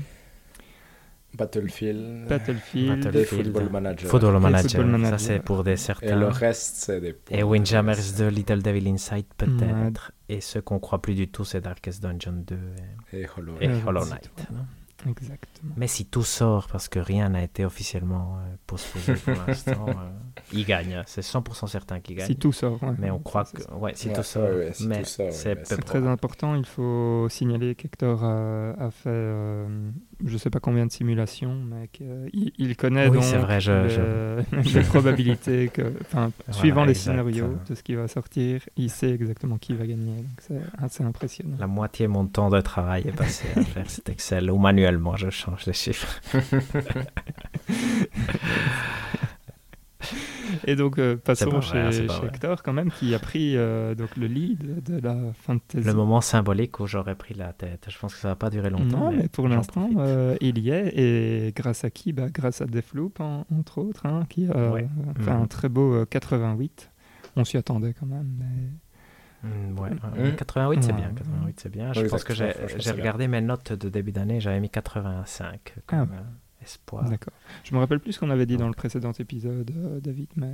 Battlefield. 1.36 2.28
Battlefield. 2.28 3.16
Et 3.16 3.26
Football 3.26 3.70
Manager. 3.70 4.10
Football 4.10 4.40
Manager, 4.40 4.70
Football 4.72 4.86
Manager. 4.92 5.20
ça 5.20 5.26
c'est 5.28 5.40
pour 5.40 5.64
des 5.64 5.72
Et 5.72 5.74
le 5.74 5.78
certains. 5.78 6.30
reste, 6.30 6.76
c'est 6.78 7.02
des 7.02 7.14
points. 7.14 7.38
Et 7.38 7.44
Windjammers 7.44 8.14
2, 8.18 8.28
Little 8.28 8.62
Devil 8.62 8.88
Inside 8.90 9.26
Ouais. 9.42 9.46
peut-être. 9.48 10.12
Et 10.30 10.42
ce 10.42 10.60
qu'on 10.60 10.80
croit 10.80 11.02
plus 11.02 11.16
du 11.16 11.28
tout, 11.28 11.44
c'est 11.44 11.62
Darkest 11.62 12.02
Dungeon 12.02 12.44
2 12.48 12.58
et, 13.14 13.22
Et 13.22 13.28
Hollow 13.38 13.54
et 13.62 13.68
Knight. 13.68 13.88
Hollow 13.88 14.06
non 14.06 14.66
Exactement. 15.06 15.74
Mais 15.76 15.88
si 15.88 16.06
tout 16.06 16.24
sort, 16.24 16.68
parce 16.72 16.88
que 16.88 16.98
rien 16.98 17.28
n'a 17.28 17.44
été 17.44 17.66
officiellement 17.66 18.38
euh, 18.38 18.56
postposé 18.66 19.16
pour 19.16 19.34
l'instant, 19.48 19.86
euh, 19.90 19.94
il 20.54 20.64
gagne. 20.66 21.04
C'est 21.08 21.20
100% 21.20 21.68
certain 21.68 22.00
qu'il 22.00 22.16
gagne. 22.16 22.28
Si 22.28 22.38
tout 22.38 22.54
sort. 22.54 22.82
ouais. 22.82 22.94
Mais 23.00 23.12
on 23.12 23.20
croit 23.20 23.44
que. 23.44 23.70
Ouais, 23.74 23.92
si 23.96 24.08
Ouais, 24.08 24.14
tout 24.14 24.24
sort. 24.24 24.44
ouais, 24.44 24.72
si 24.72 24.88
mais 24.88 25.00
ouais, 25.00 25.32
C'est 25.32 25.84
très 25.84 26.08
important, 26.08 26.56
il 26.56 26.66
faut 26.66 27.28
signaler 27.30 27.76
qu'Hector 27.76 28.24
a, 28.24 28.72
a 28.80 28.92
fait 28.92 29.10
euh, 29.10 29.90
je 30.26 30.38
sais 30.38 30.50
pas 30.50 30.60
combien 30.60 30.86
de 30.86 30.92
simulations, 30.92 31.56
mais 31.70 31.88
qu'il 31.90 32.52
il 32.58 32.76
connaît 32.78 33.08
Oui, 33.10 33.18
donc 33.20 33.24
vrai, 33.42 33.60
je- 33.60 34.42
les 34.74 34.82
probabilités 34.84 35.68
que, 35.68 35.94
suivant 36.52 36.86
les 36.86 36.94
scénarios 36.94 37.58
de 37.70 37.76
ce 37.76 37.84
qui 37.84 37.96
va 37.96 38.08
sortir, 38.08 38.62
il 38.78 38.90
sait 38.90 39.10
exactement 39.12 39.58
qui 39.58 39.74
va 39.74 39.86
gagner. 39.86 40.26
C'est 40.40 40.62
assez 40.82 41.04
impressionnant. 41.04 41.58
La 41.60 41.68
moitié 41.68 42.08
de 42.08 42.12
mon 42.12 42.26
temps 42.26 42.50
de 42.50 42.62
travail 42.62 43.04
est 43.08 43.12
passé 43.16 43.46
à 43.56 43.62
faire 43.64 43.90
cet 43.90 44.10
Excel 44.10 44.50
ou 44.52 44.58
manuellement, 44.58 45.16
je 45.16 45.30
change 45.30 45.66
les 45.66 45.74
chiffres. 45.74 46.22
Et 50.68 50.76
donc 50.76 50.98
euh, 51.00 51.16
passons 51.18 51.50
pas 51.50 51.62
chez, 51.62 51.82
vrai, 51.82 51.92
c'est 51.92 52.06
pas 52.06 52.14
chez 52.14 52.20
vrai. 52.20 52.28
Hector 52.30 52.64
quand 52.64 52.74
même, 52.74 52.92
qui 52.92 53.14
a 53.16 53.20
pris 53.20 53.56
euh, 53.58 53.96
donc 53.96 54.16
le 54.18 54.28
lead 54.28 54.84
de 54.84 55.00
la 55.00 55.18
fantasy. 55.34 55.86
Le 55.86 55.94
moment 55.94 56.22
symbolique 56.22 56.80
où 56.80 56.88
j'aurais 56.88 57.16
pris 57.16 57.34
la 57.34 57.54
tête. 57.54 57.88
Je 57.90 57.98
pense 58.00 58.14
que 58.14 58.20
ça 58.20 58.30
va 58.30 58.36
pas 58.36 58.50
durer 58.50 58.70
longtemps. 58.70 58.98
Non, 58.98 59.12
mais 59.12 59.28
pour 59.28 59.48
l'instant, 59.48 59.90
euh, 59.98 60.36
il 60.42 60.60
y 60.60 60.70
est. 60.70 60.94
Et 60.98 61.52
grâce 61.56 61.84
à 61.84 61.90
qui? 61.90 62.14
Bah, 62.14 62.28
Grâce 62.32 62.62
à 62.62 62.66
Defloop, 62.66 63.20
en- 63.20 63.46
entre 63.58 63.78
autres, 63.80 64.06
hein, 64.06 64.26
qui 64.30 64.48
a 64.50 64.72
Ouais. 64.72 64.88
fait 65.20 65.32
un 65.32 65.42
Mhm. 65.42 65.48
très 65.48 65.70
beau 65.70 65.94
euh, 65.94 66.06
88. 66.06 66.90
On 67.36 67.44
s'y 67.46 67.58
attendait 67.58 67.94
quand 68.00 68.06
même. 68.06 68.28
Mais... 68.40 69.50
Mm, 69.50 69.78
ouais, 69.80 69.90
ouais, 69.90 70.32
Mm. 70.32 70.36
88 70.36 70.84
c'est 70.84 70.94
bien, 70.94 71.12
88 71.14 71.60
c'est 71.60 71.70
bien. 71.70 71.92
Je 71.94 72.02
Oui, 72.02 72.08
pense 72.08 72.24
que 72.24 72.34
j'ai 72.34 72.92
regardé 72.92 73.28
mes 73.28 73.42
notes 73.42 73.74
de 73.74 73.90
début 73.90 74.12
d'année, 74.14 74.40
j'avais 74.40 74.60
mis 74.62 74.70
85 74.70 75.76
comme 75.86 76.08
Ah. 76.14 76.24
Espoir. 76.64 77.04
D'accord. 77.10 77.34
Je 77.64 77.74
me 77.76 77.80
rappelle 77.80 78.00
plus 78.00 78.14
ce 78.14 78.20
qu'on 78.20 78.30
avait 78.30 78.46
dit 78.46 78.58
dans 78.58 78.68
le 78.68 78.74
précédent 78.74 79.12
épisode, 79.20 79.72
euh, 79.76 80.00
David, 80.00 80.30
mais 80.36 80.52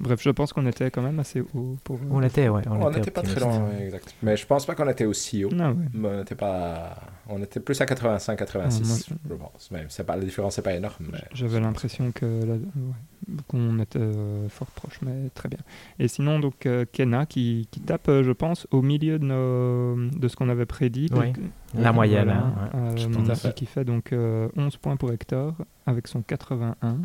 bref, 0.00 0.20
je 0.22 0.30
pense 0.30 0.52
qu'on 0.52 0.66
était 0.66 0.90
quand 0.90 1.02
même 1.02 1.18
assez 1.20 1.40
haut 1.54 1.76
pour. 1.84 1.96
euh, 1.96 2.08
On 2.10 2.22
était, 2.22 2.48
ouais, 2.48 2.62
on, 2.68 2.72
On 2.82 2.88
était 2.90 2.98
n'était 3.00 3.10
pas 3.10 3.22
très 3.22 3.40
loin, 3.40 3.60
ouais, 3.68 3.84
exact. 3.86 4.14
Mais 4.22 4.36
je 4.36 4.46
pense 4.46 4.66
pas 4.66 4.74
qu'on 4.74 4.88
était 4.88 5.04
aussi 5.06 5.44
haut. 5.44 5.50
Ah 5.58 5.70
ouais. 5.72 5.76
Mais 5.92 6.08
on 6.08 6.22
était 6.22 6.34
pas. 6.34 6.96
On 7.28 7.42
était 7.42 7.58
plus 7.60 7.80
à 7.80 7.86
85, 7.86 8.36
86, 8.38 9.08
Ah, 9.10 9.16
je 9.28 9.34
pense. 9.34 9.70
Mais 9.72 9.84
c'est 9.88 10.04
pas 10.04 10.16
la 10.16 10.22
différence, 10.24 10.56
n'est 10.58 10.62
pas 10.62 10.74
énorme. 10.74 11.06
Mais... 11.12 11.18
J'avais 11.34 11.58
l'impression 11.58 12.12
que 12.12 12.24
la- 12.24 12.54
ouais, 12.54 13.36
qu'on 13.48 13.78
était 13.80 13.98
euh, 13.98 14.48
fort 14.48 14.68
proche, 14.68 15.00
mais 15.02 15.28
très 15.34 15.48
bien. 15.48 15.58
Et 15.98 16.06
sinon, 16.08 16.38
donc 16.38 16.66
euh, 16.66 16.84
Kenna 16.92 17.26
qui, 17.26 17.66
qui 17.72 17.80
tape, 17.80 18.08
euh, 18.08 18.22
je 18.22 18.30
pense, 18.30 18.68
au 18.70 18.80
milieu 18.82 19.18
de, 19.18 19.24
nos, 19.24 19.96
de 20.16 20.28
ce 20.28 20.36
qu'on 20.36 20.48
avait 20.48 20.66
prédit. 20.66 21.08
Oui, 21.12 21.32
Donc, 21.32 21.36
La 21.74 21.92
moyenne, 21.92 22.24
voilà, 22.26 22.40
hein, 22.72 22.90
ouais, 22.92 22.96
je 22.98 23.08
pense. 23.08 23.24
Tout 23.24 23.30
à 23.30 23.34
qui, 23.34 23.40
fait. 23.40 23.54
qui 23.54 23.66
fait 23.66 23.84
donc 23.84 24.12
euh, 24.12 24.48
11 24.56 24.76
points 24.76 24.96
pour 24.96 25.12
Hector 25.12 25.54
avec 25.86 26.06
son 26.06 26.22
81. 26.22 26.98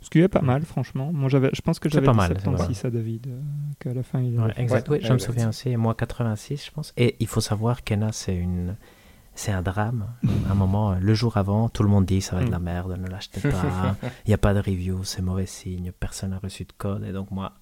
Ce 0.00 0.10
qui 0.10 0.20
est 0.20 0.28
pas 0.28 0.42
mal, 0.42 0.62
franchement. 0.62 1.10
Moi, 1.12 1.28
j'avais, 1.28 1.50
je 1.52 1.60
pense 1.62 1.80
que 1.80 1.88
C'est 1.88 1.94
j'avais 1.94 2.06
pas 2.06 2.12
dit 2.12 2.18
mal, 2.18 2.34
c'est 2.36 2.44
76 2.44 2.84
à 2.84 2.90
David, 2.90 3.26
euh, 3.26 3.40
qu'à 3.80 3.92
la 3.94 4.04
fin 4.04 4.20
il 4.20 4.36
Ouais, 4.36 4.44
avait 4.44 4.52
fait. 4.52 4.62
exact. 4.62 4.88
Ouais, 4.90 5.00
je 5.02 5.08
me 5.08 5.14
exact. 5.14 5.26
souviens 5.32 5.48
aussi. 5.48 5.70
Et 5.70 5.76
moi, 5.76 5.94
86, 5.96 6.66
je 6.66 6.70
pense. 6.70 6.92
Et 6.96 7.16
il 7.18 7.26
faut 7.26 7.40
savoir 7.40 7.82
qu'Ena, 7.82 8.12
c'est 8.12 8.36
une. 8.36 8.76
C'est 9.36 9.52
un 9.52 9.62
drame. 9.62 10.06
À 10.48 10.52
un 10.52 10.54
moment, 10.54 10.94
le 10.98 11.14
jour 11.14 11.36
avant, 11.36 11.68
tout 11.68 11.82
le 11.84 11.88
monde 11.88 12.06
dit 12.06 12.20
ça 12.22 12.34
va 12.34 12.40
être 12.42 12.48
de 12.48 12.52
la 12.52 12.58
merde, 12.58 12.98
ne 12.98 13.06
l'achetez 13.06 13.40
pas. 13.48 13.94
Il 14.24 14.28
n'y 14.28 14.34
a 14.34 14.38
pas 14.38 14.54
de 14.54 14.58
review, 14.60 15.04
c'est 15.04 15.22
mauvais 15.22 15.46
signe, 15.46 15.92
personne 15.92 16.30
n'a 16.30 16.38
reçu 16.38 16.64
de 16.64 16.72
code. 16.76 17.04
Et 17.04 17.12
donc, 17.12 17.30
moi, 17.30 17.52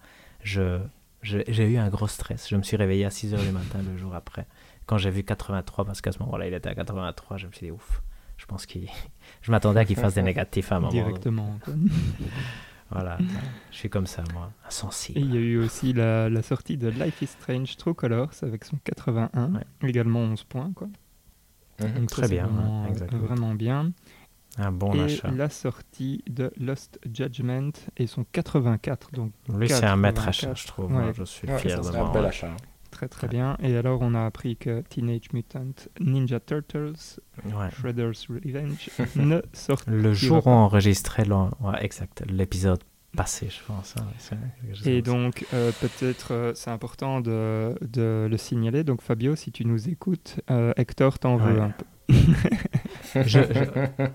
je, 0.42 0.78
j'ai 1.22 1.70
eu 1.70 1.76
un 1.76 1.88
gros 1.88 2.06
stress. 2.08 2.48
Je 2.48 2.56
me 2.56 2.62
suis 2.62 2.76
réveillé 2.76 3.04
à 3.04 3.10
6 3.10 3.34
h 3.34 3.44
du 3.44 3.50
matin 3.50 3.80
le 3.86 3.96
jour 3.98 4.14
après. 4.14 4.46
Quand 4.86 4.98
j'ai 4.98 5.10
vu 5.10 5.24
83, 5.24 5.84
parce 5.84 6.00
qu'à 6.00 6.12
ce 6.12 6.18
moment-là, 6.20 6.46
il 6.46 6.54
était 6.54 6.68
à 6.68 6.74
83, 6.74 7.38
je 7.38 7.46
me 7.48 7.52
suis 7.52 7.66
dit 7.66 7.72
ouf. 7.72 8.02
Je 8.36 8.46
pense 8.46 8.66
qu'il. 8.66 8.88
Je 9.42 9.50
m'attendais 9.50 9.80
à 9.80 9.84
qu'il 9.84 9.96
fasse 9.96 10.14
des 10.14 10.22
négatifs 10.22 10.70
à 10.72 10.76
un 10.76 10.80
moment. 10.80 10.92
Directement. 10.92 11.58
quoi. 11.64 11.74
Voilà. 12.90 13.18
Je 13.72 13.76
suis 13.76 13.90
comme 13.90 14.06
ça, 14.06 14.22
moi. 14.32 14.50
Et 14.62 14.66
Insensible. 14.68 15.18
il 15.20 15.34
y 15.34 15.38
a 15.38 15.40
eu 15.40 15.58
aussi 15.58 15.92
la, 15.92 16.28
la 16.28 16.42
sortie 16.42 16.76
de 16.76 16.88
Life 16.88 17.22
is 17.22 17.26
Strange 17.26 17.76
True 17.76 17.94
Colors 17.94 18.30
avec 18.42 18.64
son 18.64 18.76
81, 18.84 19.52
Ouais. 19.54 19.60
également 19.88 20.20
11 20.20 20.44
points. 20.44 20.70
Quoi. 20.76 20.88
Mhm. 21.80 22.06
Très 22.06 22.28
bien, 22.28 22.46
Vraiment, 22.46 22.82
ouais, 22.84 22.90
exactement. 22.90 23.22
vraiment 23.26 23.54
bien. 23.54 23.92
Un 24.58 24.70
bon 24.70 24.94
et 24.94 25.02
achat. 25.02 25.30
la 25.32 25.48
sortie 25.48 26.22
de 26.30 26.52
Lost 26.60 27.00
Judgment 27.12 27.72
et 27.96 28.06
son 28.06 28.24
84, 28.30 29.10
donc 29.12 29.32
Lui, 29.52 29.68
c'est 29.68 29.84
un 29.84 29.96
maître 29.96 30.24
84. 30.24 30.28
achat, 30.28 30.54
je 30.54 30.66
trouve. 30.68 30.86
Ouais. 30.92 31.02
Moi, 31.02 31.12
je 31.12 31.24
suis 31.24 31.48
Ouais, 31.48 31.58
fier 31.58 31.78
de 31.78 31.82
c'est 31.82 31.96
un 31.96 32.04
moi. 32.04 32.12
bel 32.12 32.22
ouais. 32.22 32.28
achat. 32.28 32.50
très 32.92 33.08
très 33.08 33.26
bien. 33.26 33.56
Et 33.60 33.76
alors 33.76 34.02
on 34.02 34.14
a 34.14 34.24
appris 34.24 34.56
que 34.56 34.82
Teenage 34.82 35.32
Mutant 35.32 35.72
Ninja 35.98 36.38
Turtles 36.38 36.92
Ouais. 37.44 37.68
Shredder's 37.72 38.28
Revenge 38.28 38.88
ne 39.16 39.40
sortira 39.52 39.90
Le 39.96 40.12
jour 40.12 40.46
où 40.46 40.50
on 40.50 40.52
enregistrait 40.52 41.24
ouais, 41.60 41.82
l'épisode 42.30 42.84
passé, 43.14 43.48
je 43.48 43.62
pense. 43.66 43.94
hein, 43.98 44.06
Et 44.86 45.02
donc, 45.02 45.46
euh, 45.54 45.70
peut-être, 45.80 46.32
euh, 46.32 46.52
c'est 46.54 46.70
important 46.70 47.20
de, 47.20 47.74
de 47.82 48.26
le 48.30 48.36
signaler. 48.36 48.84
Donc, 48.84 49.02
Fabio, 49.02 49.36
si 49.36 49.52
tu 49.52 49.64
nous 49.64 49.88
écoutes, 49.88 50.40
euh, 50.50 50.72
Hector 50.76 51.18
t'en 51.18 51.36
veut 51.36 51.60
un 51.60 51.70
peu. 51.70 51.84
Je- 53.14 53.22
je- 53.40 54.06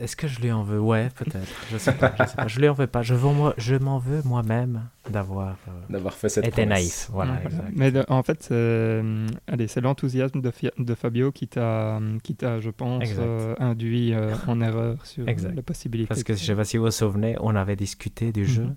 Est-ce 0.00 0.16
que 0.16 0.28
je 0.28 0.40
lui 0.40 0.52
en 0.52 0.62
veux? 0.62 0.78
Ouais, 0.80 1.08
peut-être. 1.16 1.48
Je 1.70 1.78
sais 1.78 1.92
pas. 1.92 2.12
Je, 2.18 2.24
sais 2.24 2.36
pas. 2.36 2.46
je 2.46 2.60
lui 2.60 2.68
en 2.68 2.74
veux 2.74 2.86
pas. 2.86 3.02
Je, 3.02 3.14
veux 3.14 3.32
moi- 3.32 3.54
je 3.56 3.74
m'en 3.76 3.98
veux 3.98 4.20
moi-même 4.24 4.82
d'avoir 5.10 5.56
euh, 5.68 5.70
D'avoir 5.90 6.14
fait 6.14 6.28
cette 6.28 6.46
été 6.46 6.66
naïf. 6.66 7.08
Voilà, 7.12 7.42
exact. 7.42 7.72
Mais 7.74 7.90
de- 7.90 8.04
en 8.08 8.22
fait, 8.22 8.42
c'est, 8.42 8.50
euh, 8.52 9.26
allez, 9.46 9.66
c'est 9.66 9.80
l'enthousiasme 9.80 10.40
de, 10.42 10.94
Fabio 10.94 11.32
qui 11.32 11.48
t'a, 11.48 12.00
qui 12.22 12.34
t'a, 12.34 12.60
je 12.60 12.70
pense, 12.70 13.04
euh, 13.18 13.54
induit 13.58 14.12
euh, 14.14 14.34
en 14.46 14.60
erreur 14.60 15.04
sur 15.06 15.26
Exact. 15.28 15.54
la 15.54 15.62
possibilité. 15.62 16.08
Parce 16.08 16.22
que 16.22 16.32
que- 16.32 16.38
je 16.38 16.44
sais 16.44 16.54
pas 16.54 16.64
si 16.64 16.76
vous 16.76 16.84
vous 16.84 16.90
souvenez, 16.90 17.36
on 17.40 17.56
avait 17.56 17.76
discuté 17.76 18.30
du 18.32 18.44
jeu 18.46 18.64
Mhm. 18.64 18.76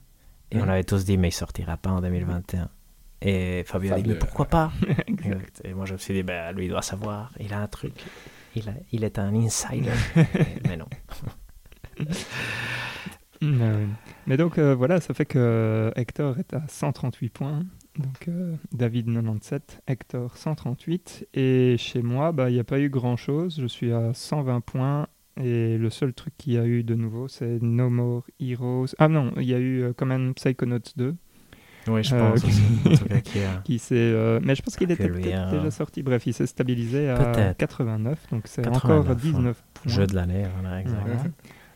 et 0.51 0.57
on 0.61 0.67
avait 0.69 0.83
tous 0.85 1.03
dit, 1.05 1.17
mais 1.17 1.27
il 1.29 1.33
sortira 1.33 1.77
pas 1.77 1.89
en 1.91 2.01
2021. 2.01 2.69
Et 3.23 3.63
Fabio 3.67 3.93
a 3.93 3.99
dit, 4.01 4.09
mais 4.09 4.15
pourquoi 4.15 4.45
pas? 4.45 4.71
Et 5.63 5.73
moi, 5.75 5.85
je 5.85 5.93
me 5.93 5.97
suis 5.99 6.13
dit, 6.13 6.23
ben, 6.23 6.51
lui, 6.55 6.65
il 6.65 6.69
doit 6.69 6.81
savoir. 6.81 7.31
Il 7.39 7.53
a 7.53 7.59
un 7.59 7.67
truc. 7.67 7.93
Il, 8.55 8.69
a- 8.69 8.73
il 8.91 9.03
est 9.03 9.17
un 9.19 9.33
insider. 9.35 9.91
mais 10.67 10.77
non. 10.77 10.87
Euh, 13.43 13.85
Mais 14.27 14.37
donc, 14.37 14.59
euh, 14.59 14.75
voilà, 14.75 15.01
ça 15.01 15.13
fait 15.15 15.25
que 15.25 15.91
Hector 15.95 16.37
est 16.37 16.53
à 16.53 16.61
138 16.67 17.29
points. 17.29 17.63
Donc, 17.97 18.27
euh, 18.27 18.55
David 18.71 19.07
97, 19.07 19.81
Hector 19.87 20.37
138. 20.37 21.27
Et 21.33 21.75
chez 21.79 22.03
moi, 22.03 22.31
bah, 22.31 22.49
il 22.49 22.53
n'y 22.53 22.59
a 22.59 22.63
pas 22.63 22.79
eu 22.79 22.89
grand-chose. 22.89 23.57
Je 23.59 23.65
suis 23.65 23.91
à 23.93 24.13
120 24.13 24.61
points. 24.61 25.07
Et 25.41 25.77
le 25.77 25.89
seul 25.89 26.13
truc 26.13 26.33
qu'il 26.37 26.53
y 26.53 26.57
a 26.57 26.65
eu 26.65 26.83
de 26.83 26.93
nouveau, 26.93 27.27
c'est 27.27 27.59
No 27.63 27.89
More 27.89 28.25
Heroes. 28.39 28.87
Ah 28.99 29.07
non, 29.07 29.33
il 29.37 29.43
y 29.45 29.53
a 29.55 29.59
eu 29.59 29.81
euh, 29.81 29.93
quand 29.95 30.05
même 30.05 30.33
Psychonauts 30.35 30.77
2. 30.95 31.15
Oui, 31.87 32.03
je 32.03 32.13
Euh, 32.15 32.29
pense 32.31 32.43
aussi. 32.43 32.61
En 32.85 32.95
tout 32.95 33.05
cas, 33.05 33.19
qui 33.21 33.39
a- 33.39 33.61
Qui 33.63 33.79
s'est, 33.79 33.95
euh, 33.95 34.39
mais 34.43 34.55
je 34.55 34.61
pense 34.61 34.75
qu'il 34.75 34.91
était 34.91 35.07
peut-être 35.07 35.33
hein. 35.35 35.51
déjà 35.51 35.71
sorti. 35.71 36.03
Bref, 36.03 36.23
il 36.27 36.33
s'est 36.33 36.45
stabilisé 36.47 37.09
à 37.09 37.15
Peut-être. 37.15 37.57
89. 37.57 38.19
Donc, 38.31 38.43
c'est 38.45 38.61
89, 38.63 38.99
encore 39.05 39.15
19 39.15 39.63
points. 39.73 39.91
Jeu 39.91 40.05
de 40.07 40.15
l'année, 40.15 40.45
voilà, 40.59 40.79
exact. 40.81 40.97
Voilà. 41.01 41.23
Mhm. 41.23 41.31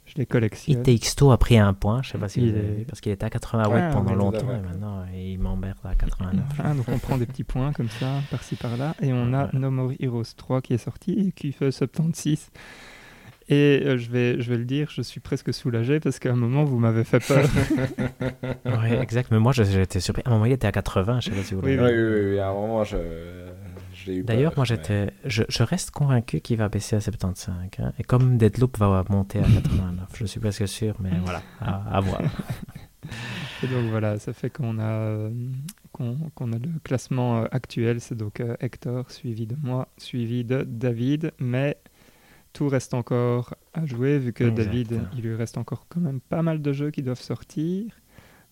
Je 0.06 0.14
les 0.18 0.28
collectionne. 0.28 0.84
ITX2 0.84 1.34
a 1.34 1.38
pris 1.38 1.58
un 1.58 1.74
point, 1.74 2.04
je 2.04 2.12
sais 2.12 2.20
pas 2.20 2.30
si 2.30 2.40
Il 2.44 2.50
avez 2.50 2.86
parce 2.88 3.02
qu'il 3.02 3.12
était 3.12 3.26
à 3.26 3.32
88 3.32 3.82
Ah, 3.82 3.90
pendant 3.92 4.14
longtemps 4.14 4.52
et 4.52 4.62
maintenant 4.62 5.04
il 5.12 5.40
m'emmerde 5.40 5.80
à 5.84 5.96
89. 5.96 6.44
Ah, 6.64 6.76
donc 6.76 6.86
on 6.90 7.00
prend 7.00 7.18
des 7.18 7.26
petits 7.26 7.44
points 7.44 7.74
comme 7.74 7.90
ça, 7.90 8.22
par-ci 8.30 8.56
par-là. 8.56 8.94
Et 9.02 9.12
on 9.12 9.34
a 9.34 9.46
Ouais. 9.46 9.50
No 9.54 9.72
More 9.72 9.94
Heroes 10.00 10.22
3 10.38 10.62
qui 10.62 10.76
est 10.76 10.78
sorti 10.78 11.14
et 11.14 11.32
qui 11.32 11.52
fait 11.52 11.72
76. 11.72 12.52
Et 13.48 13.84
euh, 13.86 13.98
je, 13.98 14.10
vais, 14.10 14.42
je 14.42 14.50
vais 14.50 14.58
le 14.58 14.66
dire, 14.66 14.90
je 14.90 15.02
suis 15.04 15.20
presque 15.20 15.54
soulagé 15.54 16.00
parce 16.00 16.18
qu'à 16.18 16.32
un 16.32 16.36
moment, 16.36 16.64
vous 16.64 16.80
m'avez 16.80 17.04
fait 17.04 17.20
peur. 17.20 17.48
oui, 18.66 18.92
exact, 19.00 19.30
mais 19.32 19.40
moi 19.40 19.52
j'étais 19.52 20.00
surpris. 20.00 20.24
À 20.26 20.30
un 20.30 20.34
moment 20.34 20.46
il 20.46 20.52
était 20.54 20.66
à 20.68 20.72
80, 20.72 21.20
je 21.22 21.30
sais 21.30 21.36
pas 21.36 21.44
si 21.44 21.54
vous 21.54 21.62
Oui, 21.62 21.78
Oui, 21.78 21.90
oui, 21.92 22.22
oui, 22.32 22.40
à 22.40 22.50
un 22.50 22.54
moment, 22.54 22.84
je, 22.84 22.98
je 23.94 24.06
l'ai 24.12 24.18
eu 24.18 24.24
D'ailleurs, 24.24 24.54
moi 24.58 24.66
mais- 24.68 24.76
j'étais, 24.76 25.12
je, 25.26 25.44
je 25.48 25.62
reste 25.64 25.92
convaincu 25.92 26.40
qu'il 26.42 26.58
va 26.58 26.70
baisser 26.70 26.96
à 26.96 27.02
75. 27.02 27.54
hein. 27.80 27.92
Et 28.00 28.04
comme 28.04 28.38
Deadloop 28.38 28.78
va 28.80 29.04
monter 29.10 29.40
à 29.40 29.44
89, 29.44 30.08
je 30.16 30.26
suis 30.26 30.40
presque 30.40 30.68
sûr, 30.68 30.96
mais 31.00 31.12
voilà, 31.24 31.44
à, 31.62 31.98
à 31.98 32.00
voir. 32.00 32.22
et 33.64 33.68
donc 33.68 33.90
voilà, 33.92 34.18
ça 34.18 34.34
fait 34.34 34.50
qu'on 34.50 34.80
a, 34.80 34.84
euh, 34.84 35.30
qu'on, 35.92 36.52
a 36.52 36.58
le 36.58 36.80
classement 36.84 37.44
euh, 37.44 37.46
actuel. 37.52 38.02
C'est 38.02 38.16
donc 38.16 38.42
Hector, 38.60 39.12
suivi 39.12 39.46
de 39.46 39.56
moi, 39.62 39.88
suivi 39.98 40.44
de 40.44 40.64
David. 40.68 41.32
Mais 41.40 41.78
tout 42.56 42.68
reste 42.70 42.94
encore 42.94 43.54
à 43.74 43.86
jouer 43.86 44.18
vu 44.18 44.32
que 44.34 44.46
Exact. 44.46 44.66
David, 44.66 45.02
il 45.16 45.22
lui 45.24 45.36
reste 45.36 45.58
encore 45.58 45.86
quand 45.90 46.00
même 46.00 46.22
pas 46.22 46.42
mal 46.42 46.62
de 46.62 46.72
jeux 46.74 46.90
qui 46.90 47.04
doivent 47.04 47.22
sortir. 47.22 47.92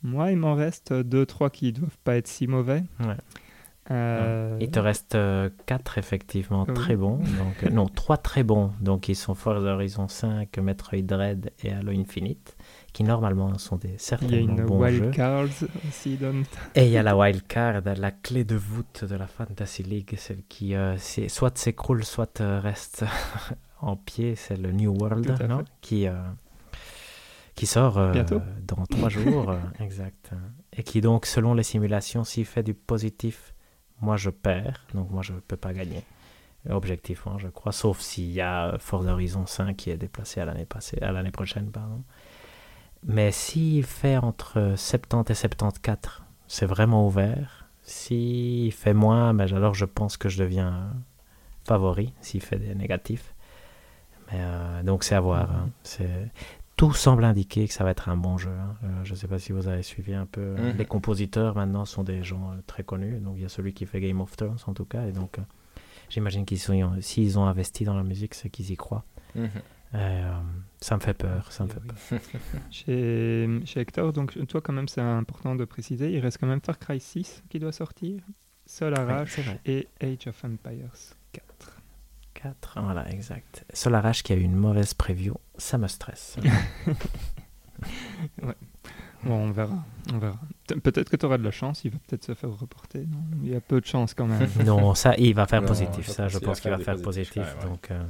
Moi, 0.04 0.32
il 0.32 0.38
m'en 0.38 0.54
reste 0.56 0.92
2-3 0.92 1.50
qui 1.50 1.72
doivent 1.72 1.98
pas 2.04 2.18
être 2.18 2.28
si 2.28 2.46
mauvais. 2.48 2.84
Ouais. 3.00 3.16
Euh, 3.92 4.58
Il 4.62 4.72
te 4.72 4.80
reste 4.80 5.18
4 5.66 5.98
effectivement 5.98 6.66
Oui. 6.68 6.74
très 6.74 6.96
bons. 6.96 7.18
Donc, 7.18 7.64
euh, 7.64 7.70
non, 7.70 7.88
3 7.88 8.16
très 8.18 8.44
bons. 8.44 8.72
Donc 8.80 9.10
ils 9.10 9.16
sont 9.16 9.36
Forza 9.36 9.74
Horizon 9.74 10.08
5, 10.08 10.58
Metroid 10.60 11.02
Dread 11.02 11.52
et 11.64 11.72
Halo 11.74 11.92
Infinite, 11.92 12.56
qui 12.94 13.04
normalement 13.04 13.58
sont 13.58 13.76
des 13.76 13.88
Il 13.90 13.92
y 13.92 13.96
a 13.96 14.00
certainement 14.00 14.38
une 14.54 14.66
bons 14.66 14.88
jeux. 14.88 15.00
wild 15.02 15.12
cards 15.14 15.48
aussi 15.90 16.16
dans 16.16 16.44
Et 16.76 16.86
il 16.86 16.92
y 16.92 16.98
a 16.98 17.04
la 17.04 17.18
wildcard, 17.18 17.82
la 17.98 18.12
clé 18.12 18.46
de 18.46 18.56
voûte 18.56 19.04
de 19.04 19.16
la 19.16 19.28
Fantasy 19.28 19.84
League, 19.84 20.14
celle 20.18 20.44
qui 20.48 20.76
euh, 20.76 20.96
soit 21.28 21.58
s'écroule, 21.58 22.06
soit 22.06 22.40
euh, 22.40 22.62
reste 22.62 23.04
en 23.84 23.96
pied, 23.96 24.36
c'est 24.36 24.58
le 24.58 24.72
New 24.72 24.96
World, 24.98 25.46
non? 25.48 25.64
qui, 25.82 26.08
euh, 26.08 26.14
qui 27.56 27.66
sort 27.66 27.98
euh, 27.98 28.24
dans 28.66 28.86
trois 28.86 29.10
jours, 29.10 29.50
euh, 29.52 29.60
exact. 29.80 30.32
Et 30.72 30.84
qui 30.84 31.02
donc, 31.02 31.26
selon 31.26 31.54
les 31.54 31.64
simulations, 31.64 32.24
s'il 32.24 32.46
fait 32.46 32.64
du 32.64 32.74
positif, 32.74 33.54
moi 34.02 34.18
je 34.18 34.30
perds, 34.30 34.86
donc 34.94 35.10
moi 35.12 35.22
je 35.22 35.34
ne 35.34 35.40
peux 35.40 35.58
pas 35.58 35.74
gagner. 35.74 36.04
objectivement, 36.70 37.38
je 37.38 37.50
crois, 37.50 37.72
sauf 37.72 38.00
s'il 38.00 38.32
y 38.32 38.42
a 38.42 38.78
Forza 38.80 39.12
Horizon 39.12 39.46
5 39.46 39.76
qui 39.76 39.90
est 39.90 39.98
déplacé 39.98 40.40
à 40.40 40.46
l'année 40.46 40.66
passée, 40.66 41.00
à 41.02 41.12
l'année 41.12 41.32
prochaine, 41.32 41.70
pardon. 41.70 42.04
Mais 43.06 43.32
s'il 43.32 43.84
fait 43.84 44.18
entre 44.18 44.76
70 44.78 45.32
et 45.32 45.36
74, 45.36 46.24
c'est 46.48 46.66
vraiment 46.66 47.06
ouvert. 47.06 47.68
S'il 47.82 48.72
fait 48.72 48.94
moins, 48.94 49.34
ben 49.34 49.54
alors 49.54 49.74
je 49.74 49.84
pense 49.84 50.16
que 50.16 50.30
je 50.30 50.42
deviens 50.42 50.94
favori, 51.66 52.14
s'il 52.22 52.42
fait 52.42 52.60
des 52.60 52.76
négatifs. 52.76 53.33
Mais, 54.32 54.40
euh, 54.40 54.84
donc 54.84 55.04
c'est 55.04 55.16
à 55.16 55.20
voir. 55.20 55.52
Hein. 55.52 55.70
C'est 55.84 56.32
tout 56.76 56.94
semble 56.94 57.24
indiquer 57.24 57.68
que 57.68 57.74
ça 57.74 57.84
va 57.84 57.92
être 57.92 58.10
un 58.10 58.18
bon 58.18 58.38
jeu. 58.38 58.50
Hein. 58.50 58.76
Euh, 58.84 58.88
je 59.04 59.12
ne 59.12 59.16
sais 59.16 59.28
pas 59.28 59.40
si 59.40 59.52
vous 59.52 59.68
avez 59.68 59.84
suivi 59.84 60.14
un 60.14 60.26
peu. 60.26 60.56
Mhm. 60.56 60.78
Les 60.78 60.86
compositeurs 60.86 61.56
maintenant 61.56 61.86
sont 61.86 62.04
des 62.04 62.24
gens 62.24 62.52
euh, 62.52 62.56
très 62.66 62.84
connus. 62.84 63.20
Donc 63.20 63.36
il 63.38 63.44
y 63.44 63.46
a 63.46 63.50
celui 63.50 63.74
qui 63.74 63.86
fait 63.86 64.00
Game 64.00 64.20
of 64.22 64.36
Thrones 64.36 64.58
en 64.66 64.74
tout 64.74 64.86
cas. 64.86 65.06
Et 65.06 65.12
donc 65.12 65.38
euh, 65.38 65.44
j'imagine 66.10 66.46
qu'ils 66.46 66.60
s'ils 67.02 67.40
ont 67.40 67.46
investi 67.46 67.84
dans 67.86 67.96
la 67.96 68.04
musique, 68.04 68.34
c'est 68.34 68.50
qu'ils 68.50 68.72
y 68.72 68.78
croient. 68.78 69.06
Mhm. 69.36 69.50
ça 70.80 70.96
me 70.96 71.02
fait 71.02 71.14
peur, 71.14 71.52
ça 71.52 71.64
me 71.64 71.70
fait 71.70 71.80
peur. 71.80 72.20
chez, 72.72 73.48
chez, 73.66 73.80
Hector, 73.80 74.12
donc 74.14 74.38
toi 74.48 74.62
quand 74.62 74.74
même 74.74 74.88
c'est 74.88 75.02
important 75.02 75.56
de 75.56 75.66
préciser, 75.66 76.12
il 76.12 76.20
reste 76.20 76.38
quand 76.40 76.48
même 76.48 76.62
Far 76.62 76.78
Cry 76.78 77.00
6 77.00 77.44
qui 77.50 77.60
doit 77.60 77.72
sortir, 77.72 78.22
Solar 78.66 79.10
Ash 79.10 79.40
et 79.66 79.88
Age 80.02 80.28
of 80.28 80.44
Empires. 80.44 81.16
Voilà, 82.76 83.10
exact. 83.12 83.66
Solarage 83.74 84.24
qui 84.24 84.34
a 84.34 84.36
eu 84.36 84.42
une 84.42 84.56
mauvaise 84.56 84.94
preview, 84.94 85.36
ça 85.58 85.78
me 85.78 85.88
stresse. 85.88 86.38
ouais. 88.42 88.56
Bon, 89.24 89.36
on 89.36 89.52
verra. 89.52 89.86
On 90.14 90.18
verra. 90.18 90.40
Peut-être 90.68 91.10
que 91.10 91.16
tu 91.16 91.26
auras 91.26 91.38
de 91.38 91.44
la 91.44 91.52
chance, 91.52 91.86
il 91.86 91.92
va 91.92 91.98
peut-être 92.08 92.26
se 92.26 92.34
faire 92.34 92.50
reporter. 92.50 93.06
Non? 93.08 93.24
Il 93.42 93.50
y 93.50 93.56
a 93.56 93.62
peu 93.62 93.80
de 93.80 93.86
chance 93.86 94.14
quand 94.14 94.28
même. 94.28 94.50
non, 94.66 94.94
ça, 94.96 95.16
il 95.18 95.34
va 95.34 95.48
faire 95.48 95.64
positif. 95.64 96.08
Ça, 96.10 96.28
je 96.28 96.40
pense 96.40 96.60
qu'il 96.60 96.72
va 96.72 96.80
faire 96.80 97.02
positif. 97.02 97.46
Donc, 97.64 97.92
euh, 97.92 98.04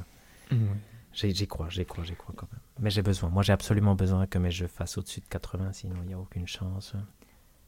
j'y 1.12 1.46
crois, 1.46 1.68
j'y 1.68 1.86
crois, 1.86 2.04
j'y 2.04 2.16
crois 2.16 2.34
quand 2.36 2.48
même. 2.50 2.60
Mais 2.80 2.90
j'ai 2.90 3.02
besoin. 3.02 3.30
Moi, 3.30 3.42
j'ai 3.42 3.52
absolument 3.52 3.94
besoin 3.94 4.26
que 4.26 4.38
mes 4.38 4.50
jeux 4.50 4.66
fassent 4.66 4.98
au-dessus 4.98 5.20
de 5.20 5.26
80, 5.26 5.72
sinon 5.72 5.96
il 6.02 6.08
n'y 6.08 6.14
a 6.14 6.18
aucune 6.18 6.48
chance. 6.48 6.94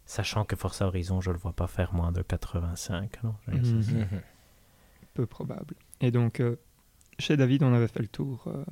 Sachant 0.04 0.44
que 0.44 0.56
Forza 0.56 0.86
Horizon, 0.86 1.20
je 1.20 1.30
ne 1.30 1.34
le 1.34 1.40
vois 1.40 1.52
pas 1.52 1.66
faire 1.66 1.92
moins 1.92 2.12
de 2.12 2.22
85. 2.22 3.24
Non 3.24 3.34
mhm. 3.48 4.06
Peu 5.14 5.26
probable. 5.26 5.74
Et 6.01 6.11
donc, 6.11 6.40
euh, 6.40 6.57
chez 7.18 7.36
David, 7.36 7.62
on 7.62 7.72
avait 7.72 7.88
fait 7.88 8.01
le 8.01 8.09
tour 8.09 8.44
euh, 8.47 8.64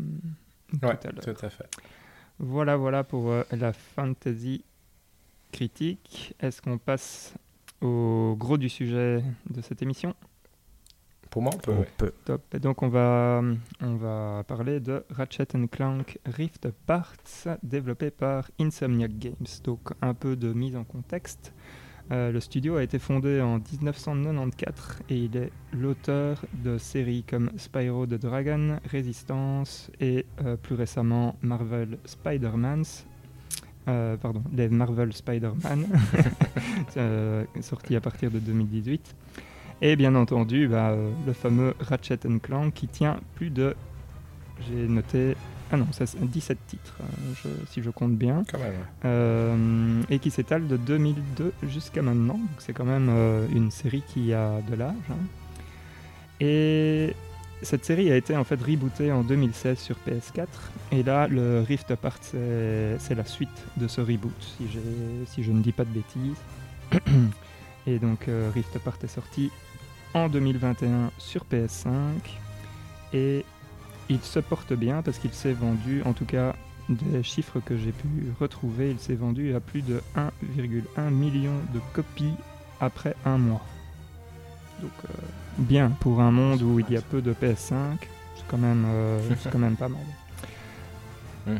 tout 0.72 0.86
à 0.86 1.12
l'heure. 1.12 1.24
Tout 1.24 1.46
à 1.46 1.50
fait. 1.50 1.68
Voilà, 2.38 2.76
voilà 2.76 3.04
pour 3.04 3.30
euh, 3.30 3.42
la 3.52 3.72
fantasy 3.72 4.64
critique. 5.52 6.34
Est-ce 6.40 6.60
qu'on 6.60 6.78
passe 6.78 7.34
au 7.80 8.34
gros 8.38 8.58
du 8.58 8.68
sujet 8.68 9.22
de 9.48 9.60
cette 9.62 9.82
émission? 9.82 10.14
Pour 11.30 11.42
moi, 11.42 11.52
on 11.54 11.84
peut. 11.96 12.12
Top. 12.24 12.42
Et 12.54 12.60
donc, 12.60 12.82
on 12.82 12.88
va, 12.88 13.42
on 13.80 13.96
va 13.96 14.44
parler 14.46 14.78
de 14.78 15.04
Ratchet 15.10 15.46
Clank 15.70 16.18
Rift 16.26 16.68
Parts, 16.86 17.48
développé 17.62 18.10
par 18.10 18.48
Insomniac 18.60 19.18
Games. 19.18 19.34
Donc, 19.64 19.80
un 20.00 20.14
peu 20.14 20.36
de 20.36 20.52
mise 20.52 20.76
en 20.76 20.84
contexte. 20.84 21.52
Euh, 22.12 22.30
le 22.32 22.40
studio 22.40 22.76
a 22.76 22.82
été 22.82 22.98
fondé 22.98 23.40
en 23.40 23.58
1994 23.58 24.98
et 25.08 25.16
il 25.16 25.36
est 25.36 25.50
l'auteur 25.72 26.44
de 26.52 26.76
séries 26.76 27.24
comme 27.28 27.50
Spyro 27.56 28.06
the 28.06 28.14
Dragon, 28.14 28.78
Resistance 28.92 29.90
et 30.00 30.26
euh, 30.44 30.56
plus 30.56 30.74
récemment 30.74 31.36
Marvel 31.40 31.98
Spider-Man. 32.04 32.84
Euh, 33.88 34.16
les 34.54 34.68
Marvel 34.68 35.12
Spider-Man, 35.12 35.86
sorti 37.60 37.96
à 37.96 38.00
partir 38.00 38.30
de 38.30 38.38
2018. 38.38 39.14
Et 39.82 39.96
bien 39.96 40.14
entendu, 40.14 40.68
bah, 40.68 40.96
le 41.26 41.32
fameux 41.32 41.74
Ratchet 41.80 42.20
Clank 42.42 42.72
qui 42.72 42.88
tient 42.88 43.20
plus 43.34 43.50
de, 43.50 43.74
j'ai 44.66 44.88
noté, 44.88 45.36
ah 45.74 45.76
non, 45.76 45.88
c'est 45.90 46.16
17 46.16 46.56
titres, 46.68 46.94
euh, 47.46 47.48
si 47.68 47.82
je 47.82 47.90
compte 47.90 48.14
bien. 48.14 48.44
Euh, 49.04 50.02
et 50.08 50.20
qui 50.20 50.30
s'étale 50.30 50.68
de 50.68 50.76
2002 50.76 51.52
jusqu'à 51.64 52.00
maintenant. 52.00 52.34
Donc 52.34 52.58
c'est 52.58 52.72
quand 52.72 52.84
même 52.84 53.08
euh, 53.10 53.48
une 53.52 53.72
série 53.72 54.04
qui 54.06 54.32
a 54.32 54.60
de 54.70 54.76
l'âge. 54.76 54.94
Hein. 55.10 55.16
Et 56.38 57.12
cette 57.62 57.84
série 57.84 58.12
a 58.12 58.16
été 58.16 58.36
en 58.36 58.44
fait 58.44 58.62
rebootée 58.62 59.10
en 59.10 59.24
2016 59.24 59.76
sur 59.76 59.96
PS4. 60.06 60.46
Et 60.92 61.02
là, 61.02 61.26
le 61.26 61.64
Rift 61.66 61.90
Apart, 61.90 62.20
c'est 62.22 63.14
la 63.16 63.24
suite 63.24 63.64
de 63.76 63.88
ce 63.88 64.00
reboot, 64.00 64.32
si, 64.40 64.68
si 65.26 65.42
je 65.42 65.50
ne 65.50 65.60
dis 65.60 65.72
pas 65.72 65.84
de 65.84 65.90
bêtises. 65.90 66.36
et 67.88 67.98
donc 67.98 68.28
Rift 68.54 68.76
Apart 68.76 68.98
est 69.02 69.08
sorti 69.08 69.50
en 70.12 70.28
2021 70.28 71.10
sur 71.18 71.44
PS5. 71.50 71.88
Et 73.12 73.44
il 74.08 74.20
se 74.20 74.38
porte 74.38 74.72
bien 74.72 75.02
parce 75.02 75.18
qu'il 75.18 75.32
s'est 75.32 75.52
vendu, 75.52 76.02
en 76.04 76.12
tout 76.12 76.24
cas 76.24 76.54
des 76.88 77.22
chiffres 77.22 77.60
que 77.64 77.76
j'ai 77.76 77.92
pu 77.92 78.08
retrouver, 78.40 78.90
il 78.90 78.98
s'est 78.98 79.14
vendu 79.14 79.54
à 79.54 79.60
plus 79.60 79.82
de 79.82 80.02
1,1 80.16 81.10
million 81.10 81.54
de 81.72 81.80
copies 81.92 82.34
après 82.80 83.16
un 83.24 83.38
mois. 83.38 83.64
Donc 84.82 84.92
euh, 85.04 85.12
bien 85.58 85.90
pour 86.00 86.20
un 86.20 86.30
monde 86.30 86.62
où 86.62 86.78
il 86.80 86.90
y 86.90 86.96
a 86.96 87.00
peu 87.00 87.22
de 87.22 87.32
PS5, 87.32 87.98
c'est 88.36 88.46
quand 88.48 88.58
même, 88.58 88.84
euh, 88.86 89.20
quand 89.50 89.58
même 89.58 89.76
pas 89.76 89.88
mal. 89.88 90.00
Mhm. 91.46 91.58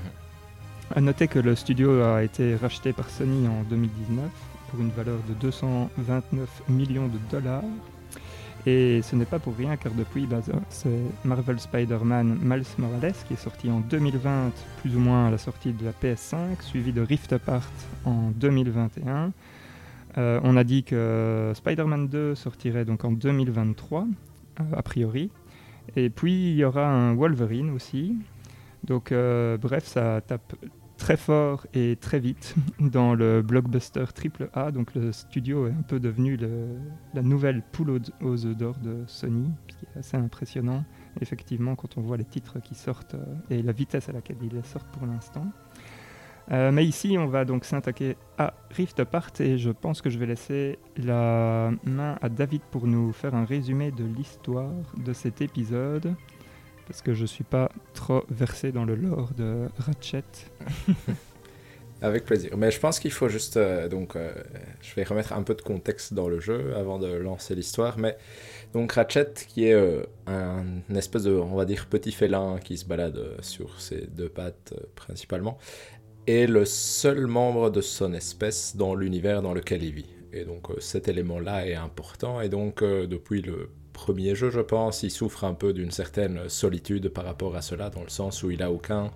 À 0.97 1.01
noter 1.03 1.28
que 1.28 1.38
le 1.38 1.55
studio 1.55 2.03
a 2.03 2.22
été 2.22 2.57
racheté 2.57 2.95
par 2.95 3.11
Sony 3.11 3.47
en 3.47 3.64
2019 3.64 4.30
pour 4.70 4.80
une 4.80 4.88
valeur 4.88 5.18
de 5.28 5.34
229 5.34 6.49
millions 6.70 7.09
de 7.09 7.18
dollars 7.30 7.62
et 8.67 9.03
ce 9.03 9.15
n'est 9.15 9.27
pas 9.27 9.39
pour 9.39 9.57
rien 9.57 9.77
car 9.77 9.93
depuis, 9.93 10.27
bah, 10.27 10.41
c'est 10.71 10.89
Marvel 11.25 11.61
Spider-Man 11.61 12.39
Miles 12.41 12.65
Morales 12.79 13.15
qui 13.29 13.35
est 13.35 13.43
sorti 13.43 13.71
en 13.71 13.81
2020, 13.81 14.53
plus 14.81 14.97
ou 14.97 15.01
moins 15.01 15.29
à 15.29 15.31
la 15.31 15.39
sortie 15.39 15.73
de 15.73 15.85
la 15.85 15.93
PS5, 15.93 16.62
suivi 16.62 16.93
de 16.93 17.03
Rift 17.03 17.33
Apart 17.33 17.71
en 18.05 18.31
2021. 18.31 19.33
Euh, 20.17 20.41
on 20.45 20.57
a 20.57 20.65
dit 20.65 20.85
que 20.85 21.53
Spider-Man 21.55 22.09
2 22.09 22.35
sortirait 22.35 22.85
donc 22.85 23.05
en 23.05 23.12
2023, 23.12 24.07
euh, 24.61 24.62
a 24.75 24.83
priori. 24.83 25.31
Et 25.97 26.09
puis 26.09 26.51
il 26.51 26.57
y 26.57 26.65
aura 26.65 26.87
un 26.87 27.15
Wolverine 27.15 27.71
aussi. 27.71 28.17
Donc 28.85 29.12
euh, 29.12 29.59
bref, 29.59 29.85
ça 29.85 30.21
tape 30.21 30.55
très 31.05 31.19
fort 31.19 31.67
et 31.75 31.97
très 31.97 32.19
vite 32.19 32.55
dans 32.81 33.15
le 33.15 33.43
blockbuster 33.43 34.07
triple 34.15 34.49
A. 34.55 34.71
Donc 34.71 34.95
le 34.95 35.13
studio 35.13 35.67
est 35.67 35.73
un 35.73 35.83
peu 35.83 36.01
devenu 36.01 36.39
la 37.13 37.21
nouvelle 37.21 37.63
poule 37.73 38.01
aux, 38.23 38.47
œufs 38.47 38.57
d'or 38.57 38.79
de 38.79 39.05
Sony, 39.07 39.51
ce 39.69 39.77
qui 39.77 39.85
est 39.85 39.99
assez 39.99 40.17
impressionnant, 40.17 40.83
effectivement, 41.21 41.77
quand 41.77 41.99
on 41.99 42.01
voit 42.01 42.17
les 42.17 42.25
titres 42.25 42.59
qui 42.59 42.75
sortent 42.75 43.17
euh, 43.17 43.35
et 43.51 43.61
la 43.61 43.73
vitesse 43.73 44.09
à 44.09 44.13
laquelle 44.13 44.39
ils 44.41 44.65
sortent 44.65 44.89
pour 44.93 45.07
l'instant. 45.07 45.45
Euh, 46.51 46.73
mais 46.73 46.87
ici, 46.87 47.17
on 47.19 47.27
va 47.27 47.45
donc 47.45 47.67
s'attaquer 47.67 48.17
à 48.39 48.55
Rift 48.71 48.99
Apart 48.99 49.33
et 49.41 49.59
je 49.59 49.71
pense 49.71 50.01
que 50.01 50.09
je 50.09 50.19
vais 50.19 50.27
laisser 50.27 50.79
la 50.97 51.71
main 51.85 52.17
à 52.23 52.31
David 52.31 52.63
pour 52.71 52.87
nous 52.87 53.13
faire 53.13 53.35
un 53.35 53.45
résumé 53.45 53.91
de 53.91 54.05
l'histoire 54.05 54.73
de 54.97 55.13
cet 55.13 55.43
épisode 55.43 56.15
parce 56.87 57.03
que 57.03 57.14
je 57.14 57.26
suis 57.26 57.45
pas 57.45 57.70
trop 57.95 58.24
versé 58.30 58.72
dans 58.72 58.85
le 58.85 58.95
lore 58.95 59.30
de 59.37 59.68
Ratchet. 59.78 60.24
Avec 62.03 62.26
plaisir. 62.26 62.57
Mais 62.59 62.70
je 62.70 62.78
pense 62.80 62.99
qu'il 62.99 63.12
faut 63.12 63.30
juste. 63.30 63.57
Euh, 63.57 63.89
donc, 63.89 64.14
euh, 64.14 64.30
je 64.82 64.95
vais 64.95 65.05
remettre 65.05 65.32
un 65.32 65.43
peu 65.43 65.55
de 65.55 65.62
contexte 65.62 66.12
dans 66.12 66.28
le 66.28 66.39
jeu 66.39 66.74
avant 66.76 66.99
de 66.99 67.07
lancer 67.07 67.55
l'histoire. 67.55 67.99
Mais 67.99 68.18
donc, 68.75 68.92
Ratchet, 68.92 69.33
qui 69.49 69.68
est 69.68 69.72
euh, 69.72 70.03
un 70.26 70.64
espèce 70.95 71.22
de, 71.22 71.33
on 71.33 71.54
va 71.54 71.64
dire, 71.64 71.87
petit 71.87 72.13
félin 72.13 72.59
qui 72.63 72.76
se 72.76 72.84
balade 72.84 73.18
sur 73.41 73.80
ses 73.80 74.07
deux 74.07 74.29
pattes 74.29 74.75
principalement, 74.96 75.57
est 76.26 76.46
le 76.46 76.67
seul 76.67 77.26
membre 77.26 77.71
de 77.71 77.80
son 77.80 78.13
espèce 78.13 78.76
dans 78.76 78.95
l'univers 78.95 79.41
dans 79.41 79.54
lequel 79.54 79.83
il 79.83 79.95
vit. 79.95 80.14
Et 80.34 80.45
donc, 80.45 80.67
cet 80.80 81.09
élément-là 81.09 81.67
est 81.67 81.75
important. 81.75 82.42
Et 82.42 82.50
donc, 82.50 82.83
depuis 82.83 83.41
le 83.41 83.71
premier 83.95 84.34
jeu, 84.34 84.50
je 84.50 84.61
pense, 84.61 85.03
il 85.03 85.11
souffre 85.11 85.45
un 85.45 85.54
peu 85.54 85.72
d'une 85.72 85.91
certaine 85.91 86.49
solitude 86.49 87.08
par 87.08 87.25
rapport 87.25 87.57
à 87.57 87.62
cela, 87.62 87.88
dans 87.88 88.03
le 88.03 88.11
sens 88.11 88.42
où 88.42 88.50
il 88.50 88.62
a 88.62 88.71
aucun, 88.71 89.11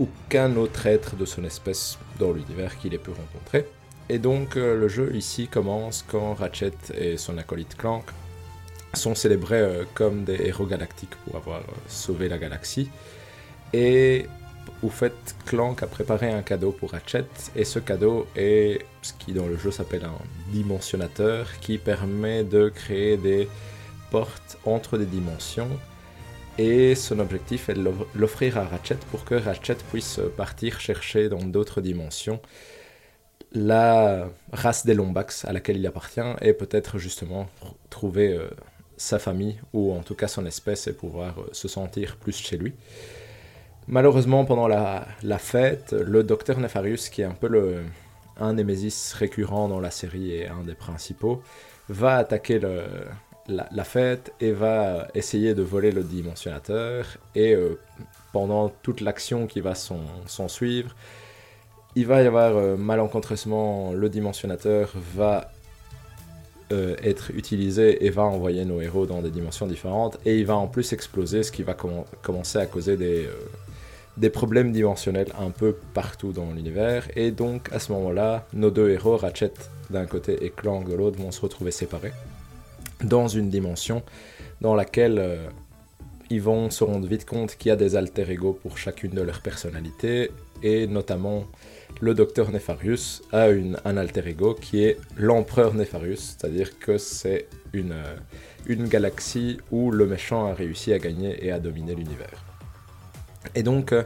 aucun 0.00 0.56
autre 0.56 0.86
être 0.86 1.16
de 1.16 1.26
son 1.26 1.44
espèce 1.44 1.98
dans 2.18 2.32
l'univers 2.32 2.78
qu'il 2.78 2.94
ait 2.94 2.98
pu 2.98 3.10
rencontrer. 3.10 3.66
Et 4.08 4.18
donc 4.18 4.56
euh, 4.56 4.78
le 4.78 4.88
jeu 4.88 5.14
ici 5.14 5.48
commence 5.48 6.04
quand 6.06 6.34
Ratchet 6.34 6.72
et 6.94 7.16
son 7.16 7.38
acolyte 7.38 7.76
Clank 7.76 8.04
sont 8.92 9.14
célébrés 9.14 9.60
euh, 9.60 9.84
comme 9.94 10.24
des 10.24 10.46
héros 10.46 10.66
galactiques 10.66 11.16
pour 11.24 11.36
avoir 11.36 11.60
euh, 11.60 11.74
sauvé 11.88 12.28
la 12.28 12.38
galaxie. 12.38 12.90
Et 13.72 14.26
vous 14.84 14.90
faites 14.90 15.34
Clank 15.46 15.82
a 15.82 15.86
préparé 15.86 16.30
un 16.30 16.42
cadeau 16.42 16.70
pour 16.70 16.90
Ratchet 16.90 17.24
et 17.56 17.64
ce 17.64 17.78
cadeau 17.78 18.26
est 18.36 18.84
ce 19.00 19.14
qui 19.14 19.32
dans 19.32 19.46
le 19.46 19.56
jeu 19.56 19.70
s'appelle 19.70 20.04
un 20.04 20.18
dimensionnateur 20.52 21.58
qui 21.60 21.78
permet 21.78 22.44
de 22.44 22.68
créer 22.68 23.16
des 23.16 23.48
portes 24.10 24.58
entre 24.66 24.98
des 24.98 25.06
dimensions 25.06 25.70
et 26.58 26.94
son 26.94 27.18
objectif 27.18 27.70
est 27.70 27.74
de 27.74 27.90
l'offrir 28.14 28.58
à 28.58 28.64
Ratchet 28.64 28.98
pour 29.10 29.24
que 29.24 29.34
Ratchet 29.34 29.78
puisse 29.90 30.20
partir 30.36 30.78
chercher 30.80 31.30
dans 31.30 31.42
d'autres 31.42 31.80
dimensions 31.80 32.42
la 33.52 34.28
race 34.52 34.84
des 34.84 34.92
Lombax 34.92 35.46
à 35.46 35.54
laquelle 35.54 35.78
il 35.78 35.86
appartient 35.86 36.20
et 36.42 36.52
peut-être 36.52 36.98
justement 36.98 37.48
trouver 37.88 38.34
euh, 38.34 38.50
sa 38.98 39.18
famille, 39.18 39.60
ou 39.72 39.92
en 39.92 40.02
tout 40.02 40.14
cas 40.14 40.28
son 40.28 40.44
espèce, 40.46 40.86
et 40.88 40.92
pouvoir 40.92 41.36
se 41.52 41.68
sentir 41.68 42.16
plus 42.16 42.36
chez 42.36 42.56
lui. 42.56 42.74
Malheureusement, 43.86 44.44
pendant 44.44 44.66
la, 44.66 45.06
fête, 45.38 45.92
le 45.92 46.22
docteur 46.22 46.58
Nefarius, 46.58 47.10
qui 47.10 47.22
est 47.22 47.26
un 47.26 47.34
peu 47.34 47.82
un 48.38 48.54
némésis 48.54 49.12
récurrent 49.12 49.68
dans 49.68 49.80
la 49.80 49.90
série 49.90 50.32
et 50.32 50.48
un 50.48 50.62
des 50.62 50.74
principaux, 50.74 51.42
va 51.88 52.16
attaquer 52.16 52.60
la, 53.48 53.84
fête 53.84 54.32
et 54.40 54.52
va 54.52 55.08
essayer 55.14 55.54
de 55.54 55.62
voler 55.62 55.92
le 55.92 56.02
dimensionnateur. 56.02 57.06
Et 57.34 57.54
euh, 57.54 57.78
pendant 58.32 58.68
toute 58.68 59.00
l'action 59.00 59.46
qui 59.46 59.60
va 59.60 59.74
s'en 59.74 60.48
suivre, 60.48 60.94
il 61.94 62.06
va 62.06 62.22
y 62.22 62.26
avoir 62.26 62.56
euh, 62.56 62.76
malencontreusement 62.76 63.92
le 63.92 64.08
dimensionnateur 64.08 64.92
va 65.14 65.52
euh, 66.72 66.96
être 67.04 67.30
utilisé 67.34 68.04
et 68.04 68.10
va 68.10 68.22
envoyer 68.22 68.64
nos 68.64 68.80
héros 68.80 69.06
dans 69.06 69.20
des 69.20 69.30
dimensions 69.30 69.66
différentes. 69.66 70.18
Et 70.24 70.38
il 70.38 70.46
va 70.46 70.56
en 70.56 70.66
plus 70.66 70.92
exploser, 70.92 71.42
ce 71.42 71.52
qui 71.52 71.62
va 71.62 71.74
commencer 71.74 72.58
à 72.58 72.66
causer 72.66 72.96
des 72.96 73.28
des 74.16 74.30
problèmes 74.30 74.72
dimensionnels 74.72 75.32
un 75.38 75.50
peu 75.50 75.74
partout 75.92 76.32
dans 76.32 76.52
l'univers. 76.52 77.08
Et 77.16 77.30
donc 77.30 77.72
à 77.72 77.78
ce 77.78 77.92
moment-là, 77.92 78.46
nos 78.52 78.70
deux 78.70 78.90
héros, 78.90 79.16
Ratchet 79.16 79.52
d'un 79.90 80.06
côté 80.06 80.44
et 80.44 80.50
Clank 80.50 80.88
de 80.88 80.94
l'autre, 80.94 81.18
vont 81.18 81.30
se 81.30 81.40
retrouver 81.40 81.70
séparés 81.70 82.12
dans 83.02 83.28
une 83.28 83.50
dimension 83.50 84.02
dans 84.60 84.74
laquelle 84.74 85.18
euh, 85.18 85.46
ils 86.30 86.40
vont 86.40 86.70
se 86.70 86.84
rendre 86.84 87.06
vite 87.06 87.26
compte 87.26 87.56
qu'il 87.56 87.68
y 87.68 87.72
a 87.72 87.76
des 87.76 87.96
alter 87.96 88.30
ego 88.30 88.58
pour 88.62 88.78
chacune 88.78 89.10
de 89.10 89.20
leurs 89.20 89.42
personnalités. 89.42 90.30
Et 90.62 90.86
notamment, 90.86 91.44
le 92.00 92.14
docteur 92.14 92.50
Nefarius 92.50 93.22
a 93.32 93.48
une, 93.48 93.78
un 93.84 93.96
alter 93.96 94.26
ego 94.26 94.54
qui 94.54 94.84
est 94.84 94.98
l'empereur 95.16 95.74
Nefarius, 95.74 96.36
c'est-à-dire 96.38 96.78
que 96.78 96.96
c'est 96.96 97.46
une, 97.72 97.92
euh, 97.92 98.16
une 98.66 98.88
galaxie 98.88 99.58
où 99.70 99.90
le 99.90 100.06
méchant 100.06 100.46
a 100.46 100.54
réussi 100.54 100.92
à 100.92 100.98
gagner 100.98 101.44
et 101.44 101.52
à 101.52 101.58
dominer 101.58 101.94
l'univers. 101.94 102.53
Et 103.54 103.62
donc, 103.62 103.92
euh, 103.92 104.04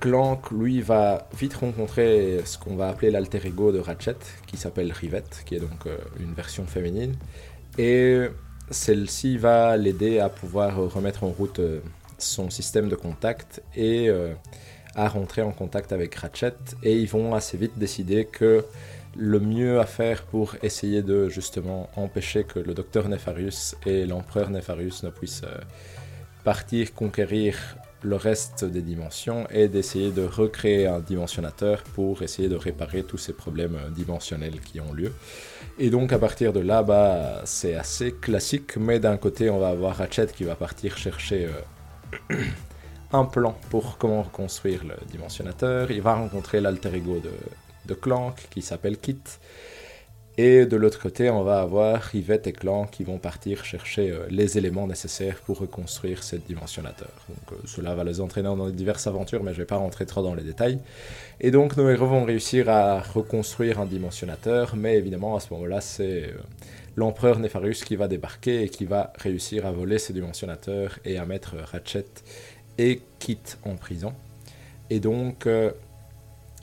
Clank, 0.00 0.50
lui, 0.50 0.80
va 0.80 1.28
vite 1.38 1.54
rencontrer 1.54 2.40
ce 2.44 2.58
qu'on 2.58 2.76
va 2.76 2.88
appeler 2.88 3.10
l'alter 3.10 3.46
ego 3.46 3.72
de 3.72 3.78
Ratchet, 3.78 4.16
qui 4.46 4.56
s'appelle 4.56 4.92
Rivette, 4.92 5.42
qui 5.44 5.56
est 5.56 5.60
donc 5.60 5.86
euh, 5.86 5.98
une 6.18 6.32
version 6.32 6.66
féminine. 6.66 7.14
Et 7.78 8.26
celle-ci 8.70 9.36
va 9.36 9.76
l'aider 9.76 10.18
à 10.18 10.28
pouvoir 10.28 10.76
remettre 10.76 11.24
en 11.24 11.28
route 11.28 11.58
euh, 11.58 11.80
son 12.18 12.50
système 12.50 12.88
de 12.88 12.96
contact 12.96 13.62
et 13.74 14.10
à 14.94 15.08
rentrer 15.08 15.40
en 15.40 15.52
contact 15.52 15.92
avec 15.92 16.14
Ratchet. 16.14 16.52
Et 16.82 16.98
ils 16.98 17.08
vont 17.08 17.34
assez 17.34 17.56
vite 17.56 17.78
décider 17.78 18.26
que 18.26 18.66
le 19.16 19.40
mieux 19.40 19.80
à 19.80 19.86
faire 19.86 20.24
pour 20.24 20.56
essayer 20.62 21.02
de 21.02 21.30
justement 21.30 21.88
empêcher 21.96 22.44
que 22.44 22.58
le 22.58 22.74
docteur 22.74 23.08
Nefarius 23.08 23.74
et 23.86 24.04
l'empereur 24.04 24.50
Nefarius 24.50 25.02
ne 25.02 25.08
puissent 25.08 25.44
partir 26.44 26.94
conquérir 26.94 27.56
le 28.02 28.16
reste 28.16 28.64
des 28.64 28.82
dimensions 28.82 29.46
et 29.50 29.68
d'essayer 29.68 30.10
de 30.10 30.24
recréer 30.24 30.86
un 30.86 31.00
dimensionnateur 31.00 31.82
pour 31.94 32.22
essayer 32.22 32.48
de 32.48 32.56
réparer 32.56 33.02
tous 33.02 33.18
ces 33.18 33.32
problèmes 33.32 33.78
dimensionnels 33.90 34.60
qui 34.60 34.80
ont 34.80 34.92
lieu. 34.92 35.12
Et 35.78 35.90
donc 35.90 36.12
à 36.12 36.18
partir 36.18 36.52
de 36.52 36.60
là, 36.60 36.82
bah, 36.82 37.42
c'est 37.44 37.74
assez 37.74 38.12
classique, 38.12 38.76
mais 38.76 38.98
d'un 39.00 39.16
côté 39.16 39.50
on 39.50 39.58
va 39.58 39.68
avoir 39.68 39.96
Ratchet 39.96 40.28
qui 40.28 40.44
va 40.44 40.54
partir 40.54 40.96
chercher 40.96 41.48
euh, 42.30 42.36
un 43.12 43.24
plan 43.24 43.56
pour 43.68 43.98
comment 43.98 44.22
reconstruire 44.22 44.84
le 44.84 44.94
dimensionnateur. 45.10 45.90
Il 45.90 46.02
va 46.02 46.14
rencontrer 46.14 46.60
l'alter 46.60 46.94
ego 46.94 47.18
de, 47.18 47.32
de 47.86 47.94
Clank 47.94 48.48
qui 48.50 48.62
s'appelle 48.62 48.98
Kit 48.98 49.22
et 50.42 50.64
de 50.64 50.76
l'autre 50.76 50.98
côté, 50.98 51.28
on 51.28 51.42
va 51.42 51.60
avoir 51.60 52.00
Rivette 52.00 52.46
et 52.46 52.54
Clan 52.54 52.86
qui 52.86 53.04
vont 53.04 53.18
partir 53.18 53.62
chercher 53.62 54.10
euh, 54.10 54.26
les 54.30 54.56
éléments 54.56 54.86
nécessaires 54.86 55.36
pour 55.44 55.58
reconstruire 55.58 56.22
ce 56.22 56.34
dimensionnateur. 56.34 57.10
Donc 57.28 57.52
euh, 57.52 57.56
cela 57.66 57.94
va 57.94 58.04
les 58.04 58.22
entraîner 58.22 58.48
dans 58.48 58.70
diverses 58.70 59.06
aventures, 59.06 59.42
mais 59.42 59.50
je 59.50 59.58
ne 59.58 59.64
vais 59.64 59.66
pas 59.66 59.76
rentrer 59.76 60.06
trop 60.06 60.22
dans 60.22 60.34
les 60.34 60.42
détails. 60.42 60.78
Et 61.42 61.50
donc 61.50 61.76
nos 61.76 61.90
héros 61.90 62.06
vont 62.06 62.24
réussir 62.24 62.70
à 62.70 63.00
reconstruire 63.00 63.80
un 63.80 63.84
dimensionnateur, 63.84 64.76
mais 64.76 64.96
évidemment 64.96 65.36
à 65.36 65.40
ce 65.40 65.52
moment-là, 65.52 65.82
c'est 65.82 66.22
euh, 66.22 66.38
l'empereur 66.96 67.38
Nefarius 67.38 67.84
qui 67.84 67.96
va 67.96 68.08
débarquer 68.08 68.62
et 68.62 68.70
qui 68.70 68.86
va 68.86 69.12
réussir 69.18 69.66
à 69.66 69.72
voler 69.72 69.98
ce 69.98 70.14
dimensionnateur 70.14 71.00
et 71.04 71.18
à 71.18 71.26
mettre 71.26 71.56
Ratchet 71.70 72.06
et 72.78 73.02
Kit 73.18 73.42
en 73.66 73.74
prison. 73.74 74.14
Et 74.88 75.00
donc 75.00 75.46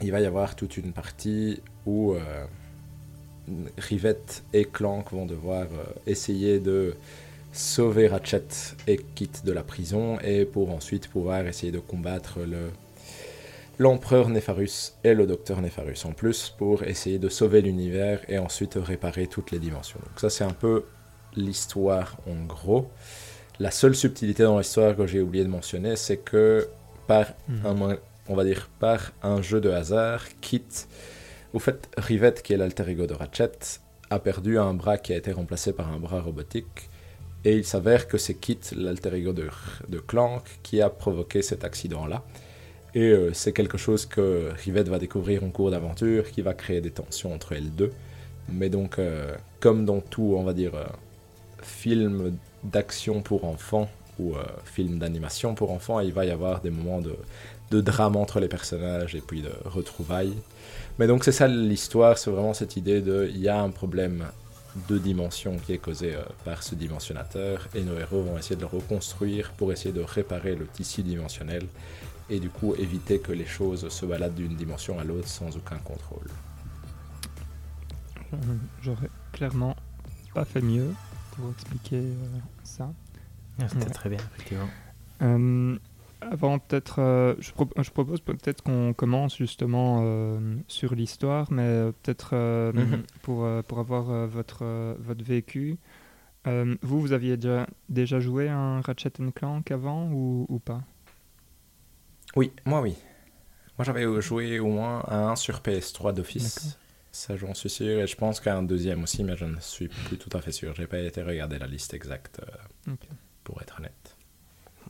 il 0.02 0.12
va 0.12 0.20
y 0.20 0.26
avoir 0.26 0.56
toute 0.56 0.78
une 0.78 0.94
partie 0.94 1.62
où... 1.86 2.16
Rivette 3.78 4.44
et 4.54 4.66
Clank 4.66 5.12
vont 5.12 5.26
devoir 5.26 5.64
euh, 5.64 5.84
essayer 6.06 6.60
de 6.60 6.96
sauver 7.54 8.08
Ratchet 8.08 8.48
et 8.88 8.98
Kit 9.16 9.32
de 9.44 9.52
la 9.52 9.64
prison 9.64 10.20
et 10.20 10.46
pour 10.46 10.72
ensuite 10.72 11.08
pouvoir 11.08 11.48
essayer 11.48 11.72
de 11.72 11.80
combattre 11.80 12.40
le 12.40 12.70
l'empereur 13.80 14.30
Nefarius 14.30 14.96
et 15.04 15.14
le 15.14 15.28
docteur 15.28 15.62
Nefarius 15.62 16.04
en 16.06 16.12
plus 16.12 16.54
pour 16.58 16.84
essayer 16.84 17.20
de 17.20 17.30
sauver 17.30 17.62
l'univers 17.62 18.20
et 18.28 18.40
ensuite 18.40 18.76
réparer 18.76 19.28
toutes 19.28 19.52
les 19.52 19.60
dimensions. 19.60 20.00
Donc 20.00 20.20
ça 20.20 20.30
c'est 20.30 20.44
un 20.44 20.54
peu 20.54 20.86
l'histoire 21.36 22.18
en 22.28 22.44
gros. 22.46 22.90
La 23.60 23.72
seule 23.72 23.96
subtilité 23.96 24.44
dans 24.44 24.58
l'histoire 24.58 24.96
que 24.96 25.08
j'ai 25.08 25.22
oublié 25.22 25.44
de 25.44 25.50
mentionner, 25.50 25.96
c'est 25.96 26.18
que 26.18 26.68
par 27.08 27.28
mhm. 27.48 27.66
un, 27.66 27.98
on 28.28 28.36
va 28.36 28.44
dire 28.44 28.70
par 28.80 29.14
un 29.24 29.42
jeu 29.42 29.62
de 29.62 29.70
hasard, 29.70 30.26
Kit 30.42 30.64
au 31.58 31.60
fait, 31.60 31.90
Rivette, 31.98 32.44
qui 32.44 32.54
est 32.54 32.58
l'alter 32.58 32.88
ego 32.88 33.08
de 33.08 33.16
Ratchet, 33.16 33.58
a 34.12 34.20
perdu 34.20 34.60
un 34.60 34.76
bras 34.76 35.00
qui 35.00 35.12
a 35.12 35.18
été 35.18 35.32
remplacé 35.32 35.74
par 35.74 35.92
un 35.92 35.98
bras 35.98 36.22
robotique. 36.22 36.88
Et 37.46 37.56
il 37.56 37.66
s'avère 37.66 38.08
que 38.08 38.20
c'est 38.20 38.36
Kit, 38.36 38.60
l'alter 38.76 39.16
ego 39.16 39.34
de, 39.34 40.00
Clank, 40.00 40.44
qui 40.62 40.84
a 40.84 40.92
provoqué 40.92 41.42
cet 41.42 41.64
accident-là. 41.64 42.24
Et 42.94 43.10
euh, 43.10 43.34
c'est 43.34 43.54
quelque 43.54 43.80
chose 43.80 44.06
que 44.06 44.52
Rivette 44.64 44.88
va 44.88 45.00
découvrir 45.00 45.44
en 45.44 45.50
cours 45.50 45.72
d'aventure, 45.72 46.30
qui 46.30 46.44
va 46.44 46.54
créer 46.54 46.80
des 46.80 46.92
tensions 46.92 47.34
entre 47.34 47.54
elles 47.54 47.72
deux. 47.72 47.92
Mais 48.50 48.70
donc, 48.70 49.00
euh, 49.00 49.36
comme 49.60 49.84
dans 49.84 50.00
tout, 50.00 50.36
on 50.38 50.44
va 50.44 50.54
dire, 50.54 50.76
euh, 50.76 50.86
film 51.64 52.38
d'action 52.64 53.24
pour 53.24 53.46
enfants 53.46 53.90
ou 54.20 54.34
film 54.64 55.00
d'animation 55.00 55.56
pour 55.56 55.72
enfants, 55.72 56.00
il 56.02 56.12
va 56.12 56.26
y 56.26 56.32
avoir 56.32 56.62
des 56.62 56.72
moments 56.72 57.02
de, 57.02 57.16
de 57.72 57.82
drame 57.82 58.16
entre 58.16 58.40
les 58.40 58.48
personnages 58.48 59.16
et 59.16 59.22
puis 59.22 59.42
de 59.42 59.52
retrouvailles. 59.66 60.38
Mais 61.00 61.08
donc 61.08 61.24
c'est 61.24 61.32
ça 61.32 61.48
l'histoire, 61.48 62.18
c'est 62.18 62.32
vraiment 62.32 62.54
cette 62.54 62.76
idée 62.76 63.02
de 63.02 63.30
il 63.30 63.40
y 63.40 63.50
a 63.50 63.60
un 63.60 63.70
problème 63.70 64.26
de 64.88 64.98
dimension 64.98 65.58
qui 65.58 65.74
est 65.74 65.78
causé 65.78 66.16
euh, 66.16 66.22
par 66.46 66.64
ce 66.64 66.76
dimensionnateur 66.76 67.68
et 67.74 67.82
nos 67.84 67.98
héros 67.98 68.22
vont 68.22 68.38
essayer 68.38 68.56
de 68.56 68.62
le 68.62 68.68
reconstruire 68.68 69.52
pour 69.58 69.72
essayer 69.72 69.92
de 69.92 70.02
réparer 70.02 70.56
le 70.56 70.68
tissu 70.68 71.02
dimensionnel 71.02 71.64
et 72.30 72.40
du 72.40 72.50
coup 72.50 72.76
éviter 72.76 73.20
que 73.20 73.32
les 73.32 73.46
choses 73.46 73.90
se 73.90 74.06
baladent 74.06 74.36
d'une 74.36 74.56
dimension 74.56 75.00
à 75.00 75.04
l'autre 75.04 75.28
sans 75.28 75.56
aucun 75.56 75.78
contrôle. 75.78 76.28
J'aurais 78.82 79.10
clairement 79.32 79.76
pas 80.34 80.46
fait 80.46 80.62
mieux 80.62 80.94
pour 81.32 81.50
expliquer 81.52 81.98
euh, 81.98 82.40
ça. 82.64 82.92
Ah, 83.60 83.68
c'était 83.70 83.90
très 83.90 84.10
bien, 84.10 84.20
effectivement. 84.36 84.70
Euh, 85.22 85.78
avant, 86.22 86.60
peut-être, 86.60 87.00
euh, 87.00 87.36
je, 87.40 87.52
propose 87.92 88.22
peut-être 88.22 88.64
qu'on 88.64 88.94
commence 88.94 89.38
justement 89.38 90.02
euh, 90.02 90.56
sur 90.68 90.96
l'histoire, 90.96 91.52
mais 91.52 91.64
euh, 91.64 91.92
peut-être 92.04 92.36
mhm. 92.36 93.04
pour, 93.22 93.48
pour 93.68 93.80
avoir 93.80 94.28
votre, 94.28 94.96
votre 95.00 95.24
vécu. 95.24 95.78
vous, 96.46 97.02
vous 97.02 97.12
aviez 97.12 97.38
déjà, 97.38 97.68
déjà 97.90 98.20
joué 98.20 98.50
un 98.50 98.82
Ratchet 98.82 99.14
Clank 99.36 99.70
avant 99.72 100.10
ou, 100.12 100.46
ou 100.50 100.60
pas? 100.60 100.82
Oui, 102.36 102.52
moi 102.66 102.82
oui. 102.82 102.96
Moi 103.78 103.86
j'avais 103.86 104.22
joué 104.22 104.60
au 104.60 104.68
moins 104.68 105.04
un 105.08 105.36
sur 105.36 105.60
PS3 105.60 106.14
d'office. 106.14 106.80
Ça 107.12 107.36
j'en 107.38 107.54
suis 107.54 107.70
sûr, 107.70 108.00
et 108.00 108.08
je 108.08 108.16
pense 108.16 108.40
qu'un 108.40 108.64
deuxième 108.64 109.04
aussi, 109.04 109.24
mais 109.24 109.38
je 109.38 109.46
ne 109.46 109.60
suis 109.60 109.88
plus 109.88 110.18
tout 110.18 110.36
à 110.36 110.42
fait 110.42 110.52
sûr. 110.52 110.74
J'ai 110.76 110.88
pas 110.88 111.00
été 111.00 111.22
regarder 111.22 111.58
la 111.58 111.68
liste 111.68 111.94
exacte, 111.94 112.42
pour 113.44 113.62
être 113.62 113.80
honnête. 113.80 113.94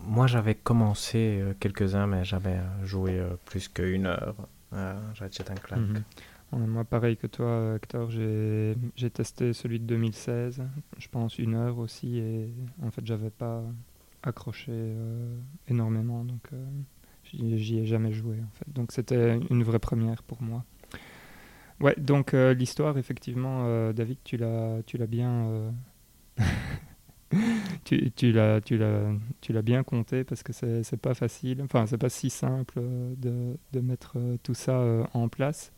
Moi, 0.04 0.28
j'avais 0.28 0.56
commencé 0.56 1.40
euh, 1.42 1.54
quelques-uns, 1.60 2.08
mais 2.08 2.24
j'avais 2.24 2.58
euh, 2.58 2.86
joué 2.86 3.20
euh, 3.20 3.36
plus 3.46 3.68
qu'une 3.68 4.06
heure 4.06 4.36
Ratchet 4.72 5.44
Clank. 5.64 6.04
Mhm. 6.52 6.68
moi, 6.68 6.84
pareil 6.84 7.18
que 7.18 7.28
toi, 7.28 7.76
Hector, 7.76 8.10
j'ai 8.12 9.10
testé 9.14 9.54
celui 9.54 9.80
de 9.80 9.86
2016, 9.86 10.62
je 10.98 11.08
pense 11.08 11.40
une 11.40 11.56
heure 11.56 11.78
aussi, 11.78 12.20
et 12.20 12.54
en 12.84 12.92
fait, 12.92 13.06
j'avais 13.06 13.30
pas 13.30 13.64
accroché 14.24 14.74
énormément, 15.70 16.26
donc 16.26 16.50
j'y 17.24 17.80
ai 17.80 17.86
jamais 17.86 18.12
joué. 18.12 18.38
Donc, 18.68 18.92
c'était 18.92 19.40
une 19.50 19.64
vraie 19.64 19.80
première 19.80 20.22
pour 20.22 20.42
moi. 20.42 20.66
Ouais, 21.80 21.96
donc 21.98 22.34
l'histoire, 22.34 22.98
effectivement, 22.98 23.92
David, 23.94 24.18
tu 24.26 24.36
l'as 24.36 25.08
bien 25.08 25.72
tu, 27.84 28.12
tu 28.12 28.32
l'as 28.32 28.62
tu 28.62 28.78
l'as 28.78 29.62
bien 29.62 29.84
compté 29.84 30.24
parce 30.24 30.44
que 30.44 30.54
c'est 30.54 31.02
pas 31.02 31.14
facile 31.14 31.62
enfin 31.62 31.86
c'est 31.86 31.98
pas 31.98 32.10
si 32.10 32.30
simple 32.30 32.76
euh, 32.78 33.14
de, 33.18 33.58
de 33.74 33.80
mettre 33.82 34.14
euh, 34.16 34.38
tout 34.44 34.54
ça 34.54 34.80
euh, 34.80 35.04
en 35.14 35.28
place 35.28 35.72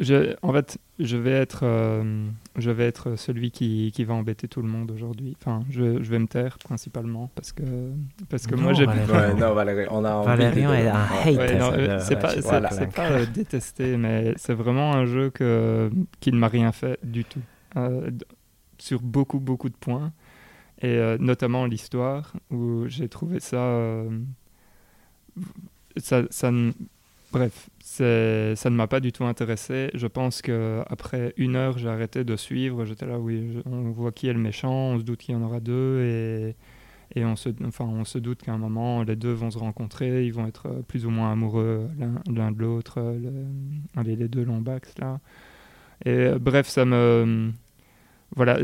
je, 0.00 0.34
en 0.42 0.52
fait, 0.52 0.78
je 0.98 1.16
vais 1.16 1.32
être, 1.32 1.60
euh, 1.62 2.26
je 2.56 2.70
vais 2.70 2.86
être 2.86 3.16
celui 3.16 3.50
qui, 3.50 3.92
qui, 3.94 4.04
va 4.04 4.14
embêter 4.14 4.48
tout 4.48 4.62
le 4.62 4.68
monde 4.68 4.90
aujourd'hui. 4.90 5.36
Enfin, 5.38 5.60
je, 5.68 6.02
je, 6.02 6.10
vais 6.10 6.18
me 6.18 6.26
taire 6.26 6.58
principalement 6.58 7.30
parce 7.34 7.52
que, 7.52 7.62
parce 8.30 8.46
que 8.46 8.54
moi 8.54 8.72
j'ai. 8.72 8.86
Ouais, 8.86 9.34
non, 9.34 9.52
Valérie, 9.52 9.86
on 9.90 10.04
a 10.04 10.22
Valérian 10.22 10.72
est 10.72 10.88
un 10.88 11.02
hate. 11.02 12.00
c'est 12.00 12.18
pas, 12.18 12.30
c'est 12.70 12.92
pas 12.92 13.10
euh, 13.10 13.26
détesté, 13.26 13.96
mais 13.98 14.32
c'est 14.36 14.54
vraiment 14.54 14.94
un 14.94 15.04
jeu 15.04 15.30
que, 15.30 15.90
qui 16.20 16.32
ne 16.32 16.38
m'a 16.38 16.48
rien 16.48 16.72
fait 16.72 16.98
du 17.04 17.24
tout. 17.24 17.42
Euh, 17.76 18.10
sur 18.80 19.00
beaucoup, 19.02 19.40
beaucoup 19.40 19.68
de 19.68 19.76
points. 19.76 20.12
Et 20.82 20.98
notamment 21.18 21.66
l'histoire, 21.66 22.34
où 22.50 22.86
j'ai 22.88 23.08
trouvé 23.08 23.38
ça. 23.40 24.02
ça, 25.96 26.22
ça 26.30 26.50
Bref, 27.32 27.70
ça 27.80 28.04
ne 28.04 28.70
m'a 28.70 28.88
pas 28.88 28.98
du 28.98 29.12
tout 29.12 29.24
intéressé. 29.24 29.90
Je 29.94 30.06
pense 30.08 30.42
qu'après 30.42 31.32
une 31.36 31.54
heure, 31.54 31.78
j'ai 31.78 31.88
arrêté 31.88 32.24
de 32.24 32.36
suivre. 32.36 32.84
J'étais 32.84 33.06
là, 33.06 33.18
oui, 33.20 33.62
on 33.66 33.90
voit 33.90 34.10
qui 34.10 34.26
est 34.26 34.32
le 34.32 34.40
méchant, 34.40 34.72
on 34.72 34.98
se 34.98 35.04
doute 35.04 35.20
qu'il 35.20 35.34
y 35.34 35.38
en 35.38 35.42
aura 35.42 35.60
deux, 35.60 36.02
et, 36.02 36.56
et 37.14 37.24
on, 37.24 37.36
se, 37.36 37.50
enfin, 37.64 37.84
on 37.84 38.04
se 38.04 38.18
doute 38.18 38.42
qu'à 38.42 38.52
un 38.52 38.58
moment, 38.58 39.04
les 39.04 39.14
deux 39.14 39.32
vont 39.32 39.50
se 39.50 39.58
rencontrer, 39.58 40.26
ils 40.26 40.32
vont 40.32 40.46
être 40.48 40.82
plus 40.88 41.06
ou 41.06 41.10
moins 41.10 41.30
amoureux 41.30 41.88
l'un 42.28 42.50
de 42.50 42.58
l'autre, 42.58 43.00
le, 43.00 44.02
les 44.02 44.28
deux 44.28 44.44
Lombax, 44.44 44.94
là. 44.98 45.20
Et 46.04 46.30
bref, 46.40 46.66
ça 46.66 46.84
me... 46.84 47.52
Voilà, 48.36 48.58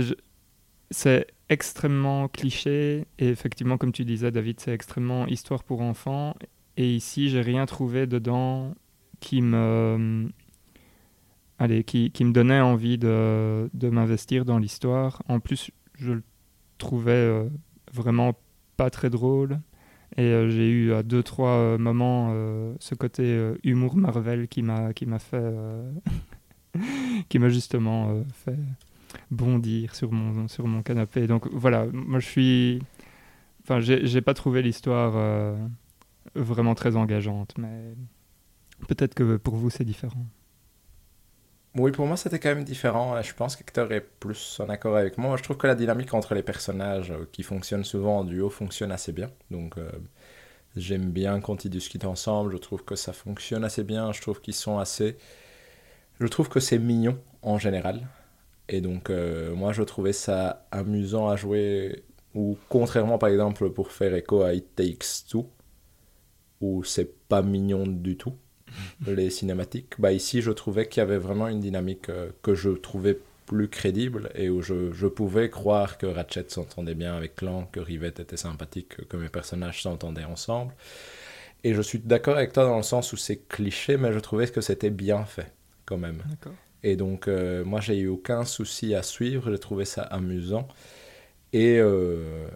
c'est 0.90 1.26
extrêmement 1.48 2.28
cliché, 2.28 3.06
et 3.18 3.28
effectivement, 3.28 3.78
comme 3.78 3.92
tu 3.92 4.04
disais, 4.04 4.30
David, 4.30 4.60
c'est 4.60 4.72
extrêmement 4.72 5.26
histoire 5.26 5.64
pour 5.64 5.80
enfants, 5.80 6.34
et 6.76 6.94
ici, 6.94 7.30
j'ai 7.30 7.40
rien 7.40 7.66
trouvé 7.66 8.06
dedans 8.06 8.74
qui 9.20 9.42
me, 9.42 10.28
allez, 11.58 11.84
qui, 11.84 12.10
qui 12.10 12.24
me 12.24 12.32
donnait 12.32 12.60
envie 12.60 12.98
de, 12.98 13.70
de 13.72 13.88
m'investir 13.88 14.44
dans 14.44 14.58
l'histoire. 14.58 15.22
En 15.28 15.40
plus, 15.40 15.70
je 15.98 16.12
le 16.12 16.22
trouvais 16.78 17.12
euh, 17.12 17.48
vraiment 17.92 18.34
pas 18.76 18.90
très 18.90 19.10
drôle. 19.10 19.60
Et 20.16 20.22
euh, 20.22 20.48
j'ai 20.50 20.68
eu 20.68 20.92
à 20.92 21.02
deux, 21.02 21.22
trois 21.22 21.50
euh, 21.50 21.78
moments 21.78 22.32
ce 22.78 22.94
côté 22.94 23.52
humour 23.64 23.96
Marvel 23.96 24.48
qui 24.48 24.62
m'a, 24.62 24.92
qui 24.92 25.06
m'a 25.06 25.18
justement 27.48 28.22
fait 28.32 28.58
bondir 29.30 29.94
sur 29.94 30.12
mon, 30.12 30.48
sur 30.48 30.66
mon 30.66 30.82
canapé. 30.82 31.26
Donc 31.26 31.48
voilà, 31.52 31.86
moi 31.92 32.20
je 32.20 32.26
suis. 32.26 32.82
Enfin, 33.62 33.80
j'ai 33.80 34.20
pas 34.20 34.34
trouvé 34.34 34.62
l'histoire 34.62 35.56
vraiment 36.34 36.74
très 36.74 36.96
engageante, 36.96 37.54
mais 37.58 37.94
peut-être 38.88 39.14
que 39.14 39.36
pour 39.36 39.56
vous 39.56 39.70
c'est 39.70 39.84
différent. 39.84 40.26
Oui, 41.78 41.92
pour 41.92 42.06
moi 42.06 42.16
c'était 42.16 42.38
quand 42.38 42.48
même 42.48 42.64
différent. 42.64 43.20
Je 43.20 43.34
pense 43.34 43.54
qu'Hector 43.54 43.92
est 43.92 44.00
plus 44.00 44.58
en 44.60 44.68
accord 44.70 44.96
avec 44.96 45.18
moi. 45.18 45.36
Je 45.36 45.42
trouve 45.42 45.58
que 45.58 45.66
la 45.66 45.74
dynamique 45.74 46.14
entre 46.14 46.34
les 46.34 46.42
personnages 46.42 47.10
euh, 47.10 47.28
qui 47.32 47.42
fonctionnent 47.42 47.84
souvent 47.84 48.20
en 48.20 48.24
duo 48.24 48.48
fonctionne 48.48 48.90
assez 48.92 49.12
bien. 49.12 49.30
Donc 49.50 49.76
euh, 49.76 49.90
j'aime 50.74 51.10
bien 51.10 51.40
quand 51.40 51.66
ils 51.66 51.70
discutent 51.70 52.06
ensemble. 52.06 52.52
Je 52.52 52.56
trouve 52.56 52.82
que 52.82 52.96
ça 52.96 53.12
fonctionne 53.12 53.62
assez 53.62 53.84
bien. 53.84 54.12
Je 54.12 54.22
trouve 54.22 54.40
qu'ils 54.40 54.54
sont 54.54 54.78
assez. 54.78 55.18
Je 56.18 56.26
trouve 56.28 56.48
que 56.48 56.60
c'est 56.60 56.78
mignon 56.78 57.18
en 57.42 57.58
général. 57.58 58.08
Et 58.68 58.80
donc 58.80 59.10
euh, 59.10 59.54
moi 59.54 59.72
je 59.72 59.82
trouvais 59.82 60.12
ça 60.12 60.66
amusant 60.70 61.28
à 61.28 61.36
jouer. 61.36 62.04
Ou 62.34 62.58
contrairement 62.68 63.18
par 63.18 63.30
exemple 63.30 63.70
pour 63.70 63.92
faire 63.92 64.14
écho 64.14 64.42
à 64.42 64.52
It 64.52 64.74
Takes 64.74 65.26
Two 65.28 65.48
où 66.60 66.84
c'est 66.84 67.28
pas 67.28 67.42
mignon 67.42 67.86
du 67.86 68.16
tout, 68.16 68.34
les 69.06 69.30
cinématiques, 69.30 69.94
bah 69.98 70.12
ici 70.12 70.42
je 70.42 70.50
trouvais 70.50 70.88
qu'il 70.88 71.00
y 71.00 71.02
avait 71.02 71.18
vraiment 71.18 71.48
une 71.48 71.60
dynamique 71.60 72.08
euh, 72.08 72.30
que 72.42 72.54
je 72.54 72.70
trouvais 72.70 73.18
plus 73.46 73.68
crédible 73.68 74.30
et 74.34 74.48
où 74.48 74.60
je, 74.60 74.92
je 74.92 75.06
pouvais 75.06 75.50
croire 75.50 75.98
que 75.98 76.06
Ratchet 76.06 76.46
s'entendait 76.48 76.94
bien 76.94 77.14
avec 77.14 77.36
Clank, 77.36 77.70
que 77.70 77.80
Rivette 77.80 78.18
était 78.20 78.36
sympathique, 78.36 79.06
que 79.08 79.16
mes 79.16 79.28
personnages 79.28 79.82
s'entendaient 79.82 80.24
ensemble. 80.24 80.74
Et 81.62 81.72
je 81.72 81.80
suis 81.80 82.00
d'accord 82.00 82.36
avec 82.36 82.52
toi 82.52 82.64
dans 82.64 82.76
le 82.76 82.82
sens 82.82 83.12
où 83.12 83.16
c'est 83.16 83.48
cliché, 83.48 83.96
mais 83.96 84.12
je 84.12 84.18
trouvais 84.18 84.48
que 84.48 84.60
c'était 84.60 84.90
bien 84.90 85.24
fait 85.24 85.52
quand 85.84 85.96
même. 85.96 86.22
Et 86.86 86.94
donc 86.94 87.26
euh, 87.26 87.64
moi 87.64 87.80
j'ai 87.80 87.98
eu 87.98 88.06
aucun 88.06 88.44
souci 88.44 88.94
à 88.94 89.02
suivre, 89.02 89.50
j'ai 89.50 89.58
trouvé 89.58 89.84
ça 89.84 90.02
amusant. 90.02 90.68
Et 91.52 91.78
euh, 91.80 92.46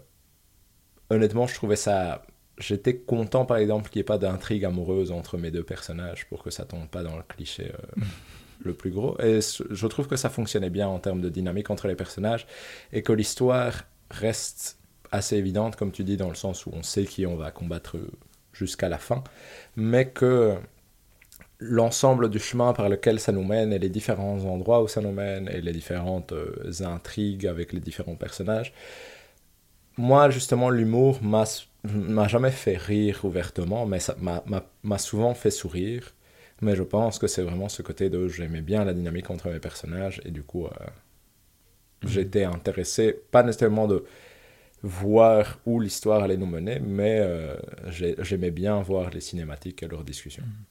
honnêtement, 1.09 1.47
je 1.47 1.55
trouvais 1.55 1.75
ça 1.75 2.23
j'étais 2.57 2.95
content 2.95 3.45
par 3.45 3.57
exemple 3.57 3.89
qu'il 3.89 3.99
n'y 3.99 4.03
ait 4.03 4.05
pas 4.05 4.17
d'intrigue 4.17 4.63
amoureuse 4.63 5.11
entre 5.11 5.37
mes 5.37 5.51
deux 5.51 5.63
personnages 5.63 6.27
pour 6.29 6.43
que 6.43 6.49
ça 6.49 6.63
tombe 6.63 6.87
pas 6.87 7.03
dans 7.03 7.17
le 7.17 7.23
cliché 7.23 7.73
euh, 7.73 8.01
le 8.63 8.73
plus 8.73 8.91
gros. 8.91 9.19
Et 9.19 9.41
je 9.41 9.87
trouve 9.87 10.07
que 10.07 10.15
ça 10.15 10.29
fonctionnait 10.29 10.69
bien 10.69 10.87
en 10.87 10.99
termes 10.99 11.19
de 11.19 11.27
dynamique 11.27 11.69
entre 11.69 11.89
les 11.89 11.95
personnages 11.95 12.47
et 12.93 13.01
que 13.03 13.11
l'histoire 13.11 13.83
reste 14.11 14.77
assez 15.11 15.35
évidente, 15.35 15.75
comme 15.75 15.91
tu 15.91 16.05
dis, 16.05 16.15
dans 16.15 16.29
le 16.29 16.35
sens 16.35 16.65
où 16.65 16.71
on 16.71 16.83
sait 16.83 17.03
qui 17.03 17.25
on 17.25 17.35
va 17.35 17.51
combattre 17.51 17.97
jusqu'à 18.53 18.87
la 18.87 18.97
fin, 18.97 19.25
mais 19.75 20.07
que 20.09 20.55
l'ensemble 21.61 22.29
du 22.29 22.39
chemin 22.39 22.73
par 22.73 22.89
lequel 22.89 23.19
ça 23.19 23.31
nous 23.31 23.43
mène 23.43 23.71
et 23.71 23.79
les 23.79 23.89
différents 23.89 24.43
endroits 24.45 24.81
où 24.83 24.87
ça 24.87 24.99
nous 24.99 25.11
mène 25.11 25.47
et 25.47 25.61
les 25.61 25.71
différentes 25.71 26.33
euh, 26.33 26.71
intrigues 26.83 27.47
avec 27.47 27.71
les 27.71 27.79
différents 27.79 28.15
personnages, 28.15 28.73
moi 29.97 30.29
justement 30.29 30.69
l'humour 30.69 31.21
m'a 31.23 31.45
m'a 31.83 32.27
jamais 32.27 32.51
fait 32.51 32.77
rire 32.77 33.21
ouvertement, 33.23 33.85
mais 33.85 33.99
ça 33.99 34.15
m'a 34.19 34.97
souvent 34.97 35.33
fait 35.33 35.51
sourire. 35.51 36.13
Mais 36.61 36.75
je 36.75 36.83
pense 36.83 37.17
que 37.17 37.25
c'est 37.27 37.41
vraiment 37.41 37.69
ce 37.69 37.81
côté 37.81 38.09
de 38.09 38.27
j'aimais 38.27 38.61
bien 38.61 38.85
la 38.85 38.93
dynamique 38.93 39.29
entre 39.31 39.49
mes 39.49 39.59
personnages 39.59 40.21
et 40.25 40.29
du 40.31 40.43
coup, 40.43 40.65
euh, 40.65 40.69
mhm. 42.03 42.09
j'étais 42.09 42.43
intéressé, 42.43 43.19
pas 43.31 43.41
nécessairement 43.43 43.87
de 43.87 44.05
voir 44.83 45.59
où 45.65 45.79
l'histoire 45.79 46.23
allait 46.23 46.37
nous 46.37 46.45
mener, 46.45 46.79
mais 46.79 47.19
euh, 47.19 47.55
j'aimais 47.89 48.51
bien 48.51 48.81
voir 48.81 49.09
les 49.09 49.21
cinématiques 49.21 49.81
et 49.83 49.87
leurs 49.87 50.03
discussions. 50.03 50.43
Mhm. 50.43 50.70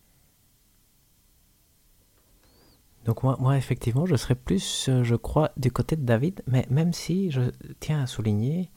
Donc 3.04 3.22
moi, 3.22 3.36
moi, 3.40 3.56
effectivement, 3.56 4.06
je 4.06 4.16
serais 4.16 4.34
plus, 4.34 4.88
euh, 4.88 5.02
je 5.04 5.14
crois, 5.14 5.52
du 5.56 5.70
côté 5.70 5.96
de 5.96 6.02
David, 6.02 6.42
mais 6.46 6.66
même 6.70 6.92
si 6.92 7.30
je 7.30 7.42
tiens 7.80 8.02
à 8.02 8.06
souligner 8.06 8.70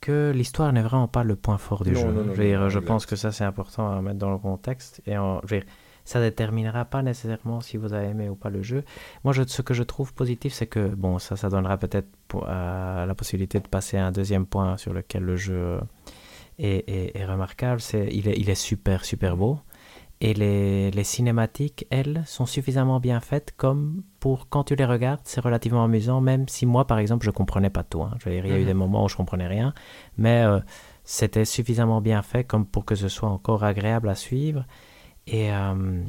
que 0.00 0.32
l'histoire 0.34 0.72
n'est 0.72 0.82
vraiment 0.82 1.08
pas 1.08 1.24
le 1.24 1.36
point 1.36 1.58
fort 1.58 1.84
du 1.84 1.94
jeu. 1.94 2.32
je, 2.34 2.78
pense 2.78 3.04
que 3.04 3.16
ça 3.16 3.32
c'est 3.32 3.44
important 3.44 3.90
à 3.90 4.00
mettre 4.00 4.18
dans 4.18 4.30
le 4.30 4.38
contexte 4.38 5.02
et 5.06 5.18
en, 5.18 5.40
je 5.44 5.56
ça 6.04 6.20
déterminera 6.20 6.86
pas 6.86 7.02
nécessairement 7.02 7.60
si 7.60 7.76
vous 7.76 7.92
avez 7.92 8.06
aimé 8.06 8.30
ou 8.30 8.34
pas 8.34 8.48
le 8.48 8.62
jeu. 8.62 8.82
Moi, 9.24 9.34
je, 9.34 9.42
ce 9.46 9.60
que 9.60 9.74
je 9.74 9.82
trouve 9.82 10.14
positif, 10.14 10.54
c'est 10.54 10.66
que 10.66 10.88
bon, 10.88 11.18
ça, 11.18 11.36
ça 11.36 11.50
donnera 11.50 11.76
peut-être 11.76 12.08
la 12.32 13.14
possibilité 13.14 13.60
de 13.60 13.68
passer 13.68 13.98
à 13.98 14.06
un 14.06 14.10
deuxième 14.10 14.46
point 14.46 14.78
sur 14.78 14.94
lequel 14.94 15.24
le 15.24 15.36
jeu 15.36 15.78
est, 16.58 16.88
est, 16.88 17.14
est 17.14 17.26
remarquable. 17.26 17.82
C'est 17.82 18.08
il 18.10 18.26
est, 18.26 18.38
il 18.38 18.48
est 18.48 18.54
super 18.54 19.04
super 19.04 19.36
beau. 19.36 19.58
Et 20.20 20.34
les, 20.34 20.90
les, 20.90 21.04
cinématiques, 21.04 21.86
elles, 21.90 22.24
sont 22.26 22.44
suffisamment 22.44 22.98
bien 22.98 23.20
faites 23.20 23.54
comme 23.56 24.02
pour 24.18 24.48
quand 24.48 24.64
tu 24.64 24.74
les 24.74 24.84
regardes, 24.84 25.20
c'est 25.22 25.40
relativement 25.40 25.84
amusant, 25.84 26.20
même 26.20 26.48
si 26.48 26.66
moi, 26.66 26.86
par 26.88 26.98
exemple, 26.98 27.24
je 27.24 27.30
comprenais 27.30 27.70
pas 27.70 27.84
tout. 27.84 28.02
Hein. 28.02 28.16
il 28.26 28.32
y 28.32 28.38
a 28.38 28.58
eu 28.58 28.60
mhm. 28.60 28.66
des 28.66 28.74
moments 28.74 29.04
où 29.04 29.08
je 29.08 29.14
comprenais 29.14 29.46
rien, 29.46 29.74
mais 30.16 30.42
euh, 30.42 30.58
c'était 31.04 31.44
suffisamment 31.44 32.00
bien 32.00 32.22
fait 32.22 32.42
comme 32.42 32.66
pour 32.66 32.84
que 32.84 32.96
ce 32.96 33.08
soit 33.08 33.28
encore 33.28 33.62
agréable 33.62 34.08
à 34.08 34.16
suivre. 34.16 34.64
Et, 35.28 35.52
euh, 35.52 36.02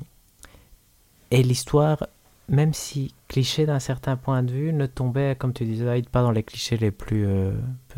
et 1.29 1.43
l'histoire, 1.43 2.07
même 2.47 2.73
si 2.73 3.13
cliché 3.27 3.67
d'un 3.67 3.77
certain 3.77 4.15
point 4.15 4.41
de 4.41 4.51
vue, 4.51 4.73
ne 4.73 4.87
tombait, 4.87 5.35
comme 5.37 5.53
tu 5.53 5.65
disais, 5.65 6.01
pas 6.11 6.23
dans 6.23 6.31
les 6.31 6.41
clichés 6.41 6.77
les 6.77 6.89
plus. 6.89 7.27
Euh, 7.27 7.51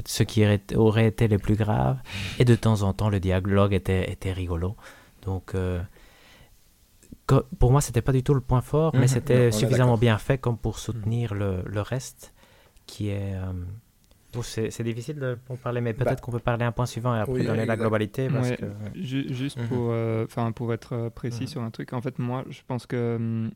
ceux 0.06 0.26
qui 0.26 0.44
auraient 0.76 1.08
été 1.08 1.30
les 1.30 1.38
plus 1.38 1.56
graves. 1.56 2.00
Et 2.38 2.44
de 2.44 2.56
temps 2.56 2.82
en 2.82 2.92
temps, 2.92 3.08
le 3.08 3.22
dialogue 3.22 3.74
était, 3.74 4.12
était 4.12 4.34
rigolo. 4.34 4.76
Donc 5.22 5.56
pour 7.60 7.72
moi, 7.72 7.82
c'était 7.82 8.02
pas 8.02 8.12
du 8.12 8.24
tout 8.24 8.34
le 8.34 8.42
point 8.42 8.62
fort, 8.62 8.92
mais 8.94 9.02
mhm. 9.02 9.08
c'était 9.08 9.52
suffisamment 9.52 9.98
bien 9.98 10.18
fait 10.18 10.38
comme 10.38 10.58
pour 10.58 10.80
soutenir 10.80 11.34
le, 11.34 11.64
le 11.66 11.82
reste, 11.82 12.34
qui 12.86 13.10
est. 13.10 13.36
Euh, 13.36 13.54
c'est 14.44 14.84
difficile 14.84 15.20
de 15.20 15.38
parler, 15.62 15.82
mais 15.82 15.94
peut-être 15.94 16.16
bah. 16.16 16.22
qu'on 16.22 16.32
peut 16.32 16.40
parler 16.40 16.64
un 16.64 16.72
point 16.72 16.86
suivant 16.86 17.14
et 17.14 17.20
après 17.20 17.44
donner 17.44 17.66
la 17.66 17.76
globalité. 17.76 18.30
Parce 18.30 18.52
que, 18.52 18.66
Juste 18.96 19.60
mhm. 19.60 19.68
pour, 19.68 19.90
euh, 19.92 20.24
enfin 20.24 20.52
pour 20.54 20.74
être 20.74 20.94
euh, 20.94 21.10
précis 21.10 21.42
mhm. 21.42 21.48
sur 21.48 21.62
un 21.62 21.72
truc, 21.72 21.92
en 21.92 22.02
fait, 22.02 22.18
moi, 22.18 22.46
je 22.50 22.62
pense 22.66 22.86
que 22.86 23.50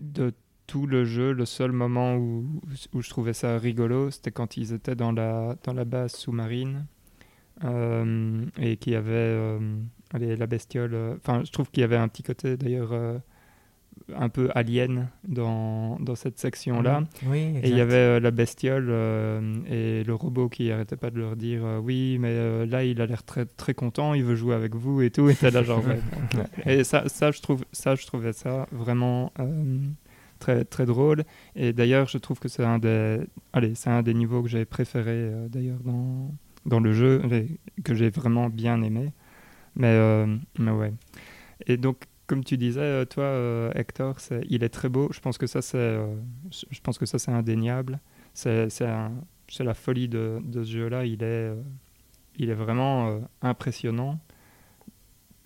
de 0.00 0.32
tout 0.66 0.86
le 0.86 1.06
jeu, 1.06 1.32
le 1.32 1.46
seul 1.46 1.72
moment 1.72 2.16
où, 2.16 2.60
où 2.92 3.00
je 3.00 3.08
trouvais 3.08 3.32
ça 3.32 3.56
rigolo, 3.58 4.10
c'était 4.10 4.30
quand 4.30 4.58
ils 4.58 4.74
étaient 4.74 4.94
dans 4.94 5.12
la, 5.12 5.56
dans 5.64 5.72
la 5.72 5.86
base 5.86 6.12
sous-marine 6.12 6.84
et 7.64 8.76
qu'il 8.76 8.92
y 8.92 8.96
avait 8.96 9.58
Allez, 10.12 10.36
la 10.36 10.46
bestiole. 10.46 10.94
Euh, 10.94 11.16
enfin, 11.16 11.42
je 11.44 11.52
trouve 11.52 11.70
qu'il 11.70 11.82
y 11.82 11.84
avait 11.84 11.96
un 11.96 12.08
petit 12.08 12.22
côté 12.22 12.56
d'ailleurs 12.56 12.92
euh, 12.92 13.18
un 14.16 14.30
peu 14.30 14.48
alien 14.54 15.08
dans, 15.26 15.98
dans 16.00 16.14
cette 16.14 16.38
section-là. 16.38 17.00
Mhm. 17.00 17.06
Oui, 17.26 17.38
et 17.62 17.68
il 17.68 17.76
y 17.76 17.80
avait 17.80 17.94
euh, 17.94 18.20
la 18.20 18.30
bestiole 18.30 18.88
et 19.70 20.02
le 20.04 20.14
robot 20.14 20.48
qui 20.48 20.72
arrêtait 20.72 20.96
pas 20.96 21.10
de 21.10 21.18
leur 21.18 21.36
dire 21.36 21.62
oui, 21.82 22.16
mais 22.18 22.66
là 22.66 22.84
il 22.84 23.00
a 23.02 23.06
l'air 23.06 23.22
très 23.22 23.44
très 23.44 23.74
content, 23.74 24.14
il 24.14 24.24
veut 24.24 24.36
jouer 24.36 24.54
avec 24.54 24.74
vous 24.74 25.02
et 25.02 25.10
tout. 25.10 25.28
Et 25.28 25.50
là 25.50 25.62
genre. 25.62 25.82
et 26.66 26.84
ça, 26.84 27.08
ça 27.08 27.30
je 27.30 27.42
trouve 27.42 27.64
ça 27.72 27.94
je 27.94 28.06
trouvais 28.06 28.32
ça 28.32 28.66
vraiment 28.72 29.32
très, 30.38 30.64
très 30.64 30.86
drôle. 30.86 31.24
Et 31.54 31.74
d'ailleurs, 31.74 32.08
je 32.08 32.16
trouve 32.16 32.38
que 32.38 32.48
c'est 32.48 32.64
un 32.64 32.78
des, 32.78 33.20
allez, 33.52 33.74
c'est 33.74 33.90
un 33.90 34.02
des 34.02 34.14
niveaux 34.14 34.42
que 34.42 34.48
j'ai 34.48 34.64
préféré 34.64 35.30
d'ailleurs 35.50 35.80
dans, 35.84 36.32
dans 36.64 36.80
le 36.80 36.92
jeu, 36.92 37.20
que 37.84 37.94
j'ai 37.94 38.08
vraiment 38.08 38.48
bien 38.48 38.80
aimé. 38.80 39.12
Mais, 39.78 39.88
euh, 39.88 40.36
mais 40.58 40.70
ouais. 40.70 40.92
Et 41.66 41.76
donc, 41.78 42.04
comme 42.26 42.44
tu 42.44 42.58
disais, 42.58 42.80
euh, 42.80 43.04
toi, 43.06 43.70
Hector, 43.74 44.16
il 44.48 44.62
est 44.62 44.68
très 44.68 44.90
beau. 44.90 45.08
Je 45.12 45.20
pense 45.20 45.38
que 45.38 45.46
ça, 45.46 45.62
c'est, 45.62 45.98
je 46.50 46.80
pense 46.80 46.98
que 46.98 47.06
ça, 47.06 47.18
c'est 47.18 47.30
indéniable. 47.30 48.00
C'est, 48.34 48.68
la 49.60 49.74
folie 49.74 50.08
de, 50.08 50.40
de 50.44 50.62
ce 50.62 50.70
jeu-là. 50.70 51.06
Il 51.06 51.22
est, 51.22 51.52
il 52.36 52.50
est 52.50 52.54
vraiment 52.54 53.20
impressionnant. 53.40 54.18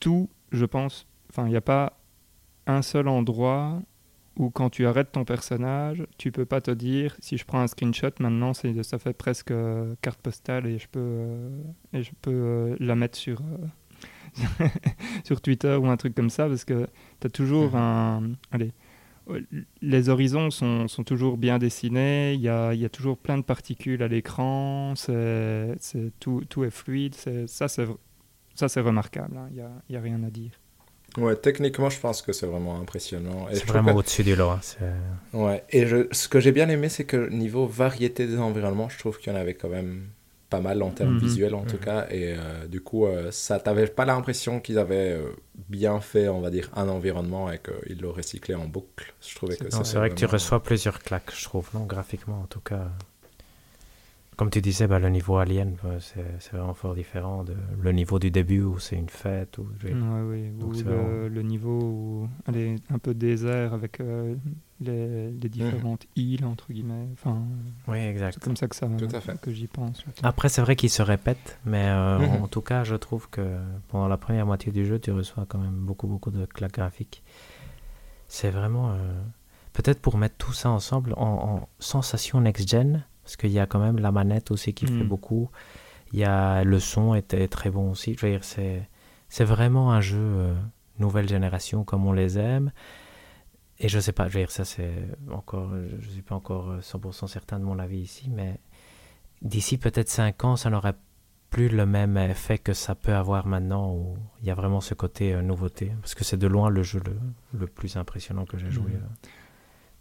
Tout, 0.01 0.29
je 0.51 0.65
pense, 0.65 1.07
enfin, 1.31 1.47
il 1.47 1.51
n'y 1.51 1.57
a 1.57 1.61
pas 1.61 1.99
un 2.67 2.83
seul 2.83 3.07
endroit 3.07 3.81
où 4.37 4.51
quand 4.51 4.71
tu 4.71 4.87
arrêtes 4.87 5.13
ton 5.13 5.25
personnage, 5.25 6.07
tu 6.17 6.33
peux 6.33 6.47
pas 6.47 6.61
te 6.61 6.71
dire 6.71 7.17
si 7.21 7.37
je 7.37 7.45
prends 7.45 7.61
un 7.61 7.67
screenshot 7.67 8.11
maintenant, 8.21 8.53
ça 8.55 8.99
fait 8.99 9.13
presque 9.13 9.51
euh, 9.51 9.95
carte 10.01 10.21
postale 10.21 10.67
et 10.67 10.79
je 10.79 10.89
peux 10.89 11.01
euh, 11.01 11.63
et 11.93 12.03
je 12.03 12.13
peux 12.23 12.31
euh, 12.33 12.77
la 12.81 12.95
mettre 12.95 13.19
sur 13.19 13.43
sur 15.25 15.41
Twitter 15.41 15.77
ou 15.77 15.87
un 15.87 15.97
truc 15.97 16.15
comme 16.15 16.31
ça 16.31 16.49
parce 16.49 16.65
que 16.65 16.87
tu 17.21 17.27
as 17.27 17.31
toujours 17.31 17.73
mhm. 17.73 17.77
un 17.77 18.23
allez 18.51 18.73
les 19.81 20.09
horizons 20.09 20.51
sont, 20.51 20.89
sont, 20.89 21.05
toujours 21.05 21.37
bien 21.37 21.59
dessinés, 21.59 22.35
il 22.35 22.41
y 22.41 22.49
a, 22.49 22.75
y 22.75 22.85
a, 22.85 22.89
toujours 22.89 23.17
plein 23.17 23.39
de 23.39 23.43
particules 23.43 24.03
à 24.03 24.09
l'écran, 24.09 24.95
c'est, 24.97 25.77
tout, 26.19 26.43
tout, 26.49 26.65
est 26.65 26.71
fluide, 26.71 27.15
ça 27.47 27.69
c'est, 27.69 27.87
ça 28.55 28.69
c'est 28.69 28.81
remarquable, 28.81 29.37
hein. 29.37 29.47
il 29.51 29.57
n'y 29.57 29.63
a, 29.63 29.71
y 29.91 29.97
a 29.97 30.01
rien 30.01 30.23
à 30.25 30.31
dire. 30.31 30.51
Ouais, 31.19 31.37
techniquement, 31.37 31.91
je 31.91 32.01
pense 32.01 32.23
que 32.23 32.33
c'est 32.33 32.47
vraiment 32.47 32.81
impressionnant. 32.81 33.47
C'est 33.53 33.67
vraiment 33.67 33.95
au-dessus 33.95 34.25
du 34.25 34.35
lot. 34.35 34.49
Hein, 34.49 34.61
ouais, 35.35 35.63
et 35.69 35.87
je... 35.87 36.07
ce 36.11 36.27
que 36.27 36.41
j'ai 36.41 36.53
bien 36.53 36.71
aimé, 36.71 36.89
c'est 36.89 37.05
que 37.05 37.29
niveau 37.29 37.67
variété 37.67 38.27
des 38.27 38.39
environnements, 38.39 38.89
je 38.89 38.99
trouve 38.99 39.19
qu'il 39.19 39.31
y 39.31 39.37
en 39.37 39.39
avait 39.39 39.53
quand 39.53 39.69
même 39.69 40.07
pas 40.53 40.61
mal 40.61 40.83
en 40.83 40.91
termes 40.91 41.15
mhm. 41.15 41.21
visuels 41.21 41.55
en 41.55 41.65
tout 41.65 41.77
mhm. 41.77 41.85
cas. 41.89 42.07
Et 42.11 42.35
euh, 42.37 42.67
du 42.69 42.83
coup, 42.83 43.07
euh, 43.07 43.31
ça 43.31 43.59
t'avait 43.59 43.87
pas 43.87 44.05
l'impression 44.05 44.61
qu'ils 44.61 44.79
avaient 44.79 45.13
euh, 45.13 45.31
bien 45.69 45.99
fait, 46.01 46.29
on 46.29 46.41
va 46.41 46.51
dire, 46.51 46.69
un 46.77 46.89
environnement 46.89 47.51
et 47.51 47.59
qu'ils 47.59 48.01
l'ont 48.03 48.13
recyclé 48.13 48.55
en 48.55 48.67
boucle? 48.67 49.15
Je 49.27 49.35
trouvais 49.35 49.57
que 49.57 49.71
c'est 49.71 49.97
vrai 49.97 50.11
que 50.11 50.15
tu 50.15 50.27
reçois 50.27 50.63
plusieurs 50.63 50.99
claques, 50.99 51.33
je 51.35 51.45
trouve, 51.45 51.69
non, 51.75 51.87
graphiquement 51.87 52.43
en 52.43 52.47
tout 52.47 52.61
cas 52.61 52.89
comme 54.37 54.51
tu 54.51 54.61
disais, 54.61 54.89
bah, 54.89 54.99
le 54.99 55.09
niveau 55.09 55.37
Alien, 55.37 55.77
bah, 55.85 55.91
c'est 56.01 56.53
vraiment 56.53 56.75
fort 56.75 56.95
différent 56.95 57.45
de 57.45 57.55
le 57.81 57.93
niveau 57.93 58.19
du 58.19 58.31
début 58.31 58.63
où 58.63 58.79
c'est 58.79 58.97
une 58.97 59.09
fête. 59.09 59.59
Ou, 59.59 59.69
oui, 59.85 59.93
ou 60.61 60.73
le, 61.29 61.43
niveau 61.43 61.79
où 61.79 62.29
elle 62.49 62.57
est 62.57 62.77
un 62.91 62.99
peu 62.99 63.15
désert 63.15 63.75
avec 63.75 64.01
euh, 64.01 64.35
les, 64.83 65.31
les, 65.31 65.49
différentes 65.49 66.07
îles, 66.17 66.45
entre 66.45 66.73
guillemets. 66.73 67.09
Enfin, 67.13 67.43
oui, 67.89 67.99
exact. 67.99 68.35
C'est 68.35 68.43
comme 68.43 68.57
ça 68.57 68.69
que, 68.69 68.77
ça, 68.77 68.89
que 69.41 69.53
j'y 69.53 69.67
pense. 69.67 70.05
Après, 70.23 70.49
c'est 70.49 70.63
vrai 70.63 70.77
qu'il 70.77 70.91
se 70.91 71.03
répète, 71.03 71.59
mais 71.65 71.87
euh, 71.87 72.19
mhm. 72.19 72.43
en, 72.43 72.49
tout 72.49 72.61
cas, 72.61 72.85
je 72.85 72.95
trouve 72.95 73.29
que 73.31 73.59
pendant 73.89 74.09
la 74.09 74.17
première 74.17 74.47
moitié 74.47 74.73
du 74.73 74.87
jeu, 74.87 74.99
tu 74.99 75.11
reçois 75.13 75.47
quand 75.49 75.59
même 75.59 75.75
beaucoup, 75.75 76.07
beaucoup 76.07 76.31
de 76.31 76.45
claques 76.47 76.75
graphiques. 76.75 77.23
C'est 78.29 78.51
vraiment... 78.51 78.91
Euh, 78.91 79.23
peut-être 79.73 80.01
pour 80.01 80.19
mettre 80.19 80.37
tout 80.37 80.53
ça 80.53 80.71
ensemble 80.71 81.15
en, 81.17 81.61
en 81.61 81.69
sensation 81.79 82.41
next-gen, 82.41 83.05
parce 83.23 83.37
qu'il 83.37 83.51
y 83.51 83.59
a 83.59 83.67
quand 83.67 83.79
même 83.79 83.99
la 83.99 84.13
manette 84.13 84.51
aussi 84.51 84.75
qui 84.75 84.87
fait 84.87 85.05
mm. 85.05 85.09
beaucoup. 85.09 85.51
Il 86.13 86.19
y 86.19 86.25
a 86.25 86.65
le 86.65 86.79
son 86.79 87.15
était 87.15 87.49
très 87.49 87.71
bon 87.71 87.91
aussi. 87.91 88.15
Je 88.19 88.27
veux 88.27 88.33
dire, 88.33 88.45
c'est 88.45 88.89
c'est 89.29 89.45
vraiment 89.45 89.93
un 89.93 90.01
jeu 90.01 90.19
euh, 90.19 90.55
nouvelle 90.99 91.29
génération 91.29 91.85
comme 91.85 92.07
on 92.07 92.13
les 92.13 92.39
aime. 92.39 92.71
Et 93.85 93.89
je 93.89 93.99
sais 93.99 94.13
pas, 94.13 94.29
je 94.29 94.35
veux 94.35 94.41
dire, 94.41 94.51
ça 94.53 94.65
c'est 94.65 94.93
encore, 95.31 95.73
je 95.99 96.09
suis 96.09 96.23
pas 96.23 96.37
encore 96.37 96.79
100% 96.79 97.27
certain 97.27 97.59
de 97.59 97.65
mon 97.65 97.81
avis 97.81 97.99
ici, 97.99 98.31
mais 98.31 98.61
d'ici 99.43 99.77
peut-être 99.77 100.09
5 100.09 100.45
ans, 100.45 100.57
ça 100.57 100.71
n'aurait 100.71 100.95
plus 101.51 101.69
le 101.69 101.85
même 101.85 102.17
effet 102.17 102.59
que 102.59 102.73
ça 102.73 102.95
peut 102.95 103.13
avoir 103.13 103.47
maintenant 103.47 103.93
où 103.93 104.17
il 104.41 104.47
y 104.47 104.51
a 104.51 104.55
vraiment 104.55 104.81
ce 104.81 104.95
côté 104.95 105.35
euh, 105.35 105.43
nouveauté. 105.43 105.93
Parce 106.01 106.15
que 106.15 106.25
c'est 106.25 106.39
de 106.39 106.47
loin 106.47 106.71
le 106.71 106.83
jeu 106.85 107.01
le, 107.05 107.17
le 107.59 107.67
plus 107.67 107.97
impressionnant 107.97 108.47
que 108.47 108.57
j'ai 108.57 108.71
joué. 108.71 108.93
Mm. 108.93 108.95
Euh, 108.95 109.29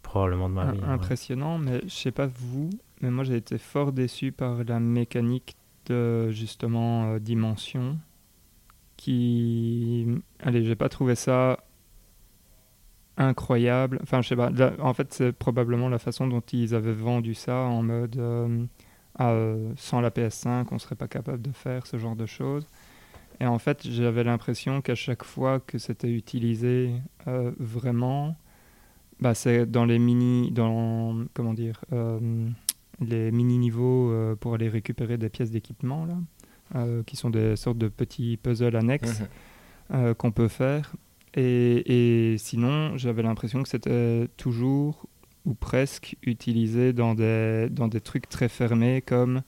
probablement 0.02 0.48
de 0.48 0.54
ma 0.54 0.72
vie. 0.72 0.80
Impressionnant, 0.84 1.58
mais 1.58 1.82
je 1.84 1.90
sais 1.90 2.12
pas 2.12 2.28
vous, 2.28 2.70
mais 3.02 3.10
moi 3.10 3.24
j'ai 3.24 3.36
été 3.36 3.58
fort 3.58 3.92
déçu 3.92 4.32
par 4.32 4.64
la 4.64 4.80
mécanique 4.80 5.56
de 5.88 6.30
justement 6.30 7.14
euh, 7.14 7.20
dimension. 7.20 7.98
Qui. 8.96 10.08
Allez, 10.40 10.64
j'ai 10.64 10.76
pas 10.76 10.88
trouvé 10.88 11.16
ça 11.16 11.58
incroyable. 13.18 14.00
Enfin, 14.04 14.22
je 14.22 14.30
sais 14.30 14.36
pas. 14.36 14.52
en 14.80 14.94
fait, 14.94 15.14
c'est 15.14 15.32
probablement 15.32 15.90
la 15.90 16.00
façon 16.00 16.28
dont 16.28 16.42
ils 16.52 16.76
avaient 16.76 16.94
vendu 16.94 17.34
ça 17.34 17.56
en 17.56 17.84
mode. 17.84 18.18
Euh, 18.18 18.66
euh, 19.20 19.72
sans 19.76 20.00
la 20.02 20.10
PS5, 20.10 20.68
on 20.72 20.80
serait 20.80 20.96
pas 20.96 21.08
capable 21.08 21.42
de 21.42 21.52
faire 21.52 21.86
ce 21.86 21.98
genre 21.98 22.16
de 22.16 22.26
choses. 22.26 22.68
Et 23.40 23.46
en 23.46 23.60
fait, 23.60 23.88
j'avais 23.88 24.24
l'impression 24.24 24.82
qu'à 24.82 24.96
chaque 24.96 25.24
fois 25.24 25.60
que 25.60 25.78
c'était 25.78 26.12
utilisé 26.12 26.92
vraiment, 27.26 28.36
bah, 29.20 29.34
c'est 29.34 29.66
dans 29.66 29.86
les 29.86 30.00
mini, 30.00 30.52
dans 30.52 31.26
comment 31.34 31.54
dire, 31.54 31.82
les 33.02 33.32
mini-niveaux 33.32 34.12
euh, 34.12 34.36
pour 34.36 34.54
aller 34.54 34.70
récupérer 34.70 35.18
des 35.18 35.30
pièces 35.30 35.52
d'équipement, 35.52 36.06
là, 36.06 36.16
euh, 36.76 37.04
qui 37.04 37.16
sont 37.16 37.30
des 37.30 37.56
sortes 37.56 37.78
de 37.78 37.88
petits 37.88 38.38
puzzles 38.38 38.76
annexes 38.76 39.20
mhm. 39.20 39.28
euh, 39.94 40.14
qu'on 40.14 40.32
peut 40.32 40.48
faire. 40.48 40.94
Et, 41.36 42.36
sinon, 42.38 42.98
j'avais 42.98 43.24
l'impression 43.24 43.64
que 43.64 43.70
c'était 43.70 44.28
toujours 44.38 45.08
ou 45.46 45.54
presque 45.54 46.18
utilisé 46.24 46.94
dans 46.94 47.16
des, 47.16 47.68
dans 47.72 47.88
des 47.88 48.02
trucs 48.02 48.30
très 48.30 48.50
fermés 48.50 49.02
comme 49.02 49.42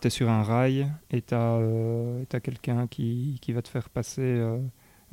tu 0.00 0.06
es 0.06 0.10
sur 0.10 0.28
un 0.28 0.42
rail 0.42 0.90
et 1.10 1.22
tu 1.22 1.34
as, 1.34 1.60
as 2.32 2.40
quelqu'un 2.40 2.86
qui, 2.88 3.38
qui, 3.40 3.52
va 3.52 3.62
te 3.62 3.68
faire 3.68 3.88
passer 3.88 4.42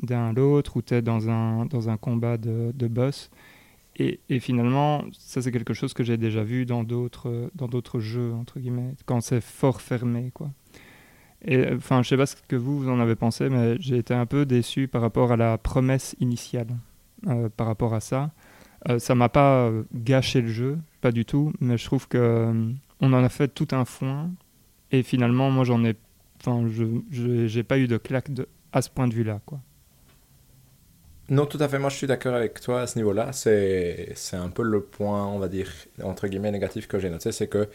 d'un 0.02 0.30
à 0.30 0.34
l'autre 0.34 0.78
ou 0.78 0.82
tu 0.82 0.96
es 0.96 1.02
dans 1.02 1.30
un, 1.30 1.66
dans 1.68 1.90
un 1.90 1.98
combat 1.98 2.38
de, 2.38 2.72
de 2.74 2.88
boss 2.88 3.30
et, 3.98 4.40
finalement, 4.40 5.06
ça 5.18 5.42
c'est 5.42 5.52
quelque 5.52 5.74
chose 5.74 5.94
que 5.94 6.04
j'ai 6.04 6.18
déjà 6.18 6.44
vu 6.44 6.66
dans 6.66 6.84
d'autres 6.84 8.00
jeux 8.00 8.34
entre 8.34 8.60
guillemets, 8.60 8.94
quand 9.06 9.22
c'est 9.22 9.42
fort 9.42 9.82
fermé 9.82 10.32
quoi. 10.34 10.52
Et 11.46 11.74
enfin, 11.74 12.02
je 12.02 12.10
sais 12.10 12.18
pas 12.18 12.26
ce 12.26 12.36
que 12.48 12.56
vous 12.56 12.80
vous 12.80 12.90
en 12.90 13.00
avez 13.00 13.16
pensé, 13.16 13.50
mais 13.50 13.78
j'ai 13.80 13.98
été 13.98 14.14
un 14.14 14.26
peu 14.26 14.46
déçu 14.46 14.88
par 14.88 15.02
rapport 15.02 15.32
à 15.32 15.38
la 15.38 15.58
promesse 15.58 16.16
initiale, 16.20 16.68
euh, 17.28 17.50
par 17.56 17.68
rapport 17.68 17.94
à 17.94 18.00
ça. 18.00 18.32
Euh, 18.90 19.00
ça 19.00 19.16
m'a 19.16 19.30
pas 19.30 19.72
gâché 19.94 20.42
le 20.42 20.48
jeu, 20.48 20.78
pas 21.02 21.12
du 21.12 21.26
tout, 21.26 21.54
mais 21.60 21.78
je 21.78 21.86
trouve 21.86 22.08
que 22.08 22.18
euh, 22.18 22.72
on 23.00 23.14
en 23.14 23.24
a 23.24 23.30
fait 23.30 23.48
tout 23.48 23.68
un 23.72 23.86
foin 23.86 24.32
et 24.92 25.04
finalement, 25.04 25.52
moi 25.52 25.66
j'en 25.66 25.84
ai, 25.84 25.96
enfin, 26.40 26.66
je 26.70 26.86
j'ai 27.48 27.64
pas 27.64 27.78
eu 27.78 27.88
de 27.88 27.98
claque 27.98 28.30
à 28.74 28.82
ce 28.82 28.90
point 28.90 29.08
de 29.08 29.14
vue 29.14 29.24
là 29.24 29.40
quoi. 29.46 29.60
Non, 31.30 31.48
tout 31.48 31.58
à 31.60 31.68
fait. 31.68 31.80
Moi, 31.80 31.90
je 31.90 31.96
suis 31.96 32.08
d'accord 32.08 32.36
avec 32.36 32.62
toi 32.62 32.82
à 32.82 32.88
ce 32.88 33.00
niveau-là. 33.00 33.32
C'est, 33.34 34.14
un 34.34 34.50
peu 34.50 34.62
le 34.62 34.82
point, 34.82 35.26
on 35.26 35.40
va 35.40 35.48
dire, 35.48 35.72
entre 36.04 36.28
guillemets, 36.28 36.52
négatif 36.52 36.88
que 36.88 37.00
j'ai 37.00 37.10
noté. 37.10 37.32
C'est 37.32 37.48
que 37.48 37.68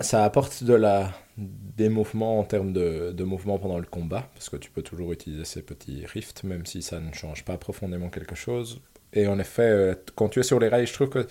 ça 0.00 0.24
apporte 0.24 0.64
de 0.64 0.72
la, 0.72 1.12
des 1.36 1.88
mouvements 1.88 2.38
en 2.38 2.44
termes 2.44 2.72
de, 2.72 3.12
de 3.12 3.24
mouvement 3.24 3.58
pendant 3.58 3.78
le 3.78 3.86
combat. 3.86 4.28
Parce 4.34 4.48
que 4.48 4.56
tu 4.56 4.70
peux 4.70 4.82
toujours 4.82 5.12
utiliser 5.12 5.44
ces 5.44 5.62
petits 5.62 6.04
rifts, 6.06 6.44
même 6.44 6.66
si 6.66 6.82
ça 6.82 7.00
ne 7.00 7.12
change 7.12 7.44
pas 7.44 7.56
profondément 7.56 8.10
quelque 8.10 8.34
chose. 8.34 8.80
Et 9.12 9.26
en 9.26 9.38
effet, 9.38 9.62
euh, 9.62 9.94
quand 10.14 10.28
tu 10.28 10.40
es 10.40 10.42
sur 10.42 10.58
les 10.58 10.68
rails, 10.68 10.86
je 10.86 10.92
trouve 10.92 11.10
que 11.10 11.26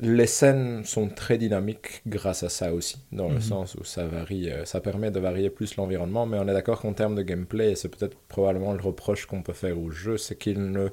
les 0.00 0.26
scènes 0.26 0.84
sont 0.84 1.08
très 1.08 1.36
dynamiques 1.36 2.02
grâce 2.06 2.42
à 2.42 2.48
ça 2.48 2.72
aussi, 2.72 2.98
dans 3.12 3.28
le 3.28 3.34
mhm. 3.34 3.40
sens 3.42 3.74
où 3.74 3.84
ça 3.84 4.06
varie, 4.06 4.50
euh, 4.50 4.64
ça 4.64 4.80
permet 4.80 5.10
de 5.10 5.20
varier 5.20 5.50
plus 5.50 5.76
l'environnement, 5.76 6.24
mais 6.24 6.38
on 6.38 6.48
est 6.48 6.52
d'accord 6.52 6.80
qu'en 6.80 6.94
termes 6.94 7.14
de 7.14 7.22
gameplay, 7.22 7.72
et 7.72 7.76
c'est 7.76 7.88
peut-être 7.88 8.16
probablement 8.28 8.72
le 8.72 8.80
reproche 8.80 9.26
qu'on 9.26 9.42
peut 9.42 9.52
faire 9.52 9.78
au 9.78 9.90
jeu, 9.90 10.16
c'est 10.16 10.36
qu'il 10.36 10.70
ne 10.70 10.88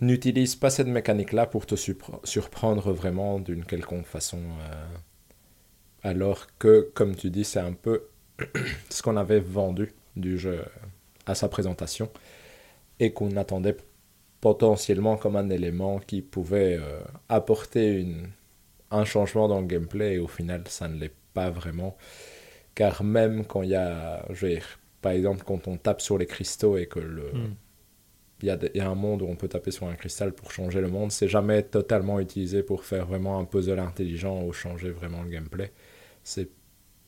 n'utilise 0.00 0.56
pas 0.56 0.70
cette 0.70 0.88
mécanique-là 0.88 1.46
pour 1.46 1.66
te 1.66 1.74
surprendre 1.76 2.92
vraiment 2.92 3.38
d'une 3.38 3.64
quelconque 3.64 4.06
façon. 4.06 4.38
Euh, 4.38 4.84
alors 6.06 6.46
que, 6.58 6.88
comme 6.94 7.16
tu 7.16 7.30
dis, 7.30 7.42
c'est 7.42 7.58
un 7.58 7.72
peu 7.72 8.04
ce 8.90 9.02
qu'on 9.02 9.16
avait 9.16 9.40
vendu 9.40 9.92
du 10.14 10.38
jeu 10.38 10.64
à 11.26 11.34
sa 11.34 11.48
présentation 11.48 12.08
et 13.00 13.12
qu'on 13.12 13.36
attendait 13.36 13.76
potentiellement 14.40 15.16
comme 15.16 15.34
un 15.34 15.50
élément 15.50 15.98
qui 15.98 16.22
pouvait 16.22 16.78
euh, 16.80 17.00
apporter 17.28 17.98
une, 17.98 18.28
un 18.92 19.04
changement 19.04 19.48
dans 19.48 19.60
le 19.60 19.66
gameplay 19.66 20.14
et 20.14 20.18
au 20.18 20.28
final 20.28 20.62
ça 20.68 20.86
ne 20.86 20.96
l'est 20.96 21.14
pas 21.34 21.50
vraiment 21.50 21.96
car 22.76 23.02
même 23.02 23.44
quand 23.44 23.62
il 23.62 23.70
y 23.70 23.74
a 23.74 24.24
je 24.30 24.46
veux 24.46 24.52
dire, 24.52 24.78
par 25.02 25.12
exemple 25.12 25.42
quand 25.44 25.66
on 25.66 25.76
tape 25.76 26.00
sur 26.00 26.18
les 26.18 26.26
cristaux 26.26 26.76
et 26.76 26.86
que 26.86 27.00
le 27.00 27.32
hmm. 27.32 27.54
il 28.42 28.48
y, 28.48 28.50
a, 28.50 28.58
y, 28.74 28.80
a 28.80 28.88
un 28.88 28.94
monde 28.94 29.22
où 29.22 29.26
on 29.26 29.34
peut 29.34 29.48
taper 29.48 29.72
sur 29.72 29.88
un 29.88 29.96
cristal 29.96 30.32
pour 30.32 30.52
changer 30.52 30.80
le 30.80 30.88
monde 30.88 31.10
c'est 31.10 31.28
jamais 31.28 31.62
totalement 31.64 32.20
utilisé 32.20 32.62
pour 32.62 32.84
faire 32.84 33.06
vraiment 33.06 33.40
un 33.40 33.44
puzzle 33.44 33.80
intelligent 33.80 34.44
ou 34.44 34.52
changer 34.52 34.90
vraiment 34.90 35.22
le 35.22 35.30
gameplay 35.30 35.72
c'est 36.26 36.50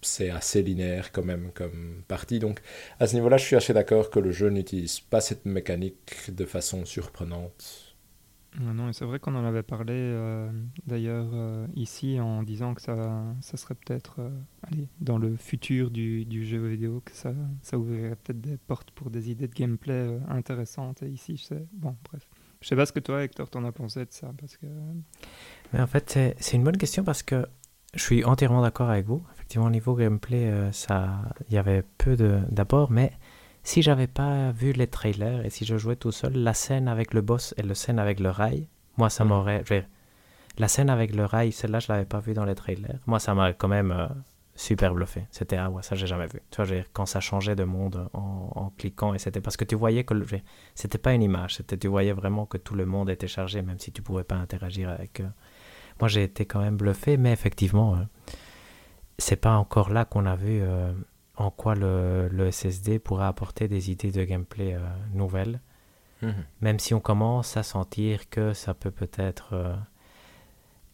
c'est 0.01 0.31
assez 0.31 0.63
linéaire 0.63 1.11
quand 1.11 1.25
même 1.25 1.51
comme 1.53 2.05
partie. 2.07 2.39
Donc 2.39 2.61
à 3.01 3.09
ce 3.09 3.17
niveau-là, 3.17 3.37
je 3.37 3.45
suis 3.45 3.57
assez 3.57 3.73
d'accord 3.73 4.11
que 4.11 4.21
le 4.21 4.31
jeu 4.31 4.49
n'utilise 4.49 5.01
pas 5.01 5.21
cette 5.21 5.45
mécanique 5.45 6.31
de 6.31 6.45
façon 6.45 6.85
surprenante 6.85 7.89
non, 8.61 8.93
c'est 8.93 9.05
vrai 9.05 9.19
qu'on 9.19 9.35
en 9.35 9.45
avait 9.45 9.63
parlé 9.63 9.95
euh, 9.95 10.51
d'ailleurs 10.87 11.29
euh, 11.33 11.67
ici 11.77 12.19
en 12.19 12.43
disant 12.43 12.75
que 12.75 12.83
ça, 12.83 13.23
ça 13.41 13.57
serait 13.57 13.75
peut-être 13.75 14.17
euh, 14.21 14.31
dans 15.01 15.19
le 15.19 15.37
futur 15.37 15.91
du, 15.91 16.25
du, 16.25 16.47
jeu 16.47 16.67
vidéo, 16.67 17.03
que 17.05 17.13
ça, 17.13 17.33
ça 17.63 17.79
ouvrirait 17.79 18.17
peut-être 18.17 18.41
des 18.41 18.57
portes 18.57 18.91
pour 18.93 19.11
des 19.11 19.31
idées 19.31 19.49
de 19.49 19.55
gameplay 19.55 20.19
intéressantes. 20.29 21.03
Et 21.03 21.09
ici, 21.09 21.37
je 21.37 21.45
sais, 21.45 21.67
bon, 21.73 21.97
bref. 22.11 22.27
Je 22.61 22.69
sais 22.69 22.77
pas 22.77 22.87
ce 22.87 22.93
que 22.93 23.01
toi, 23.01 23.23
Hector, 23.23 23.49
t'en 23.49 23.65
as 23.65 23.71
pensé 23.71 24.01
de 24.01 24.11
ça. 24.11 24.33
Parce 24.37 24.57
que... 24.57 24.67
Mais 25.73 25.81
en 25.81 25.87
fait, 25.87 26.19
c'est 26.39 26.57
une 26.57 26.65
bonne 26.65 26.79
question 26.79 27.05
parce 27.05 27.23
que 27.23 27.47
je 27.95 28.03
suis 28.03 28.25
entièrement 28.25 28.63
d'accord 28.63 28.91
avec 28.91 29.07
vous. 29.07 29.23
Effectivement, 29.35 29.67
au 29.67 29.71
niveau 29.71 29.95
gameplay, 29.95 30.53
ça, 30.73 31.09
il 31.49 31.55
y 31.55 31.59
avait 31.59 31.83
peu 31.97 32.17
d'abord, 32.51 32.91
mais 32.91 33.13
si 33.69 33.83
j'avais 33.83 34.07
pas 34.07 34.51
vu 34.51 34.73
les 34.73 34.87
trailers 34.87 35.45
et 35.45 35.51
si 35.51 35.67
je 35.67 35.77
jouais 35.77 35.97
tout 35.97 36.11
seul, 36.11 36.33
la 36.33 36.55
scène 36.55 36.89
avec 36.89 37.13
le 37.13 37.21
boss 37.21 37.55
et 37.59 37.63
la 37.63 37.75
scène 37.75 37.99
avec 37.99 38.19
le 38.19 38.31
rail, 38.31 38.67
moi 38.97 39.11
ça 39.11 39.25
mm. 39.25 39.29
m'aurait. 39.29 39.65
La 40.57 40.69
scène 40.69 40.89
avec 40.89 41.15
le 41.15 41.27
rail, 41.27 41.53
celle-là 41.53 41.79
je 41.79 41.93
l'avais 41.93 42.07
pas 42.07 42.21
vue 42.21 42.33
dans 42.33 42.47
les 42.47 42.55
trailers. 42.55 42.99
Moi 43.07 43.19
ça 43.21 43.35
m'a 43.35 43.53
quand 43.53 43.69
même 43.69 43.93
euh, 43.93 44.09
super 44.55 44.95
bluffé. 44.95 45.27
C'était 45.31 45.59
ah 45.59 45.69
ouais 45.69 45.83
ça 45.83 45.97
j'ai 45.97 46.07
jamais 46.07 46.27
vu. 46.27 46.41
Tu 46.51 46.63
vois 46.63 46.83
quand 46.95 47.05
ça 47.05 47.21
changeait 47.21 47.57
de 47.57 47.65
monde 47.65 48.09
en, 48.15 48.73
cliquant 48.79 49.13
et 49.13 49.19
c'était 49.19 49.43
parce 49.43 49.59
que 49.59 49.65
tu 49.65 49.75
voyais 49.75 50.05
que 50.05 50.15
c'était 50.75 50.97
pas 50.97 51.13
une 51.13 51.23
image, 51.23 51.57
c'était 51.57 51.77
tu 51.77 51.89
voyais 51.89 52.13
vraiment 52.13 52.47
que 52.47 52.57
tout 52.57 52.75
le 52.75 52.87
monde 52.87 53.11
était 53.11 53.29
chargé 53.29 53.61
même 53.61 53.79
si 53.79 53.93
tu 53.93 54.01
pouvais 54.01 54.25
pas 54.25 54.37
interagir 54.37 54.89
avec. 54.89 55.21
eux. 55.21 55.31
Moi 56.01 56.09
j'ai 56.09 56.23
été 56.23 56.47
quand 56.47 56.61
même 56.61 56.77
bluffé, 56.77 57.17
mais 57.17 57.33
effectivement 57.33 57.95
euh, 57.95 58.05
c'est 59.19 59.37
pas 59.37 59.57
encore 59.57 59.91
là 59.91 60.05
qu'on 60.05 60.27
a 60.27 60.37
vu. 60.37 60.61
Euh, 60.63 60.93
en 61.39 61.51
quoi 61.51 61.75
le, 61.75 62.29
le, 62.29 62.51
SSD 62.51 62.99
pourrait 62.99 63.27
apporter 63.27 63.69
des 63.69 63.91
idées 63.91 64.11
de 64.11 64.25
gameplay 64.25 64.75
euh, 64.75 64.81
nouvelles. 65.15 65.61
Mhm. 66.21 66.45
Même 66.61 66.79
si 66.81 66.95
on 66.95 67.01
commence 67.01 67.57
à 67.57 67.63
sentir 67.63 68.29
que 68.29 68.53
ça 68.53 68.75
peut 68.75 68.91
peut-être... 68.91 69.51
Euh, 69.53 69.75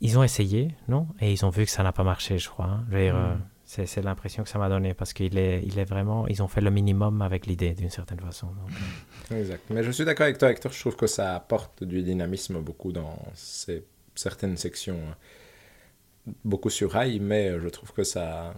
ils 0.01 0.19
ont 0.19 0.23
essayé, 0.23 0.75
non? 0.87 1.09
Et 1.21 1.33
ils 1.33 1.47
ont 1.47 1.49
vu 1.49 1.65
que 1.65 1.71
ça 1.71 1.83
n'a 1.83 1.93
pas 1.93 2.05
marché, 2.05 2.39
je 2.39 2.51
crois. 2.51 2.67
Hein. 2.67 2.85
Mhm. 2.91 3.41
c'est 3.65 4.03
l'impression 4.03 4.43
que 4.43 4.51
ça 4.51 4.59
m'a 4.59 4.69
donné 4.69 4.93
parce 4.93 5.15
qu'il 5.15 5.39
est, 5.39 5.63
il 5.65 5.79
est 5.79 5.85
vraiment... 5.87 6.29
Ils 6.29 6.43
ont 6.43 6.49
fait 6.49 6.61
le 6.61 6.71
minimum 6.71 7.23
avec 7.23 7.47
l'idée, 7.47 7.73
d'une 7.73 7.89
certaine 7.89 8.21
façon. 8.21 8.49
exact. 9.31 9.63
Mais 9.71 9.83
je 9.83 9.91
suis 9.93 10.05
d'accord 10.05 10.25
avec 10.25 10.37
toi, 10.37 10.51
Hector. 10.51 10.73
Je 10.73 10.81
trouve 10.81 10.97
que 10.97 11.07
ça 11.07 11.35
apporte 11.35 11.85
du 11.85 12.03
dynamisme 12.03 12.61
beaucoup 12.61 12.93
dans 12.93 13.19
ces, 13.33 13.87
certaines 14.15 14.57
sections. 14.57 15.01
Hein. 15.11 15.17
Beaucoup 16.45 16.71
sur 16.71 16.93
rail, 16.93 17.21
mais 17.21 17.61
je 17.61 17.69
trouve 17.69 17.93
que 17.93 18.05
ça 18.05 18.55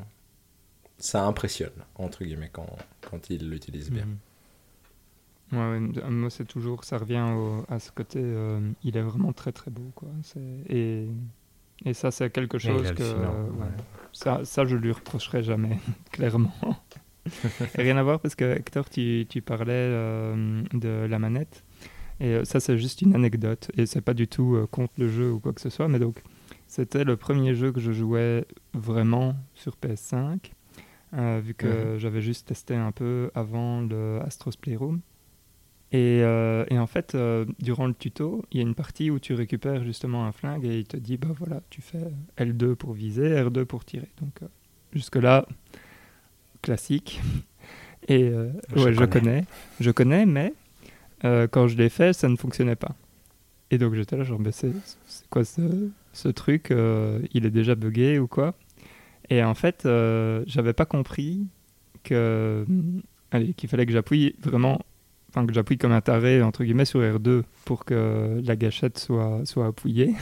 ça 0.99 1.25
impressionne, 1.25 1.85
entre 1.97 2.25
guillemets, 2.25 2.51
quand, 2.53 2.77
quand 3.11 3.31
il 3.31 3.51
l'utilise 3.51 3.91
bien. 3.91 4.09
Ouais, 5.53 5.79
moi, 5.79 6.31
c'est 6.31 6.47
toujours, 6.47 6.85
ça 6.85 6.99
revient 6.99 7.25
à 7.69 7.79
ce 7.79 7.93
côté, 7.93 8.19
euh, 8.21 8.61
il 8.83 8.97
est 8.97 9.03
vraiment 9.03 9.33
très 9.33 9.53
très 9.53 9.71
beau. 9.71 9.93
Quoi. 9.95 10.09
Et, 10.69 11.07
et 11.85 11.95
ça, 11.95 12.11
c'est 12.11 12.31
quelque 12.31 12.59
chose 12.59 12.93
que. 12.93 13.05
ça, 14.13 14.45
ça, 14.45 14.65
je 14.65 14.77
lui 14.77 14.91
reprocherai 14.91 15.43
jamais, 15.43 15.79
clairement. 16.13 16.53
rien 17.75 17.97
à 17.97 18.03
voir 18.03 18.21
parce 18.21 18.35
que 18.35 18.45
Hector, 18.45 18.89
tu, 18.89 19.27
tu 19.29 19.43
parlais 19.43 19.73
euh, 19.75 20.63
de 20.73 21.07
la 21.09 21.19
manette. 21.19 21.65
Et 22.21 22.35
euh, 22.35 22.45
ça, 22.45 22.61
c'est 22.61 22.79
juste 22.79 23.03
une 23.03 23.15
anecdote. 23.15 23.71
Et 23.77 23.87
c'est 23.87 24.01
pas 24.01 24.15
du 24.15 24.29
tout 24.29 24.59
contre 24.71 24.95
le 24.99 25.09
jeu 25.09 25.33
ou 25.33 25.41
quoi 25.41 25.53
que 25.53 25.61
ce 25.61 25.71
soit. 25.71 25.89
Mais 25.89 25.99
donc, 25.99 26.23
c'était 26.67 27.05
le 27.05 27.17
premier 27.17 27.55
jeu 27.55 27.73
que 27.73 27.81
je 27.81 27.93
jouais 27.93 28.47
vraiment 28.75 29.37
sur 29.55 29.77
PS5. 29.83 30.53
Euh, 31.15 31.41
vu 31.43 31.55
que 31.55 31.95
mhm. 31.95 31.99
j'avais 31.99 32.21
juste 32.21 32.49
testé 32.49 32.75
un 32.75 32.93
peu 32.93 33.31
avant 33.35 33.81
le 33.81 34.21
Astros 34.23 34.57
Playroom. 34.61 35.01
Et, 35.93 36.21
euh, 36.23 36.65
et 36.69 36.79
en 36.79 36.87
fait, 36.87 37.15
euh, 37.15 37.45
durant 37.61 37.87
le 37.87 37.95
tuto, 37.95 38.45
il 38.51 38.59
y 38.59 38.61
a 38.61 38.67
une 38.67 38.75
partie 38.75 39.11
où 39.11 39.21
tu 39.21 39.35
récupères 39.35 39.85
justement 39.85 40.27
un 40.27 40.33
flingue 40.33 40.65
et 40.65 40.81
il 40.81 40.85
te 40.85 40.97
dit 40.97 41.17
bah 41.17 41.29
voilà, 41.39 41.63
tu 41.71 41.81
fais 41.81 42.11
L2 42.39 42.75
pour 42.75 42.93
viser, 42.93 43.31
R2 43.31 43.65
pour 43.65 43.85
tirer. 43.85 44.09
Donc 44.21 44.41
jusque-là, 44.93 45.47
classique. 46.61 47.21
Et 48.09 48.31
je 48.75 48.85
ouais, 48.85 48.93
je 48.93 49.05
connais, 49.05 49.45
je 49.81 49.91
connais, 49.91 50.27
mais 50.27 50.55
quand 51.23 51.69
je 51.69 51.77
l'ai 51.77 51.89
fait, 51.89 52.13
ça 52.13 52.29
ne 52.29 52.37
fonctionnait 52.37 52.77
pas. 52.77 52.95
Et 53.71 53.79
donc 53.79 53.95
j'étais 53.95 54.17
là, 54.17 54.25
genre, 54.25 54.39
mais 54.39 54.53
c'est 54.53 54.73
quoi 55.31 55.45
ce, 55.45 55.91
ce 56.13 56.29
truc 56.29 56.73
Il 57.33 57.47
est 57.47 57.51
déjà 57.51 57.75
buggé 57.75 58.19
ou 58.19 58.27
quoi? 58.27 58.55
Et 59.31 59.43
en 59.43 59.55
fait, 59.55 59.87
euh, 59.87 60.45
j'avais 60.47 60.73
pas 60.73 60.85
compris 60.85 61.47
que, 62.05 62.65
qu'il 63.57 63.69
fallait 63.69 63.87
que 63.87 63.93
j'appuie 63.93 64.37
vraiment, 64.43 64.81
enfin 65.31 65.47
que 65.47 65.53
j'appuie 65.53 65.79
comme 65.79 65.93
un 65.93 66.01
taré 66.01 66.43
entre 66.43 66.65
guillemets 66.65 66.85
sur 66.85 67.01
R2 67.01 67.43
pour 67.65 67.85
que 67.85 68.41
la 68.45 68.57
gâchette 68.57 68.99
soit 68.99 69.41
soit 69.45 69.67
appuyée. 69.67 70.15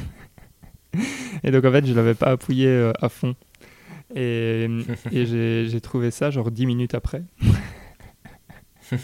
et 1.44 1.50
donc 1.50 1.64
en 1.64 1.72
fait, 1.72 1.86
je 1.86 1.92
l'avais 1.92 2.14
pas 2.14 2.30
appuyé 2.30 2.68
euh, 2.68 2.92
à 3.00 3.08
fond. 3.08 3.34
Et, 4.14 4.68
et 5.12 5.26
j'ai 5.68 5.80
trouvé 5.80 6.10
ça 6.10 6.30
genre 6.30 6.50
10 6.50 6.66
minutes 6.66 6.94
après. 6.94 7.22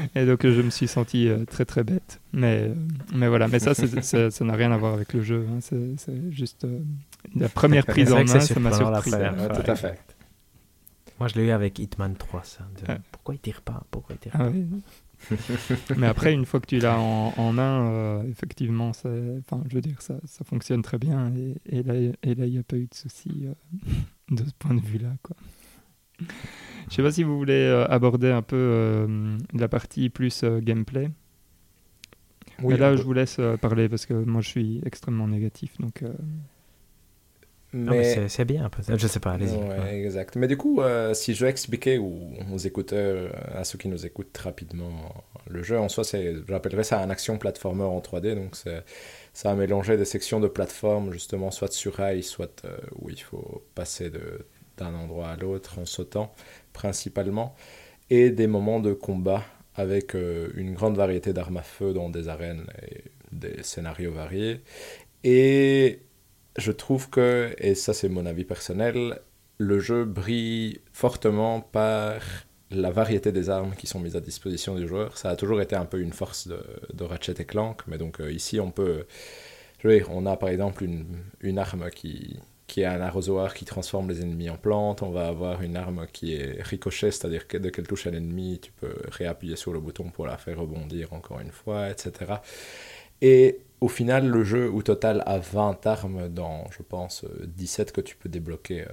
et 0.14 0.26
donc 0.26 0.42
je 0.42 0.60
me 0.62 0.70
suis 0.70 0.88
senti 0.88 1.28
euh, 1.28 1.44
très 1.44 1.64
très 1.64 1.84
bête. 1.84 2.20
Mais, 2.32 2.70
mais 3.14 3.28
voilà, 3.28 3.48
mais 3.48 3.58
ça, 3.58 3.74
ça 3.74 4.44
n'a 4.44 4.54
rien 4.54 4.72
à 4.72 4.76
voir 4.76 4.94
avec 4.94 5.12
le 5.12 5.22
jeu. 5.22 5.46
Hein. 5.50 5.58
C'est 5.60 6.32
juste 6.32 6.66
la 7.36 7.48
première 7.48 7.86
prise 7.86 8.12
en 8.12 8.24
main, 8.24 8.40
ça 8.40 8.60
m'a 8.60 8.72
surpris. 8.72 9.10
tout 9.10 9.70
à 9.70 9.76
fait. 9.76 9.98
Moi, 11.18 11.28
je 11.28 11.34
l'ai 11.34 11.48
eu 11.48 11.50
avec 11.50 11.78
Hitman 11.78 12.16
3, 12.16 12.42
ça. 12.44 12.66
Pourquoi 13.12 13.34
il 13.34 13.38
tire 13.38 13.60
pas? 13.60 13.82
Pourquoi 13.90 14.16
il 14.16 14.18
tire 14.18 14.32
ah 14.34 14.46
pas? 14.46 15.36
Mais 15.98 16.06
après, 16.06 16.32
une 16.32 16.46
fois 16.46 16.60
que 16.60 16.66
tu 16.66 16.78
l'as 16.78 16.98
en, 16.98 17.52
main, 17.52 17.90
euh, 17.90 18.22
effectivement, 18.30 18.88
enfin, 18.88 19.62
je 19.68 19.74
veux 19.74 19.82
dire, 19.82 20.00
ça, 20.00 20.14
ça 20.24 20.44
fonctionne 20.44 20.80
très 20.80 20.96
bien. 20.96 21.30
Et, 21.36 21.78
et 21.78 21.82
là, 21.82 21.94
il 21.94 22.50
n'y 22.50 22.58
a 22.58 22.62
pas 22.62 22.76
eu 22.76 22.86
de 22.86 22.94
souci 22.94 23.30
euh, 23.44 23.52
de 24.30 24.44
ce 24.44 24.52
point 24.58 24.74
de 24.74 24.80
vue-là. 24.80 25.12
Je 26.88 26.94
sais 26.94 27.02
pas 27.02 27.12
si 27.12 27.22
vous 27.22 27.36
voulez 27.36 27.52
euh, 27.52 27.86
aborder 27.86 28.30
un 28.30 28.42
peu 28.42 29.06
la 29.52 29.68
partie 29.68 30.08
plus 30.08 30.44
gameplay. 30.44 31.10
Oui, 32.62 32.74
Mais 32.74 32.76
là, 32.76 32.96
je 32.96 33.02
vous 33.02 33.12
laisse 33.12 33.40
parler 33.60 33.88
parce 33.88 34.06
que 34.06 34.14
moi, 34.14 34.40
je 34.42 34.48
suis 34.48 34.80
extrêmement 34.84 35.28
négatif. 35.28 35.72
Donc, 35.78 36.02
mais... 37.72 38.28
c'est 38.28 38.44
bien, 38.44 38.68
peut-être. 38.68 38.98
Je 38.98 39.06
sais 39.06 39.20
pas, 39.20 39.32
allez-y. 39.32 39.56
Ouais, 39.56 40.02
exact. 40.02 40.36
Mais 40.36 40.48
du 40.48 40.56
coup, 40.56 40.80
euh, 40.80 41.14
si 41.14 41.34
je 41.34 41.44
veux 41.44 41.50
expliquer 41.50 41.98
aux, 41.98 42.56
écouteurs, 42.58 43.32
à 43.54 43.64
ceux 43.64 43.78
qui 43.78 43.88
nous 43.88 44.06
écoutent 44.06 44.36
rapidement, 44.36 45.24
le 45.48 45.62
jeu 45.62 45.78
en 45.78 45.88
soi, 45.88 46.04
j'appellerais 46.48 46.84
ça 46.84 47.00
un 47.00 47.10
action 47.10 47.38
platformer 47.38 47.84
en 47.84 48.00
3D. 48.00 48.34
Donc, 48.34 48.56
ça 49.32 49.50
a 49.50 49.54
mélangé 49.54 49.96
des 49.96 50.04
sections 50.04 50.40
de 50.40 50.48
plateforme, 50.48 51.12
justement, 51.12 51.50
soit 51.50 51.72
sur 51.72 51.94
rail, 51.94 52.22
soit 52.22 52.64
euh, 52.64 52.76
où 53.00 53.08
il 53.08 53.20
faut 53.20 53.62
passer 53.74 54.10
d'un 54.76 54.94
endroit 54.94 55.28
à 55.28 55.36
l'autre 55.36 55.78
en 55.78 55.84
sautant, 55.84 56.34
principalement, 56.72 57.54
et 58.10 58.30
des 58.30 58.46
moments 58.46 58.80
de 58.80 58.92
combat 58.92 59.44
avec 59.74 60.14
euh, 60.14 60.50
une 60.54 60.74
grande 60.74 60.96
variété 60.96 61.32
d'armes 61.32 61.58
à 61.58 61.62
feu 61.62 61.92
dans 61.92 62.10
des 62.10 62.28
arènes 62.28 62.66
et 62.82 63.04
des 63.32 63.62
scénarios 63.62 64.12
variés. 64.12 64.60
Et 65.24 66.00
je 66.56 66.72
trouve 66.72 67.08
que, 67.08 67.54
et 67.58 67.74
ça 67.74 67.94
c'est 67.94 68.08
mon 68.08 68.26
avis 68.26 68.44
personnel, 68.44 69.20
le 69.58 69.78
jeu 69.78 70.04
brille 70.04 70.80
fortement 70.92 71.60
par 71.60 72.20
la 72.70 72.90
variété 72.90 73.32
des 73.32 73.50
armes 73.50 73.74
qui 73.76 73.86
sont 73.86 74.00
mises 74.00 74.16
à 74.16 74.20
disposition 74.20 74.74
du 74.74 74.86
joueur. 74.86 75.18
Ça 75.18 75.30
a 75.30 75.36
toujours 75.36 75.60
été 75.60 75.76
un 75.76 75.84
peu 75.84 76.00
une 76.00 76.12
force 76.12 76.48
de, 76.48 76.60
de 76.92 77.04
Ratchet 77.04 77.34
et 77.38 77.44
Clank, 77.44 77.82
mais 77.86 77.98
donc 77.98 78.20
euh, 78.20 78.32
ici 78.32 78.60
on 78.60 78.70
peut... 78.70 79.06
Je 79.82 79.88
veux 79.88 79.94
dire, 79.94 80.08
on 80.10 80.26
a 80.26 80.36
par 80.36 80.50
exemple 80.50 80.84
une, 80.84 81.06
une 81.40 81.58
arme 81.58 81.88
qui, 81.90 82.38
qui 82.70 82.82
est 82.82 82.86
un 82.86 83.00
arrosoir 83.00 83.52
qui 83.52 83.64
transforme 83.64 84.08
les 84.08 84.22
ennemis 84.22 84.48
en 84.48 84.56
plantes. 84.56 85.02
On 85.02 85.10
va 85.10 85.26
avoir 85.26 85.60
une 85.60 85.76
arme 85.76 86.06
qui 86.12 86.34
est 86.34 86.62
ricochet, 86.62 87.10
c'est-à-dire 87.10 87.48
que 87.48 87.56
dès 87.56 87.72
qu'elle 87.72 87.88
touche 87.88 88.06
un 88.06 88.12
ennemi, 88.12 88.60
tu 88.62 88.70
peux 88.70 88.94
réappuyer 89.10 89.56
sur 89.56 89.72
le 89.72 89.80
bouton 89.80 90.04
pour 90.10 90.24
la 90.24 90.36
faire 90.36 90.60
rebondir 90.60 91.12
encore 91.12 91.40
une 91.40 91.50
fois, 91.50 91.90
etc. 91.90 92.34
Et 93.22 93.58
au 93.80 93.88
final, 93.88 94.28
le 94.28 94.44
jeu 94.44 94.70
au 94.70 94.82
total 94.82 95.24
a 95.26 95.38
20 95.40 95.84
armes 95.88 96.28
dans, 96.28 96.70
je 96.70 96.84
pense, 96.84 97.24
17 97.44 97.88
euh, 97.88 97.92
que 97.92 98.00
tu 98.02 98.14
peux 98.14 98.28
débloquer 98.28 98.82
euh, 98.82 98.86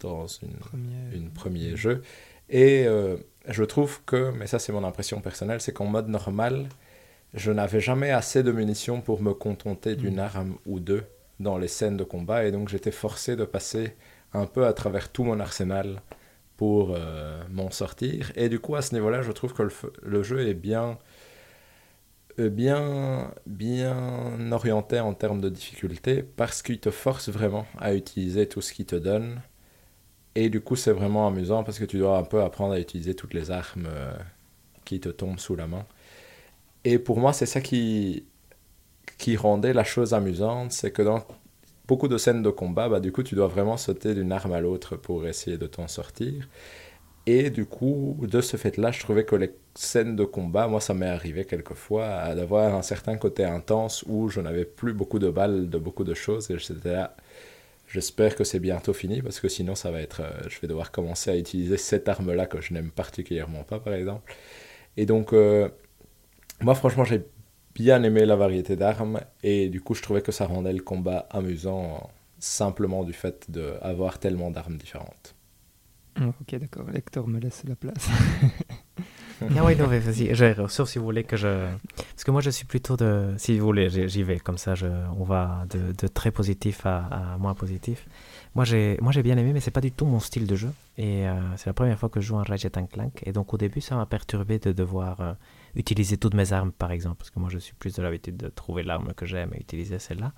dans 0.00 0.26
une, 0.26 0.54
premier... 0.54 1.14
une 1.14 1.30
premier 1.30 1.76
jeu. 1.76 2.02
Et 2.50 2.86
euh, 2.88 3.18
je 3.46 3.62
trouve 3.62 4.00
que, 4.04 4.32
mais 4.32 4.48
ça 4.48 4.58
c'est 4.58 4.72
mon 4.72 4.82
impression 4.82 5.20
personnelle, 5.20 5.60
c'est 5.60 5.72
qu'en 5.72 5.86
mode 5.86 6.08
normal, 6.08 6.68
je 7.34 7.52
n'avais 7.52 7.80
jamais 7.80 8.10
assez 8.10 8.42
de 8.42 8.50
munitions 8.50 9.00
pour 9.00 9.22
me 9.22 9.32
contenter 9.32 9.94
d'une 9.94 10.16
mm. 10.16 10.30
arme 10.30 10.56
ou 10.66 10.80
deux 10.80 11.04
dans 11.42 11.58
les 11.58 11.68
scènes 11.68 11.96
de 11.96 12.04
combat. 12.04 12.44
Et 12.46 12.52
donc 12.52 12.68
j'étais 12.68 12.90
forcé 12.92 13.36
de 13.36 13.44
passer 13.44 13.96
un 14.32 14.46
peu 14.46 14.66
à 14.66 14.72
travers 14.72 15.10
tout 15.10 15.24
mon 15.24 15.40
arsenal 15.40 16.02
pour 16.56 16.96
m'en 17.50 17.70
sortir. 17.70 18.32
Et 18.36 18.48
du 18.48 18.60
coup, 18.60 18.76
à 18.76 18.82
ce 18.82 18.94
niveau-là, 18.94 19.22
je 19.22 19.32
trouve 19.32 19.52
que 19.52 19.64
le, 19.64 19.72
le 20.02 20.22
jeu 20.22 20.46
est 20.46 20.54
bien 20.54 20.98
euh, 22.38 22.48
bien, 22.48 23.32
bien 23.46 24.52
orienté 24.52 24.98
en 25.00 25.12
termes 25.12 25.40
de 25.40 25.48
difficulté 25.50 26.22
parce 26.22 26.62
qu'il 26.62 26.80
te 26.80 26.90
force 26.90 27.28
vraiment 27.28 27.66
à 27.78 27.94
utiliser 27.94 28.48
tout 28.48 28.60
ce 28.62 28.72
qu'il 28.72 28.86
te 28.86 28.96
donne. 28.96 29.42
Et 30.34 30.48
du 30.50 30.60
coup, 30.62 30.76
c'est 30.76 30.92
vraiment 30.92 31.26
amusant 31.28 31.64
parce 31.64 31.78
que 31.78 31.84
tu 31.84 31.98
dois 31.98 32.18
un 32.18 32.24
peu 32.24 32.42
apprendre 32.42 32.74
à 32.74 32.80
utiliser 32.80 33.14
toutes 33.14 33.34
les 33.34 33.50
armes 33.50 33.86
euh, 33.86 34.14
qui 34.84 35.00
te 35.00 35.10
tombent 35.10 35.38
sous 35.38 35.56
la 35.56 35.66
main. 35.66 35.86
Et 36.84 36.98
pour 36.98 37.18
moi, 37.20 37.32
c'est 37.32 37.46
ça 37.46 37.60
qui, 37.60 38.24
qui 39.22 39.36
rendait 39.36 39.72
la 39.72 39.84
chose 39.84 40.14
amusante, 40.14 40.72
c'est 40.72 40.90
que 40.90 41.00
dans 41.00 41.24
beaucoup 41.86 42.08
de 42.08 42.18
scènes 42.18 42.42
de 42.42 42.50
combat, 42.50 42.88
bah, 42.88 42.98
du 42.98 43.12
coup, 43.12 43.22
tu 43.22 43.36
dois 43.36 43.46
vraiment 43.46 43.76
sauter 43.76 44.14
d'une 44.14 44.32
arme 44.32 44.52
à 44.52 44.60
l'autre 44.60 44.96
pour 44.96 45.26
essayer 45.28 45.58
de 45.58 45.66
t'en 45.68 45.86
sortir. 45.86 46.48
Et 47.26 47.50
du 47.50 47.64
coup, 47.66 48.18
de 48.20 48.40
ce 48.40 48.56
fait-là, 48.56 48.90
je 48.90 48.98
trouvais 48.98 49.24
que 49.24 49.36
les 49.36 49.52
scènes 49.76 50.16
de 50.16 50.24
combat, 50.24 50.66
moi, 50.66 50.80
ça 50.80 50.92
m'est 50.92 51.06
arrivé 51.06 51.44
quelquefois 51.44 52.34
d'avoir 52.34 52.74
un 52.74 52.82
certain 52.82 53.16
côté 53.16 53.44
intense 53.44 54.04
où 54.08 54.28
je 54.28 54.40
n'avais 54.40 54.64
plus 54.64 54.92
beaucoup 54.92 55.20
de 55.20 55.30
balles 55.30 55.70
de 55.70 55.78
beaucoup 55.78 56.02
de 56.02 56.14
choses 56.14 56.50
et 56.50 56.58
j'étais 56.58 56.92
là. 56.92 57.16
J'espère 57.86 58.34
que 58.34 58.42
c'est 58.42 58.58
bientôt 58.58 58.94
fini 58.94 59.22
parce 59.22 59.38
que 59.38 59.48
sinon, 59.48 59.76
ça 59.76 59.90
va 59.92 60.00
être. 60.00 60.22
Euh, 60.22 60.48
je 60.48 60.58
vais 60.60 60.66
devoir 60.66 60.90
commencer 60.90 61.30
à 61.30 61.36
utiliser 61.36 61.76
cette 61.76 62.08
arme-là 62.08 62.46
que 62.46 62.60
je 62.60 62.72
n'aime 62.74 62.90
particulièrement 62.90 63.64
pas, 63.64 63.78
par 63.78 63.92
exemple. 63.94 64.34
Et 64.96 65.06
donc, 65.06 65.32
euh, 65.32 65.68
moi, 66.60 66.74
franchement, 66.74 67.04
j'ai 67.04 67.22
bien 67.74 68.02
aimé 68.02 68.26
la 68.26 68.36
variété 68.36 68.76
d'armes 68.76 69.20
et 69.42 69.68
du 69.68 69.80
coup, 69.80 69.94
je 69.94 70.02
trouvais 70.02 70.22
que 70.22 70.32
ça 70.32 70.46
rendait 70.46 70.72
le 70.72 70.82
combat 70.82 71.26
amusant 71.30 72.10
simplement 72.38 73.04
du 73.04 73.12
fait 73.12 73.50
d'avoir 73.50 74.18
tellement 74.18 74.50
d'armes 74.50 74.76
différentes. 74.76 75.34
Ah, 76.16 76.28
ok, 76.28 76.58
d'accord. 76.58 76.90
Lecteur 76.90 77.26
me 77.26 77.38
laisse 77.38 77.62
la 77.66 77.76
place. 77.76 78.08
ah 79.40 79.64
oui, 79.64 79.76
non, 79.76 79.86
mais 79.86 79.98
vas-y, 79.98 80.34
sauf 80.68 80.88
si 80.88 80.98
vous 80.98 81.04
voulez 81.04 81.24
que 81.24 81.36
je... 81.36 81.68
Parce 81.96 82.24
que 82.24 82.30
moi, 82.30 82.40
je 82.42 82.50
suis 82.50 82.66
plutôt 82.66 82.96
de... 82.96 83.32
Si 83.38 83.58
vous 83.58 83.64
voulez, 83.64 83.88
j'y 84.08 84.22
vais, 84.22 84.38
comme 84.38 84.58
ça, 84.58 84.74
je... 84.74 84.86
on 85.18 85.24
va 85.24 85.64
de, 85.70 85.92
de 85.92 86.06
très 86.08 86.30
positif 86.30 86.84
à, 86.84 87.06
à, 87.06 87.38
moins 87.38 87.54
positif. 87.54 88.06
Moi, 88.54 88.64
j'ai 88.64 88.98
bien 89.22 89.38
aimé, 89.38 89.52
mais 89.52 89.60
c'est 89.60 89.70
pas 89.70 89.80
du 89.80 89.92
tout 89.92 90.04
mon 90.04 90.20
style 90.20 90.46
de 90.46 90.56
jeu. 90.56 90.70
Et 90.98 91.26
euh, 91.26 91.40
c'est 91.56 91.66
la 91.66 91.72
première 91.72 91.98
fois 91.98 92.10
que 92.10 92.20
je 92.20 92.26
joue 92.26 92.36
un 92.36 92.42
Ratchet 92.42 92.70
Clank. 92.70 93.22
Et 93.24 93.32
donc, 93.32 93.54
au 93.54 93.56
début, 93.56 93.80
ça 93.80 93.96
m'a 93.96 94.04
perturbé 94.04 94.58
de 94.58 94.72
devoir 94.72 95.20
euh, 95.20 95.32
utiliser 95.74 96.16
toutes 96.16 96.34
mes 96.34 96.52
armes, 96.52 96.72
par 96.72 96.90
exemple. 96.90 97.16
Parce 97.18 97.30
que 97.30 97.38
moi, 97.38 97.48
je 97.50 97.58
suis 97.58 97.74
plus 97.74 97.94
de 97.94 98.02
l'habitude 98.02 98.36
de 98.36 98.48
trouver 98.48 98.82
l'arme 98.82 99.12
que 99.14 99.26
j'aime 99.26 99.50
et 99.54 99.60
utiliser 99.60 99.98
celle-là. 99.98 100.32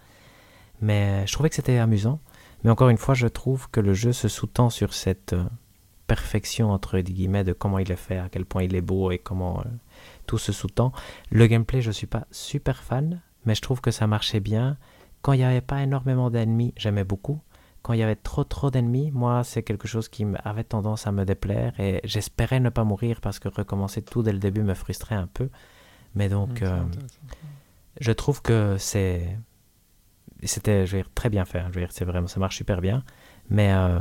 Mais 0.81 1.27
je 1.27 1.33
trouvais 1.33 1.49
que 1.49 1.55
c'était 1.55 1.79
amusant. 1.79 2.21
Mais 2.63 2.71
encore 2.71 2.89
une 2.89 2.99
fois, 2.99 3.15
je 3.15 3.27
trouve 3.27 3.71
que 3.71 3.81
le 3.81 3.95
jeu 3.95 4.13
se 4.13 4.29
sous-tend 4.29 4.71
sur 4.71 4.95
cette... 4.95 5.33
Euh, 5.33 5.45
perfection 6.07 6.71
entre 6.71 6.99
guillemets 7.01 7.45
de 7.45 7.53
comment 7.53 7.79
il 7.79 7.91
est 7.91 7.97
fait, 7.97 8.19
à 8.19 8.29
quel 8.29 8.45
point 8.45 8.63
il 8.63 8.75
est 8.75 8.81
beau 8.81 9.11
et 9.11 9.19
comment 9.19 9.61
euh, 9.61 9.69
tout 10.27 10.39
se 10.39 10.53
sous-tend. 10.53 10.93
Le 11.31 11.47
gameplay, 11.47 11.81
je 11.83 11.91
suis 11.91 12.07
pas 12.07 12.27
super 12.31 12.83
fan, 12.83 13.21
mais 13.45 13.55
je 13.55 13.63
trouve 13.63 13.81
que 13.81 13.91
ça 13.91 14.07
marchait 14.07 14.41
bien. 14.41 14.77
Quand 15.23 15.33
il 15.33 15.39
n'y 15.39 15.45
avait 15.45 15.61
pas 15.61 15.83
énormément 15.83 16.31
d'ennemis, 16.31 16.75
j'aimais 16.77 17.05
beaucoup. 17.05 17.41
Quand 17.85 17.93
il 17.93 18.01
y 18.01 18.03
avait 18.03 18.17
trop 18.17 18.43
trop 18.43 18.73
d'ennemis, 18.73 19.13
moi, 19.13 19.45
c'est 19.45 19.63
quelque 19.63 19.87
chose 19.87 20.09
qui 20.09 20.27
avait 20.43 20.65
tendance 20.65 21.07
à 21.07 21.13
me 21.13 21.25
déplaire 21.25 21.79
et 21.79 22.01
j'espérais 22.03 22.59
ne 22.59 22.71
pas 22.71 22.83
mourir 22.83 23.21
parce 23.21 23.39
que 23.39 23.49
recommencer 23.49 24.03
tout 24.03 24.25
dès 24.25 24.33
le 24.33 24.41
début 24.41 24.63
me 24.63 24.75
frustrait 24.75 25.15
un 25.15 25.29
peu. 25.29 25.51
Mais 26.17 26.29
donc, 26.29 26.63
mmh, 26.63 26.65
euh, 26.65 26.83
je 28.01 28.11
trouve 28.11 28.43
que 28.43 28.77
c'est 28.79 29.39
c'était, 30.43 30.87
je 30.87 30.97
veux 30.97 31.03
dire, 31.03 31.11
très 31.15 31.31
bien 31.31 31.45
fait. 31.45 31.61
Je 31.61 31.75
veux 31.75 31.81
dire, 31.81 31.93
c'est 31.93 32.05
vraiment, 32.05 32.27
ça 32.27 32.41
marche 32.41 32.57
super 32.57 32.81
bien. 32.81 33.05
Mais 33.49 33.73
euh, 33.73 34.01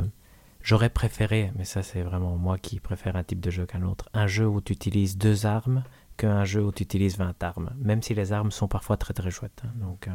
J'aurais 0.64 0.88
préféré, 0.88 1.52
mais 1.56 1.66
ça 1.66 1.82
c'est 1.82 2.00
vraiment 2.00 2.38
moi 2.38 2.56
qui 2.56 2.80
préfère 2.80 3.16
un 3.16 3.22
type 3.22 3.40
de 3.40 3.50
jeu 3.50 3.66
qu'un 3.66 3.82
autre, 3.82 4.08
un 4.14 4.26
jeu 4.26 4.48
où 4.48 4.62
tu 4.62 4.72
utilises 4.72 5.18
deux 5.18 5.44
armes 5.44 5.84
qu'un 6.16 6.44
jeu 6.44 6.64
où 6.64 6.72
tu 6.72 6.82
utilises 6.82 7.18
20 7.18 7.42
armes, 7.42 7.70
même 7.76 8.00
si 8.00 8.14
les 8.14 8.32
armes 8.32 8.50
sont 8.50 8.66
parfois 8.66 8.96
très 8.96 9.12
très 9.12 9.30
chouettes. 9.30 9.60
Hein. 9.62 9.72
donc, 9.76 10.08
euh, 10.08 10.12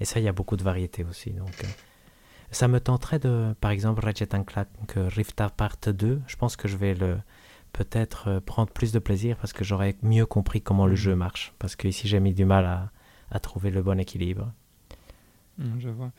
et 0.00 0.06
ça, 0.06 0.20
il 0.20 0.24
y 0.24 0.28
a 0.28 0.32
beaucoup 0.32 0.56
de 0.56 0.62
variétés 0.62 1.04
aussi. 1.04 1.32
Donc, 1.32 1.66
ça 2.54 2.68
me 2.68 2.80
tenterait 2.80 3.18
de, 3.18 3.54
par 3.60 3.70
exemple, 3.70 4.04
Ratchet 4.04 4.26
Clank 4.26 4.94
Rift 4.96 5.40
Apart 5.40 5.78
2, 5.86 6.22
je 6.26 6.36
pense 6.36 6.56
que 6.56 6.68
je 6.68 6.76
vais 6.76 6.94
le 6.94 7.18
peut-être 7.72 8.28
euh, 8.28 8.40
prendre 8.40 8.70
plus 8.70 8.92
de 8.92 9.00
plaisir 9.00 9.36
parce 9.36 9.52
que 9.52 9.64
j'aurais 9.64 9.96
mieux 10.02 10.26
compris 10.26 10.62
comment 10.62 10.86
le 10.86 10.92
mmh. 10.92 10.96
jeu 10.96 11.16
marche. 11.16 11.52
Parce 11.58 11.74
que 11.74 11.88
ici 11.88 12.06
j'ai 12.06 12.20
mis 12.20 12.32
du 12.32 12.44
mal 12.44 12.64
à, 12.64 12.90
à 13.30 13.40
trouver 13.40 13.70
le 13.70 13.82
bon 13.82 13.98
équilibre. 13.98 14.52
Mmh, 15.58 15.80
je 15.80 15.88
vois. 15.88 16.12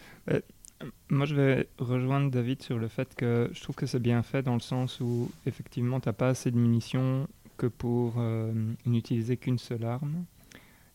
Moi, 1.09 1.25
je 1.25 1.35
vais 1.35 1.69
rejoindre 1.79 2.29
David 2.29 2.61
sur 2.61 2.77
le 2.77 2.87
fait 2.87 3.15
que 3.15 3.49
je 3.53 3.61
trouve 3.61 3.75
que 3.75 3.85
c'est 3.85 4.01
bien 4.01 4.21
fait 4.23 4.43
dans 4.43 4.53
le 4.53 4.59
sens 4.59 4.99
où, 4.99 5.31
effectivement, 5.45 5.99
tu 5.99 6.09
n'as 6.09 6.13
pas 6.13 6.27
assez 6.29 6.51
de 6.51 6.57
munitions 6.57 7.27
que 7.57 7.67
pour 7.67 8.15
euh, 8.17 8.53
n'utiliser 8.85 9.37
qu'une 9.37 9.57
seule 9.57 9.85
arme. 9.85 10.25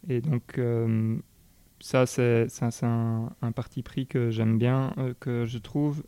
Et 0.09 0.21
donc, 0.21 0.59
euh, 0.59 1.17
ça, 1.81 2.07
c'est 2.07 2.49
un, 2.83 3.33
un, 3.43 3.53
parti 3.53 3.83
pris 3.83 4.07
que 4.07 4.31
j'aime 4.31 4.59
bien, 4.59 4.93
euh, 4.99 5.15
que 5.19 5.47
je 5.47 5.59
trouve 5.59 6.05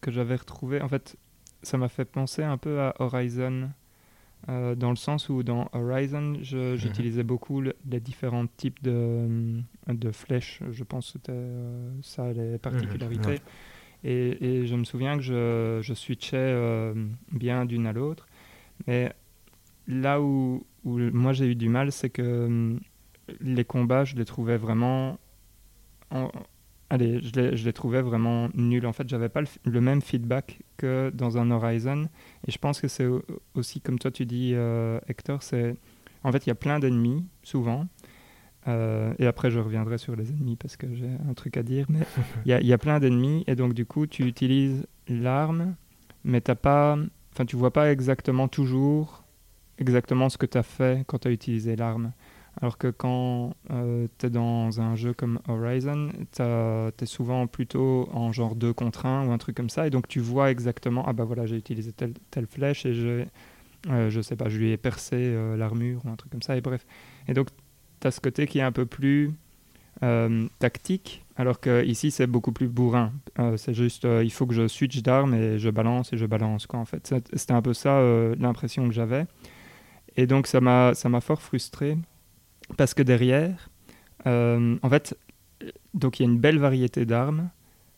que 0.00 0.10
j'avais 0.10 0.36
retrouvé. 0.36 0.82
En 0.82 0.88
fait, 0.88 1.16
ça 1.62 1.78
m'a 1.78 1.88
fait 1.88 2.04
penser 2.04 2.42
un 2.42 2.58
peu 2.58 2.80
à 2.80 2.94
Horizon 2.98 3.70
euh, 4.48 4.74
dans 4.74 4.90
le 4.90 4.96
sens 4.96 5.28
où 5.28 5.42
dans 5.44 5.68
Horizon, 5.72 6.36
mhm. 6.38 6.76
j'utilisais 6.76 7.22
beaucoup 7.22 7.60
les 7.60 8.00
différents 8.00 8.46
types 8.46 8.82
de, 8.82 8.90
euh, 8.92 9.60
de, 9.88 10.10
flèches. 10.10 10.60
Je 10.70 10.82
pense 10.82 11.06
que 11.06 11.12
c'était 11.12 11.32
euh, 11.32 11.90
ça 12.02 12.32
les 12.32 12.58
particularités. 12.58 13.30
Mhm. 13.30 13.38
et, 14.04 14.44
et, 14.44 14.66
je 14.66 14.74
me 14.74 14.84
souviens 14.84 15.16
que 15.16 15.22
je, 15.22 15.78
je 15.80 15.94
switchais 15.94 16.92
bien 17.30 17.66
d'une 17.66 17.86
à 17.86 17.92
l'autre. 17.92 18.26
Mais 18.88 19.12
là 19.86 20.20
où, 20.20 20.66
où 20.84 20.98
moi 20.98 21.32
j'ai 21.32 21.46
eu 21.46 21.54
du 21.54 21.68
mal, 21.68 21.92
c'est 21.92 22.10
que 22.10 22.76
les 23.40 23.64
combats, 23.64 24.04
je 24.04 24.16
les 24.16 24.24
trouvais 24.24 24.56
vraiment 24.56 25.18
Allez, 26.90 27.20
je 27.22 27.64
les 27.64 27.72
trouvais 27.72 28.02
vraiment 28.02 28.50
nuls. 28.52 28.84
En 28.84 28.92
fait, 28.92 29.08
j'avais 29.08 29.30
pas 29.30 29.40
le, 29.64 29.80
même 29.80 30.02
feedback 30.02 30.60
que 30.76 31.10
dans 31.14 31.38
un 31.38 31.50
Horizon. 31.50 32.06
Et 32.46 32.50
je 32.50 32.58
pense 32.58 32.82
que 32.82 32.88
c'est 32.88 33.06
aussi, 33.54 33.80
comme 33.80 33.98
toi 33.98 34.10
tu 34.10 34.26
dis, 34.26 34.52
euh, 34.54 35.00
Hector, 35.08 35.42
c'est... 35.42 35.74
En 36.22 36.30
fait, 36.32 36.44
il 36.44 36.50
y 36.50 36.52
a 36.52 36.54
plein 36.54 36.80
d'ennemis, 36.80 37.24
souvent. 37.42 37.86
Euh, 38.68 39.14
et 39.18 39.26
après, 39.26 39.50
je 39.50 39.58
reviendrai 39.58 39.96
sur 39.96 40.16
les 40.16 40.28
ennemis 40.32 40.56
parce 40.56 40.76
que 40.76 40.94
j'ai 40.94 41.08
un 41.26 41.32
truc 41.32 41.56
à 41.56 41.62
dire. 41.62 41.86
Mais 41.88 42.00
il 42.44 42.60
y, 42.60 42.66
y, 42.66 42.72
a 42.74 42.78
plein 42.78 43.00
d'ennemis. 43.00 43.42
Et 43.46 43.56
donc, 43.56 43.72
du 43.72 43.86
coup, 43.86 44.06
tu 44.06 44.26
utilises 44.26 44.86
l'arme, 45.08 45.74
mais 46.24 46.42
t'as 46.42 46.56
pas... 46.56 46.98
Enfin, 47.32 47.46
tu 47.46 47.56
vois 47.56 47.72
pas 47.72 47.90
exactement 47.90 48.48
toujours 48.48 49.22
exactement 49.78 50.28
ce 50.28 50.38
que 50.38 50.46
tu 50.46 50.58
as 50.58 50.62
fait 50.62 51.04
quand 51.06 51.20
tu 51.20 51.28
as 51.28 51.30
utilisé 51.30 51.74
l'arme. 51.76 52.12
Alors 52.60 52.76
que 52.76 52.88
quand 52.88 53.54
euh, 53.70 54.06
tu 54.18 54.26
es 54.26 54.30
dans 54.30 54.80
un 54.80 54.94
jeu 54.94 55.14
comme 55.14 55.40
Horizon, 55.48 56.10
tu 56.32 56.42
es 56.42 57.06
souvent 57.06 57.46
plutôt 57.46 58.08
en 58.12 58.30
genre 58.32 58.54
2 58.54 58.72
contre 58.72 59.06
1 59.06 59.26
ou 59.26 59.32
un 59.32 59.38
truc 59.38 59.56
comme 59.56 59.70
ça, 59.70 59.86
et 59.86 59.90
donc 59.90 60.06
tu 60.06 60.20
vois 60.20 60.50
exactement, 60.50 61.04
ah 61.06 61.12
bah 61.12 61.24
voilà, 61.24 61.46
j'ai 61.46 61.56
utilisé 61.56 61.92
telle, 61.92 62.46
flèche 62.46 62.84
et 62.84 62.92
je, 62.92 63.24
euh, 63.88 64.10
je 64.10 64.20
sais 64.20 64.36
pas, 64.36 64.48
je 64.48 64.58
lui 64.58 64.70
ai 64.70 64.76
percé 64.76 65.16
euh, 65.16 65.56
l'armure 65.56 66.02
ou 66.04 66.10
un 66.10 66.16
truc 66.16 66.30
comme 66.30 66.42
ça, 66.42 66.56
et 66.56 66.60
bref. 66.60 66.84
Et 67.26 67.32
donc 67.32 67.48
tu 68.00 68.06
as 68.06 68.10
ce 68.10 68.20
côté 68.20 68.46
qui 68.46 68.58
est 68.58 68.62
un 68.62 68.72
peu 68.72 68.86
plus 68.86 69.32
tactique, 70.58 71.24
alors 71.36 71.60
que 71.60 71.84
ici 71.84 72.10
c'est 72.10 72.26
beaucoup 72.26 72.50
plus 72.50 72.66
bourrin. 72.66 73.12
c'est 73.56 73.72
juste, 73.72 74.04
il 74.04 74.32
faut 74.32 74.46
que 74.46 74.54
je 74.54 74.66
switch 74.66 75.00
d'arme 75.00 75.32
et 75.32 75.60
je 75.60 75.70
balance 75.70 76.12
et 76.12 76.16
je 76.16 76.26
balance, 76.26 76.66
quoi, 76.66 76.80
en 76.80 76.84
fait. 76.84 77.14
C'était 77.34 77.52
un 77.52 77.62
peu 77.62 77.72
ça 77.72 78.02
l'impression 78.36 78.88
que 78.88 78.92
j'avais. 78.92 79.26
Et 80.16 80.26
donc 80.26 80.48
ça 80.48 80.60
m'a 80.60 81.20
fort 81.20 81.40
frustré 81.40 81.96
parce 82.76 82.94
que 82.94 83.02
derrière, 83.02 83.70
euh, 84.26 84.76
en 84.82 84.90
fait, 84.90 85.16
donc 85.94 86.18
il 86.18 86.24
y 86.24 86.26
a 86.26 86.30
une 86.30 86.38
belle 86.38 86.58
variété 86.58 87.04
d'armes, 87.04 87.50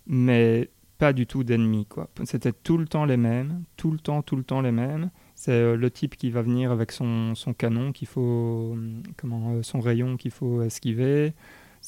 mais 0.07 0.71
pas 0.99 1.13
du 1.13 1.27
tout 1.27 1.45
d'ennemis. 1.45 1.87
Quoi. 1.87 2.09
C'était 2.25 2.53
tout 2.53 2.79
le 2.79 2.87
temps 2.87 3.05
les 3.05 3.17
mêmes, 3.17 3.65
tout 3.77 3.91
le 3.91 3.99
temps, 3.99 4.23
tout 4.23 4.37
le 4.37 4.45
temps 4.45 4.61
les 4.61 4.73
mêmes. 4.73 5.11
C'est 5.35 5.53
euh, 5.53 5.77
le 5.77 5.91
type 5.91 6.17
qui 6.17 6.31
va 6.31 6.43
venir 6.43 6.71
avec 6.71 6.93
son, 6.93 7.35
son 7.35 7.53
canon 7.53 7.93
qu'il 7.93 8.09
faut, 8.09 8.75
euh, 8.77 9.03
comment, 9.17 9.63
son 9.63 9.81
rayon 9.81 10.17
qu'il 10.17 10.31
faut 10.31 10.63
esquiver. 10.63 11.35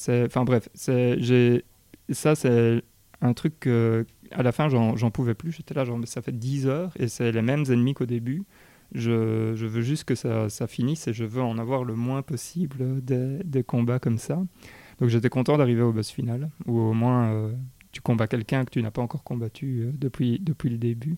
Enfin 0.09 0.43
bref, 0.43 0.69
ça 0.75 2.35
c'est 2.35 2.83
un 3.21 3.33
truc 3.33 3.59
que 3.59 4.05
à 4.31 4.43
la 4.43 4.51
fin 4.51 4.69
j'en 4.69 5.11
pouvais 5.11 5.33
plus. 5.33 5.51
J'étais 5.51 5.73
là, 5.73 5.85
genre, 5.85 5.99
ça 6.05 6.21
fait 6.21 6.37
10 6.37 6.67
heures 6.67 6.91
et 6.97 7.07
c'est 7.07 7.31
les 7.31 7.41
mêmes 7.41 7.63
ennemis 7.67 7.95
qu'au 7.95 8.05
début. 8.05 8.43
Je, 8.93 9.65
veux 9.65 9.81
juste 9.81 10.05
que 10.05 10.15
ça, 10.15 10.67
finisse 10.67 11.07
et 11.07 11.13
je 11.13 11.25
veux 11.25 11.41
en 11.41 11.57
avoir 11.57 11.83
le 11.83 11.95
moins 11.95 12.21
possible 12.21 13.03
des, 13.03 13.63
combats 13.63 13.99
comme 13.99 14.17
ça. 14.17 14.41
Donc 14.99 15.09
j'étais 15.09 15.29
content 15.29 15.57
d'arriver 15.57 15.81
au 15.81 15.91
boss 15.91 16.09
final, 16.09 16.49
où 16.65 16.79
au 16.79 16.93
moins 16.93 17.31
euh, 17.31 17.53
tu 17.91 18.01
combats 18.01 18.27
quelqu'un 18.27 18.65
que 18.65 18.71
tu 18.71 18.81
n'as 18.81 18.91
pas 18.91 19.01
encore 19.01 19.23
combattu 19.23 19.81
euh, 19.81 19.91
depuis, 19.93 20.41
le 20.63 20.77
début. 20.77 21.17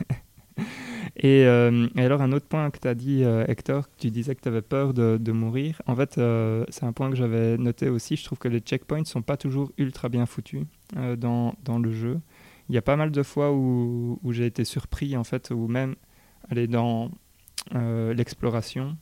Euh, 1.25 1.89
et, 1.97 2.03
alors 2.03 2.23
un 2.23 2.33
autre 2.33 2.47
point 2.47 2.71
que 2.71 2.79
tu 2.79 2.87
as 2.87 2.95
dit, 2.95 3.23
Hector, 3.23 3.89
tu 3.99 4.11
disais 4.11 4.35
que 4.35 4.41
tu 4.43 4.49
avais 4.49 4.63
peur 4.63 4.95
de, 4.95 5.33
mourir. 5.33 5.81
En 5.87 5.97
fait, 5.97 6.15
c'est 6.15 6.85
un 6.85 6.93
point 6.93 7.11
que 7.11 7.17
j'avais 7.17 7.59
noté 7.59 7.89
aussi. 7.89 8.17
Je 8.17 8.25
trouve 8.25 8.39
que 8.39 8.49
les 8.49 8.61
checkpoints 8.61 9.05
sont 9.05 9.23
pas 9.23 9.37
toujours 9.37 9.73
ultra 9.77 10.09
bien 10.09 10.25
foutus 10.25 10.65
dans, 10.95 11.55
le 11.83 11.93
jeu. 11.93 12.21
Il 12.69 12.75
y 12.75 12.79
a 12.79 12.83
pas 12.83 12.97
mal 12.97 13.11
de 13.11 13.23
fois 13.23 13.53
où 13.53 14.19
j'ai 14.31 14.47
été 14.47 14.65
surpris, 14.65 15.17
en 15.17 15.25
fait, 15.25 15.51
ou 15.51 15.67
même 15.69 15.95
aller 16.51 16.67
dans 16.67 17.11
euh, 17.75 18.13
l'exploration 18.15 18.97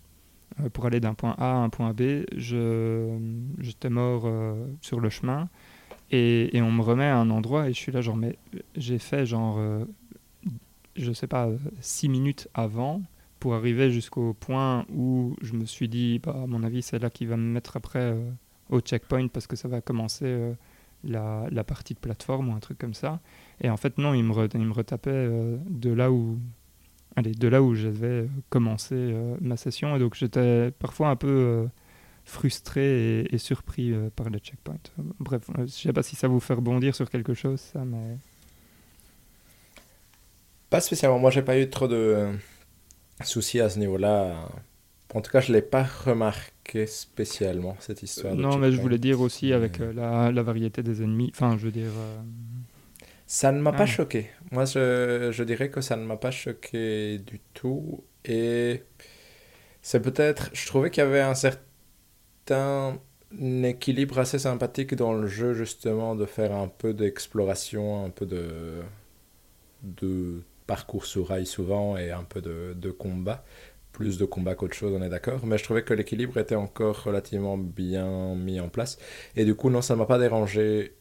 euh, 0.61 0.69
pour 0.69 0.87
aller 0.87 1.01
d'un 1.01 1.15
point 1.15 1.35
A 1.39 1.53
à 1.53 1.57
un 1.57 1.70
point 1.70 1.93
B. 1.93 2.25
Je, 2.37 3.19
j'étais 3.59 3.91
mort 3.91 4.23
euh, 4.25 4.66
sur 4.81 5.01
le 5.01 5.09
chemin 5.09 5.49
et, 6.11 6.57
et, 6.57 6.62
on 6.62 6.70
me 6.70 6.83
remet 6.83 7.05
à 7.05 7.16
un 7.19 7.31
endroit 7.31 7.69
et 7.69 7.73
je 7.73 7.79
suis 7.79 7.93
là 7.93 8.01
genre 8.01 8.16
mais 8.16 8.39
j'ai 8.77 8.99
fait 8.99 9.27
genre 9.27 9.61
je 10.97 11.12
sais 11.12 11.27
pas 11.27 11.51
six 11.81 12.09
minutes 12.09 12.49
avant 12.55 13.03
pour 13.41 13.55
arriver 13.55 13.91
jusqu'au 13.91 14.33
point 14.33 14.87
où 14.91 15.37
je 15.43 15.53
me 15.53 15.66
suis 15.66 15.87
dit 15.87 16.19
bah 16.19 16.35
à 16.45 16.47
mon 16.47 16.62
avis 16.62 16.81
c'est 16.81 16.99
là 16.99 17.11
qui 17.11 17.27
va 17.27 17.37
me 17.37 17.43
mettre 17.43 17.77
après 17.77 18.16
au 18.70 18.81
checkpoint 18.81 19.29
parce 19.29 19.47
que 19.47 19.55
ça 19.55 19.69
va 19.69 19.83
commencer 19.83 20.55
la, 21.05 21.47
la, 21.51 21.62
partie 21.62 21.93
de 21.93 21.99
plateforme 21.99 22.49
ou 22.49 22.53
un 22.53 22.61
truc 22.61 22.79
comme 22.79 22.95
ça. 22.95 23.20
Et 23.61 23.69
en 23.70 23.77
fait, 23.77 23.99
non, 23.99 24.15
il 24.15 24.25
me, 24.25 24.49
il 24.55 24.66
me 24.66 24.73
retapait 24.73 25.29
de 25.69 25.93
là 25.93 26.11
où. 26.11 26.39
Allez, 27.16 27.32
de 27.32 27.48
là 27.48 27.62
où 27.62 27.74
j'avais 27.74 28.28
commencé 28.48 29.14
ma 29.40 29.56
session. 29.56 29.97
Et 29.97 29.98
donc, 29.98 30.14
j'étais 30.14 30.70
parfois 30.70 31.09
un 31.09 31.16
peu 31.16 31.66
frustré 32.24 33.20
et, 33.22 33.39
surpris 33.39 33.93
par 34.14 34.30
le 34.30 34.39
checkpoint. 34.39 34.78
Bref, 35.18 35.43
je 35.59 35.66
sais 35.66 35.93
pas 35.93 36.02
si 36.02 36.14
ça 36.14 36.28
vous 36.28 36.39
fait 36.39 36.55
rebondir 36.55 36.94
sur 36.94 37.10
quelque 37.10 37.35
chose, 37.35 37.60
ça, 37.60 37.85
mais. 37.85 38.18
Pas 40.70 40.80
spécialement. 40.80 41.18
Moi, 41.18 41.30
j'ai 41.30 41.43
pas 41.43 41.59
eu 41.59 41.68
trop 41.68 41.89
de 41.89 42.28
soucis 43.24 43.60
à 43.60 43.68
ce 43.68 43.78
niveau-là. 43.78 44.48
En 45.14 45.22
tout 45.22 45.30
cas, 45.30 45.40
je 45.40 45.52
l'ai 45.52 45.62
pas 45.62 45.85
remarqué 45.85 46.86
spécialement 46.86 47.76
cette 47.80 48.02
histoire. 48.02 48.35
Non, 48.35 48.59
mais 48.59 48.70
je 48.72 48.80
voulais 48.80 48.98
dire 48.98 49.20
aussi 49.20 49.52
avec 49.52 49.80
euh, 49.80 49.93
la, 49.93 50.30
la, 50.30 50.43
variété 50.43 50.82
des 50.82 51.02
ennemis. 51.02 51.30
Enfin, 51.35 51.56
je 51.56 51.64
veux 51.64 51.72
dire. 51.72 51.90
Ça 53.28 53.52
ne 53.52 53.60
m'a 53.60 53.72
pas 53.72 53.82
ah. 53.82 53.86
choqué. 53.86 54.30
Moi, 54.52 54.64
je, 54.64 55.28
je, 55.32 55.44
dirais 55.44 55.70
que 55.70 55.82
ça 55.82 55.96
ne 55.96 56.05
m'a 56.05 56.16
pas 56.16 56.30
choqué 56.30 57.18
du 57.18 57.40
tout. 57.52 58.02
Et 58.24 58.84
c'est 59.82 60.00
peut-être. 60.00 60.48
Je 60.55 60.66
trouvais 60.66 60.90
qu'il 60.90 61.02
y 61.02 61.06
avait 61.06 61.20
un 61.20 61.34
certain 61.34 62.98
équilibre 63.62 64.18
assez 64.18 64.38
sympathique 64.38 64.94
dans 64.94 65.12
le 65.12 65.26
jeu, 65.26 65.52
justement, 65.52 66.16
de 66.16 66.24
faire 66.24 66.55
un 66.55 66.68
peu 66.68 66.94
d'exploration, 66.94 68.02
un 68.06 68.10
peu 68.10 68.24
de. 68.24 68.80
de 69.82 70.42
parcours 70.66 71.05
sur 71.05 71.28
rail 71.28 71.44
souvent 71.44 71.98
et 71.98 72.10
un 72.10 72.24
peu 72.24 72.40
de, 72.40 72.72
de 72.74 72.90
combat. 72.90 73.44
Plus 73.92 74.16
de 74.16 74.24
combat 74.24 74.55
qu'autre 74.55 74.74
chose, 74.74 74.94
on 74.98 75.02
est 75.02 75.10
d'accord. 75.10 75.44
Mais 75.44 75.59
je 75.59 75.64
trouvais 75.64 75.82
que 75.82 75.92
l'équilibre 75.92 76.38
était 76.38 76.55
encore 76.55 77.02
relativement 77.02 77.59
bien 77.59 78.34
mis 78.36 78.59
en 78.59 78.70
place. 78.70 78.96
Et 79.36 79.44
du 79.44 79.55
coup, 79.55 79.68
non, 79.68 79.82
ça 79.82 79.94
ne 79.94 79.98
m'a 79.98 80.06
pas 80.06 80.18
dérangé 80.18 80.94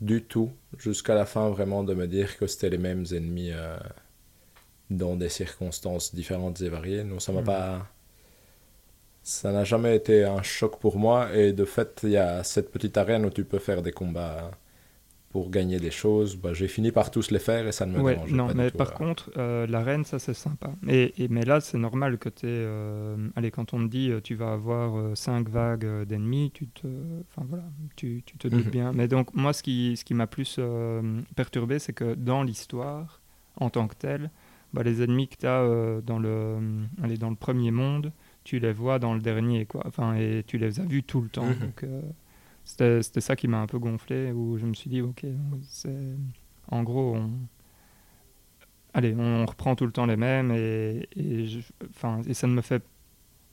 du 0.00 0.22
tout 0.22 0.50
jusqu'à 0.78 1.14
la 1.14 1.26
fin 1.26 1.50
vraiment 1.50 1.82
de 1.84 1.94
me 1.94 2.06
dire 2.06 2.36
que 2.38 2.46
c'était 2.46 2.70
les 2.70 2.78
mêmes 2.78 3.04
ennemis 3.12 3.50
euh, 3.52 3.76
dans 4.90 5.16
des 5.16 5.28
circonstances 5.28 6.14
différentes 6.14 6.60
et 6.60 6.68
variées. 6.68 7.04
Non, 7.04 7.20
ça 7.20 7.32
m'a 7.32 7.42
mm. 7.42 7.44
pas 7.44 7.86
ça 9.22 9.52
n'a 9.52 9.64
jamais 9.64 9.94
été 9.94 10.24
un 10.24 10.42
choc 10.42 10.78
pour 10.80 10.98
moi 10.98 11.34
et 11.34 11.52
de 11.52 11.64
fait 11.64 12.00
il 12.02 12.10
y 12.10 12.16
a 12.16 12.42
cette 12.42 12.72
petite 12.72 12.96
arène 12.96 13.24
où 13.24 13.30
tu 13.30 13.44
peux 13.44 13.60
faire 13.60 13.82
des 13.82 13.92
combats 13.92 14.50
pour 15.32 15.50
gagner 15.50 15.78
des 15.78 15.90
choses. 15.90 16.36
Bah, 16.36 16.52
j'ai 16.52 16.68
fini 16.68 16.92
par 16.92 17.10
tous 17.10 17.30
les 17.30 17.38
faire 17.38 17.66
et 17.66 17.72
ça 17.72 17.86
ne 17.86 17.96
me 17.96 18.00
ouais, 18.00 18.18
non, 18.28 18.48
pas 18.48 18.54
mais 18.54 18.70
tout, 18.70 18.76
par 18.76 18.92
contre, 18.92 19.30
euh, 19.38 19.66
l'arène, 19.66 20.04
ça 20.04 20.18
c'est 20.18 20.34
sympa. 20.34 20.72
Et, 20.86 21.24
et, 21.24 21.28
mais 21.28 21.44
là, 21.44 21.60
c'est 21.60 21.78
normal 21.78 22.18
que 22.18 22.28
tu 22.28 22.44
euh, 22.46 23.16
allez, 23.34 23.50
quand 23.50 23.72
on 23.72 23.78
te 23.78 23.90
dit 23.90 24.10
euh, 24.10 24.20
tu 24.20 24.34
vas 24.34 24.52
avoir 24.52 25.16
5 25.16 25.48
vagues 25.48 26.04
d'ennemis, 26.04 26.50
tu 26.52 26.68
te, 26.68 26.86
enfin, 27.30 27.46
voilà, 27.48 27.64
tu, 27.96 28.22
tu 28.26 28.36
te 28.36 28.46
doutes 28.46 28.66
mhm. 28.66 28.70
bien. 28.70 28.92
Mais 28.92 29.08
donc, 29.08 29.34
moi, 29.34 29.54
ce 29.54 29.62
qui, 29.62 29.96
ce 29.96 30.04
qui 30.04 30.14
m'a 30.14 30.26
plus 30.26 30.60
perturbé, 31.34 31.78
c'est 31.78 31.94
que 31.94 32.14
dans 32.14 32.42
l'histoire, 32.42 33.20
en 33.56 33.70
tant 33.70 33.88
que 33.88 33.96
telle, 33.96 34.30
bah, 34.74 34.82
les 34.82 35.02
ennemis 35.02 35.28
que 35.28 35.36
tu 35.36 35.46
as 35.46 36.00
dans, 36.02 36.18
le, 36.18 36.56
allez, 37.02 37.16
dans 37.16 37.30
le 37.30 37.36
premier 37.36 37.70
monde, 37.70 38.12
tu 38.44 38.58
les 38.58 38.72
vois 38.72 38.98
dans 38.98 39.14
le 39.14 39.20
dernier, 39.20 39.64
quoi. 39.64 39.82
Enfin, 39.86 40.14
et 40.14 40.44
tu 40.46 40.58
les 40.58 40.78
as 40.78 40.84
vus 40.84 41.02
tout 41.02 41.22
le 41.22 41.28
temps. 41.28 41.46
Mhm. 41.46 41.58
Donc, 41.58 41.84
c'était 42.78 43.20
ça 43.20 43.36
qui 43.36 43.48
m'a 43.48 43.60
un 43.60 43.66
peu 43.66 43.78
gonflé, 43.78 44.32
où 44.32 44.58
je 44.58 44.66
me 44.66 44.74
suis 44.74 44.90
dit, 44.90 45.00
ok, 45.00 45.24
en 46.70 46.82
gros, 46.82 47.16
on, 47.16 47.30
allez, 48.94 49.14
on 49.16 49.44
reprend 49.46 49.74
tout 49.76 49.86
le 49.86 49.92
temps 49.92 50.06
les 50.06 50.16
mêmes, 50.16 50.50
et, 50.52 51.08
et, 51.16 51.44
et 52.26 52.34
ça 52.34 52.46
ne 52.46 52.54
me 52.54 52.60
fait 52.60 52.82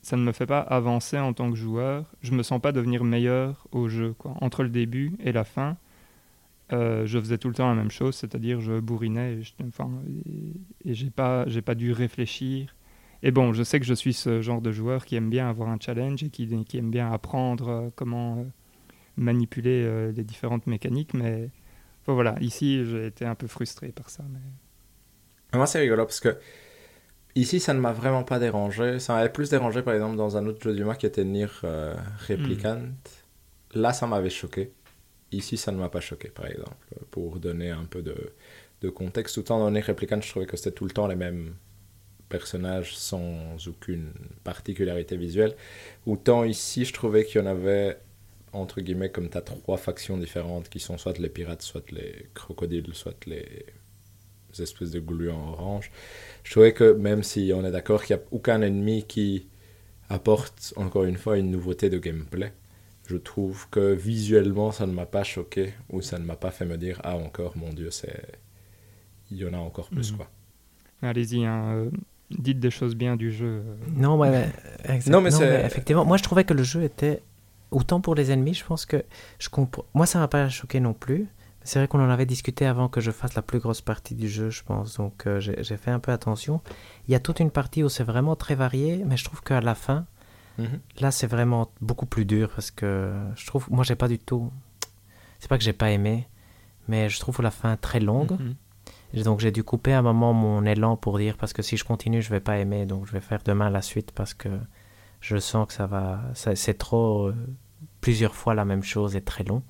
ça 0.01 0.15
ne 0.15 0.23
me 0.23 0.31
fait 0.31 0.45
pas 0.45 0.59
avancer 0.59 1.19
en 1.19 1.33
tant 1.33 1.51
que 1.51 1.57
joueur. 1.57 2.05
Je 2.21 2.31
me 2.31 2.43
sens 2.43 2.61
pas 2.61 2.71
devenir 2.71 3.03
meilleur 3.03 3.67
au 3.71 3.89
jeu. 3.89 4.13
Quoi. 4.17 4.33
Entre 4.41 4.63
le 4.63 4.69
début 4.69 5.15
et 5.19 5.31
la 5.31 5.43
fin, 5.43 5.77
euh, 6.71 7.05
je 7.05 7.19
faisais 7.19 7.37
tout 7.37 7.49
le 7.49 7.55
temps 7.55 7.67
la 7.67 7.75
même 7.75 7.91
chose, 7.91 8.15
c'est-à-dire 8.15 8.61
je 8.61 8.79
bourrinais 8.79 9.33
et, 9.33 9.43
je, 9.43 9.53
et, 10.85 10.93
j'ai 10.93 11.09
pas, 11.09 11.45
pas 11.65 11.75
dû 11.75 11.91
réfléchir. 11.91 12.75
Et 13.23 13.31
bon, 13.31 13.51
je 13.53 13.63
sais 13.63 13.79
que 13.79 13.85
je 13.85 13.93
suis 13.93 14.13
ce 14.13 14.41
genre 14.41 14.61
de 14.61 14.71
joueur 14.71 15.05
qui 15.05 15.15
aime 15.15 15.29
bien 15.29 15.49
avoir 15.49 15.69
un 15.69 15.77
challenge 15.79 16.23
et 16.23 16.29
qui, 16.29 16.47
qui 16.63 16.77
aime 16.77 16.91
bien 16.91 17.11
apprendre 17.11 17.67
euh, 17.67 17.89
comment 17.95 18.37
euh, 18.37 18.43
manipuler 19.18 19.84
euh, 19.86 20.11
les 20.11 20.23
différentes 20.23 20.68
mécaniques. 20.68 21.14
Mais 21.14 21.49
voilà, 22.06 22.36
ici, 22.41 22.86
j'ai 22.86 23.07
été 23.07 23.26
un 23.26 23.36
peu 23.36 23.48
frustré 23.48 23.90
par 23.90 24.10
ça. 24.10 24.23
Mais... 24.31 25.57
Moi, 25.57 25.68
c'est 25.68 25.80
rigolo 25.80 26.06
parce 26.06 26.19
que 26.19 26.38
ici, 27.36 27.60
ça 27.60 27.73
ne 27.73 27.80
m'a 27.80 27.94
vraiment 27.94 28.23
pas 28.23 28.40
dérangé. 28.40 28.99
Ça 28.99 29.14
m'avait 29.14 29.31
plus 29.31 29.49
dérangé, 29.49 29.81
par 29.81 29.94
exemple, 29.94 30.15
dans 30.15 30.38
un 30.38 30.45
autre 30.45 30.61
jeu 30.61 30.76
du 30.76 30.84
mois 30.84 30.95
qui 30.95 31.06
était 31.06 31.23
Nier 31.23 31.48
euh, 31.64 31.95
Replicant. 32.27 32.80
Hmm. 32.80 32.94
Là, 33.73 33.94
ça 33.94 34.07
m'avait 34.07 34.30
choqué. 34.30 34.72
Ici, 35.31 35.57
ça 35.57 35.72
ne 35.72 35.77
m'a 35.77 35.90
pas 35.90 36.02
choqué, 36.02 36.30
par 36.30 36.48
exemple. 36.48 36.88
Pour 37.11 37.40
donner 37.40 37.69
un 37.69 37.86
peu 37.86 38.02
de, 38.02 38.15
de 38.81 38.90
contexte, 38.90 39.44
temps 39.44 39.60
dans 39.60 39.69
Nier 39.72 39.81
Replicant, 39.81 40.19
je 40.22 40.30
trouvais 40.30 40.45
que 40.45 40.57
c'était 40.57 40.72
tout 40.72 40.86
le 40.86 40.91
temps 40.91 41.07
les 41.07 41.15
mêmes 41.15 41.53
personnages 42.30 42.95
sans 42.95 43.68
aucune 43.68 44.14
particularité 44.44 45.18
visuelle. 45.18 45.56
Autant 46.06 46.44
ici, 46.44 46.86
je 46.86 46.94
trouvais 46.94 47.26
qu'il 47.26 47.41
y 47.41 47.44
en 47.44 47.48
avait 47.48 47.99
entre 48.53 48.81
guillemets, 48.81 49.09
comme 49.09 49.30
tu 49.30 49.38
as 49.38 49.41
trois 49.41 49.77
factions 49.77 50.17
différentes 50.17 50.69
qui 50.69 50.80
sont 50.80 50.97
soit 50.97 51.17
les 51.17 51.30
pirates, 51.30 51.61
soit 51.61 51.91
les 51.91 52.27
crocodiles, 52.34 52.93
soit 52.93 53.26
les 53.26 53.65
espèces 54.59 54.91
de 54.91 54.99
gluants 54.99 55.51
orange. 55.51 55.91
Je 56.43 56.51
trouvais 56.51 56.73
que 56.73 56.93
même 56.93 57.23
si 57.23 57.51
on 57.53 57.63
est 57.65 57.71
d'accord 57.71 58.03
qu'il 58.03 58.15
n'y 58.15 58.21
a 58.21 58.26
aucun 58.31 58.61
ennemi 58.61 59.05
qui 59.05 59.47
apporte 60.09 60.73
encore 60.76 61.03
une 61.03 61.17
fois 61.17 61.38
une 61.38 61.51
nouveauté 61.51 61.89
de 61.89 61.99
gameplay, 61.99 62.53
je 63.07 63.17
trouve 63.17 63.67
que 63.69 63.93
visuellement 63.93 64.71
ça 64.71 64.88
ne 64.88 64.91
m'a 64.91 65.05
pas 65.05 65.23
choqué 65.23 65.73
ou 65.89 66.01
ça 66.01 66.19
ne 66.19 66.26
m'a 66.26 66.35
pas 66.35 66.51
fait 66.51 66.65
me 66.65 66.77
dire 66.77 66.99
ah 67.03 67.15
encore 67.15 67.57
mon 67.57 67.73
dieu 67.73 67.89
c'est 67.91 68.39
il 69.31 69.38
y 69.38 69.45
en 69.45 69.53
a 69.53 69.57
encore 69.57 69.89
plus 69.89 70.11
mhm. 70.11 70.17
quoi. 70.17 70.30
Allez-y, 71.01 71.45
hein, 71.45 71.71
euh, 71.76 71.89
dites 72.30 72.59
des 72.59 72.71
choses 72.71 72.95
bien 72.95 73.15
du 73.15 73.31
jeu. 73.31 73.63
Non, 73.95 74.17
ouais, 74.17 74.49
non, 75.07 75.21
mais, 75.21 75.30
mais 75.39 75.65
effectivement, 75.65 76.03
moi 76.03 76.17
je 76.17 76.23
trouvais 76.23 76.43
que 76.43 76.53
le 76.53 76.63
jeu 76.63 76.84
était 76.84 77.21
autant 77.71 78.01
pour 78.01 78.15
les 78.15 78.31
ennemis, 78.31 78.53
je 78.53 78.65
pense 78.65 78.85
que 78.85 79.03
je 79.39 79.49
comprends. 79.49 79.85
Moi, 79.93 80.05
ça 80.05 80.19
m'a 80.19 80.27
pas 80.27 80.49
choqué 80.49 80.79
non 80.79 80.93
plus. 80.93 81.27
C'est 81.63 81.79
vrai 81.79 81.87
qu'on 81.87 82.03
en 82.03 82.09
avait 82.09 82.25
discuté 82.25 82.65
avant 82.65 82.87
que 82.87 83.01
je 83.01 83.11
fasse 83.11 83.35
la 83.35 83.41
plus 83.41 83.59
grosse 83.59 83.81
partie 83.81 84.15
du 84.15 84.29
jeu, 84.29 84.49
je 84.49 84.63
pense. 84.63 84.95
Donc, 84.95 85.27
euh, 85.27 85.39
j'ai 85.39 85.77
fait 85.77 85.91
un 85.91 85.99
peu 85.99 86.11
attention. 86.11 86.61
Il 87.07 87.11
y 87.11 87.15
a 87.15 87.19
toute 87.19 87.39
une 87.39 87.51
partie 87.51 87.83
où 87.83 87.89
c'est 87.89 88.03
vraiment 88.03 88.35
très 88.35 88.55
varié, 88.55 89.03
mais 89.05 89.17
je 89.17 89.25
trouve 89.25 89.41
qu'à 89.41 89.61
la 89.61 89.75
fin, 89.75 90.05
mhm. 90.57 90.79
là, 90.99 91.11
c'est 91.11 91.27
vraiment 91.27 91.69
beaucoup 91.81 92.05
plus 92.05 92.25
dur 92.25 92.49
parce 92.55 92.71
que 92.71 93.13
je 93.35 93.45
trouve, 93.45 93.67
moi, 93.69 93.83
j'ai 93.83 93.95
pas 93.95 94.07
du 94.07 94.17
tout. 94.17 94.51
C'est 95.39 95.49
pas 95.49 95.57
que 95.57 95.63
j'ai 95.63 95.73
pas 95.73 95.91
aimé, 95.91 96.27
mais 96.87 97.09
je 97.09 97.19
trouve 97.19 97.41
la 97.41 97.51
fin 97.51 97.75
très 97.77 97.99
longue. 97.99 98.31
Mhm. 98.31 99.23
Donc, 99.23 99.39
j'ai 99.39 99.51
dû 99.51 99.63
couper 99.63 99.93
un 99.93 100.01
moment 100.01 100.33
mon 100.33 100.63
élan 100.65 100.95
pour 100.95 101.17
dire 101.17 101.35
parce 101.37 101.51
que 101.53 101.61
si 101.61 101.77
je 101.77 101.83
continue, 101.83 102.21
je 102.21 102.29
vais 102.29 102.39
pas 102.39 102.57
aimer. 102.57 102.85
Donc, 102.85 103.05
je 103.05 103.11
vais 103.11 103.21
faire 103.21 103.41
demain 103.43 103.69
la 103.69 103.81
suite 103.81 104.11
parce 104.11 104.33
que 104.33 104.49
je 105.21 105.37
sens 105.37 105.67
que 105.67 105.73
ça 105.73 105.87
va, 105.87 106.21
c'est 106.33 106.77
trop 106.77 107.27
euh, 107.27 107.35
plusieurs 108.01 108.35
fois 108.35 108.53
la 108.53 108.65
même 108.65 108.83
chose 108.83 109.15
et 109.15 109.21
très 109.21 109.43
long. 109.43 109.63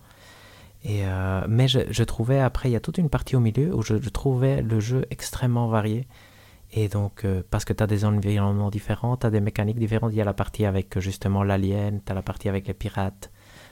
Euh, 0.85 1.45
mais 1.49 1.67
je, 1.67 2.03
trouvais 2.03 2.39
après, 2.39 2.69
il 2.69 2.71
y 2.73 2.76
a 2.76 2.80
toute 2.80 2.97
une 2.97 3.09
partie 3.09 3.35
au 3.35 3.39
milieu 3.39 3.76
où 3.76 3.81
je, 3.81 3.95
trouvais 4.09 4.61
le 4.61 4.80
jeu 4.80 5.05
extrêmement 5.09 5.67
varié. 5.67 6.07
Et 6.71 6.88
donc, 6.88 7.26
euh, 7.26 7.41
parce 7.49 7.65
que 7.65 7.73
tu 7.73 7.84
as 7.84 7.88
des 7.88 8.05
environnements 8.05 8.69
différents, 8.69 9.17
tu 9.17 9.26
as 9.26 9.31
des 9.31 9.41
mécaniques 9.41 9.80
différentes. 9.80 10.13
Il 10.13 10.17
y 10.17 10.21
a 10.21 10.26
la 10.26 10.34
partie 10.34 10.65
avec 10.65 10.99
justement 10.99 11.43
l'alien, 11.43 11.99
tu 12.05 12.11
as 12.11 12.15
la 12.15 12.21
partie 12.21 12.47
avec 12.47 12.67
les 12.67 12.73
pirates, 12.73 13.31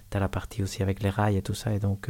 tu 0.10 0.18
as 0.18 0.20
la 0.20 0.30
partie 0.30 0.64
aussi 0.64 0.82
avec 0.84 1.02
les 1.04 1.10
rails 1.10 1.38
et 1.38 1.42
tout 1.42 1.54
ça. 1.54 1.74
Et 1.74 1.80
donc, 1.80 2.10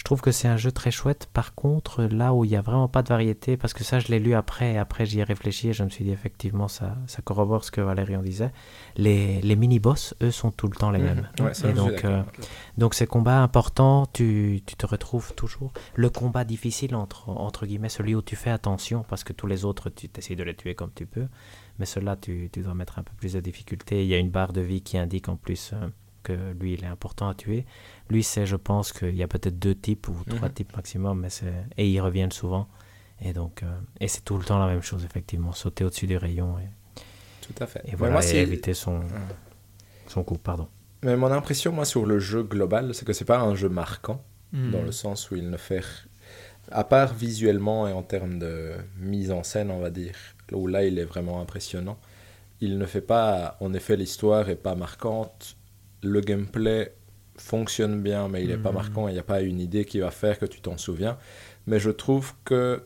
je 0.00 0.04
trouve 0.04 0.22
que 0.22 0.32
c'est 0.32 0.48
un 0.48 0.56
jeu 0.56 0.72
très 0.72 0.90
chouette. 0.90 1.28
Par 1.30 1.54
contre, 1.54 2.04
là 2.04 2.32
où 2.32 2.46
il 2.46 2.48
n'y 2.48 2.56
a 2.56 2.62
vraiment 2.62 2.88
pas 2.88 3.02
de 3.02 3.08
variété, 3.08 3.58
parce 3.58 3.74
que 3.74 3.84
ça, 3.84 3.98
je 3.98 4.08
l'ai 4.08 4.18
lu 4.18 4.32
après, 4.32 4.72
et 4.72 4.78
après 4.78 5.04
j'y 5.04 5.20
ai 5.20 5.24
réfléchi, 5.24 5.68
et 5.68 5.72
je 5.74 5.84
me 5.84 5.90
suis 5.90 6.04
dit, 6.04 6.10
effectivement, 6.10 6.68
ça, 6.68 6.96
ça 7.06 7.20
corrobore 7.20 7.64
ce 7.64 7.70
que 7.70 7.82
Valérie 7.82 8.16
en 8.16 8.22
disait. 8.22 8.50
Les, 8.96 9.42
les 9.42 9.56
mini-boss, 9.56 10.14
eux, 10.22 10.30
sont 10.30 10.52
tout 10.52 10.68
le 10.68 10.74
temps 10.74 10.90
les 10.90 11.00
mhm. 11.00 11.04
mêmes. 11.04 11.52
et 11.68 11.72
donc, 11.74 12.02
euh, 12.06 12.22
donc, 12.78 12.94
ces 12.94 13.06
combats 13.06 13.42
importants, 13.42 14.06
tu, 14.06 14.62
tu, 14.64 14.74
te 14.74 14.86
retrouves 14.86 15.34
toujours. 15.34 15.70
Le 15.96 16.08
combat 16.08 16.44
difficile, 16.44 16.94
entre, 16.94 17.28
entre 17.28 17.66
guillemets, 17.66 17.90
celui 17.90 18.14
où 18.14 18.22
tu 18.22 18.36
fais 18.36 18.50
attention, 18.50 19.04
parce 19.06 19.22
que 19.22 19.34
tous 19.34 19.46
les 19.46 19.66
autres, 19.66 19.90
tu 19.90 20.08
essaies 20.16 20.34
de 20.34 20.42
les 20.42 20.56
tuer 20.56 20.74
comme 20.74 20.92
tu 20.94 21.04
peux. 21.04 21.28
Mais 21.78 21.84
ceux-là, 21.84 22.16
tu, 22.16 22.48
tu, 22.50 22.62
dois 22.62 22.72
mettre 22.72 22.98
un 22.98 23.02
peu 23.02 23.12
plus 23.18 23.34
de 23.34 23.40
difficulté. 23.40 24.02
Il 24.02 24.08
y 24.08 24.14
a 24.14 24.18
une 24.18 24.30
barre 24.30 24.54
de 24.54 24.62
vie 24.62 24.80
qui 24.80 24.96
indique 24.96 25.28
en 25.28 25.36
plus. 25.36 25.72
Euh, 25.74 25.88
que 26.22 26.52
lui, 26.58 26.74
il 26.74 26.84
est 26.84 26.88
important 26.88 27.28
à 27.28 27.34
tuer. 27.34 27.64
Lui, 28.08 28.22
c'est, 28.22 28.46
je 28.46 28.56
pense 28.56 28.92
qu'il 28.92 29.16
y 29.16 29.22
a 29.22 29.28
peut-être 29.28 29.58
deux 29.58 29.74
types 29.74 30.08
ou 30.08 30.14
trois 30.26 30.48
mhm. 30.48 30.54
types 30.54 30.76
maximum, 30.76 31.20
mais 31.20 31.30
c'est... 31.30 31.52
et 31.76 31.88
ils 31.88 32.00
reviennent 32.00 32.32
souvent. 32.32 32.68
Et 33.22 33.32
donc, 33.32 33.62
euh, 33.62 33.66
et 34.00 34.08
c'est 34.08 34.24
tout 34.24 34.38
le 34.38 34.44
temps 34.44 34.58
la 34.58 34.66
même 34.66 34.82
chose, 34.82 35.04
effectivement, 35.04 35.52
sauter 35.52 35.84
au-dessus 35.84 36.06
du 36.06 36.16
rayon. 36.16 36.58
Et, 36.58 36.68
tout 37.42 37.62
à 37.62 37.66
fait. 37.66 37.82
Et 37.84 37.96
voilà, 37.96 38.20
et 38.24 38.36
éviter 38.38 38.74
son, 38.74 39.00
son 40.06 40.24
coup, 40.24 40.38
pardon. 40.38 40.68
Mais 41.02 41.16
mon 41.16 41.30
impression, 41.30 41.72
moi, 41.72 41.84
sur 41.84 42.06
le 42.06 42.18
jeu 42.18 42.42
global, 42.42 42.94
c'est 42.94 43.04
que 43.04 43.12
c'est 43.12 43.24
pas 43.24 43.40
un 43.40 43.54
jeu 43.54 43.68
marquant, 43.68 44.22
mhm. 44.52 44.70
dans 44.70 44.82
le 44.82 44.92
sens 44.92 45.30
où 45.30 45.36
il 45.36 45.50
ne 45.50 45.56
fait, 45.56 45.84
à 46.70 46.84
part 46.84 47.14
visuellement 47.14 47.88
et 47.88 47.92
en 47.92 48.02
termes 48.02 48.38
de 48.38 48.74
mise 48.98 49.30
en 49.30 49.42
scène, 49.42 49.70
on 49.70 49.80
va 49.80 49.90
dire, 49.90 50.14
où 50.52 50.66
là, 50.66 50.84
il 50.84 50.98
est 50.98 51.04
vraiment 51.04 51.40
impressionnant. 51.40 51.98
Il 52.60 52.78
ne 52.78 52.86
fait 52.86 53.00
pas, 53.00 53.56
en 53.60 53.72
effet, 53.72 53.96
l'histoire 53.96 54.48
est 54.50 54.56
pas 54.56 54.74
marquante 54.74 55.56
le 56.02 56.20
gameplay 56.20 56.94
fonctionne 57.36 58.02
bien, 58.02 58.28
mais 58.28 58.42
il 58.42 58.48
n'est 58.48 58.56
pas 58.58 58.70
Mhm. 58.70 58.74
marquant, 58.76 59.08
il 59.08 59.12
n'y 59.14 59.18
a 59.18 59.22
pas 59.24 59.40
une 59.40 59.60
idée 59.60 59.84
qui 59.84 59.98
va 60.00 60.10
faire 60.10 60.38
que 60.38 60.46
tu 60.46 60.60
t'en 60.60 60.76
souviens. 60.76 61.18
Mais 61.66 61.78
je 61.80 61.90
trouve 61.90 62.34
que 62.44 62.82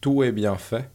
tout 0.00 0.22
est 0.22 0.32
bien 0.32 0.56
fait. 0.56 0.90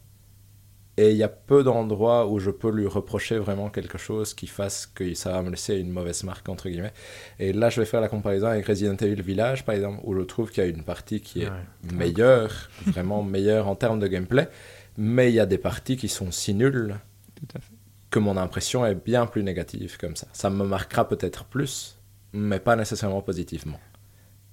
Et 0.96 1.10
il 1.10 1.18
y 1.18 1.24
a 1.24 1.28
peu 1.28 1.64
d'endroits 1.64 2.28
où 2.28 2.38
je 2.38 2.52
peux 2.52 2.70
lui 2.70 2.86
reprocher 2.86 3.40
vraiment 3.40 3.70
quelque 3.72 3.98
chose 3.98 4.36
qui 4.36 4.46
fasse 4.46 4.86
que 4.86 5.16
ça 5.16 5.32
va 5.32 5.42
me 5.42 5.50
laisser 5.50 5.78
une 5.78 5.90
mauvaise 5.90 6.24
marque, 6.24 6.48
entre 6.50 6.70
guillemets. 6.70 6.94
Et 7.40 7.52
là, 7.52 7.72
je 7.72 7.80
vais 7.82 7.88
faire 7.88 8.00
la 8.00 8.10
comparaison 8.10 8.46
avec 8.46 8.68
Resident 8.68 8.96
Evil 8.98 9.24
Village, 9.24 9.66
par 9.66 9.74
exemple, 9.74 10.02
où 10.04 10.14
je 10.16 10.22
trouve 10.22 10.52
qu'il 10.52 10.64
y 10.64 10.68
a 10.68 10.70
une 10.70 10.84
partie 10.84 11.20
qui 11.20 11.42
est 11.42 11.50
Ouais. 11.50 11.94
meilleure, 11.94 12.70
vraiment 12.86 13.24
meilleure 13.24 13.68
en 13.68 13.76
termes 13.76 14.00
de 14.00 14.06
gameplay, 14.08 14.48
mais 14.96 15.32
il 15.32 15.36
y 15.36 15.40
a 15.40 15.48
des 15.48 15.58
parties 15.58 15.98
qui 15.98 16.10
sont 16.10 16.30
si 16.32 16.54
nulles 16.54 17.00
Tout 17.36 17.48
à 17.58 17.60
fait. 17.60 17.73
Que 18.14 18.20
mon 18.20 18.38
impression 18.38 18.86
est 18.86 18.94
bien 18.94 19.26
plus 19.26 19.42
négative 19.42 19.98
comme 19.98 20.16
ça. 20.16 20.28
Ça 20.34 20.52
me 20.52 20.64
marquera 20.64 21.08
peut-être 21.08 21.46
plus, 21.46 21.98
mais 22.32 22.60
pas 22.60 22.76
nécessairement 22.76 23.24
positivement. 23.24 23.80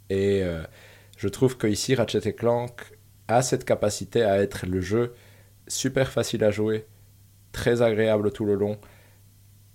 Et 0.08 0.42
euh, 0.42 0.62
je 1.18 1.28
trouve 1.28 1.58
que 1.58 1.66
ici 1.66 1.94
Ratchet 1.94 2.32
Clank 2.32 2.80
a 3.28 3.42
cette 3.42 3.66
capacité 3.66 4.22
à 4.22 4.38
être 4.38 4.64
le 4.66 4.80
jeu 4.80 5.12
super 5.68 6.10
facile 6.10 6.42
à 6.42 6.50
jouer, 6.50 6.86
très 7.52 7.82
agréable 7.82 8.32
tout 8.32 8.46
le 8.46 8.54
long, 8.54 8.78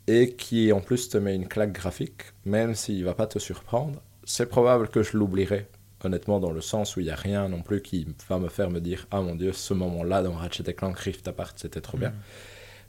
et 0.08 0.34
qui 0.34 0.74
en 0.74 0.82
plus 0.82 1.08
te 1.08 1.20
met 1.20 1.36
une 1.36 1.48
claque 1.48 1.72
graphique, 1.72 2.24
même 2.44 2.74
s'il 2.74 3.06
va 3.06 3.14
pas 3.14 3.28
te 3.28 3.38
surprendre. 3.38 4.02
C'est 4.24 4.48
probable 4.48 4.90
que 4.90 5.04
je 5.04 5.16
l'oublierai, 5.16 5.68
honnêtement, 6.04 6.40
dans 6.40 6.52
le 6.52 6.62
sens 6.62 6.96
où 6.96 7.02
il 7.02 7.06
n'y 7.06 7.12
a 7.12 7.16
rien 7.16 7.50
non 7.50 7.62
plus 7.62 7.84
qui 7.84 8.08
va 8.28 8.40
me 8.40 8.50
faire 8.50 8.72
me 8.72 8.82
dire 8.82 9.06
Ah 9.12 9.22
mon 9.22 9.36
dieu, 9.36 9.54
ce 9.54 9.76
moment-là 9.76 10.24
dans 10.24 10.34
Ratchet 10.34 10.74
Clank 10.74 10.98
Rift 10.98 11.28
Apart, 11.28 11.54
c'était 11.56 11.82
trop 11.82 12.00
bien 12.00 12.14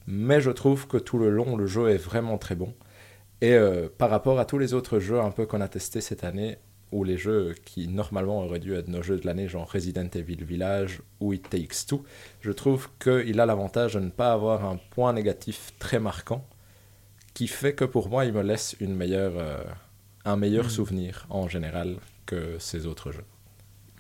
mais 0.07 0.41
je 0.41 0.51
trouve 0.51 0.87
que 0.87 0.97
tout 0.99 1.19
le 1.19 1.31
long, 1.31 1.57
le 1.57 1.67
jeu 1.67 1.89
est 1.91 1.97
vraiment 1.97 2.39
très 2.39 2.55
bon. 2.55 2.75
Et 3.41 3.53
euh, 3.55 3.89
par 3.99 4.11
rapport 4.11 4.39
à 4.39 4.45
tous 4.47 4.59
les 4.59 4.73
autres 4.75 4.99
jeux 4.99 5.21
un 5.21 5.31
peu 5.31 5.47
qu'on 5.47 5.61
a 5.61 5.69
testés 5.69 6.01
cette 6.01 6.25
année, 6.25 6.59
ou 6.93 7.03
les 7.05 7.17
jeux 7.19 7.55
qui 7.65 7.89
normalement 7.89 8.45
auraient 8.45 8.61
dû 8.61 8.75
être 8.75 8.89
nos 8.89 9.03
jeux 9.03 9.19
de 9.19 9.27
l'année, 9.27 9.49
genre 9.49 9.71
Resident 9.71 10.09
Evil 10.15 10.45
Village 10.45 11.03
ou 11.21 11.33
It 11.33 11.51
Takes 11.51 11.87
Two, 11.89 12.05
je 12.41 12.53
trouve 12.53 12.89
qu'il 13.01 13.41
a 13.41 13.47
l'avantage 13.47 13.95
de 13.95 14.01
ne 14.01 14.11
pas 14.11 14.33
avoir 14.33 14.65
un 14.65 14.79
point 14.91 15.13
négatif 15.13 15.73
très 15.79 15.99
marquant, 15.99 16.47
qui 17.35 17.49
fait 17.49 17.75
que 17.75 17.85
pour 17.85 18.09
moi, 18.09 18.25
il 18.25 18.33
me 18.33 18.43
laisse 18.43 18.77
une 18.81 18.95
meilleure, 18.95 19.35
euh, 19.37 19.63
un 20.25 20.37
meilleur 20.37 20.65
Mhm. 20.65 20.71
souvenir 20.71 21.27
en 21.29 21.49
général 21.49 21.97
que 22.25 22.57
ces 22.59 22.87
autres 22.87 23.13
jeux. 23.13 23.25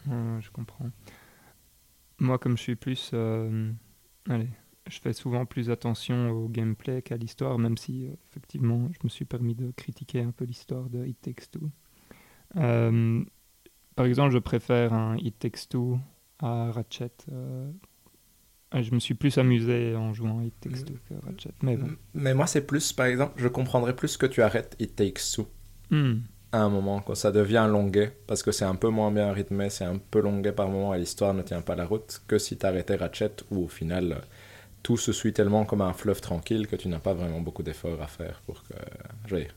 Je 0.06 0.50
comprends. 0.52 0.86
Moi, 2.18 2.38
comme 2.38 2.56
je 2.56 2.62
suis 2.62 2.76
plus. 2.76 3.10
euh, 3.12 3.70
allez, 4.30 4.48
je 4.88 5.00
fais 5.00 5.12
souvent 5.12 5.46
plus 5.46 5.70
attention 5.70 6.30
au 6.30 6.48
gameplay 6.48 7.02
qu'à 7.02 7.16
l'histoire, 7.16 7.58
même 7.58 7.76
si, 7.76 8.06
euh, 8.06 8.14
effectivement, 8.30 8.88
je 8.92 8.98
me 9.04 9.08
suis 9.08 9.24
permis 9.24 9.54
de 9.54 9.72
critiquer 9.72 10.20
un 10.20 10.30
peu 10.30 10.44
l'histoire 10.44 10.88
de 10.88 11.04
It 11.04 11.20
Takes 11.20 11.50
Two. 11.50 11.70
Euh, 12.56 13.22
par 13.94 14.06
exemple, 14.06 14.32
je 14.32 14.38
préfère 14.38 14.92
un 14.92 15.16
It 15.18 15.38
Takes 15.38 15.68
Two 15.68 15.98
à 16.38 16.70
Ratchet. 16.70 17.12
euh, 17.32 17.70
je 18.74 18.92
me 18.92 19.00
suis 19.00 19.14
plus 19.14 19.38
amusé 19.38 19.96
en 19.96 20.12
jouant 20.12 20.40
à 20.40 20.44
It 20.44 20.54
Takes 20.60 20.84
Two 20.84 20.96
que 21.08 21.14
Ratchet. 21.26 21.52
Mais 21.62 21.76
bon. 21.76 21.88
Mais 22.14 22.34
moi, 22.34 22.46
c'est 22.46 22.66
plus, 22.66 22.92
par 22.92 23.06
exemple, 23.06 23.34
je 23.36 23.48
comprendrais 23.48 23.96
plus 23.96 24.16
que 24.16 24.26
tu 24.26 24.42
arrêtes 24.42 24.76
It 24.78 24.94
Takes 24.96 25.32
Two. 25.34 25.46
Hmm. 25.88 26.22
à 26.50 26.62
un 26.62 26.68
moment, 26.68 27.00
quand 27.00 27.14
ça 27.14 27.30
devient 27.30 27.68
longuet, 27.70 28.16
parce 28.26 28.42
que 28.42 28.50
c'est 28.50 28.64
un 28.64 28.74
peu 28.74 28.88
moins 28.88 29.12
bien 29.12 29.32
rythmé, 29.32 29.70
c'est 29.70 29.84
un 29.84 29.98
peu 29.98 30.20
longuet 30.20 30.50
par 30.50 30.68
moment 30.68 30.94
et 30.94 30.98
l'histoire 30.98 31.32
ne 31.32 31.42
tient 31.42 31.60
pas 31.60 31.76
la 31.76 31.86
route, 31.86 32.22
que 32.26 32.38
si 32.38 32.56
t'arrêtais 32.56 32.96
Ratchet, 32.96 33.36
où 33.52 33.64
au 33.64 33.68
final, 33.68 34.22
tout 34.86 34.96
se 34.96 35.12
suit 35.12 35.32
tellement 35.32 35.64
comme 35.64 35.80
un 35.80 35.92
fleuve 35.92 36.20
tranquille 36.20 36.68
que 36.68 36.76
tu 36.76 36.86
n'as 36.86 37.00
pas 37.00 37.12
vraiment 37.12 37.40
beaucoup 37.40 37.64
d'efforts 37.64 38.00
à 38.00 38.06
faire 38.06 38.40
pour 38.46 38.62
que, 38.62 38.74
je 39.26 39.34
veux 39.34 39.40
dire, 39.40 39.54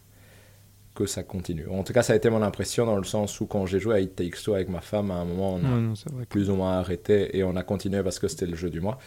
que 0.96 1.06
ça 1.06 1.22
continue. 1.22 1.68
En 1.70 1.84
tout 1.84 1.94
cas, 1.94 2.02
ça 2.02 2.14
a 2.14 2.16
été 2.16 2.32
mon 2.32 2.42
impression 2.42 2.88
dans 2.88 2.96
le 2.98 3.04
sens 3.04 3.40
où 3.40 3.46
quand 3.46 3.68
j'ai 3.68 3.80
joué 3.80 3.94
à 3.96 4.00
It 4.00 4.16
Takes 4.16 4.42
Two 4.44 4.56
avec 4.56 4.70
ma 4.70 4.82
femme, 4.82 5.12
à 5.12 5.16
un 5.16 5.26
moment, 5.26 5.54
on 5.54 5.64
a 5.64 5.76
Ouais, 5.76 5.82
non, 5.82 5.94
c'est 5.94 6.12
vrai 6.12 6.24
que- 6.24 6.30
plus 6.30 6.50
ou 6.50 6.56
moins 6.56 6.80
arrêté 6.80 7.38
et 7.38 7.44
on 7.44 7.56
a 7.56 7.62
continué 7.62 8.02
parce 8.02 8.18
que 8.18 8.28
c'était 8.28 8.48
le 8.48 8.56
jeu 8.56 8.72
du 8.72 8.82
mois. 8.82 8.98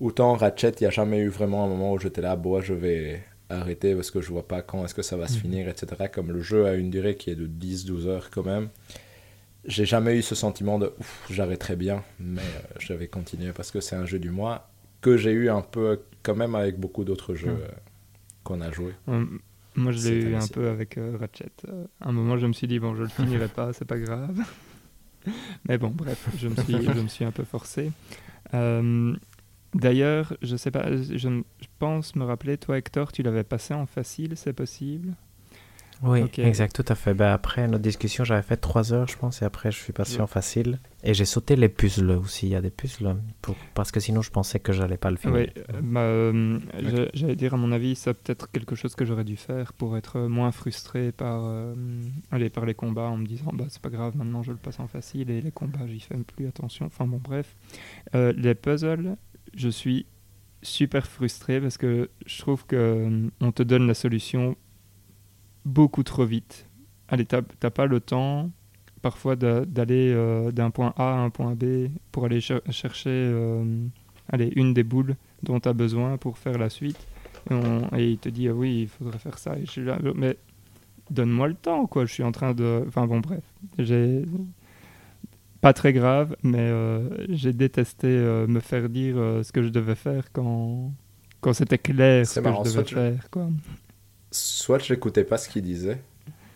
Autant 0.00 0.34
Ratchet, 0.34 0.72
il 0.80 0.82
n'y 0.82 0.86
a 0.86 0.90
jamais 0.90 1.18
eu 1.20 1.28
vraiment 1.28 1.64
un 1.64 1.68
moment 1.68 1.92
où 1.94 1.98
j'étais 1.98 2.20
là, 2.20 2.36
bon, 2.36 2.60
je 2.60 2.74
vais 2.74 3.22
arrêter 3.48 3.94
parce 3.94 4.10
que 4.10 4.20
je 4.20 4.28
vois 4.28 4.46
pas 4.46 4.60
quand 4.60 4.84
est-ce 4.84 4.94
que 4.94 5.00
ça 5.02 5.16
va 5.16 5.28
se 5.28 5.36
Mhm. 5.36 5.40
finir, 5.40 5.68
etc. 5.70 6.08
Comme 6.12 6.30
le 6.30 6.42
jeu 6.42 6.66
a 6.66 6.74
une 6.74 6.90
durée 6.90 7.16
qui 7.16 7.30
est 7.30 7.34
de 7.36 7.46
10-12 7.46 8.06
heures 8.06 8.28
quand 8.30 8.44
même. 8.44 8.68
J'ai 9.64 9.86
jamais 9.86 10.14
eu 10.18 10.22
ce 10.22 10.34
sentiment 10.34 10.78
de 10.78 10.92
ouf, 11.00 11.26
j'arrêterai 11.30 11.74
bien, 11.76 12.04
mais 12.20 12.42
euh, 12.42 12.74
je 12.78 12.92
vais 12.92 13.08
continuer 13.08 13.52
parce 13.52 13.70
que 13.70 13.80
c'est 13.80 13.96
un 13.96 14.04
jeu 14.04 14.18
du 14.18 14.30
mois 14.30 14.68
que 15.00 15.16
j'ai 15.16 15.32
eu 15.32 15.48
un 15.48 15.62
peu 15.62 16.00
quand 16.22 16.34
même 16.34 16.54
avec 16.54 16.78
beaucoup 16.78 17.04
d'autres 17.04 17.34
jeux 17.34 17.48
euh, 17.60 17.68
qu'on 18.44 18.60
a 18.60 18.70
joué. 18.70 18.92
Ouais, 19.06 19.22
moi, 19.76 19.92
je 19.92 20.08
l'ai 20.08 20.22
eu 20.30 20.34
un 20.34 20.46
peu 20.46 20.68
avec 20.68 20.98
euh, 20.98 21.16
Ratchet. 21.18 21.52
Euh, 21.68 21.84
à 22.00 22.08
un 22.08 22.12
moment, 22.12 22.36
je 22.36 22.46
me 22.46 22.52
suis 22.52 22.66
dit, 22.66 22.78
bon, 22.78 22.94
je 22.96 23.02
le 23.02 23.08
finirai 23.08 23.48
pas, 23.48 23.72
c'est 23.72 23.84
pas 23.84 23.98
grave. 23.98 24.38
Mais 25.68 25.78
bon, 25.78 25.90
bref, 25.90 26.28
je 26.36 26.48
me 26.48 26.56
suis, 26.56 26.82
je 26.82 27.00
me 27.00 27.08
suis 27.08 27.24
un 27.24 27.30
peu 27.32 27.44
forcé. 27.44 27.92
Euh, 28.54 29.14
D'ailleurs, 29.74 30.34
je 30.40 30.56
sais 30.56 30.70
pas, 30.70 30.90
je, 30.96 31.18
je 31.18 31.66
pense 31.78 32.16
me 32.16 32.24
rappeler, 32.24 32.56
toi, 32.56 32.78
Hector, 32.78 33.12
tu 33.12 33.22
l'avais 33.22 33.44
passé 33.44 33.74
en 33.74 33.84
facile, 33.86 34.36
c'est 34.36 34.54
possible? 34.54 35.14
Oui, 36.02 36.22
Ok. 36.22 36.38
exact, 36.38 36.74
tout 36.74 36.84
à 36.92 36.94
fait. 36.94 37.12
Ben, 37.14 37.32
après 37.32 37.66
notre 37.66 37.82
discussion, 37.82 38.22
j'avais 38.24 38.42
fait 38.42 38.56
3 38.56 38.92
heures, 38.92 39.08
je 39.08 39.16
pense, 39.16 39.42
et 39.42 39.44
après, 39.44 39.72
je 39.72 39.78
suis 39.78 39.92
passé 39.92 40.20
en 40.20 40.26
facile. 40.26 40.78
Et 41.02 41.14
j'ai 41.14 41.24
sauté 41.24 41.56
les 41.56 41.68
puzzles 41.68 42.10
aussi. 42.10 42.46
Il 42.46 42.50
y 42.50 42.54
a 42.54 42.60
des 42.60 42.70
puzzles, 42.70 43.16
pour... 43.42 43.56
parce 43.74 43.90
que 43.90 43.98
sinon, 44.00 44.22
je 44.22 44.30
pensais 44.30 44.60
que 44.60 44.72
j'allais 44.72 44.96
pas 44.96 45.10
le 45.10 45.16
finir. 45.16 45.36
Oui, 45.36 45.62
bah, 45.82 46.00
euh, 46.00 46.58
j'allais 47.14 47.36
dire, 47.36 47.54
à 47.54 47.56
mon 47.56 47.72
avis, 47.72 47.96
c'est 47.96 48.14
peut-être 48.14 48.50
quelque 48.50 48.76
chose 48.76 48.94
que 48.94 49.04
j'aurais 49.04 49.24
dû 49.24 49.36
faire 49.36 49.72
pour 49.72 49.96
être 49.96 50.20
moins 50.20 50.52
frustré 50.52 51.10
par, 51.12 51.42
euh, 51.46 51.74
allez, 52.30 52.50
par 52.50 52.64
les 52.64 52.74
combats 52.74 53.08
en 53.08 53.16
me 53.16 53.26
disant, 53.26 53.50
bah, 53.52 53.64
c'est 53.68 53.82
pas 53.82 53.90
grave, 53.90 54.16
maintenant 54.16 54.42
je 54.42 54.52
le 54.52 54.58
passe 54.58 54.78
en 54.80 54.86
facile 54.88 55.30
et 55.30 55.40
les 55.40 55.50
combats, 55.52 55.86
j'y 55.86 56.00
fais 56.00 56.16
plus 56.16 56.46
attention. 56.46 56.86
Enfin 56.86 57.06
bon, 57.06 57.20
bref. 57.22 57.56
Euh, 58.14 58.32
les 58.36 58.54
puzzles, 58.54 59.16
je 59.54 59.68
suis 59.68 60.06
super 60.62 61.06
frustré 61.06 61.60
parce 61.60 61.76
que 61.78 62.10
je 62.26 62.38
trouve 62.38 62.66
que 62.66 62.76
euh, 62.76 63.28
on 63.40 63.52
te 63.52 63.62
donne 63.62 63.86
la 63.86 63.94
solution 63.94 64.56
beaucoup 65.68 66.02
trop 66.02 66.24
vite. 66.24 66.66
Allez, 67.08 67.24
t'as 67.24 67.70
pas 67.70 67.86
le 67.86 68.00
temps 68.00 68.50
parfois 69.02 69.36
d'aller 69.36 70.12
euh, 70.14 70.50
d'un 70.50 70.70
point 70.70 70.92
A 70.96 71.14
à 71.14 71.18
un 71.18 71.30
point 71.30 71.54
B 71.54 71.88
pour 72.10 72.24
aller 72.24 72.40
cher- 72.40 72.60
chercher 72.70 73.10
euh, 73.10 73.64
allez, 74.32 74.52
une 74.56 74.74
des 74.74 74.82
boules 74.82 75.14
dont 75.42 75.60
tu 75.60 75.68
as 75.68 75.72
besoin 75.72 76.16
pour 76.16 76.36
faire 76.38 76.58
la 76.58 76.68
suite. 76.68 77.06
Et, 77.50 77.54
on- 77.54 77.96
et 77.96 78.10
il 78.10 78.18
te 78.18 78.28
dit, 78.28 78.48
ah 78.48 78.52
oui, 78.54 78.82
il 78.82 78.88
faudrait 78.88 79.18
faire 79.18 79.38
ça. 79.38 79.56
Et 79.56 79.64
je 79.66 79.70
suis 79.70 79.84
là, 79.84 79.98
mais 80.14 80.36
donne-moi 81.10 81.48
le 81.48 81.54
temps, 81.54 81.86
quoi. 81.86 82.04
Je 82.04 82.12
suis 82.12 82.24
en 82.24 82.32
train 82.32 82.52
de... 82.54 82.84
Enfin 82.88 83.06
bon, 83.06 83.20
bref. 83.20 83.44
J'ai... 83.78 84.24
Pas 85.60 85.72
très 85.72 85.92
grave, 85.92 86.36
mais 86.44 86.58
euh, 86.60 87.08
j'ai 87.30 87.52
détesté 87.52 88.06
me 88.06 88.60
faire 88.60 88.88
dire 88.88 89.16
ce 89.42 89.50
que 89.50 89.62
je 89.62 89.70
devais 89.70 89.96
faire 89.96 90.30
quand, 90.32 90.92
quand 91.40 91.52
c'était 91.52 91.78
clair 91.78 92.24
ce 92.26 92.38
que 92.38 92.46
je 92.46 92.58
devais 92.58 92.70
soit 92.70 92.82
tu- 92.84 92.94
faire, 92.94 93.28
quoi. 93.30 93.48
Soit 94.30 94.78
j'écoutais 94.80 95.24
pas 95.24 95.38
ce 95.38 95.48
qu'il 95.48 95.62
disait, 95.62 95.98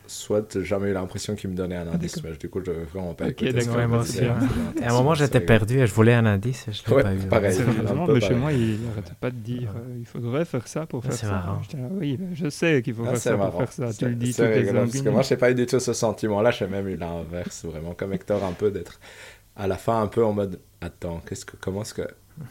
soit 0.07 0.47
j'ai 0.53 0.65
jamais 0.65 0.90
eu 0.90 0.93
l'impression 0.93 1.35
qu'il 1.35 1.51
me 1.51 1.55
donnait 1.57 1.77
un 1.77 1.89
indice. 1.89 2.23
mais 2.23 2.32
du 2.36 2.49
coup, 2.51 2.61
je 2.61 2.66
devais 2.70 2.85
vraiment 2.85 3.15
pas 3.15 3.27
Ok, 3.27 3.31
écouter 3.31 3.61
ce 3.61 3.66
d'accord, 3.66 3.81
qu'il 3.81 3.89
moi 3.89 3.99
me 3.99 4.03
aussi, 4.03 4.12
disait. 4.12 4.27
hein. 4.28 4.39
C'était 4.40 4.81
Et 4.82 4.85
à 4.86 4.90
un 4.90 4.93
moment, 4.93 5.15
j'étais 5.15 5.40
perdu 5.40 5.81
et 5.81 5.86
je 5.86 5.94
voulais 5.94 6.12
un 6.15 6.27
indice 6.27 6.69
et 6.69 6.73
je 6.73 6.82
l'ai 6.86 6.94
Ouais, 6.94 7.03
pas 7.03 7.15
eu. 7.15 7.19
pareil. 7.28 7.55
C'est 7.57 7.62
vraiment, 7.65 8.07
mais 8.09 8.20
chez 8.20 8.28
pareil. 8.28 8.40
moi, 8.43 8.53
il 8.53 8.81
n'arrêtait 8.82 9.15
pas 9.19 9.31
de 9.31 9.36
dire 9.36 9.73
euh, 9.77 9.97
il 9.99 10.05
faudrait 10.07 10.44
faire 10.44 10.69
ça 10.69 10.85
pour 10.86 11.03
Ah, 11.05 11.07
faire 11.09 11.16
c'est 11.16 11.27
ça. 11.27 11.32
marrant. 11.32 11.62
J'étais 11.62 11.77
là, 11.78 11.89
oui, 11.93 12.19
je 12.35 12.49
sais 12.51 12.82
qu'il 12.82 12.94
faut 12.94 13.05
Ah, 13.05 13.11
faire 13.11 13.19
ça 13.19 13.36
marrant. 13.36 13.51
pour 13.51 13.59
faire 13.61 13.73
ça. 13.73 13.93
Tu 13.94 14.05
C'est- 14.05 14.07
le 14.07 14.15
dis 14.16 14.27
les 14.27 14.32
parce 14.73 15.01
que 15.01 15.09
moi, 15.09 15.23
j'ai 15.23 15.36
pas 15.36 15.51
eu 15.51 15.55
du 15.55 15.66
tout 15.66 15.81
ce 15.81 15.93
sentiment-là. 15.94 16.51
J'ai 16.51 16.66
même 16.66 16.89
eu 16.89 16.97
l'inverse, 16.97 17.65
vraiment, 17.65 17.94
comme 17.94 18.12
Hector, 18.12 18.44
un 18.44 18.53
peu 18.53 18.70
d'être 18.70 19.01
à 19.57 19.66
la 19.66 19.77
fin 19.77 20.03
un 20.03 20.09
peu 20.09 20.24
en 20.24 20.32
mode 20.32 20.61
Attends, 20.81 21.23
qu'est-ce 21.28 21.44
que, 21.47 21.57
comment 21.61 21.82
est-ce 21.82 21.94
que, 21.94 22.03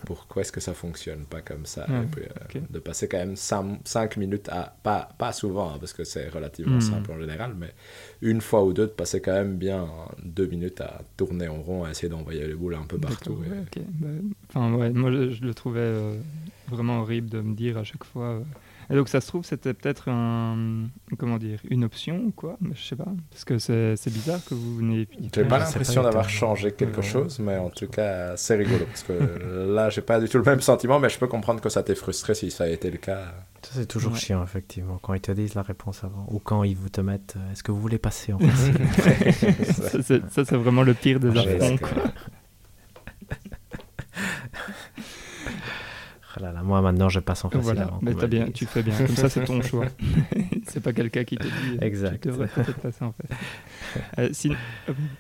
pourquoi 0.06 0.42
est-ce 0.42 0.52
que 0.52 0.60
ça 0.62 0.74
fonctionne 0.74 1.26
pas 1.26 1.42
comme 1.42 1.66
ça? 1.66 1.88
Ouais, 1.90 2.04
Et 2.04 2.08
puis, 2.08 2.24
euh. 2.24 2.60
De 2.70 2.80
passer 2.80 3.08
quand 3.08 3.18
même 3.18 3.36
5 3.36 4.18
minutes 4.18 4.50
à, 4.50 4.76
pas, 4.84 5.10
pas 5.18 5.32
souvent, 5.34 5.72
hein, 5.74 5.78
parce 5.80 5.94
que 5.94 6.04
c'est 6.04 6.30
relativement 6.30 6.78
Hmm. 6.78 6.80
simple 6.80 7.12
en 7.12 7.20
général, 7.20 7.54
mais 7.58 7.74
une 8.22 8.42
fois 8.42 8.64
ou 8.64 8.74
deux, 8.74 8.88
de 8.88 8.92
passer 8.92 9.22
quand 9.22 9.34
même 9.34 9.58
bien 9.58 9.88
2 10.24 10.48
minutes 10.48 10.82
à 10.82 11.02
tourner 11.18 11.48
en 11.48 11.62
rond, 11.62 11.84
à 11.84 11.92
essayer 11.92 12.10
d'envoyer 12.10 12.48
les 12.48 12.56
boules 12.56 12.76
un 12.76 12.86
peu 12.86 12.98
partout. 12.98 13.38
Et- 13.46 13.82
Enfin, 14.50 14.74
ouais, 14.74 14.90
moi, 14.92 15.12
je, 15.12 15.32
je 15.32 15.42
le 15.44 15.54
trouvais 15.54 15.80
euh, 15.80 16.22
vraiment 16.68 17.00
horrible 17.02 17.30
de 17.30 17.42
me 17.42 17.56
dire 17.56 17.78
à 17.78 17.84
chaque 17.84 18.04
fois. 18.04 18.26
euh, 18.40 18.44
Et 18.92 18.96
donc, 18.96 19.08
ça 19.08 19.22
se 19.22 19.28
trouve, 19.28 19.46
c'était 19.46 19.74
peut-être 19.74 20.10
un, 20.10 20.88
comment 21.18 21.38
dire, 21.38 21.60
une 21.70 21.84
option 21.86 22.18
ou 22.26 22.32
quoi, 22.32 22.58
mais 22.60 22.76
je 22.76 22.82
sais 22.84 22.96
pas, 22.96 23.08
parce 23.30 23.46
que 23.46 23.58
c'est 23.58 23.96
bizarre 24.14 24.44
que 24.44 24.54
vous 24.54 24.82
n'ayez 24.82 25.08
J'ai 25.34 25.46
pas 25.46 25.60
l'impression 25.60 26.04
d'avoir 26.04 26.30
changé 26.30 26.72
quelque 26.74 27.02
chose, 27.02 27.40
mais 27.40 27.58
en 27.58 27.70
tout 27.70 27.88
cas, 27.88 28.36
c'est 28.36 28.56
rigolo. 28.56 28.86
Parce 28.86 29.04
que 29.04 29.14
là, 29.74 29.90
j'ai 29.90 30.02
pas 30.02 30.20
du 30.20 30.28
tout 30.28 30.38
le 30.38 30.44
même 30.44 30.62
sentiment, 30.62 31.00
mais 31.00 31.10
je 31.10 31.18
peux 31.18 31.28
comprendre 31.28 31.62
que 31.62 31.70
ça 31.70 31.84
t'ait 31.84 31.96
frustré 31.96 32.36
si 32.36 32.52
ça 32.52 32.66
a 32.66 32.68
été 32.68 32.92
le 32.92 32.98
cas. 32.98 33.34
Ça, 33.62 33.72
c'est 33.76 33.86
toujours 33.86 34.12
Ouais. 34.14 34.20
chiant, 34.20 34.44
effectivement, 34.44 34.98
quand 35.02 35.14
ils 35.14 35.22
te 35.22 35.32
disent 35.32 35.54
la 35.54 35.62
réponse 35.62 36.04
avant. 36.04 36.26
Ou 36.32 36.40
quand 36.40 36.64
ils 36.64 36.76
vous 36.76 36.90
te 36.90 37.00
mettent 37.00 37.36
euh, 37.38 37.52
Est-ce 37.52 37.62
que 37.64 37.72
vous 37.72 37.80
voulez 37.80 38.00
passer 38.00 38.34
en 38.34 38.40
facile 38.40 38.74
Ça, 40.30 40.44
c'est 40.46 40.56
vraiment 40.56 40.82
le 40.82 40.96
pire 40.96 41.20
des 41.20 41.30
Ouais, 41.30 41.78
Oh 46.38 46.40
là 46.42 46.52
là, 46.52 46.64
Moi, 46.64 46.82
maintenant, 46.82 47.10
je 47.10 47.20
passe 47.20 47.44
en 47.46 47.50
facile 47.50 47.64
Voilà, 47.64 47.82
avant. 47.84 48.00
mais 48.02 48.14
bien, 48.28 48.50
tu 48.52 48.66
fais 48.66 48.84
bien. 48.84 48.96
Comme 48.98 49.08
ça, 49.16 49.28
c'est 49.30 49.44
ton 49.44 49.62
choix. 49.62 49.86
C'est 50.68 50.80
pas 50.82 50.94
quelqu'un 50.94 51.24
qui 51.26 51.36
te 51.38 51.44
dit. 51.44 51.78
Exact. 51.82 52.22
Tu 52.22 52.30
devrais 52.30 52.48
peut-être 52.48 52.80
passer 52.80 53.04
en 53.04 53.12
fait. 53.14 53.28
Euh, 54.20 54.30
sinon- 54.32 54.56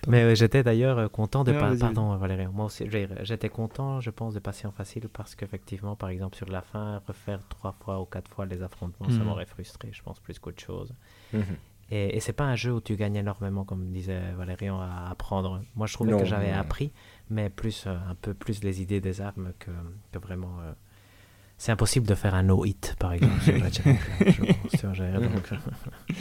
Mais 0.07 0.21
euh, 0.21 0.35
j'étais 0.35 0.63
d'ailleurs 0.63 0.97
euh, 0.97 1.07
content 1.09 1.43
de 1.43 1.51
Non, 1.51 1.59
pas. 1.59 1.69
vas-y, 1.69 1.79
Pardon, 1.79 2.15
Valérie. 2.15 2.47
Moi 2.47 2.65
aussi, 2.65 2.85
j'étais 3.23 3.49
content, 3.49 3.99
je 3.99 4.09
pense, 4.11 4.33
de 4.33 4.39
passer 4.39 4.65
en 4.67 4.71
facile 4.71 5.09
parce 5.11 5.35
qu'effectivement, 5.35 5.95
par 5.97 6.09
exemple, 6.09 6.37
sur 6.37 6.47
la 6.49 6.61
fin, 6.61 7.01
refaire 7.07 7.39
trois 7.49 7.73
fois 7.73 7.99
ou 7.99 8.05
quatre 8.05 8.29
fois 8.29 8.45
les 8.45 8.61
affrontements, 8.63 9.09
ça 9.09 9.17
Mhm. 9.17 9.23
m'aurait 9.25 9.45
frustré, 9.45 9.89
je 9.91 10.01
pense, 10.03 10.19
plus 10.21 10.39
qu'autre 10.39 10.63
chose. 10.63 10.93
Mhm. 11.33 11.43
Et, 11.89 12.15
et 12.15 12.19
c'est 12.21 12.31
pas 12.33 12.45
un 12.45 12.55
jeu 12.55 12.71
où 12.71 12.79
tu 12.79 12.95
gagnes 12.95 13.17
énormément, 13.17 13.65
comme 13.65 13.91
disait 13.91 14.21
Valérian, 14.37 14.79
à 14.79 15.09
apprendre. 15.11 15.61
Moi, 15.75 15.87
je 15.87 15.93
trouvais 15.95 16.11
Non, 16.11 16.19
que 16.19 16.25
j'avais 16.25 16.51
appris, 16.51 16.91
mais 17.29 17.49
plus 17.49 17.85
euh, 17.87 17.95
un 18.09 18.15
peu 18.15 18.33
plus 18.33 18.63
les 18.63 18.81
idées 18.81 19.01
des 19.01 19.19
armes 19.19 19.51
que, 19.59 19.71
que 20.13 20.19
vraiment. 20.19 20.59
euh, 20.61 20.71
C'est 21.61 21.71
impossible 21.71 22.07
de 22.07 22.15
faire 22.15 22.33
un 22.33 22.41
no-hit, 22.41 22.95
par 22.97 23.13
exemple, 23.13 23.39
sur 23.39 23.53
Clank, 23.53 25.21
donc, 25.21 25.51
euh, 25.51 25.55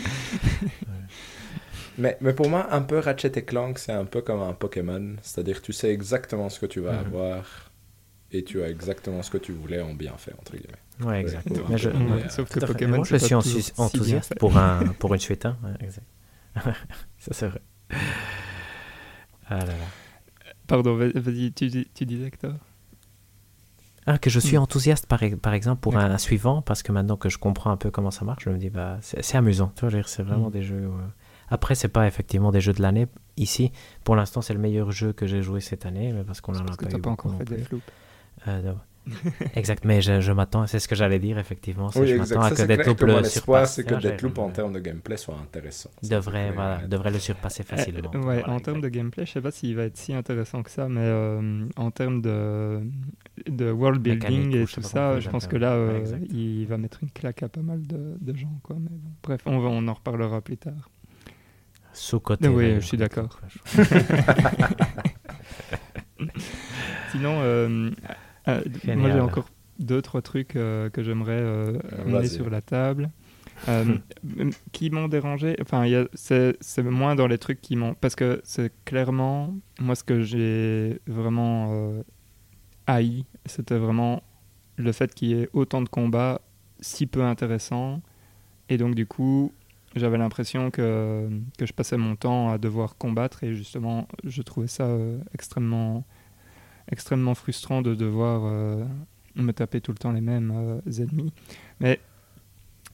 Mais, 1.96 2.18
mais 2.20 2.34
pour 2.34 2.50
moi, 2.50 2.66
un 2.74 2.82
peu 2.82 2.98
Ratchet 2.98 3.32
et 3.38 3.42
Clank, 3.46 3.78
c'est 3.78 3.92
un 3.92 4.04
peu 4.04 4.20
comme 4.20 4.42
un 4.42 4.52
Pokémon. 4.52 5.16
C'est-à-dire, 5.22 5.62
tu 5.62 5.72
sais 5.72 5.90
exactement 5.94 6.50
ce 6.50 6.60
que 6.60 6.66
tu 6.66 6.80
vas 6.80 6.92
Mhm. 6.92 7.06
avoir 7.06 7.70
et 8.32 8.44
tu 8.44 8.62
as 8.62 8.68
exactement 8.68 9.22
ce 9.22 9.30
que 9.30 9.38
tu 9.38 9.52
voulais 9.52 9.80
en 9.80 9.94
bien 9.94 10.12
fait, 10.18 10.34
entre 10.38 10.52
guillemets. 10.58 11.10
Ouais, 11.10 11.22
exact. 11.22 11.50
Ouais, 11.50 11.62
Mais 11.70 11.78
je, 11.78 11.88
ouais, 11.88 11.96
ouais, 12.22 12.28
sauf 12.28 12.50
que. 12.50 12.60
Pokémon, 12.60 12.96
Moi, 12.96 13.06
je 13.06 13.16
suis 13.16 13.28
si 13.42 13.72
enthousiaste 13.78 14.34
pour, 14.38 14.58
un, 14.58 14.88
pour 14.98 15.14
une 15.14 15.20
suite. 15.20 15.46
Hein. 15.46 15.56
ouais, 15.64 15.72
exact. 15.80 16.06
Ça, 17.18 17.32
c'est 17.32 17.46
vrai. 17.48 17.62
Ah 19.48 19.56
là 19.60 19.64
là. 19.64 19.72
Pardon, 20.66 20.96
va- 20.96 21.08
vas-y, 21.14 21.50
tu, 21.52 21.68
dis- 21.68 21.88
tu 21.94 22.04
disais 22.04 22.26
Hector? 22.26 22.52
Ah, 24.06 24.18
que 24.18 24.30
je 24.30 24.40
suis 24.40 24.56
Hmm. 24.56 24.62
enthousiaste, 24.62 25.06
par, 25.06 25.20
par 25.42 25.52
exemple, 25.54 25.80
pour 25.80 25.96
un, 25.96 26.16
suivant, 26.18 26.62
parce 26.62 26.82
que 26.82 26.90
maintenant 26.92 27.16
que 27.16 27.28
je 27.28 27.38
comprends 27.38 27.70
un 27.70 27.76
peu 27.76 27.90
comment 27.90 28.10
ça 28.10 28.24
marche, 28.24 28.44
je 28.44 28.50
me 28.50 28.56
dis, 28.58 28.70
bah, 28.70 28.98
c'est 29.02 29.36
amusant. 29.36 29.72
Tu 29.76 29.86
vois, 29.86 30.02
c'est 30.06 30.22
vraiment 30.22 30.48
Mm. 30.48 30.52
des 30.52 30.62
jeux. 30.62 30.86
où, 30.88 30.92
euh, 30.98 31.06
Après, 31.52 31.74
c'est 31.74 31.88
pas 31.88 32.06
effectivement 32.06 32.50
des 32.52 32.60
jeux 32.60 32.72
de 32.72 32.80
l'année. 32.80 33.08
Ici, 33.36 33.72
pour 34.04 34.14
l'instant, 34.16 34.40
c'est 34.40 34.54
le 34.54 34.60
meilleur 34.60 34.90
jeu 34.92 35.12
que 35.12 35.26
j'ai 35.26 35.42
joué 35.42 35.60
cette 35.60 35.84
année, 35.84 36.12
mais 36.12 36.22
parce 36.24 36.40
qu'on 36.40 36.52
en 36.54 36.60
a 36.60 36.64
Parce 36.64 36.76
que 36.76 36.84
pas 36.84 36.90
t'as 36.92 36.98
eu 36.98 37.00
pas 37.02 37.10
encore 37.10 37.34
fait. 37.38 37.66
Euh. 38.48 38.72
exact, 39.56 39.84
mais 39.84 40.00
je, 40.02 40.20
je 40.20 40.32
m'attends, 40.32 40.66
c'est 40.66 40.78
ce 40.78 40.86
que 40.86 40.94
j'allais 40.94 41.18
dire, 41.18 41.38
effectivement. 41.38 41.90
Oui, 41.96 42.06
je 42.06 42.14
m'attends 42.16 42.42
à 42.42 42.54
Ça, 42.54 42.66
que 42.66 42.72
Deathloop 42.72 43.00
le 43.02 43.24
surpasse. 43.24 43.74
c'est 43.74 43.84
que 43.84 43.94
Deathloop, 43.94 44.38
en 44.38 44.50
termes 44.50 44.72
de 44.72 44.78
gameplay, 44.78 45.16
soit 45.16 45.36
intéressant. 45.36 45.90
Devrait, 46.02 46.52
voilà, 46.52 46.86
devrait 46.86 47.10
le 47.10 47.18
surpasser 47.18 47.62
facilement. 47.62 48.10
ouais, 48.12 48.20
Voilà, 48.20 48.48
en 48.50 48.60
termes 48.60 48.80
de 48.80 48.88
gameplay, 48.88 49.26
je 49.26 49.32
sais 49.32 49.40
pas 49.40 49.50
s'il 49.50 49.74
va 49.76 49.84
être 49.84 49.96
si 49.96 50.12
intéressant 50.14 50.62
que 50.62 50.70
ça, 50.70 50.88
mais 50.88 51.00
euh, 51.02 51.66
en 51.76 51.90
termes 51.90 52.20
de, 52.20 52.80
de 53.48 53.70
world 53.70 54.00
building 54.02 54.46
Mécanique, 54.48 54.54
et 54.70 54.72
tout 54.74 54.82
ça, 54.82 55.18
je 55.18 55.28
pense 55.30 55.46
que 55.46 55.56
là, 55.56 55.72
euh, 55.72 56.04
il 56.30 56.66
va 56.66 56.76
mettre 56.76 57.02
une 57.02 57.10
claque 57.10 57.42
à 57.42 57.48
pas 57.48 57.62
mal 57.62 57.86
de, 57.86 58.16
de 58.20 58.36
gens. 58.36 58.60
Quoi. 58.62 58.76
Mais 58.78 58.90
bon, 58.90 59.10
bref, 59.22 59.40
on, 59.46 59.58
va, 59.60 59.68
on 59.68 59.88
en 59.88 59.94
reparlera 59.94 60.40
plus 60.40 60.56
tard. 60.58 60.90
Sous-côté. 61.92 62.46
Oui, 62.48 62.74
je 62.76 62.80
suis 62.86 62.96
d'accord. 62.96 63.40
Sinon, 67.10 67.40
euh, 67.42 67.90
euh, 68.58 68.96
moi 68.96 69.10
j'ai 69.10 69.20
encore 69.20 69.48
deux, 69.78 70.02
trois 70.02 70.22
trucs 70.22 70.56
euh, 70.56 70.90
que 70.90 71.02
j'aimerais 71.02 71.40
euh, 71.40 71.78
amener 71.98 72.12
Vas-y. 72.12 72.28
sur 72.28 72.50
la 72.50 72.60
table. 72.60 73.10
qui 74.72 74.88
m'ont 74.88 75.08
dérangé, 75.08 75.54
enfin, 75.60 75.84
c'est 76.14 76.82
moins 76.82 77.14
dans 77.14 77.26
les 77.26 77.36
trucs 77.36 77.60
qui 77.60 77.76
m'ont. 77.76 77.92
Parce 77.92 78.14
que 78.14 78.40
c'est 78.42 78.72
clairement, 78.86 79.54
moi, 79.78 79.94
ce 79.94 80.02
que 80.02 80.22
j'ai 80.22 80.98
vraiment 81.06 81.92
haï, 82.86 83.26
c'était 83.44 83.76
vraiment 83.76 84.22
le 84.76 84.92
fait 84.92 85.14
qu'il 85.14 85.28
y 85.28 85.34
ait 85.34 85.50
autant 85.52 85.82
de 85.82 85.90
combats 85.90 86.40
si 86.80 87.06
peu 87.06 87.22
intéressants. 87.22 88.00
Et 88.70 88.78
donc, 88.78 88.94
du 88.94 89.04
coup, 89.04 89.52
j'avais 89.96 90.18
l'impression 90.18 90.70
que, 90.70 91.28
que 91.58 91.66
je 91.66 91.72
passais 91.72 91.96
mon 91.96 92.16
temps 92.16 92.50
à 92.50 92.58
devoir 92.58 92.96
combattre. 92.96 93.44
Et 93.44 93.54
justement, 93.54 94.06
je 94.24 94.42
trouvais 94.42 94.68
ça 94.68 94.84
euh, 94.84 95.18
extrêmement, 95.34 96.04
extrêmement 96.90 97.34
frustrant 97.34 97.82
de 97.82 97.94
devoir 97.94 98.42
euh, 98.44 98.84
me 99.36 99.52
taper 99.52 99.80
tout 99.80 99.92
le 99.92 99.98
temps 99.98 100.12
les 100.12 100.20
mêmes 100.20 100.52
euh, 100.54 101.02
ennemis. 101.02 101.32
Mais 101.80 102.00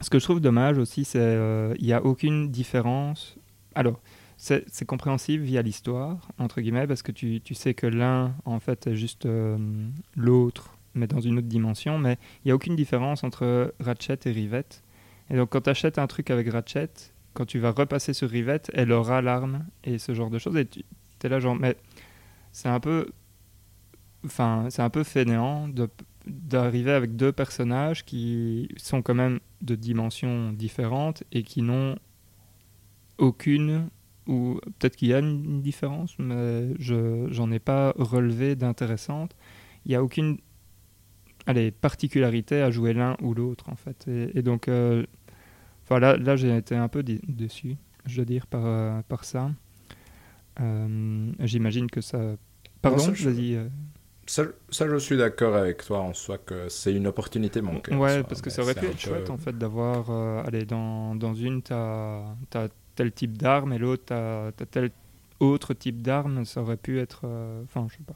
ce 0.00 0.10
que 0.10 0.18
je 0.18 0.24
trouve 0.24 0.40
dommage 0.40 0.78
aussi, 0.78 1.04
c'est 1.04 1.74
qu'il 1.76 1.86
n'y 1.86 1.92
a 1.92 2.04
aucune 2.04 2.50
différence. 2.50 3.36
Alors, 3.74 4.00
c'est 4.36 4.84
compréhensible 4.84 5.44
via 5.44 5.62
l'histoire, 5.62 6.28
entre 6.38 6.60
guillemets, 6.60 6.86
parce 6.86 7.02
que 7.02 7.12
tu, 7.12 7.40
tu 7.40 7.54
sais 7.54 7.74
que 7.74 7.86
l'un, 7.86 8.34
en 8.44 8.60
fait, 8.60 8.86
est 8.86 8.96
juste 8.96 9.24
euh, 9.24 9.56
l'autre, 10.14 10.76
mais 10.94 11.06
dans 11.06 11.20
une 11.20 11.38
autre 11.38 11.46
dimension. 11.46 11.98
Mais 11.98 12.18
il 12.44 12.48
n'y 12.48 12.52
a 12.52 12.54
aucune 12.54 12.76
différence 12.76 13.24
entre 13.24 13.74
Ratchet 13.80 14.18
et 14.26 14.30
Rivette. 14.30 14.82
Et 15.30 15.36
donc, 15.36 15.50
quand 15.50 15.62
tu 15.62 15.70
achètes 15.70 15.98
un 15.98 16.06
truc 16.06 16.30
avec 16.30 16.50
Ratchet, 16.50 16.90
quand 17.32 17.46
tu 17.46 17.58
vas 17.58 17.70
repasser 17.70 18.12
sur 18.12 18.28
Rivette, 18.28 18.70
elle 18.74 18.92
aura 18.92 19.22
l'arme 19.22 19.64
et 19.84 19.98
ce 19.98 20.14
genre 20.14 20.30
de 20.30 20.38
choses. 20.38 20.56
Et 20.56 20.66
tu 20.66 20.84
es 21.24 21.28
là, 21.28 21.40
genre, 21.40 21.56
mais 21.56 21.76
c'est 22.52 22.68
un 22.68 22.80
peu. 22.80 23.08
Enfin, 24.26 24.66
c'est 24.70 24.82
un 24.82 24.90
peu 24.90 25.04
fainéant 25.04 25.68
de 25.68 25.88
d'arriver 26.26 26.90
avec 26.92 27.16
deux 27.16 27.32
personnages 27.32 28.04
qui 28.04 28.68
sont 28.78 29.00
quand 29.02 29.14
même 29.14 29.40
de 29.62 29.76
dimensions 29.76 30.52
différentes 30.52 31.22
et 31.32 31.44
qui 31.44 31.62
n'ont 31.62 31.96
aucune 33.18 33.88
ou 34.26 34.58
peut-être 34.78 34.96
qu'il 34.96 35.08
y 35.08 35.14
a 35.14 35.20
une 35.20 35.62
différence 35.62 36.18
mais 36.18 36.70
je 36.78 37.28
j'en 37.30 37.50
ai 37.52 37.60
pas 37.60 37.92
relevé 37.96 38.56
d'intéressante. 38.56 39.36
Il 39.84 39.92
y 39.92 39.94
a 39.94 40.02
aucune 40.02 40.38
allez 41.46 41.70
particularité 41.70 42.60
à 42.60 42.70
jouer 42.70 42.92
l'un 42.92 43.16
ou 43.22 43.34
l'autre 43.34 43.68
en 43.68 43.76
fait. 43.76 44.06
Et, 44.08 44.38
et 44.38 44.42
donc 44.42 44.68
euh, 44.68 45.04
enfin 45.84 46.00
là, 46.00 46.16
là 46.16 46.36
j'ai 46.36 46.56
été 46.56 46.76
un 46.76 46.88
peu 46.88 47.02
dé- 47.02 47.20
déçu 47.28 47.76
je 48.06 48.16
dois 48.16 48.24
dire 48.24 48.46
par 48.46 48.66
euh, 48.66 49.02
par 49.08 49.24
ça. 49.24 49.50
Euh, 50.60 51.32
j'imagine 51.40 51.90
que 51.90 52.00
ça 52.00 52.36
pardon 52.82 52.98
ça, 52.98 53.14
je- 53.14 53.24
vas-y 53.28 53.54
euh, 53.54 53.68
Ça, 54.26 54.42
ça, 54.70 54.88
je 54.88 54.96
suis 54.96 55.16
d'accord 55.16 55.54
avec 55.54 55.84
toi 55.84 56.00
en 56.00 56.12
soi 56.12 56.38
que 56.38 56.68
c'est 56.68 56.92
une 56.92 57.06
opportunité 57.06 57.62
manquée. 57.62 57.94
Ouais, 57.94 58.14
soi, 58.14 58.24
parce 58.24 58.42
que 58.42 58.50
ça 58.50 58.62
aurait 58.62 58.74
pu 58.74 58.86
être 58.86 58.92
peu- 58.92 58.98
chouette 58.98 59.30
en 59.30 59.38
fait 59.38 59.56
d'avoir. 59.56 60.10
euh, 60.10 60.42
allez, 60.44 60.64
dans, 60.64 61.14
dans 61.14 61.34
une, 61.34 61.62
tu 61.62 61.72
as, 61.72 62.24
tel 62.96 63.12
type 63.12 63.38
d'arme 63.38 63.72
et 63.72 63.78
l'autre, 63.78 64.04
tu 64.06 64.12
as, 64.14 64.52
tel 64.70 64.90
autre 65.38 65.74
type 65.74 66.02
d'arme. 66.02 66.44
Ça 66.44 66.60
aurait 66.62 66.76
pu 66.76 66.98
être. 66.98 67.20
euh, 67.24 67.62
Enfin, 67.64 67.86
je 67.90 67.96
sais 67.98 68.02
pas. 68.04 68.14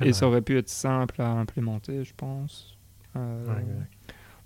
Et 0.00 0.04
vrai. 0.04 0.12
ça 0.14 0.26
aurait 0.26 0.40
pu 0.42 0.56
être 0.56 0.68
simple 0.70 1.20
à 1.20 1.28
implémenter, 1.30 2.04
je 2.04 2.14
pense. 2.16 2.78
Euh, 3.16 3.44
Ouais. 3.46 3.64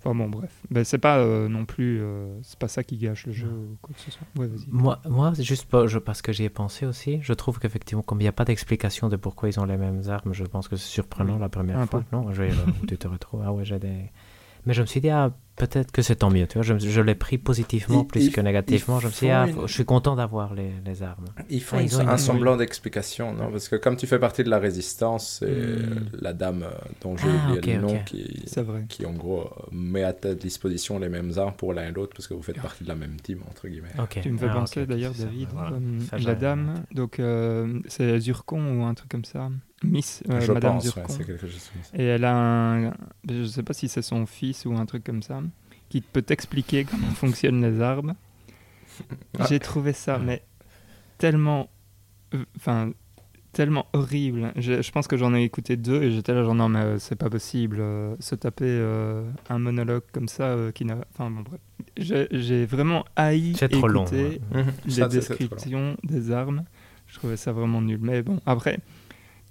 Enfin 0.01 0.15
bon, 0.15 0.29
bref. 0.29 0.51
Ben, 0.71 0.83
c'est 0.85 0.97
pas 0.97 1.17
euh, 1.19 1.49
non 1.49 1.65
plus. 1.65 1.99
euh, 2.01 2.39
c'est 2.41 2.57
pas 2.57 2.69
ça 2.69 2.83
qui 2.83 2.97
gâche 2.97 3.25
le 3.25 3.33
jeu 3.33 3.47
ou 3.49 3.77
quoi 3.81 3.93
que 3.93 3.99
ce 3.99 4.11
soit. 4.11 4.25
Ouais. 4.37 4.47
Moi, 4.69 4.99
moi 5.09 5.33
juste 5.37 5.65
pas- 5.65 5.87
je, 5.87 5.99
parce 5.99 6.21
que 6.21 6.31
j'y 6.31 6.45
ai 6.45 6.49
pensé 6.49 6.85
aussi, 6.85 7.19
je 7.21 7.33
trouve 7.33 7.59
qu'effectivement, 7.59 8.01
comme 8.01 8.19
il 8.21 8.23
n'y 8.23 8.29
a 8.29 8.31
pas 8.33 8.45
d'explication 8.45 9.09
de 9.09 9.17
pourquoi 9.17 9.49
ils 9.49 9.59
ont 9.59 9.65
les 9.65 9.75
mêmes 9.77 10.01
armes, 10.07 10.33
je 10.33 10.45
pense 10.45 10.67
que 10.69 10.77
c'est 10.77 10.87
surprenant 10.87 11.33
Oui. 11.35 11.41
la 11.41 11.49
première 11.49 11.79
Un 11.79 11.85
fois. 11.85 12.01
peu. 12.09 12.15
Non, 12.15 12.31
je 12.31 12.43
vais, 12.43 12.51
où 12.81 12.85
tu 12.85 12.97
te 12.97 13.07
retrouves. 13.09 13.41
Ah 13.45 13.51
ouais, 13.51 13.65
j'ai 13.65 13.79
des. 13.79 14.09
Mais 14.69 14.75
je 14.75 14.81
me 14.81 14.85
suis 14.85 15.01
dit, 15.01 15.09
ah, 15.09 15.33
peut-être 15.55 15.91
que 15.91 16.03
c'est 16.03 16.17
tant 16.17 16.29
mieux. 16.29 16.45
Tu 16.45 16.53
vois, 16.53 16.61
je, 16.61 16.75
me- 16.75 16.79
je 16.79 17.01
l'ai 17.01 17.15
pris 17.15 17.39
positivement 17.39 18.03
plus 18.05 18.29
que 18.29 18.39
négativement. 18.39 18.99
Je 18.99 19.07
me 19.07 19.11
suis 19.11 19.25
dit, 19.25 19.31
ah, 19.31 19.47
une- 19.47 19.67
je 19.67 19.73
suis 19.73 19.83
content 19.83 20.15
d'avoir 20.15 20.53
les, 20.53 20.71
les 20.85 21.01
armes. 21.01 21.25
Ils 21.49 21.59
font 21.63 21.77
Ah, 21.79 21.81
ils 21.81 21.97
ont 21.97 22.07
un 22.07 22.17
semblant 22.17 22.55
d'explication, 22.55 23.33
non? 23.33 23.49
Parce 23.49 23.67
que 23.67 23.75
comme 23.77 23.97
tu 23.97 24.05
fais 24.05 24.19
partie 24.19 24.43
de 24.43 24.49
la 24.51 24.59
résistance, 24.59 25.39
c'est 25.39 25.47
Hmm. 25.49 26.05
la 26.21 26.33
dame 26.33 26.61
euh, 26.61 26.69
dont 27.01 27.17
j'ai 27.17 27.27
Ah, 27.29 27.51
oublié 27.55 27.61
le 27.77 27.81
nom 27.81 27.99
qui, 28.05 28.45
vrai. 28.57 28.85
qui 28.87 29.07
en 29.07 29.13
gros 29.13 29.49
met 29.71 30.03
à 30.03 30.13
ta 30.13 30.35
disposition 30.35 30.99
les 30.99 31.09
mêmes 31.09 31.31
armes 31.37 31.55
pour 31.57 31.73
l'un 31.73 31.87
et 31.87 31.91
l'autre 31.91 32.13
parce 32.15 32.27
que 32.27 32.35
vous 32.35 32.43
faites 32.43 32.61
partie 32.61 32.83
de 32.83 32.89
la 32.89 32.95
même 32.95 33.15
team, 33.19 33.39
entre 33.49 33.67
guillemets. 33.67 33.89
Tu 34.21 34.31
me 34.31 34.37
fais 34.37 34.45
Ah, 34.51 34.53
penser 34.53 34.85
d'ailleurs. 34.85 35.13
David, 35.17 35.47
Voilà. 35.51 35.77
euh, 35.77 35.99
Ça, 36.11 36.17
la 36.19 36.35
dame, 36.35 36.83
donc 36.93 37.19
euh, 37.19 37.79
c'est 37.87 38.19
Zurkon 38.19 38.79
ou 38.79 38.83
un 38.85 38.93
truc 38.93 39.09
comme 39.09 39.25
ça? 39.25 39.49
Miss, 39.83 40.23
euh, 40.29 40.41
je 40.41 40.51
Madame 40.51 40.73
pense, 40.73 40.95
ouais, 40.95 41.25
quelque 41.25 41.37
chose. 41.37 41.69
Et 41.93 42.03
elle 42.03 42.25
a 42.25 42.35
un. 42.35 42.93
Je 43.29 43.45
sais 43.45 43.63
pas 43.63 43.73
si 43.73 43.87
c'est 43.87 44.01
son 44.01 44.25
fils 44.25 44.65
ou 44.65 44.73
un 44.75 44.85
truc 44.85 45.03
comme 45.05 45.23
ça, 45.23 45.41
qui 45.89 46.01
peut 46.01 46.21
t'expliquer 46.21 46.83
comment 46.85 47.07
fonctionnent 47.11 47.61
les 47.61 47.79
armes. 47.81 48.15
Ah. 49.39 49.45
J'ai 49.47 49.59
trouvé 49.59 49.93
ça, 49.93 50.19
mais 50.19 50.43
tellement. 51.17 51.69
euh, 52.33 52.43
Enfin. 52.57 52.91
Tellement 53.51 53.87
horrible. 53.93 54.53
Je, 54.57 54.83
je 54.83 54.91
pense 54.91 55.07
que 55.07 55.17
j'en 55.17 55.33
ai 55.33 55.41
écouté 55.41 55.75
deux 55.75 56.03
et 56.03 56.11
j'étais 56.11 56.35
là, 56.35 56.43
genre 56.43 56.53
non, 56.53 56.69
mais 56.69 56.79
euh, 56.81 56.99
c'est 56.99 57.15
pas 57.15 57.31
possible. 57.31 57.77
euh, 57.79 58.15
se 58.19 58.35
taper 58.35 58.65
euh, 58.67 59.27
un 59.49 59.57
monologue 59.57 60.03
comme 60.11 60.27
ça 60.27 60.43
euh, 60.43 60.71
qui 60.71 60.85
n'a. 60.85 60.97
Enfin, 61.13 61.31
bon, 61.31 61.41
bref. 61.41 61.59
J'ai 62.31 62.65
vraiment 62.67 63.05
haï 63.15 63.55
C'est 63.57 63.69
trop 63.69 63.87
long. 63.87 64.03
écouter 64.03 64.39
ouais. 64.53 64.65
les 64.85 64.91
Ça, 64.91 65.09
c'est- 65.09 65.21
c'est 65.21 65.33
trop 65.33 65.43
long. 65.43 65.47
descriptions 65.49 65.97
des 66.03 66.31
armes. 66.31 66.63
Je 67.07 67.15
trouvais 67.17 67.37
ça 67.37 67.51
vraiment 67.51 67.81
nul. 67.81 67.97
Mais 68.03 68.21
bon, 68.21 68.39
après, 68.45 68.77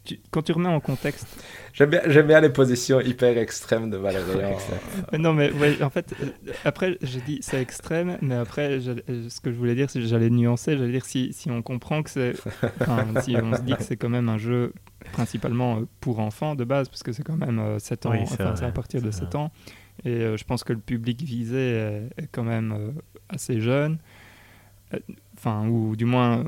tu- 0.08 0.20
quand 0.30 0.42
tu 0.42 0.52
remets 0.52 0.68
en 0.68 0.80
contexte 0.80 1.26
J'aime 1.72 1.90
bien, 1.90 2.00
j'aime 2.06 2.26
bien 2.26 2.40
les 2.40 2.48
positions 2.50 3.00
hyper 3.00 3.38
extrêmes 3.38 3.88
de 3.90 3.96
Valérian. 3.96 4.56
Mais 5.12 5.18
Non, 5.18 5.32
mais 5.32 5.52
ouais, 5.52 5.80
en 5.82 5.90
fait, 5.90 6.12
euh, 6.20 6.52
après, 6.64 6.98
j'ai 7.02 7.20
dit 7.20 7.38
c'est 7.42 7.60
extrême, 7.60 8.18
mais 8.20 8.34
après, 8.34 8.80
euh, 8.84 9.28
ce 9.28 9.40
que 9.40 9.52
je 9.52 9.56
voulais 9.56 9.76
dire, 9.76 9.88
c'est 9.88 10.00
que 10.00 10.06
j'allais 10.06 10.30
nuancer. 10.30 10.76
J'allais 10.76 10.90
dire 10.92 11.04
si, 11.04 11.32
si 11.32 11.50
on 11.50 11.62
comprend 11.62 12.02
que 12.02 12.10
c'est. 12.10 12.32
enfin, 12.80 13.06
si 13.22 13.36
on 13.36 13.54
se 13.54 13.62
dit 13.62 13.74
que 13.76 13.82
c'est 13.84 13.96
quand 13.96 14.08
même 14.08 14.28
un 14.28 14.38
jeu 14.38 14.72
principalement 15.12 15.76
euh, 15.78 15.80
pour 16.00 16.18
enfants 16.18 16.56
de 16.56 16.64
base, 16.64 16.88
parce 16.88 17.02
que 17.04 17.12
c'est 17.12 17.22
quand 17.22 17.36
même 17.36 17.58
euh, 17.60 17.78
7 17.78 18.06
ans, 18.06 18.10
Oui, 18.10 18.20
c'est 18.26 18.34
enfin, 18.42 18.56
c'est 18.56 18.64
à 18.64 18.72
partir 18.72 19.00
de 19.00 19.10
c'est 19.12 19.20
7 19.20 19.34
ans. 19.36 19.52
Et 20.04 20.10
euh, 20.10 20.36
je 20.36 20.44
pense 20.44 20.64
que 20.64 20.72
le 20.72 20.80
public 20.80 21.22
visé 21.22 21.58
est, 21.58 22.08
est 22.16 22.28
quand 22.32 22.44
même 22.44 22.72
euh, 22.72 22.90
assez 23.28 23.60
jeunes, 23.60 23.98
enfin, 25.36 25.66
ou 25.68 25.94
du 25.96 26.04
moins 26.06 26.44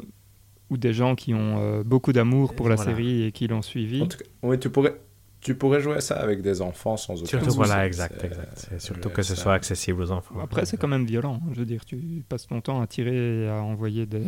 ou 0.70 0.76
des 0.76 0.92
gens 0.92 1.14
qui 1.14 1.34
ont 1.34 1.82
beaucoup 1.84 2.12
d'amour 2.12 2.54
pour 2.54 2.68
la 2.68 2.76
série 2.76 3.24
et 3.24 3.32
qui 3.32 3.46
l'ont 3.46 3.62
suivi. 3.62 4.06
oui, 4.42 4.58
tu 4.58 4.70
pourrais, 4.70 4.94
tu 5.40 5.54
pourrais 5.54 5.80
jouer 5.80 6.00
ça 6.02 6.16
avec 6.16 6.42
des 6.42 6.60
enfants 6.60 6.98
sans 6.98 7.14
aucun 7.14 7.26
Surtout, 7.26 7.54
voilà, 7.54 7.86
exact, 7.86 8.22
exact. 8.22 8.74
Surtout 8.78 9.08
que 9.08 9.22
ce 9.22 9.34
soit 9.34 9.54
accessible 9.54 10.02
aux 10.02 10.10
enfants. 10.10 10.34
Après, 10.42 10.66
c'est 10.66 10.76
quand 10.76 10.88
même 10.88 11.06
violent. 11.06 11.40
Hein. 11.42 11.50
Je 11.54 11.60
veux 11.60 11.64
dire, 11.64 11.84
tu 11.86 12.22
passes 12.28 12.46
ton 12.46 12.60
temps 12.60 12.82
à 12.82 12.86
tirer 12.86 13.44
et 13.44 13.48
à 13.48 13.62
envoyer 13.62 14.04
des, 14.04 14.22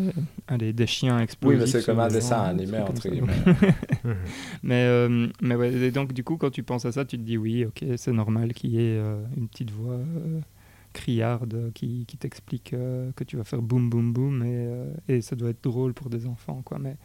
allez, 0.49 0.73
des 0.73 0.87
chiens 0.87 1.21
explosifs. 1.21 1.59
Oui, 1.59 1.65
mais 1.65 1.71
c'est 1.71 1.85
comme 1.85 2.01
un 2.01 2.09
dessin 2.09 2.41
animé, 2.41 2.79
entre 2.79 3.09
guillemets. 3.09 3.33
mais, 4.63 4.87
euh, 4.87 5.29
mais 5.43 5.55
ouais, 5.55 5.91
donc, 5.91 6.15
du 6.15 6.25
coup, 6.25 6.39
quand 6.39 6.51
tu 6.51 6.63
penses 6.63 6.87
à 6.87 6.93
ça, 6.93 7.05
tu 7.05 7.19
te 7.19 7.23
dis 7.23 7.37
oui, 7.37 7.67
ok, 7.67 7.85
c'est 7.97 8.13
normal 8.13 8.55
qu'il 8.55 8.71
y 8.71 8.79
ait 8.79 8.99
euh, 8.99 9.23
une 9.37 9.49
petite 9.49 9.71
voix 9.71 9.97
euh, 9.97 10.41
criarde 10.93 11.73
qui, 11.75 12.07
qui 12.07 12.17
t'explique 12.17 12.71
que 12.71 13.25
tu 13.25 13.37
vas 13.37 13.45
faire 13.45 13.63
boum, 13.63 13.91
boum, 13.91 14.13
boum 14.13 14.45
et, 14.45 14.69
et 15.09 15.21
ça 15.21 15.37
doit 15.37 15.51
être 15.51 15.63
drôle 15.63 15.95
pour 15.95 16.11
des 16.11 16.27
enfants, 16.27 16.63
quoi. 16.65 16.79
Mais 16.79 16.97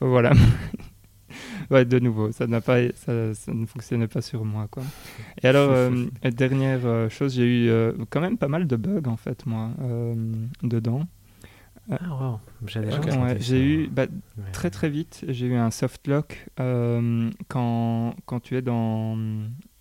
voilà. 0.00 0.32
ouais, 1.70 1.84
de 1.84 1.98
nouveau, 1.98 2.32
ça, 2.32 2.46
n'a 2.46 2.60
pas, 2.60 2.78
ça, 2.94 3.34
ça, 3.34 3.52
ne 3.52 3.66
fonctionnait 3.66 4.08
pas 4.08 4.22
sur 4.22 4.44
moi. 4.44 4.68
Quoi. 4.70 4.82
Et 5.42 5.48
alors, 5.48 5.70
euh, 5.70 6.06
dernière 6.30 6.84
euh, 6.84 7.08
chose, 7.08 7.34
j'ai 7.34 7.44
eu 7.44 7.68
euh, 7.68 7.92
quand 8.10 8.20
même 8.20 8.38
pas 8.38 8.48
mal 8.48 8.66
de 8.66 8.76
bugs, 8.76 9.08
en 9.08 9.16
fait, 9.16 9.46
moi, 9.46 9.70
dedans. 10.62 11.06
Ah, 11.90 11.98
wow. 12.08 12.40
J'ai 13.38 13.62
eu, 13.62 13.88
bah, 13.88 14.06
très 14.52 14.70
très 14.70 14.90
vite, 14.90 15.24
j'ai 15.28 15.46
eu 15.46 15.54
un 15.54 15.70
soft 15.70 16.06
lock 16.08 16.48
quand, 16.56 18.14
quand 18.26 18.40
tu 18.40 18.56
es 18.56 18.62
dans, 18.62 19.16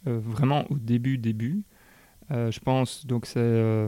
vraiment 0.05 0.65
au 0.69 0.77
début, 0.77 1.17
début. 1.17 1.63
Je 2.29 2.59
pense, 2.59 3.05
donc 3.05 3.25
c'est, 3.25 3.87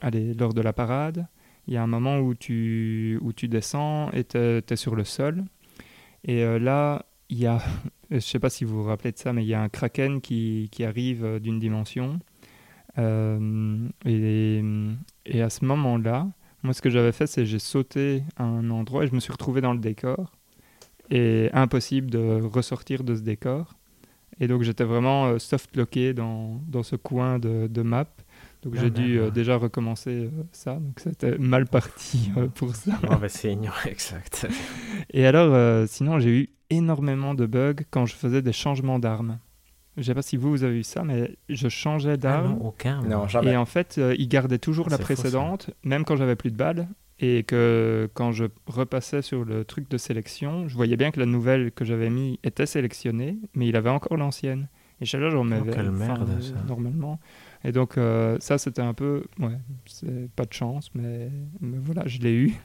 allez, 0.00 0.34
lors 0.34 0.54
de 0.54 0.60
la 0.60 0.72
parade, 0.72 1.26
il 1.66 1.74
y 1.74 1.76
a 1.76 1.82
un 1.82 1.86
moment 1.86 2.18
où 2.18 2.34
tu, 2.34 3.18
où 3.22 3.32
tu 3.32 3.48
descends 3.48 4.10
et 4.10 4.24
tu 4.24 4.36
es 4.38 4.76
sur 4.76 4.96
le 4.96 5.04
sol. 5.04 5.44
Et 6.24 6.42
euh, 6.42 6.58
là, 6.58 7.06
il 7.28 7.38
y 7.38 7.46
a, 7.46 7.62
je 8.10 8.16
ne 8.16 8.20
sais 8.20 8.38
pas 8.38 8.50
si 8.50 8.64
vous 8.64 8.82
vous 8.82 8.88
rappelez 8.88 9.12
de 9.12 9.18
ça, 9.18 9.32
mais 9.32 9.44
il 9.44 9.48
y 9.48 9.54
a 9.54 9.62
un 9.62 9.68
kraken 9.68 10.20
qui, 10.20 10.68
qui 10.72 10.84
arrive 10.84 11.24
euh, 11.24 11.38
d'une 11.38 11.58
dimension. 11.58 12.18
Euh, 12.98 13.88
et, 14.04 14.62
et, 15.26 15.42
à 15.42 15.48
ce 15.48 15.64
moment-là, 15.64 16.28
moi, 16.62 16.74
ce 16.74 16.82
que 16.82 16.90
j'avais 16.90 17.12
fait, 17.12 17.26
c'est 17.26 17.46
j'ai 17.46 17.60
sauté 17.60 18.24
à 18.36 18.42
un 18.42 18.68
endroit 18.70 19.04
et 19.04 19.06
je 19.06 19.14
me 19.14 19.20
suis 19.20 19.32
retrouvé 19.32 19.60
dans 19.60 19.72
le 19.72 19.78
décor. 19.78 20.32
Et 21.10 21.50
impossible 21.52 22.10
de 22.10 22.40
ressortir 22.42 23.02
de 23.04 23.14
ce 23.14 23.22
décor. 23.22 23.74
Et 24.40 24.48
donc, 24.48 24.62
j'étais 24.62 24.84
vraiment 24.84 25.38
soft-locké 25.38 26.14
dans, 26.14 26.60
dans, 26.66 26.82
ce 26.82 26.96
coin 26.96 27.38
de, 27.38 27.66
de 27.66 27.82
map. 27.82 28.06
Donc 28.62 28.74
j'ai 28.74 28.90
dû 28.90 29.18
euh, 29.18 29.30
déjà 29.30 29.56
recommencer 29.56 30.10
euh, 30.10 30.30
ça, 30.52 30.74
donc 30.74 31.00
c'était 31.00 31.38
mal 31.38 31.66
parti 31.66 32.30
euh, 32.36 32.48
pour 32.48 32.74
ça. 32.74 32.92
Mauvais 33.08 33.30
signe, 33.30 33.70
exact. 33.86 34.46
Et 35.14 35.26
alors, 35.26 35.88
sinon, 35.88 36.18
j'ai 36.18 36.30
eu 36.30 36.50
énormément 36.68 37.34
de 37.34 37.46
bugs 37.46 37.82
quand 37.90 38.06
je 38.06 38.14
faisais 38.14 38.42
des 38.42 38.52
changements 38.52 38.98
d'armes. 38.98 39.38
Je 39.96 40.02
ne 40.02 40.04
sais 40.04 40.14
pas 40.14 40.22
si 40.22 40.36
vous, 40.36 40.50
vous 40.50 40.64
avez 40.64 40.78
eu 40.78 40.84
ça, 40.84 41.02
mais 41.04 41.36
je 41.48 41.68
changeais 41.68 42.12
ah 42.12 42.16
d'arme. 42.16 42.58
non, 42.58 42.66
aucun. 42.66 43.02
Non, 43.02 43.26
jamais. 43.26 43.52
Et 43.52 43.56
en 43.56 43.66
fait, 43.66 44.00
il 44.16 44.28
gardait 44.28 44.58
toujours 44.58 44.88
la 44.88 44.98
précédente, 44.98 45.70
même 45.82 46.04
quand 46.04 46.16
j'avais 46.16 46.36
plus 46.36 46.50
de 46.50 46.56
balles. 46.56 46.86
Et 47.20 47.42
que 47.42 48.08
quand 48.14 48.32
je 48.32 48.46
repassais 48.66 49.20
sur 49.20 49.44
le 49.44 49.64
truc 49.64 49.90
de 49.90 49.98
sélection, 49.98 50.68
je 50.68 50.74
voyais 50.74 50.96
bien 50.96 51.10
que 51.10 51.20
la 51.20 51.26
nouvelle 51.26 51.70
que 51.70 51.84
j'avais 51.84 52.08
mis 52.08 52.40
était 52.44 52.66
sélectionnée, 52.66 53.38
mais 53.54 53.68
il 53.68 53.76
avait 53.76 53.90
encore 53.90 54.16
l'ancienne. 54.16 54.68
Et 55.02 55.06
chaque 55.06 55.20
fois, 55.20 55.30
je 55.30 55.36
remets. 55.36 55.60
Oh, 55.62 55.70
quelle 55.72 55.90
merde, 55.90 56.28
ça. 56.42 56.54
Normalement. 56.68 57.18
Et 57.64 57.72
donc, 57.72 57.96
euh, 57.96 58.36
ça, 58.40 58.58
c'était 58.58 58.82
un 58.82 58.92
peu. 58.92 59.24
Ouais, 59.38 59.58
c'est 59.86 60.30
pas 60.30 60.44
de 60.44 60.52
chance, 60.52 60.90
mais, 60.94 61.30
voilà, 61.60 62.06
je 62.06 62.18
l'ai 62.18 62.32
eu. 62.32 62.54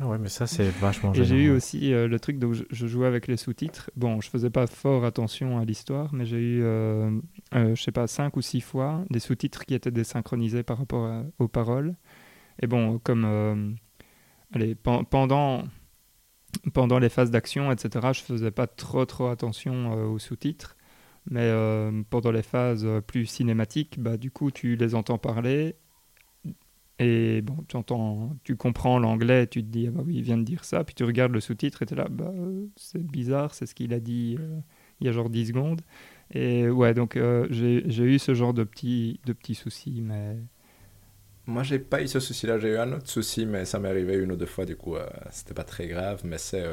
Ouais, 0.00 0.18
mais 0.18 0.28
ça, 0.28 0.46
c'est 0.46 0.68
vachement 0.68 1.12
Et 1.14 1.24
j'ai 1.24 1.42
eu 1.42 1.50
aussi 1.50 1.92
euh, 1.92 2.06
le 2.06 2.20
truc, 2.20 2.38
donc 2.38 2.54
je, 2.54 2.86
jouais 2.86 3.06
avec 3.06 3.26
les 3.26 3.36
sous-titres. 3.36 3.90
Bon, 3.96 4.20
je 4.20 4.28
faisais 4.28 4.50
pas 4.50 4.66
fort 4.66 5.04
attention 5.04 5.58
à 5.58 5.64
l'histoire, 5.64 6.14
mais 6.14 6.24
j'ai 6.26 6.38
eu, 6.38 6.62
euh, 6.62 7.10
je 7.52 7.82
sais 7.82 7.92
pas, 7.92 8.06
cinq 8.06 8.36
ou 8.36 8.42
six 8.42 8.60
fois 8.60 9.04
des 9.10 9.20
sous-titres 9.20 9.64
qui 9.64 9.74
étaient 9.74 9.90
désynchronisés 9.90 10.62
par 10.62 10.78
rapport 10.78 11.24
aux 11.38 11.48
paroles. 11.48 11.94
Et 12.60 12.66
bon, 12.66 12.98
comme. 12.98 13.76
allez, 14.52 14.74
pendant. 14.74 15.64
Pendant 16.72 16.98
les 16.98 17.10
phases 17.10 17.30
d'action, 17.30 17.70
etc., 17.70 18.12
je 18.14 18.22
faisais 18.22 18.50
pas 18.50 18.66
trop 18.66 19.04
trop 19.04 19.26
attention 19.26 19.92
aux 19.92 20.18
sous-titres. 20.18 20.76
Mais 21.30 21.42
euh, 21.42 22.02
pendant 22.08 22.30
les 22.30 22.42
phases 22.42 22.86
plus 23.06 23.26
cinématiques, 23.26 24.00
bah, 24.00 24.16
du 24.16 24.30
coup, 24.30 24.50
tu 24.50 24.76
les 24.76 24.94
entends 24.94 25.18
parler 25.18 25.76
et 26.98 27.42
bon, 27.42 27.58
tu, 27.68 27.76
entends, 27.76 28.36
tu 28.42 28.56
comprends 28.56 28.98
l'anglais, 28.98 29.46
tu 29.46 29.62
te 29.62 29.68
dis, 29.68 29.86
ah 29.88 29.90
bah 29.90 30.02
oui, 30.06 30.16
il 30.16 30.22
vient 30.22 30.38
de 30.38 30.44
dire 30.44 30.64
ça, 30.64 30.82
puis 30.82 30.94
tu 30.94 31.04
regardes 31.04 31.32
le 31.32 31.40
sous-titre 31.40 31.82
et 31.82 31.86
tu 31.86 31.92
es 31.92 31.96
là, 31.96 32.06
bah, 32.10 32.32
c'est 32.76 33.02
bizarre, 33.02 33.54
c'est 33.54 33.66
ce 33.66 33.74
qu'il 33.74 33.92
a 33.92 34.00
dit 34.00 34.36
euh, 34.40 34.60
il 35.00 35.06
y 35.06 35.10
a 35.10 35.12
genre 35.12 35.28
10 35.28 35.48
secondes. 35.48 35.82
Et 36.32 36.68
ouais, 36.70 36.94
donc 36.94 37.16
euh, 37.16 37.46
j'ai 37.50 38.04
eu 38.04 38.18
ce 38.18 38.32
genre 38.32 38.54
de 38.54 38.64
petits, 38.64 39.20
de 39.26 39.32
petits 39.32 39.54
soucis, 39.54 40.00
mais... 40.02 40.36
Moi, 41.46 41.62
j'ai 41.62 41.78
pas 41.78 42.02
eu 42.02 42.08
ce 42.08 42.18
souci-là, 42.18 42.58
j'ai 42.58 42.70
eu 42.70 42.76
un 42.76 42.92
autre 42.92 43.08
souci, 43.08 43.46
mais 43.46 43.64
ça 43.64 43.78
m'est 43.78 43.88
arrivé 43.88 44.14
une 44.16 44.32
ou 44.32 44.36
deux 44.36 44.46
fois, 44.46 44.64
du 44.64 44.76
coup, 44.76 44.96
c'était 45.30 45.54
pas 45.54 45.64
très 45.64 45.86
grave, 45.86 46.22
mais 46.24 46.38
c'est 46.38 46.64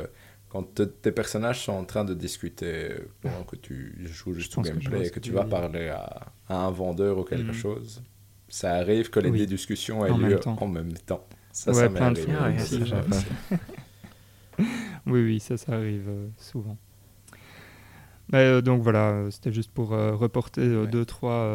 quand 0.54 0.82
tes 1.02 1.12
personnages 1.12 1.64
sont 1.64 1.74
en 1.74 1.84
train 1.84 2.06
de 2.06 2.14
discuter 2.14 2.90
pendant 3.22 3.44
que 3.44 3.56
tu 3.56 3.96
joues 4.06 4.34
juste 4.34 4.56
au 4.58 4.62
gameplay 4.62 5.08
et 5.08 5.10
que 5.10 5.20
tu 5.20 5.32
vas 5.32 5.46
parler 5.46 5.90
à, 5.90 6.32
un 6.50 6.70
vendeur 6.70 7.18
ou 7.18 7.24
quelque 7.24 7.52
mm. 7.52 7.54
chose, 7.54 8.04
ça 8.50 8.74
arrive 8.74 9.10
que 9.10 9.20
les 9.20 9.48
discussions 9.48 10.06
aient 10.06 10.16
lieu 10.16 10.40
en 10.46 10.68
même 10.68 10.94
temps. 10.94 11.28
Ça, 11.52 11.74
ça 11.74 11.90
m'est 11.90 12.00
arrivé. 12.00 12.28
oui, 14.60 15.24
oui, 15.24 15.40
ça, 15.40 15.58
ça 15.58 15.74
arrive 15.74 16.08
euh, 16.08 16.28
souvent. 16.38 16.78
Mais, 18.34 18.40
euh, 18.40 18.62
donc 18.62 18.82
voilà, 18.82 19.12
euh, 19.12 19.32
c'était 19.32 19.54
juste 19.54 19.72
pour 19.72 19.90
reporter 19.90 20.88
deux, 20.88 21.06
trois 21.06 21.48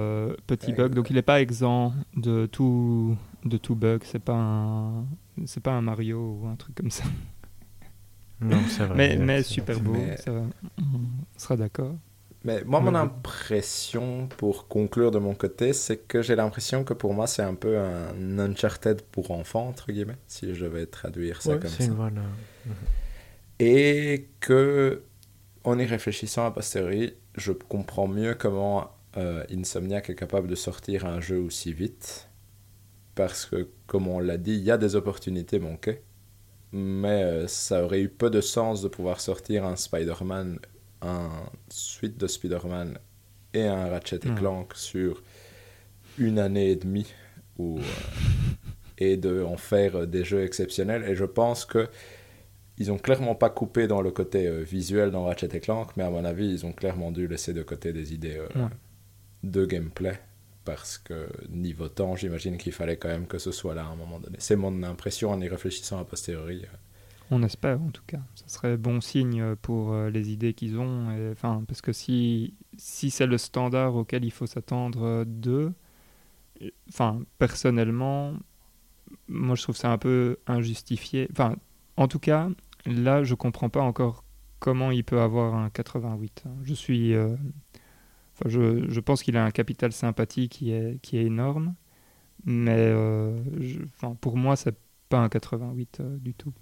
petits 0.46 0.72
bugs. 0.72 0.88
Donc 0.88 1.10
il 1.10 1.14
n'est 1.14 1.22
pas 1.22 1.40
exempt 1.40 1.92
de 2.16 2.46
tout, 2.46 3.16
de 3.44 3.56
tout 3.58 3.74
bug. 3.74 4.02
C'est 4.04 4.22
pas 4.22 4.36
un, 4.36 5.04
c'est 5.44 5.62
pas 5.62 5.72
un 5.72 5.82
Mario 5.82 6.38
ou 6.40 6.46
un 6.46 6.56
truc 6.56 6.76
comme 6.76 6.90
ça. 6.90 7.04
Non, 8.40 8.60
c'est 8.68 8.84
vrai. 8.84 8.96
Mais, 8.96 9.16
mais 9.16 9.42
super 9.42 9.80
beau, 9.80 9.96
ça 10.16 10.30
va. 10.30 10.42
on 10.78 11.38
sera 11.38 11.56
d'accord. 11.56 11.96
Mais 12.44 12.62
moi, 12.64 12.80
mon 12.80 12.94
impression, 12.94 14.28
pour 14.36 14.68
conclure 14.68 15.10
de 15.10 15.18
mon 15.18 15.34
côté, 15.34 15.72
c'est 15.72 15.96
que 15.96 16.22
j'ai 16.22 16.36
l'impression 16.36 16.84
que 16.84 16.94
pour 16.94 17.12
moi, 17.12 17.26
c'est 17.26 17.42
un 17.42 17.54
peu 17.54 17.78
un 17.78 18.38
Uncharted 18.38 19.02
pour 19.02 19.32
enfants, 19.32 19.66
entre 19.68 19.90
guillemets, 19.90 20.16
si 20.28 20.54
je 20.54 20.64
vais 20.64 20.86
traduire 20.86 21.42
ça 21.42 21.56
comme 21.56 21.68
ça. 21.68 21.84
Une 21.84 21.94
bonne... 21.94 22.22
Et 23.58 24.28
que, 24.38 25.02
en 25.68 25.78
y 25.78 25.86
réfléchissant 25.86 26.46
à 26.46 26.50
posteriori, 26.50 27.14
je 27.36 27.52
comprends 27.52 28.08
mieux 28.08 28.34
comment 28.34 28.90
euh, 29.16 29.44
Insomniac 29.50 30.10
est 30.10 30.14
capable 30.14 30.48
de 30.48 30.54
sortir 30.54 31.06
un 31.06 31.20
jeu 31.20 31.38
aussi 31.38 31.72
vite. 31.72 32.28
Parce 33.14 33.46
que, 33.46 33.68
comme 33.86 34.06
on 34.06 34.20
l'a 34.20 34.36
dit, 34.36 34.54
il 34.54 34.62
y 34.62 34.70
a 34.70 34.78
des 34.78 34.94
opportunités 34.94 35.58
manquées 35.58 36.02
mais 36.72 37.22
euh, 37.22 37.48
ça 37.48 37.84
aurait 37.84 38.00
eu 38.00 38.08
peu 38.08 38.30
de 38.30 38.40
sens 38.40 38.82
de 38.82 38.88
pouvoir 38.88 39.20
sortir 39.20 39.64
un 39.64 39.76
Spider-Man, 39.76 40.58
un 41.02 41.30
suite 41.70 42.18
de 42.18 42.26
Spider-Man 42.26 42.98
et 43.54 43.66
un 43.66 43.88
Ratchet 43.88 44.20
et 44.24 44.28
hmm. 44.28 44.34
Clank 44.34 44.74
sur 44.74 45.22
une 46.18 46.38
année 46.38 46.70
et 46.70 46.76
demie 46.76 47.12
euh, 47.60 47.80
et 48.98 49.16
de 49.16 49.42
en 49.42 49.56
faire 49.56 50.06
des 50.06 50.24
jeux 50.24 50.42
exceptionnels. 50.42 51.04
Et 51.04 51.14
je 51.14 51.24
pense 51.24 51.64
que 51.64 51.88
ils 52.78 52.90
ont 52.92 52.98
clairement 52.98 53.34
pas 53.34 53.50
coupé 53.50 53.86
dans 53.86 54.00
le 54.00 54.10
côté 54.10 54.46
euh, 54.46 54.62
visuel 54.62 55.10
dans 55.10 55.24
Ratchet 55.24 55.48
et 55.52 55.60
Clank, 55.60 55.96
mais 55.96 56.04
à 56.04 56.10
mon 56.10 56.24
avis, 56.24 56.48
ils 56.48 56.66
ont 56.66 56.72
clairement 56.72 57.10
dû 57.10 57.28
laisser 57.28 57.52
de 57.52 57.62
côté 57.62 57.92
des 57.92 58.14
idées 58.14 58.40
de 59.42 59.66
gameplay 59.66 60.18
parce 60.64 60.98
que 60.98 61.28
niveau 61.48 61.88
temps, 61.88 62.14
j'imagine 62.14 62.58
qu'il 62.58 62.72
fallait 62.72 62.98
quand 62.98 63.08
même 63.08 63.26
que 63.26 63.38
ce 63.38 63.52
soit 63.52 63.74
là 63.74 63.86
à 63.86 63.88
un 63.88 63.96
moment 63.96 64.20
donné. 64.20 64.36
C'est 64.38 64.54
mon 64.54 64.82
impression 64.82 65.30
en 65.30 65.40
y 65.40 65.48
réfléchissant 65.48 65.98
a 65.98 66.04
posteriori. 66.04 66.66
On 67.30 67.42
espère 67.42 67.80
en 67.80 67.88
tout 67.88 68.02
cas. 68.06 68.20
Ce 68.34 68.44
serait 68.48 68.76
bon 68.76 69.00
signe 69.00 69.56
pour 69.56 69.94
euh, 69.94 70.10
les 70.10 70.30
idées 70.30 70.52
qu'ils 70.52 70.78
ont. 70.78 71.06
Enfin, 71.32 71.62
parce 71.66 71.80
que 71.80 71.94
si, 71.94 72.52
si 72.76 73.10
c'est 73.10 73.26
le 73.26 73.38
standard 73.38 73.96
auquel 73.96 74.26
il 74.26 74.30
faut 74.30 74.46
s'attendre 74.46 75.04
euh, 75.04 75.24
d'eux, 75.26 75.72
enfin, 76.90 77.22
personnellement, 77.38 78.34
moi 79.26 79.54
je 79.54 79.62
trouve 79.62 79.76
ça 79.76 79.90
un 79.90 79.98
peu 79.98 80.36
injustifié. 80.46 81.28
Enfin, 81.32 81.56
en 81.96 82.08
tout 82.08 82.18
cas, 82.18 82.50
là, 82.88 83.22
je 83.22 83.34
comprends 83.34 83.68
pas 83.68 83.80
encore 83.80 84.24
comment 84.58 84.90
il 84.90 85.04
peut 85.04 85.20
avoir 85.20 85.54
un 85.54 85.70
88. 85.70 86.44
Je 86.62 86.74
suis. 86.74 87.14
Euh, 87.14 87.36
je, 88.46 88.88
je, 88.88 89.00
pense 89.00 89.22
qu'il 89.22 89.36
a 89.36 89.44
un 89.44 89.50
capital 89.50 89.92
sympathie 89.92 90.48
qui 90.48 90.72
est, 90.72 91.00
qui 91.02 91.18
est 91.18 91.24
énorme, 91.24 91.74
mais 92.44 92.76
euh, 92.76 93.36
pour 94.20 94.36
moi, 94.36 94.54
c'est 94.56 94.76
pas 95.08 95.18
un 95.18 95.28
88 95.28 95.98
euh, 96.00 96.16
du 96.18 96.34
tout. 96.34 96.52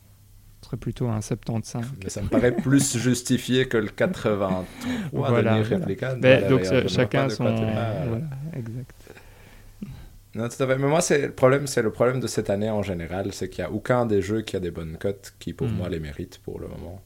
Ce 0.62 0.69
serait 0.69 0.78
plutôt 0.78 1.09
un 1.09 1.20
75. 1.20 1.85
Mais 2.03 2.09
ça 2.09 2.23
me 2.23 2.28
paraît 2.28 2.57
plus 2.57 2.97
justifié 2.97 3.69
que 3.69 3.77
le 3.77 3.89
83 3.89 4.65
voilà, 5.12 5.61
de 5.61 5.65
voilà. 5.65 6.48
donc 6.48 6.65
chacun 6.89 7.28
son. 7.28 7.44
Voilà, 7.44 8.24
exact. 8.55 9.05
Non, 10.36 10.48
tout 10.48 10.62
à 10.62 10.66
fait. 10.66 10.76
Mais 10.78 10.86
moi, 10.88 11.00
c'est 11.00 11.22
le 11.28 11.32
problème, 11.32 11.66
c'est 11.66 11.82
le 11.82 11.90
problème 11.90 12.20
de 12.20 12.26
cette 12.26 12.50
année 12.50 12.68
en 12.70 12.82
général, 12.82 13.32
c'est 13.32 13.48
qu'il 13.48 13.64
n'y 13.64 13.70
a 13.70 13.72
aucun 13.72 14.04
des 14.06 14.20
jeux 14.20 14.42
qui 14.42 14.54
a 14.56 14.60
des 14.60 14.70
bonnes 14.70 14.98
cotes 14.98 15.34
qui, 15.38 15.52
pour 15.54 15.66
Mm. 15.66 15.72
moi, 15.72 15.88
les 15.88 15.98
méritent 16.00 16.38
pour 16.38 16.60
le 16.60 16.68
moment. 16.68 17.02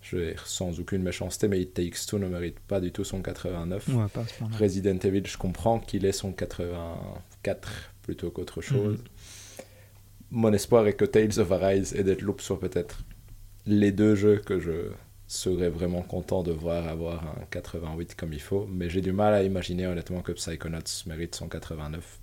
Je 0.00 0.16
dire, 0.16 0.46
sans 0.48 0.80
aucune 0.80 1.02
méchanceté, 1.04 1.46
mais 1.46 1.60
It 1.60 1.74
Takes 1.74 2.06
Two 2.08 2.18
ne 2.18 2.26
mérite 2.26 2.58
pas 2.58 2.80
du 2.80 2.90
tout 2.90 3.04
son 3.04 3.22
89. 3.22 3.86
Ouais, 3.88 4.06
pas. 4.12 4.24
Resident 4.58 4.98
Evil, 4.98 5.22
je 5.24 5.38
comprends 5.38 5.78
qu'il 5.78 6.04
ait 6.04 6.10
son 6.12 6.32
84 6.32 7.92
plutôt 8.02 8.30
qu'autre 8.32 8.60
chose. 8.60 8.98
Mon 10.32 10.52
espoir 10.52 10.86
est 10.88 10.94
que 10.94 11.04
Tales 11.04 11.38
of 11.38 11.52
Arise 11.52 11.94
et 11.94 12.02
Deathloop 12.02 12.40
soient 12.40 12.58
peut-être 12.58 12.98
les 13.66 13.92
deux 13.92 14.14
jeux 14.16 14.38
que 14.44 14.58
je 14.58 14.90
serais 15.32 15.68
vraiment 15.70 16.02
content 16.02 16.42
de 16.42 16.52
voir 16.52 16.86
avoir 16.88 17.24
un 17.26 17.44
88 17.50 18.14
comme 18.16 18.32
il 18.32 18.40
faut, 18.40 18.66
mais 18.70 18.88
j'ai 18.90 19.00
du 19.00 19.12
mal 19.12 19.34
à 19.34 19.42
imaginer 19.42 19.86
honnêtement 19.86 20.20
que 20.22 20.32
Psychonauts 20.32 21.04
mérite 21.06 21.34
son 21.34 21.48
89. 21.48 22.20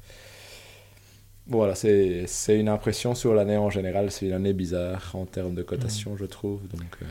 Voilà, 1.47 1.73
c'est 1.75 2.27
c'est 2.27 2.59
une 2.59 2.69
impression 2.69 3.15
sur 3.15 3.33
l'année 3.33 3.57
en 3.57 3.69
général, 3.69 4.11
c'est 4.11 4.27
une 4.27 4.33
année 4.33 4.53
bizarre 4.53 5.15
en 5.15 5.25
termes 5.25 5.55
de 5.55 5.63
cotation, 5.63 6.15
je 6.15 6.25
trouve. 6.25 6.67
Donc, 6.67 6.97
euh, 7.01 7.05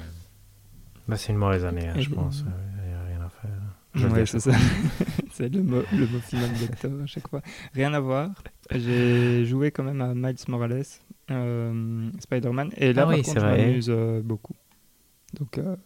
Bah, 1.06 1.16
c'est 1.16 1.32
une 1.32 1.38
mauvaise 1.38 1.64
année, 1.64 1.88
hein, 1.88 1.98
je 1.98 2.10
pense. 2.10 2.44
Il 2.84 2.88
n'y 2.88 2.94
a 2.94 3.02
rien 3.04 3.20
à 3.22 3.28
faire. 3.30 3.50
Je 3.94 4.06
le 4.06 4.12
dis 4.14 4.20
Ouais, 4.20 4.26
c'est 4.26 4.40
ça. 4.40 4.52
c'est 5.32 5.48
le 5.48 5.62
mot, 5.62 5.82
le 5.92 6.06
mot 6.06 6.20
final 6.20 6.50
à 7.02 7.06
chaque 7.06 7.28
fois. 7.28 7.42
Rien 7.74 7.94
à 7.94 8.00
voir. 8.00 8.30
J'ai 8.70 9.44
joué 9.46 9.70
quand 9.70 9.84
même 9.84 10.00
à 10.02 10.14
Miles 10.14 10.36
Morales, 10.48 10.84
euh, 11.30 12.10
Spider-Man, 12.20 12.70
et 12.76 12.92
là, 12.92 13.02
Ah 13.02 13.06
par 13.06 13.14
oui, 13.14 13.22
contre, 13.22 13.30
c'est 13.32 13.40
je 13.40 13.46
m'amuse 13.46 13.86
euh, 13.90 14.20
beaucoup. 14.22 14.54
Donc, 15.34 15.58
euh, 15.58 15.76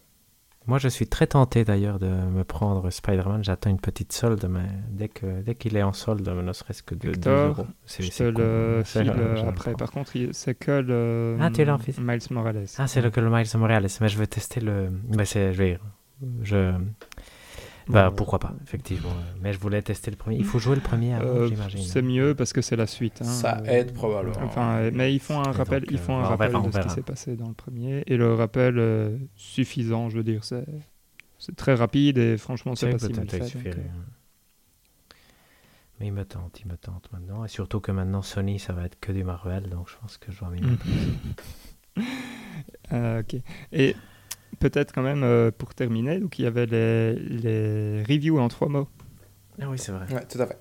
Moi, 0.65 0.77
je 0.77 0.87
suis 0.87 1.07
très 1.07 1.27
tenté 1.27 1.65
d'ailleurs 1.65 1.99
de 1.99 2.07
me 2.07 2.43
prendre 2.43 2.89
Spider-Man. 2.89 3.43
J'attends 3.43 3.69
une 3.69 3.79
petite 3.81 4.13
solde, 4.13 4.47
mais 4.49 4.65
dès 4.89 5.09
que 5.09 5.41
dès 5.41 5.55
qu'il 5.55 5.75
est 5.75 5.83
en 5.83 5.91
solde, 5.91 6.27
ne 6.27 6.53
serait-ce 6.53 6.81
que 6.83 6.95
de 6.95 7.01
2 7.01 7.09
Hector, 7.11 7.47
euros. 7.49 7.67
c'est- 7.85 8.03
je 8.03 8.11
te 8.11 8.23
le 8.23 8.81
file 8.85 9.11
euh, 9.13 9.49
après. 9.49 9.73
Par 9.73 9.91
contre, 9.91 10.13
c'est 10.31 10.55
que 10.55 10.71
le 10.79 11.37
Ah, 11.41 11.49
tu. 11.51 11.65
Miles 11.99 12.19
Morales. 12.31 12.65
Ah, 12.77 12.87
c'est 12.87 13.01
le 13.01 13.09
que 13.09 13.19
le 13.19 13.29
Miles 13.29 13.47
Morales, 13.57 13.87
mais 13.99 14.07
je 14.07 14.17
veux 14.17 14.27
tester 14.27 14.61
le. 14.61 14.89
Mais 15.15 15.25
c'est, 15.25 15.51
je 15.53 15.57
vais 15.57 15.79
je. 16.43 16.71
Bah, 17.87 18.09
Bon, 18.09 18.15
pourquoi 18.15 18.39
pas, 18.39 18.53
effectivement. 18.63 19.09
Mais 19.41 19.51
je 19.53 19.59
voulais 19.59 19.81
tester 19.81 20.09
le 20.09 20.17
premier. 20.17 20.37
Il 20.37 20.45
faut 20.45 20.59
jouer 20.59 20.75
le 20.75 20.81
premier 20.81 21.13
avant, 21.13 21.25
euh, 21.25 21.47
j'imagine. 21.47 21.81
c'est 21.83 22.01
mieux 22.01 22.33
parce 22.33 22.53
que 22.53 22.61
c'est 22.61 22.75
la 22.77 22.87
suite. 22.87 23.21
hein. 23.21 23.25
Ça 23.25 23.57
Euh, 23.59 23.65
aide 23.65 23.93
probablement. 23.93 24.35
Enfin, 24.41 24.75
euh, 24.77 24.91
mais 24.93 25.13
ils 25.13 25.19
font 25.19 25.39
un 25.41 25.51
Et 25.51 25.55
rappel, 25.57 25.81
donc, 25.81 25.91
ils 25.91 25.97
euh, 25.97 26.01
font 26.01 26.17
un 26.17 26.23
on 26.23 26.27
rappel 26.29 26.51
verra, 26.51 26.63
de 26.67 26.71
ce 26.71 26.79
qui 26.79 26.89
s'est 26.89 27.01
passé 27.01 27.35
dans 27.35 27.47
le 27.49 27.53
premier, 27.53 28.03
et 28.07 28.15
le 28.17 28.33
rappel 28.33 28.77
euh, 28.79 29.17
suffisant, 29.35 30.09
je 30.09 30.17
veux 30.17 30.23
dire, 30.23 30.43
c'est 30.43 30.65
c'est 31.39 31.55
très 31.57 31.73
rapide 31.73 32.17
et 32.17 32.37
franchement, 32.37 32.73
c'est 32.75 32.89
pas 32.89 32.99
si 32.99 33.11
mal 33.11 33.29
fait. 33.29 33.39
donc, 33.39 33.65
euh. 33.65 33.73
Mais 35.99 36.07
il 36.07 36.13
me 36.13 36.23
tente, 36.25 36.59
il 36.61 36.67
me 36.67 36.77
tente 36.77 37.09
maintenant. 37.11 37.43
Et 37.45 37.47
surtout 37.49 37.79
que 37.81 37.91
maintenant, 37.91 38.21
Sony, 38.21 38.59
ça 38.59 38.73
va 38.73 38.85
être 38.85 38.99
que 38.99 39.11
du 39.11 39.23
Marvel, 39.23 39.69
donc 39.69 39.89
je 39.89 39.95
pense 39.97 40.17
que 40.17 40.31
je 40.31 40.39
dois 40.39 40.49
m'y 40.49 40.61
mettre. 40.61 40.85
Euh, 42.93 43.19
ok. 43.33 43.35
Et 43.71 43.95
peut-être 44.69 44.93
quand 44.93 45.01
même 45.03 45.23
euh, 45.23 45.51
pour 45.51 45.73
terminer, 45.73 46.19
donc 46.19 46.39
il 46.39 46.43
y 46.43 46.45
avait 46.47 46.65
les, 46.65 47.13
les 47.15 48.03
reviews 48.03 48.39
en 48.39 48.47
trois 48.47 48.69
mots. 48.69 48.87
Ah 49.61 49.65
oui, 49.69 49.77
c'est 49.77 49.91
vrai. 49.91 50.05
Ouais, 50.13 50.25
tout 50.25 50.41
à 50.41 50.47
fait. 50.47 50.57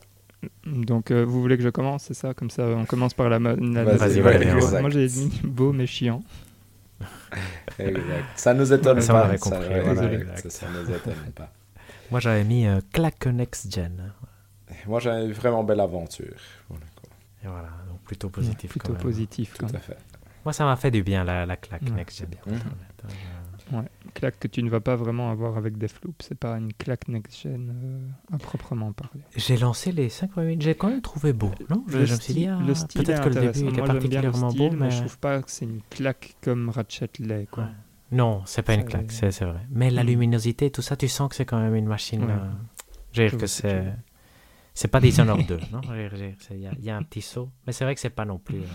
Donc 0.67 1.11
euh, 1.13 1.25
vous 1.25 1.41
voulez 1.41 1.57
que 1.57 1.63
je 1.63 1.69
commence, 1.69 2.03
c'est 2.05 2.15
ça? 2.15 2.35
Comme 2.35 2.51
ça, 2.51 2.65
on 2.67 2.85
commence 2.85 3.15
par 3.15 3.29
la, 3.29 3.39
la 3.39 3.55
Vas-y, 3.85 4.21
note. 4.21 4.27
ouais, 4.73 4.81
Moi, 4.81 4.91
j'ai 4.91 5.07
mis 5.09 5.41
beau 5.45 5.73
mais 5.73 5.87
chiant. 5.87 6.23
Exact. 7.79 8.25
Ça 8.37 8.53
nous 8.55 8.73
étonne 8.73 9.01
Ça, 9.01 9.15
on 9.15 9.17
pas. 9.19 9.25
avait 9.27 9.39
compris, 9.39 9.81
voilà. 9.85 10.37
Ça, 10.37 10.51
ça 10.51 10.67
nous 10.69 10.91
étonne 10.95 11.33
pas. 11.35 11.53
Moi, 12.11 12.21
j'avais 12.21 12.45
mis 12.45 12.67
euh, 12.67 12.81
claque 12.93 13.27
next 13.27 13.73
gen. 13.75 14.13
Moi, 14.87 14.99
j'ai 15.01 15.11
une 15.11 15.33
vraiment 15.33 15.63
belle 15.65 15.81
aventure. 15.81 16.35
Et 17.45 17.47
voilà, 17.49 17.71
donc 17.89 18.01
plutôt 18.05 18.29
positif. 18.29 18.71
Plutôt 18.71 18.89
quand 18.89 18.93
même. 18.95 19.03
positif. 19.03 19.55
Tout 19.59 19.67
quand 19.67 19.75
à 19.75 19.79
fait. 19.79 19.97
Moi, 20.45 20.53
ça 20.53 20.65
m'a 20.65 20.75
fait 20.77 20.91
du 20.91 21.03
bien, 21.05 21.23
la, 21.25 21.47
la 21.47 21.57
claque 21.57 21.83
Ouais, 21.83 21.91
next 21.91 22.19
gen. 22.19 22.29
bien. 22.29 22.59
Ouais. 23.73 23.85
Claque 24.15 24.39
que 24.39 24.49
tu 24.49 24.63
ne 24.63 24.69
vas 24.71 24.81
pas 24.81 24.97
vraiment 24.97 25.31
avoir 25.31 25.57
avec 25.57 25.79
Deathloop. 25.79 26.23
C'est 26.23 26.39
pas 26.39 26.57
une 26.59 26.73
claque 26.75 27.09
next-gen 27.09 27.73
euh, 27.75 28.35
à 28.35 28.39
proprement 28.39 28.93
parler. 28.93 29.23
J'ai 29.37 29.57
lancé 29.57 29.93
les 29.93 30.09
5 30.09 30.31
premiers 30.31 30.49
minutes, 30.49 30.63
j'ai 30.63 30.75
quand 30.75 30.89
même 30.91 31.01
trouvé 31.01 31.33
beau, 31.33 31.51
non? 31.71 31.83
Je, 31.89 31.99
Le 31.99 32.05
je 32.05 32.15
me 32.15 32.21
suis 32.21 32.35
dit, 32.35 32.41
style- 32.41 32.57
ah, 32.61 32.65
le 32.67 32.75
style 32.75 33.03
peut-être 33.03 33.23
que 33.25 33.29
le 33.31 33.35
début 33.35 33.49
était 33.69 33.81
le 33.81 33.87
particulièrement 33.87 34.51
style, 34.51 34.71
beau, 34.71 34.77
mais... 34.77 34.91
je 34.91 34.99
trouve 34.99 35.19
pas 35.19 35.43
que 35.43 35.51
c'est 35.51 35.65
une 35.65 35.81
claque 35.91 36.37
comme 36.43 36.69
Ratchet 36.69 37.09
l'est. 37.19 37.47
Quoi. 37.51 37.65
Ouais. 37.65 37.71
Non, 38.13 38.43
c'est 38.45 38.63
pas 38.63 38.75
une 38.75 38.85
claque, 38.85 39.11
c'est 39.11 39.31
vrai. 39.41 39.61
Mais 39.71 39.91
la 39.91 40.05
Mm. 40.05 40.07
luminosité, 40.09 40.71
tout 40.71 40.83
ça, 40.83 40.97
tu 40.97 41.09
sens 41.09 41.31
que 41.31 41.35
c'est 41.35 41.47
quand 41.47 41.59
même 41.61 41.75
une 41.75 41.87
machine. 41.87 42.23
Ouais. 42.25 42.31
euh, 42.33 42.51
Je 43.13 43.23
veux 43.23 43.29
dire 43.29 43.39
Je 43.39 43.41
que 43.43 43.47
c'est... 43.47 43.85
C'est 44.75 44.89
pas 44.89 45.01
Dishonored 45.01 45.47
2, 45.49 45.59
non? 45.73 45.81
Y, 45.95 46.35
il 46.79 46.85
y 46.85 46.91
a 46.91 46.97
un 46.97 47.03
petit 47.03 47.23
saut. 47.23 47.49
Mais 47.67 47.73
c'est 47.73 47.85
vrai 47.85 47.95
que 47.95 48.01
c'est 48.01 48.11
pas 48.11 48.25
non 48.27 48.39
plus... 48.39 48.59
euh, 48.59 48.67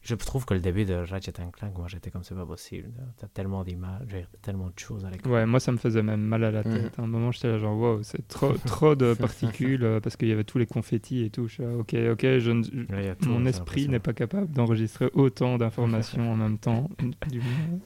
Je 0.00 0.14
trouve 0.14 0.44
que 0.44 0.54
le 0.54 0.60
début 0.60 0.84
de 0.84 0.94
Ratchet 0.94 1.32
Clank, 1.32 1.76
moi 1.76 1.86
j'étais 1.88 2.10
comme 2.10 2.22
c'est 2.24 2.34
pas 2.34 2.46
possible. 2.46 2.90
T'as 3.18 3.28
tellement 3.28 3.64
d'images, 3.64 4.26
tellement 4.42 4.66
de 4.66 4.78
choses 4.78 5.04
à 5.04 5.10
l'écran. 5.10 5.30
Ouais, 5.30 5.46
moi 5.46 5.60
ça 5.60 5.72
me 5.72 5.76
faisait 5.76 6.02
même 6.02 6.22
mal 6.22 6.44
à 6.44 6.50
la 6.50 6.62
tête. 6.62 6.98
À 6.98 7.02
un 7.02 7.06
moment, 7.06 7.32
j'étais 7.32 7.48
là 7.48 7.58
genre, 7.58 7.76
wow, 7.76 8.02
c'est 8.02 8.26
trop, 8.28 8.52
trop 8.66 8.94
de 8.94 9.14
particules 9.14 9.84
euh, 9.84 10.00
parce 10.00 10.16
qu'il 10.16 10.28
y 10.28 10.32
avait 10.32 10.44
tous 10.44 10.58
les 10.58 10.66
confettis 10.66 11.24
et 11.24 11.30
tout. 11.30 11.48
Je 11.48 11.54
suis 11.54 11.62
là, 11.62 11.70
ok, 11.76 11.94
ok, 12.12 12.22
je 12.38 12.52
Ouais, 12.92 13.14
tout, 13.16 13.28
mon 13.28 13.46
esprit 13.46 13.88
n'est 13.88 13.98
pas 13.98 14.12
capable 14.12 14.50
d'enregistrer 14.52 15.10
autant 15.14 15.58
d'informations 15.58 16.32
en 16.32 16.36
même 16.36 16.58
temps. 16.58 16.88
Du 17.28 17.38
moins. 17.38 17.78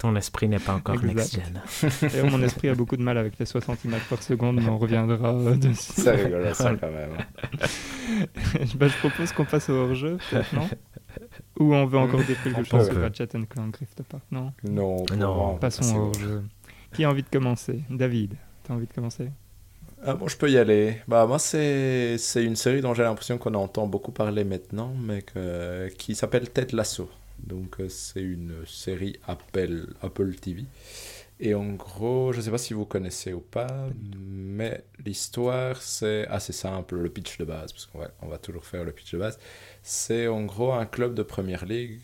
Ton 0.00 0.16
esprit 0.16 0.48
n'est 0.48 0.58
pas 0.58 0.74
encore 0.74 1.02
next-gen. 1.02 1.60
D'ailleurs, 2.00 2.26
mon 2.30 2.42
esprit 2.42 2.70
a 2.70 2.74
beaucoup 2.74 2.96
de 2.96 3.02
mal 3.02 3.18
avec 3.18 3.38
les 3.38 3.44
60 3.44 3.84
images 3.84 4.04
par 4.08 4.22
seconde, 4.22 4.56
mais 4.56 4.68
on 4.68 4.78
reviendra 4.78 5.34
euh, 5.34 5.56
dessus. 5.56 5.92
C'est 5.94 6.12
rigolo, 6.12 6.54
ça, 6.54 6.74
quand 6.74 6.90
même. 6.90 7.10
Bah, 8.76 8.88
je 8.88 8.96
propose 8.96 9.32
qu'on 9.32 9.44
passe 9.44 9.68
au 9.68 9.74
hors-jeu, 9.74 10.16
non? 10.54 10.68
Ou 11.60 11.74
on 11.74 11.86
veut 11.86 11.98
encore 11.98 12.22
dire 12.24 12.42
quelque 12.42 12.64
chose 12.64 12.86
sur 12.90 13.00
Ratchet 13.00 13.28
Clank 13.48 13.76
Rift 13.76 14.00
Apart 14.00 14.20
Non 14.30 14.52
Non, 14.64 15.04
Non. 15.16 15.56
Passons 15.58 15.94
au 15.96 16.00
hors-jeu. 16.06 16.42
Qui 16.92 17.04
a 17.04 17.10
envie 17.10 17.22
de 17.22 17.28
commencer? 17.28 17.82
David, 17.88 18.34
t'as 18.64 18.74
envie 18.74 18.86
de 18.86 18.92
commencer? 18.92 19.28
Ah 20.02 20.14
bon, 20.14 20.26
je 20.26 20.36
peux 20.36 20.50
y 20.50 20.56
aller. 20.56 20.96
Bah, 21.06 21.26
moi, 21.26 21.38
c'est 21.38 22.16
c'est 22.18 22.42
une 22.42 22.56
série 22.56 22.80
dont 22.80 22.94
j'ai 22.94 23.02
l'impression 23.02 23.36
qu'on 23.36 23.52
entend 23.54 23.86
beaucoup 23.86 24.12
parler 24.12 24.44
maintenant, 24.44 24.92
mais 24.98 25.20
que- 25.22 25.88
qui 25.98 26.14
s'appelle 26.14 26.48
Ted 26.50 26.74
Lasso. 26.74 27.08
Donc, 27.38 27.78
euh, 27.80 27.88
c'est 27.88 28.22
une 28.22 28.54
série 28.66 29.16
Apple, 29.28 29.88
Apple 30.02 30.34
TV. 30.36 30.64
Et 31.42 31.54
en 31.54 31.72
gros, 31.72 32.32
je 32.32 32.38
ne 32.38 32.42
sais 32.42 32.50
pas 32.50 32.58
si 32.58 32.74
vous 32.74 32.84
connaissez 32.84 33.32
ou 33.32 33.40
pas, 33.40 33.88
mais 34.18 34.84
l'histoire, 35.06 35.80
c'est 35.80 36.26
assez 36.28 36.52
simple, 36.52 36.96
le 36.96 37.08
pitch 37.08 37.38
de 37.38 37.44
base, 37.44 37.72
parce 37.72 37.86
qu'on 37.86 37.98
va, 38.00 38.08
on 38.20 38.28
va 38.28 38.36
toujours 38.38 38.64
faire 38.66 38.84
le 38.84 38.92
pitch 38.92 39.12
de 39.12 39.18
base. 39.18 39.38
C'est 39.82 40.28
en 40.28 40.44
gros 40.44 40.72
un 40.72 40.86
club 40.86 41.14
de 41.14 41.22
première 41.22 41.64
ligue 41.64 42.00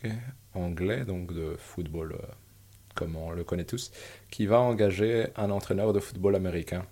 anglais, 0.55 1.05
donc 1.05 1.33
de 1.33 1.55
football 1.59 2.13
euh, 2.13 2.27
comme 2.95 3.15
on 3.17 3.31
le 3.31 3.45
connaît 3.45 3.65
tous, 3.65 3.93
qui 4.31 4.47
va 4.47 4.59
engager 4.59 5.27
un 5.37 5.51
entraîneur 5.51 5.93
de 5.93 6.01
football 6.01 6.35
américain 6.35 6.87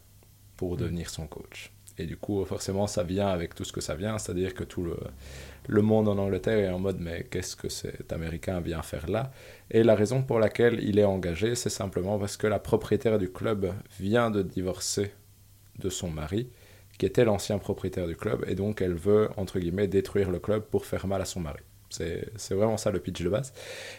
pour 0.56 0.77
devenir 0.77 1.11
son 1.11 1.27
coach. 1.27 1.73
Et 1.97 2.06
du 2.06 2.16
coup, 2.16 2.44
forcément, 2.44 2.86
ça 2.86 3.05
vient 3.05 3.28
avec 3.28 3.55
tout 3.55 3.65
ce 3.65 3.73
que 3.73 3.81
ça 3.81 3.94
vient, 3.94 4.19
c'est-à-dire 4.19 4.55
que 4.55 4.65
tout 4.65 4.82
le, 4.82 4.97
le 5.69 5.82
monde 5.82 6.09
en 6.09 6.19
Angleterre 6.19 6.59
est 6.59 6.69
en 6.69 6.78
mode 6.78 7.01
mais 7.01 7.24
qu'est-ce 7.24 7.56
que 7.56 7.69
cet 7.69 8.12
Américain 8.12 8.61
vient 8.61 8.82
faire 8.82 9.09
là? 9.09 9.32
Et 9.70 9.82
la 9.82 9.94
raison 9.94 10.23
pour 10.23 10.39
laquelle 10.40 10.81
il 10.82 10.98
est 10.98 11.05
engagé, 11.05 11.55
c'est 11.55 11.70
simplement 11.70 12.19
parce 12.19 12.36
que 12.36 12.47
la 12.47 12.59
propriétaire 12.59 13.19
du 13.19 13.31
club 13.31 13.73
vient 13.98 14.31
de 14.31 14.43
divorcer 14.43 15.12
de 15.78 15.89
son 15.89 16.11
mari, 16.11 16.48
qui 16.99 17.07
était 17.07 17.25
l'ancien 17.25 17.59
propriétaire 17.59 18.07
du 18.07 18.16
club, 18.16 18.45
et 18.49 18.55
donc 18.55 18.81
elle 18.81 18.95
veut, 18.95 19.29
entre 19.37 19.59
guillemets, 19.59 19.89
détruire 19.89 20.31
le 20.31 20.39
club 20.39 20.62
pour 20.65 20.87
faire 20.87 21.07
mal 21.07 21.21
à 21.21 21.25
son 21.25 21.41
mari. 21.41 21.61
C'est 21.91 22.55
vraiment 22.55 22.77
ça 22.77 22.91
le 22.91 22.99
pitch 22.99 23.23
de 23.23 23.29
base. 23.29 23.53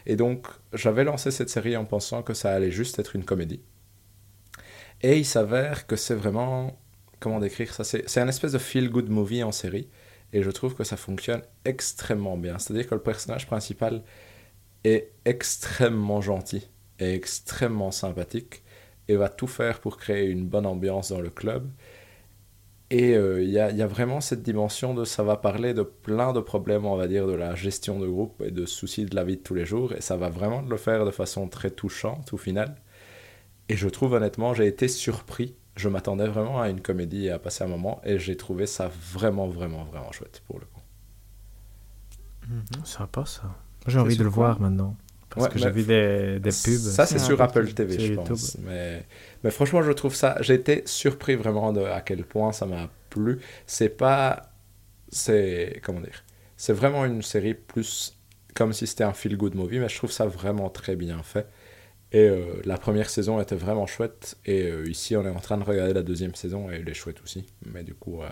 Et 0.06 0.16
donc, 0.16 0.48
j'avais 0.74 1.04
lancé 1.04 1.32
cette 1.32 1.50
série 1.50 1.78
en 1.78 1.86
pensant 1.86 2.24
que 2.24 2.34
ça 2.34 2.52
allait 2.52 2.72
juste 2.72 3.00
être 3.00 3.16
une 3.16 3.24
comédie. 3.24 3.62
Et 5.02 5.18
il 5.18 5.26
s'avère 5.26 5.88
que 5.88 5.96
c'est 5.96 6.16
vraiment. 6.16 6.78
Comment 7.22 7.40
décrire 7.40 7.74
ça 7.74 7.84
c'est 7.84 8.20
un 8.20 8.28
espèce 8.28 8.52
de 8.52 8.58
feel-good 8.58 9.10
movie 9.10 9.44
en 9.44 9.52
série. 9.52 9.90
Et 10.34 10.44
je 10.44 10.52
trouve 10.52 10.76
que 10.76 10.84
ça 10.84 10.98
fonctionne 10.98 11.42
extrêmement 11.64 12.38
bien. 12.38 12.60
C'est-à-dire 12.60 12.90
que 12.90 12.96
le 12.96 13.02
personnage 13.02 13.48
principal 13.48 14.04
est 14.84 15.12
extrêmement 15.24 16.22
gentil 16.22 16.68
et 17.00 17.14
extrêmement 17.14 17.92
sympathique 17.92 18.64
et 19.08 19.16
va 19.16 19.30
tout 19.30 19.48
faire 19.48 19.80
pour 19.80 19.98
créer 19.98 20.26
une 20.26 20.48
bonne 20.48 20.66
ambiance 20.66 21.10
dans 21.10 21.22
le 21.22 21.30
club. 21.30 21.70
Et 22.92 23.16
euh, 23.16 23.42
il 23.42 23.50
y, 23.50 23.54
y 23.54 23.60
a 23.82 23.88
vraiment 23.88 24.22
cette 24.22 24.44
dimension 24.44 24.94
de 24.94 25.06
ça 25.06 25.24
va 25.24 25.38
parler 25.38 25.74
de 25.74 25.82
plein 25.82 26.34
de 26.34 26.40
problèmes, 26.40 26.86
on 26.86 26.96
va 26.96 27.08
dire, 27.08 27.26
de 27.26 27.34
la 27.34 27.56
gestion 27.56 28.00
de 28.00 28.08
groupe 28.08 28.42
et 28.46 28.52
de 28.52 28.66
soucis 28.66 29.06
de 29.06 29.16
la 29.16 29.24
vie 29.24 29.38
de 29.38 29.42
tous 29.42 29.56
les 29.56 29.66
jours. 29.66 29.94
Et 29.94 30.02
ça 30.02 30.18
va 30.18 30.30
vraiment 30.30 30.62
le 30.62 30.78
faire 30.78 31.04
de 31.06 31.12
façon 31.12 31.48
très 31.48 31.72
touchante 31.72 32.32
au 32.34 32.38
final. 32.38 32.76
Et 33.70 33.76
je 33.76 33.90
trouve 33.90 34.14
honnêtement, 34.14 34.54
j'ai 34.54 34.68
été 34.68 34.88
surpris. 34.88 35.56
Je 35.76 35.90
m'attendais 35.90 36.28
vraiment 36.28 36.62
à 36.62 36.70
une 36.70 36.82
comédie 36.82 37.26
et 37.26 37.32
à 37.32 37.40
passer 37.40 37.64
un 37.64 37.68
moment. 37.68 38.02
Et 38.06 38.20
j'ai 38.20 38.38
trouvé 38.38 38.68
ça 38.68 38.92
vraiment, 39.12 39.48
vraiment, 39.48 39.84
vraiment 39.84 40.12
chouette 40.12 40.44
pour 40.46 40.60
le 40.60 40.66
coup. 40.66 40.82
Sympa 42.84 43.26
ça. 43.26 43.56
J'ai 43.88 44.00
envie 44.00 44.18
de 44.18 44.24
le 44.24 44.30
voir 44.30 44.60
maintenant. 44.60 44.96
Parce 45.36 45.48
Ouais, 45.48 45.50
que 45.50 45.60
j'ai 45.60 45.70
vu 45.70 45.84
des, 45.84 46.40
des 46.40 46.52
pubs. 46.54 46.92
Ça, 46.92 47.06
c'est 47.06 47.20
sur 47.20 47.42
Apple 47.42 47.74
TV, 47.74 48.00
je 48.00 48.14
YouTube. 48.14 48.26
pense. 48.28 48.58
Mais, 48.60 49.06
mais 49.44 49.52
franchement, 49.52 49.84
je 49.84 49.92
trouve 49.92 50.16
ça. 50.16 50.38
J'ai 50.42 50.54
été 50.56 50.84
surpris 50.86 51.36
vraiment 51.36 51.74
de 51.74 51.82
à 51.82 52.02
quel 52.02 52.24
point 52.26 52.52
ça 52.54 52.66
m'a 52.66 52.90
plu. 53.10 53.40
C'est 53.68 53.90
pas 53.90 54.52
c'est 55.10 55.82
comment 55.84 56.02
dire 56.02 56.24
c'est 56.58 56.74
vraiment 56.74 57.06
une 57.06 57.22
série 57.22 57.54
plus 57.54 58.18
comme 58.56 58.74
si 58.74 58.88
c'était 58.88 59.04
un 59.04 59.14
feel 59.14 59.38
good 59.38 59.56
movie 59.56 59.80
mais 59.80 59.90
je 59.90 59.98
trouve 59.98 60.12
ça 60.12 60.26
vraiment 60.28 60.70
très 60.70 60.96
bien 60.96 61.22
fait 61.24 61.48
et 62.12 62.28
euh, 62.30 62.62
la 62.66 62.78
première 62.78 63.10
saison 63.10 63.42
était 63.42 63.56
vraiment 63.56 63.88
chouette 63.88 64.38
et 64.46 64.64
euh, 64.64 64.90
ici 64.90 65.16
on 65.18 65.26
est 65.26 65.30
en 65.30 65.40
train 65.40 65.58
de 65.58 65.64
regarder 65.64 65.94
la 65.94 66.04
deuxième 66.04 66.36
saison 66.36 66.72
et 66.72 66.76
elle 66.76 66.90
est 66.90 66.94
chouette 66.96 67.22
aussi 67.24 67.46
mais 67.66 67.84
du 67.84 67.96
coup 67.96 68.22
euh, 68.24 68.30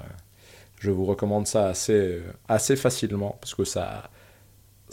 je 0.79 0.91
vous 0.91 1.05
recommande 1.05 1.47
ça 1.47 1.67
assez 1.69 2.21
assez 2.47 2.75
facilement 2.75 3.37
parce 3.41 3.55
que 3.55 3.63
ça 3.65 4.09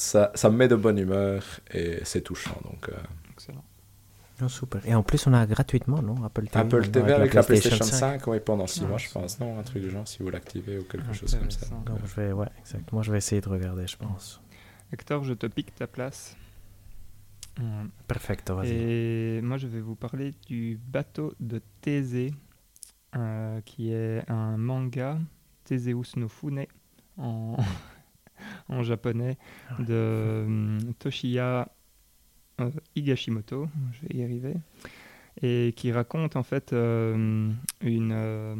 ça, 0.00 0.30
ça 0.34 0.50
me 0.50 0.56
met 0.56 0.68
de 0.68 0.76
bonne 0.76 0.98
humeur 0.98 1.42
et 1.72 2.00
c'est 2.04 2.22
touchant 2.22 2.58
donc 2.64 2.90
Excellent. 3.32 3.64
Oh, 4.42 4.48
super. 4.48 4.86
Et 4.86 4.94
en 4.94 5.02
plus, 5.02 5.26
on 5.26 5.34
a 5.34 5.46
gratuitement, 5.46 6.00
non 6.00 6.24
Apple 6.24 6.46
TV. 6.46 6.58
Apple 6.58 6.88
TV 6.88 7.12
avec 7.12 7.34
la 7.34 7.42
PlayStation 7.42 7.84
5. 7.84 8.20
5, 8.22 8.26
oui, 8.26 8.40
pendant 8.40 8.66
6 8.66 8.82
Ah, 8.84 8.88
mois, 8.88 8.98
je 8.98 9.10
pense. 9.10 9.38
Non, 9.38 9.58
un 9.58 9.62
truc 9.62 9.82
du 9.82 9.90
genre, 9.90 10.08
si 10.08 10.22
vous 10.22 10.30
l'activez 10.30 10.78
ou 10.78 10.84
quelque 10.84 11.12
chose 11.12 11.34
comme 11.36 11.50
ça. 11.50 11.66
Donc, 11.66 11.84
Donc, 11.84 11.98
euh, 11.98 12.06
je 12.06 12.20
vais, 12.20 12.32
ouais, 12.32 12.46
exact. 12.58 12.90
Moi, 12.92 13.02
je 13.02 13.12
vais 13.12 13.18
essayer 13.18 13.40
de 13.40 13.48
regarder, 13.48 13.86
je 13.86 13.96
pense. 13.96 14.40
Hector, 14.92 15.24
je 15.24 15.34
te 15.34 15.46
pique 15.46 15.74
ta 15.74 15.86
place. 15.86 16.36
Perfecto, 18.06 18.56
vas-y. 18.56 18.70
Et 18.72 19.40
moi, 19.42 19.58
je 19.58 19.66
vais 19.66 19.80
vous 19.80 19.94
parler 19.96 20.32
du 20.46 20.80
bateau 20.88 21.34
de 21.40 21.60
Thésée, 21.82 22.32
euh, 23.16 23.60
qui 23.66 23.92
est 23.92 24.24
un 24.30 24.56
manga, 24.56 25.18
Theseus 25.64 26.12
no 26.16 26.28
Fune, 26.28 26.64
en, 27.18 27.56
en 28.68 28.82
japonais, 28.82 29.38
de 29.78 30.44
hum, 30.46 30.78
Toshiya 30.98 31.68
euh, 32.60 32.70
Higashimoto, 32.96 33.68
je 33.92 34.06
vais 34.08 34.20
y 34.20 34.24
arriver, 34.24 34.54
et 35.42 35.72
qui 35.76 35.92
raconte 35.92 36.36
en 36.36 36.42
fait 36.42 36.72
euh, 36.72 37.50
une, 37.82 38.12
euh, 38.12 38.54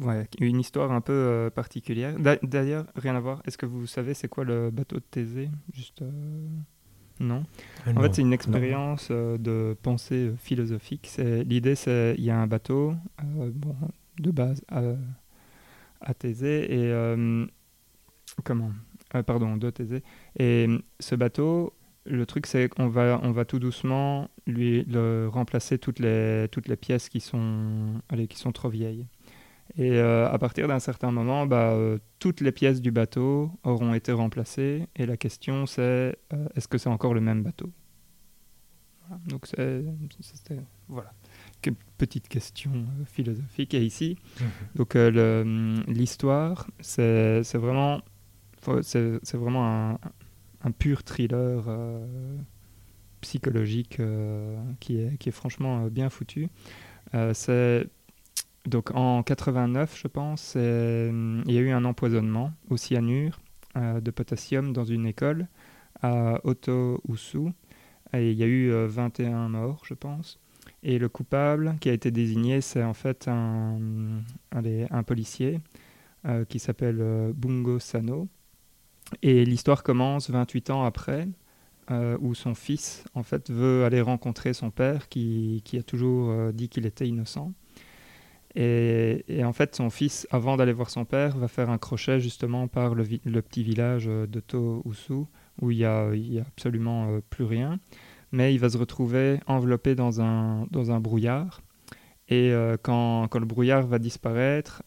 ouais, 0.00 0.28
une 0.40 0.60
histoire 0.60 0.92
un 0.92 1.00
peu 1.00 1.50
particulière. 1.54 2.18
D'a- 2.18 2.38
D'ailleurs, 2.42 2.86
rien 2.96 3.14
à 3.16 3.20
voir, 3.20 3.42
est-ce 3.46 3.58
que 3.58 3.66
vous 3.66 3.86
savez 3.86 4.14
c'est 4.14 4.28
quoi 4.28 4.44
le 4.44 4.70
bateau 4.70 4.96
de 4.96 5.04
Thésée? 5.10 5.50
Juste. 5.74 6.02
Non 7.20 7.44
Euh, 7.86 7.92
en 7.92 7.94
non. 7.94 8.02
fait, 8.02 8.14
c'est 8.14 8.22
une 8.22 8.32
expérience 8.32 9.08
euh, 9.10 9.38
de 9.38 9.76
pensée 9.82 10.32
philosophique. 10.38 11.06
C'est- 11.10 11.44
L'idée, 11.44 11.74
c'est 11.74 12.14
il 12.18 12.24
y 12.24 12.30
a 12.30 12.38
un 12.38 12.46
bateau, 12.46 12.94
euh, 13.24 13.50
bon, 13.54 13.74
de 14.18 14.30
base 14.30 14.62
à, 14.68 14.82
à 16.00 16.14
Thésée, 16.14 16.64
et 16.72 16.90
comment 18.44 18.70
Euh, 19.14 19.22
Pardon, 19.22 19.56
de 19.56 19.70
Thésée. 19.70 20.02
Et 20.38 20.66
euh, 20.68 20.78
ce 21.00 21.14
bateau, 21.14 21.72
le 22.04 22.26
truc, 22.26 22.46
c'est 22.46 22.68
qu'on 22.68 22.88
va, 22.88 23.20
on 23.22 23.30
va 23.32 23.44
tout 23.44 23.58
doucement 23.58 24.28
lui 24.46 24.84
le 24.84 25.28
remplacer 25.32 25.78
toutes 25.78 25.98
les, 25.98 26.48
toutes 26.50 26.68
les 26.68 26.76
pièces 26.76 27.08
qui 27.08 27.20
sont, 27.20 28.00
allez, 28.08 28.26
qui 28.28 28.38
sont 28.38 28.52
trop 28.52 28.68
vieilles. 28.68 29.06
Et 29.76 29.92
euh, 29.98 30.28
à 30.30 30.38
partir 30.38 30.68
d'un 30.68 30.78
certain 30.78 31.10
moment, 31.10 31.46
bah, 31.46 31.72
euh, 31.72 31.98
toutes 32.20 32.40
les 32.40 32.52
pièces 32.52 32.80
du 32.80 32.92
bateau 32.92 33.50
auront 33.64 33.94
été 33.94 34.12
remplacées. 34.12 34.86
Et 34.96 35.06
la 35.06 35.16
question, 35.16 35.66
c'est 35.66 36.16
est-ce 36.54 36.68
que 36.68 36.78
c'est 36.78 36.88
encore 36.88 37.14
le 37.14 37.20
même 37.20 37.42
bateau? 37.42 37.70
Voilà. 39.08 39.22
Donc, 39.28 39.46
c'est, 39.46 39.84
c'était- 40.20 40.60
voilà. 40.88 41.12
Petite 41.98 42.28
question 42.28 42.70
euh, 42.74 43.04
philosophique. 43.06 43.74
Et 43.74 43.84
ici, 43.84 44.16
Mhm. 44.40 44.46
donc 44.76 44.94
euh, 44.94 45.76
l'histoire, 45.88 46.68
c'est, 46.80 47.42
vraiment, 47.54 48.02
c'est, 48.82 49.34
vraiment 49.34 49.98
un, 50.62 50.70
pur 50.72 51.04
thriller 51.04 51.64
euh, 51.68 52.04
psychologique 53.20 53.98
euh, 53.98 54.56
qui, 54.78 54.98
est, 54.98 55.30
franchement 55.30 55.84
euh, 55.84 55.90
bien 55.90 56.10
foutu. 56.10 56.48
Donc 58.66 58.90
en 58.94 59.22
89, 59.22 59.96
je 59.96 60.08
pense, 60.08 60.54
il 60.56 61.52
y 61.52 61.58
a 61.58 61.60
eu 61.60 61.70
un 61.70 61.84
empoisonnement 61.84 62.52
au 62.68 62.76
cyanure 62.76 63.38
de 63.76 64.10
potassium 64.10 64.72
dans 64.72 64.84
une 64.84 65.06
école 65.06 65.46
à 66.02 66.40
Oto-Usu. 66.42 67.52
Et 68.12 68.32
il 68.32 68.36
y 68.36 68.42
a 68.42 68.46
eu 68.46 68.72
euh, 68.72 68.86
21 68.88 69.48
morts, 69.50 69.82
je 69.84 69.94
pense. 69.94 70.40
Et 70.82 70.98
le 70.98 71.08
coupable 71.08 71.76
qui 71.80 71.90
a 71.90 71.92
été 71.92 72.10
désigné, 72.10 72.60
c'est 72.60 72.82
en 72.82 72.94
fait 72.94 73.28
un, 73.28 74.22
policier 75.04 75.60
qui 76.48 76.58
s'appelle 76.58 77.32
Bungo 77.36 77.78
Sano. 77.78 78.28
Et 79.22 79.44
l'histoire 79.44 79.82
commence 79.82 80.30
28 80.30 80.70
ans 80.70 80.84
après, 80.84 81.28
euh, 81.92 82.16
où 82.20 82.34
son 82.34 82.54
fils 82.54 83.04
en 83.14 83.22
fait 83.22 83.48
veut 83.48 83.84
aller 83.84 84.00
rencontrer 84.00 84.52
son 84.54 84.72
père 84.72 85.08
qui, 85.08 85.62
qui 85.64 85.78
a 85.78 85.84
toujours 85.84 86.30
euh, 86.30 86.50
dit 86.50 86.68
qu'il 86.68 86.84
était 86.84 87.06
innocent. 87.06 87.52
Et, 88.58 89.44
en 89.44 89.52
fait, 89.52 89.76
son 89.76 89.90
fils, 89.90 90.26
avant 90.30 90.56
d'aller 90.56 90.72
voir 90.72 90.88
son 90.88 91.04
père, 91.04 91.36
va 91.36 91.46
faire 91.46 91.68
un 91.68 91.76
crochet 91.76 92.20
justement 92.20 92.68
par 92.68 92.94
le, 92.94 93.04
petit 93.04 93.62
village 93.62 94.06
euh, 94.08 94.26
de 94.26 94.40
To-Usu, 94.40 95.26
où 95.60 95.70
il 95.70 95.76
n'y 95.76 95.84
a, 95.84 96.10
absolument 96.40 97.20
plus 97.28 97.44
rien. 97.44 97.78
Mais 98.32 98.54
il 98.54 98.58
va 98.58 98.70
se 98.70 98.78
retrouver 98.78 99.40
enveloppé 99.46 99.94
dans 99.94 100.22
un, 100.22 100.66
dans 100.70 100.90
un 100.90 101.00
brouillard. 101.00 101.60
Et 102.28 102.52
quand, 102.82 103.28
quand 103.28 103.38
le 103.38 103.46
brouillard 103.46 103.86
va 103.86 104.00
disparaître, 104.00 104.82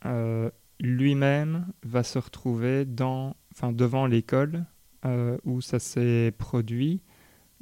lui-même 0.80 1.68
va 1.84 2.04
se 2.04 2.20
retrouver 2.20 2.86
dans, 2.86 3.36
devant 3.68 4.06
l'école 4.06 4.66
euh, 5.06 5.38
où 5.44 5.62
ça 5.62 5.80
s'est 5.80 6.34
produit, 6.38 7.02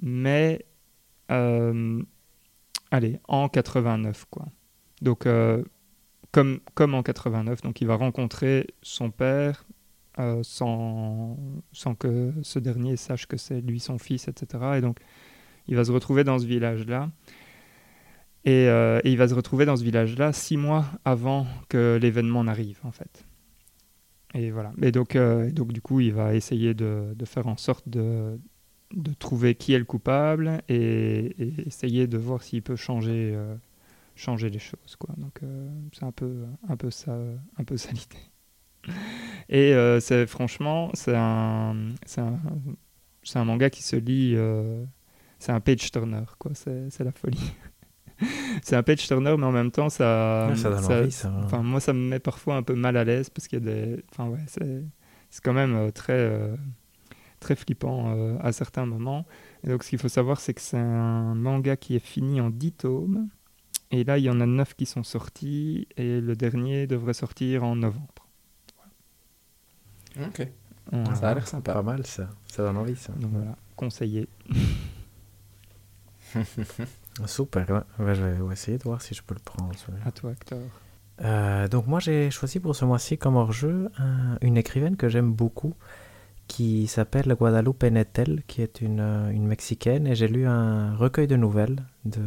mais 0.02 0.66
euh, 1.32 2.02
allez, 2.92 3.20
en 3.28 3.50
89 3.50 4.26
quoi. 4.30 4.46
Donc 5.02 5.26
euh, 5.26 5.64
comme, 6.32 6.60
comme 6.74 6.94
en 6.94 7.04
89, 7.04 7.62
donc 7.62 7.82
il 7.82 7.88
va 7.88 7.96
rencontrer 7.96 8.68
son 8.82 9.12
père 9.12 9.66
sans, 10.42 11.38
sans 11.74 11.94
que 11.94 12.34
ce 12.42 12.58
dernier 12.58 12.98
sache 12.98 13.28
que 13.28 13.38
c'est 13.38 13.62
lui 13.62 13.80
son 13.80 14.00
fils, 14.00 14.28
etc. 14.28 14.64
Et 14.78 14.82
donc 14.82 14.98
il 15.68 15.76
va 15.76 15.86
se 15.86 15.92
retrouver 15.92 16.24
dans 16.24 16.40
ce 16.40 16.48
village-là. 16.48 17.12
Et 18.46 18.64
il 19.04 19.18
va 19.18 19.28
se 19.28 19.36
retrouver 19.36 19.66
dans 19.66 19.76
ce 19.76 19.84
village-là 19.84 20.34
six 20.34 20.58
mois 20.58 20.86
avant 21.06 21.46
que 21.70 22.00
l'événement 22.02 22.44
n'arrive, 22.44 22.80
en 22.84 22.92
fait. 22.92 23.28
Et 24.38 24.52
voilà. 24.52 24.72
Et 24.82 24.92
donc, 24.92 25.16
euh, 25.16 25.50
donc 25.50 25.74
du 25.74 25.82
coup, 25.82 26.00
il 26.00 26.14
va 26.14 26.36
essayer 26.36 26.74
de, 26.76 27.16
faire 27.26 27.48
en 27.48 27.58
sorte 27.58 27.90
de, 27.90 28.40
trouver 29.20 29.56
qui 29.56 29.74
est 29.74 29.80
le 29.80 29.86
coupable 29.86 30.62
et, 30.70 31.36
essayer 31.66 32.08
de 32.08 32.18
voir 32.18 32.44
s'il 32.44 32.62
peut 32.62 32.76
changer, 32.76 33.34
euh, 33.34 33.56
changer 34.16 34.50
les 34.50 34.60
choses. 34.60 34.96
Quoi. 34.98 35.16
Donc, 35.18 35.40
euh, 35.42 35.70
c'est 35.92 36.06
un 36.06 36.12
peu, 36.12 36.46
un 36.70 36.78
peu 36.78 36.92
ça, 36.92 37.18
un 37.58 37.64
peu 37.64 37.78
ça 37.78 37.90
l'idée. 37.92 38.96
Et 39.50 39.74
c'est 40.00 40.28
franchement, 40.28 40.92
c'est 40.94 41.16
un, 41.16 41.76
c'est 42.06 42.22
un, 43.40 43.44
manga 43.44 43.70
qui 43.70 43.82
se 43.82 43.96
lit. 43.96 44.38
c'est 45.40 45.52
un 45.52 45.60
page 45.60 45.92
turner, 45.92 46.24
quoi. 46.38 46.52
C'est 46.54 47.04
la 47.04 47.12
folie. 47.12 47.54
C'est 48.64 48.76
un 48.76 48.84
page 48.84 49.06
turner, 49.08 49.36
mais 49.38 49.46
en 49.46 49.52
même 49.52 49.72
temps, 49.72 49.90
ça. 49.90 50.48
Ouais, 50.50 50.56
ça 50.56 50.70
donne 50.70 50.86
envie, 51.02 51.12
ça. 51.12 51.32
Enfin, 51.44 51.62
moi, 51.64 51.80
ça 51.80 51.94
me 51.94 52.00
met 52.10 52.20
parfois 52.20 52.56
un 52.56 52.64
peu 52.64 52.74
mal 52.76 52.98
à 52.98 53.04
l'aise 53.04 53.30
parce 53.30 53.48
qu'il 53.48 53.60
y 53.60 53.62
a 53.62 53.66
des. 53.74 54.04
Enfin, 54.12 54.28
ouais, 54.30 54.40
c'est, 54.48 54.84
c'est 55.30 55.44
quand 55.44 55.54
même 55.54 55.76
euh, 55.76 55.92
très, 55.92 56.14
euh, 56.14 56.56
très 57.40 57.56
flippant 57.56 58.14
euh, 58.16 58.38
à 58.42 58.52
certains 58.52 58.86
moments. 58.86 59.26
Et 59.64 59.70
donc, 59.70 59.84
ce 59.84 59.90
qu'il 59.90 60.00
faut 60.00 60.10
savoir, 60.10 60.40
c'est 60.40 60.54
que 60.54 60.62
c'est 60.62 60.78
un 60.78 61.36
manga 61.36 61.76
qui 61.78 61.96
est 61.96 62.00
fini 62.06 62.42
en 62.42 62.50
10 62.50 62.72
tomes. 62.74 63.28
Et 63.92 64.04
là, 64.04 64.18
il 64.18 64.24
y 64.26 64.30
en 64.30 64.42
a 64.42 64.46
9 64.46 64.74
qui 64.76 64.86
sont 64.86 65.04
sortis. 65.04 65.88
Et 65.98 66.20
le 66.20 66.36
dernier 66.36 66.88
devrait 66.88 67.14
sortir 67.14 67.64
en 67.64 67.76
novembre. 67.76 68.28
Ok. 70.20 70.48
On- 70.92 71.16
Ça 71.16 71.30
a 71.30 71.34
l'air 71.36 71.48
sympa. 71.48 71.74
Pas 71.74 71.84
mal, 71.84 72.06
ça. 72.06 72.30
Ça 72.48 72.64
donne 72.64 72.78
envie, 72.78 72.96
ça. 72.96 73.14
Donc 73.14 73.32
voilà, 73.32 73.56
conseillé. 73.76 74.28
Super, 77.26 77.66
ouais. 77.70 78.06
Ouais, 78.06 78.16
je 78.16 78.24
vais 78.24 78.54
essayer 78.54 78.78
de 78.78 78.84
voir 78.84 79.02
si 79.02 79.14
je 79.16 79.24
peux 79.24 79.34
le 79.34 79.40
prendre. 79.44 79.72
À 80.06 80.12
toi, 80.12 80.32
Hector. 80.32 80.60
Euh, 81.24 81.68
donc 81.68 81.88
moi 81.88 82.00
j'ai 82.00 82.30
choisi 82.30 82.60
pour 82.60 82.76
ce 82.76 82.86
mois-ci 82.86 83.18
comme 83.18 83.38
hors-jeu 83.38 83.90
un- 83.98 84.38
une 84.42 84.56
écrivaine 84.56 84.96
que 84.98 85.10
j'aime 85.10 85.32
beaucoup 85.34 85.74
qui 86.48 86.86
s'appelle 86.86 87.34
Guadalupe 87.34 87.84
Nettel, 87.86 88.44
qui 88.46 88.62
est 88.62 88.82
une, 88.82 89.00
une 89.34 89.48
Mexicaine, 89.48 90.06
et 90.08 90.14
j'ai 90.16 90.28
lu 90.28 90.46
un 90.46 90.96
recueil 90.96 91.26
de 91.28 91.36
nouvelles 91.36 91.78
de, 92.06 92.22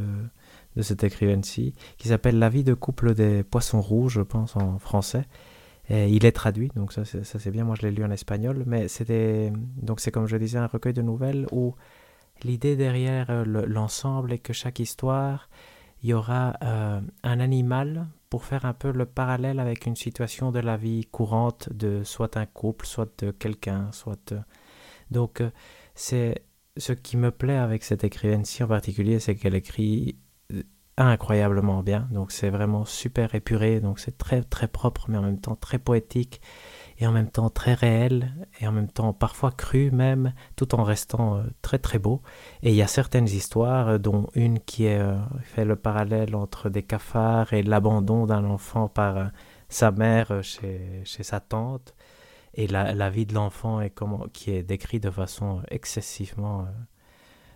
de 0.77 0.83
cette 0.83 1.05
écrivaine-ci, 1.05 1.75
qui 1.99 2.09
s'appelle 2.09 2.39
La 2.39 2.49
vie 2.51 2.65
de 2.65 2.75
couple 2.75 3.15
des 3.15 3.45
poissons 3.45 3.81
rouges, 3.81 4.15
je 4.15 4.21
pense 4.23 4.57
en 4.57 4.79
français. 4.79 5.23
Et 5.89 6.09
il 6.11 6.25
est 6.27 6.33
traduit, 6.33 6.71
donc 6.77 6.93
ça 6.93 7.05
c'est, 7.05 7.25
ça 7.25 7.39
c'est 7.39 7.51
bien, 7.51 7.65
moi 7.65 7.77
je 7.81 7.87
l'ai 7.87 7.93
lu 7.93 8.05
en 8.05 8.11
espagnol, 8.11 8.63
mais 8.67 8.89
c'était, 8.89 9.53
donc 9.81 10.01
c'est 10.01 10.11
comme 10.11 10.27
je 10.27 10.37
disais, 10.37 10.59
un 10.59 10.67
recueil 10.67 10.93
de 10.93 11.03
nouvelles 11.03 11.47
où 11.51 11.75
l'idée 12.45 12.77
derrière 12.77 13.31
euh, 13.31 13.45
le- 13.45 13.67
l'ensemble 13.67 14.33
est 14.33 14.39
que 14.39 14.53
chaque 14.53 14.79
histoire, 14.81 15.49
il 16.03 16.11
y 16.11 16.15
aura 16.15 16.55
euh, 16.63 17.01
un 17.23 17.41
animal 17.41 18.07
pour 18.31 18.45
faire 18.45 18.65
un 18.65 18.73
peu 18.75 18.93
le 18.93 19.07
parallèle 19.07 19.61
avec 19.61 19.87
une 19.87 19.97
situation 19.97 20.51
de 20.53 20.61
la 20.61 20.77
vie 20.77 21.07
courante 21.07 21.69
de 21.73 22.03
soit 22.05 22.37
un 22.37 22.47
couple, 22.47 22.87
soit 22.87 23.11
de 23.23 23.31
quelqu'un, 23.33 23.91
soit... 23.93 24.33
euh, 24.33 24.41
Donc 25.11 25.43
c'est 25.95 26.45
ce 26.77 26.93
qui 26.93 27.17
me 27.17 27.31
plaît 27.31 27.57
avec 27.59 27.85
cette 27.85 28.05
écrivaine-ci 28.05 28.63
en 28.65 28.69
particulier, 28.69 29.21
c'est 29.21 29.37
qu'elle 29.37 29.55
écrit 29.57 30.17
incroyablement 30.97 31.83
bien, 31.83 32.09
donc 32.13 32.31
c'est 32.31 32.51
vraiment 32.51 32.85
super 32.85 33.35
épuré, 33.35 33.81
donc 33.81 33.99
c'est 33.99 34.19
très 34.19 34.43
très 34.43 34.69
propre 34.69 35.07
mais 35.09 35.17
en 35.19 35.23
même 35.23 35.41
temps 35.41 35.57
très 35.57 35.79
poétique 35.79 36.41
et 37.01 37.07
en 37.07 37.13
même 37.13 37.31
temps 37.31 37.49
très 37.49 37.75
réel 37.75 38.33
et 38.61 38.69
en 38.69 38.73
même 38.73 38.89
temps 38.89 39.13
parfois 39.13 39.51
cru 39.51 39.91
même, 39.91 40.35
tout 40.55 40.75
en 40.75 40.85
restant 40.85 41.39
euh, 41.39 41.43
très 41.63 41.79
très 41.79 41.99
beau. 41.99 42.21
Et 42.63 42.71
il 42.71 42.77
y 42.77 42.83
a 42.83 42.87
certaines 42.87 43.27
histoires, 43.27 43.89
euh, 43.89 43.99
dont 43.99 44.29
une 44.35 44.61
qui 44.61 44.87
euh, 44.87 45.17
fait 45.43 45.65
le 45.65 45.77
parallèle 45.77 46.37
entre 46.37 46.69
des 46.69 46.83
cafards 46.83 47.53
et 47.55 47.63
l'abandon 47.63 48.27
d'un 48.27 48.45
enfant 48.45 48.89
par 48.89 49.31
sa 49.69 49.91
mère 49.91 50.43
chez, 50.43 51.01
chez, 51.05 51.23
sa 51.23 51.41
tante, 51.41 51.95
et 52.55 52.67
la, 52.67 53.11
vie 53.11 53.27
de 53.27 53.35
l'enfant 53.35 53.81
qui 54.33 54.51
est 54.51 54.65
décrit 54.65 54.99
de 54.99 55.11
façon 55.11 55.63
excessivement 55.71 56.67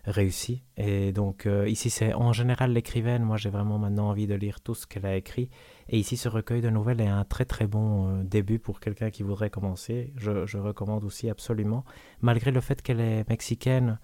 réussi. 0.07 0.63
Et 0.77 1.13
donc 1.13 1.47
euh, 1.47 1.69
ici, 1.69 1.91
c'est 1.91 2.15
en 2.15 2.33
général 2.33 2.73
l'écrivaine. 2.73 3.23
Moi, 3.23 3.37
j'ai 3.37 3.51
vraiment 3.51 3.79
maintenant 3.79 4.11
envie 4.11 4.27
de 4.27 4.35
lire 4.35 4.61
tout 4.61 4.75
ce 4.75 4.87
qu'elle 4.87 5.07
a 5.07 5.17
écrit. 5.17 5.51
Et 5.89 5.99
ici, 5.99 6.17
ce 6.17 6.29
recueil 6.29 6.61
de 6.61 6.71
nouvelles 6.71 7.01
est 7.01 7.09
un 7.09 7.25
très 7.25 7.45
très 7.45 7.67
bon 7.67 8.09
euh, 8.09 8.23
début 8.23 8.59
pour 8.59 8.81
quelqu'un 8.81 9.11
qui 9.11 9.23
voudrait 9.23 9.51
commencer. 9.51 10.13
Je, 10.17 10.47
je, 10.47 10.59
recommande 10.59 11.05
aussi 11.05 11.31
absolument. 11.31 11.85
Malgré 12.21 12.51
le 12.51 12.61
fait 12.61 12.83
qu'elle 12.83 13.01
est 13.01 13.29
mexicaine, 13.29 13.99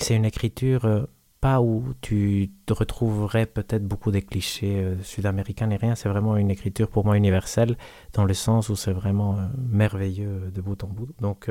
c'est 0.00 0.14
une 0.14 0.24
écriture 0.24 0.84
euh, 0.84 1.04
pas 1.40 1.60
où 1.60 1.84
tu 2.00 2.50
te 2.64 2.72
retrouverais 2.72 3.46
peut-être 3.46 3.84
beaucoup 3.84 4.10
des 4.10 4.22
clichés 4.22 4.96
sud-américains 5.02 5.70
et 5.70 5.76
rien. 5.76 5.94
C'est 5.94 6.08
vraiment 6.08 6.36
une 6.38 6.50
écriture 6.50 6.88
pour 6.88 7.04
moi 7.04 7.16
universelle 7.16 7.76
dans 8.14 8.24
le 8.24 8.32
sens 8.32 8.70
où 8.70 8.76
c'est 8.76 8.92
vraiment 8.92 9.36
merveilleux 9.58 10.50
de 10.52 10.60
bout 10.62 10.82
en 10.82 10.88
bout. 10.88 11.10
Donc 11.20 11.50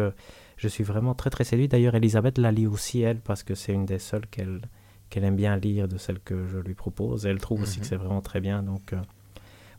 je 0.57 0.67
suis 0.67 0.83
vraiment 0.83 1.13
très 1.13 1.29
très 1.29 1.43
séduit. 1.43 1.67
D'ailleurs, 1.67 1.95
Elisabeth 1.95 2.37
la 2.37 2.51
lit 2.51 2.67
aussi, 2.67 3.01
elle, 3.01 3.19
parce 3.19 3.43
que 3.43 3.55
c'est 3.55 3.73
une 3.73 3.85
des 3.85 3.99
seules 3.99 4.27
qu'elle 4.27 4.61
qu'elle 5.09 5.23
aime 5.23 5.35
bien 5.35 5.55
lire 5.55 5.87
de 5.87 5.97
celles 5.97 6.19
que 6.19 6.47
je 6.47 6.57
lui 6.57 6.73
propose. 6.73 7.25
elle 7.25 7.39
trouve 7.39 7.61
aussi 7.61 7.77
que 7.77 7.85
mhm. 7.85 7.89
c'est 7.89 7.95
vraiment 7.95 8.21
très 8.21 8.41
bien. 8.41 8.63
Donc, 8.63 8.93
euh, 8.93 9.01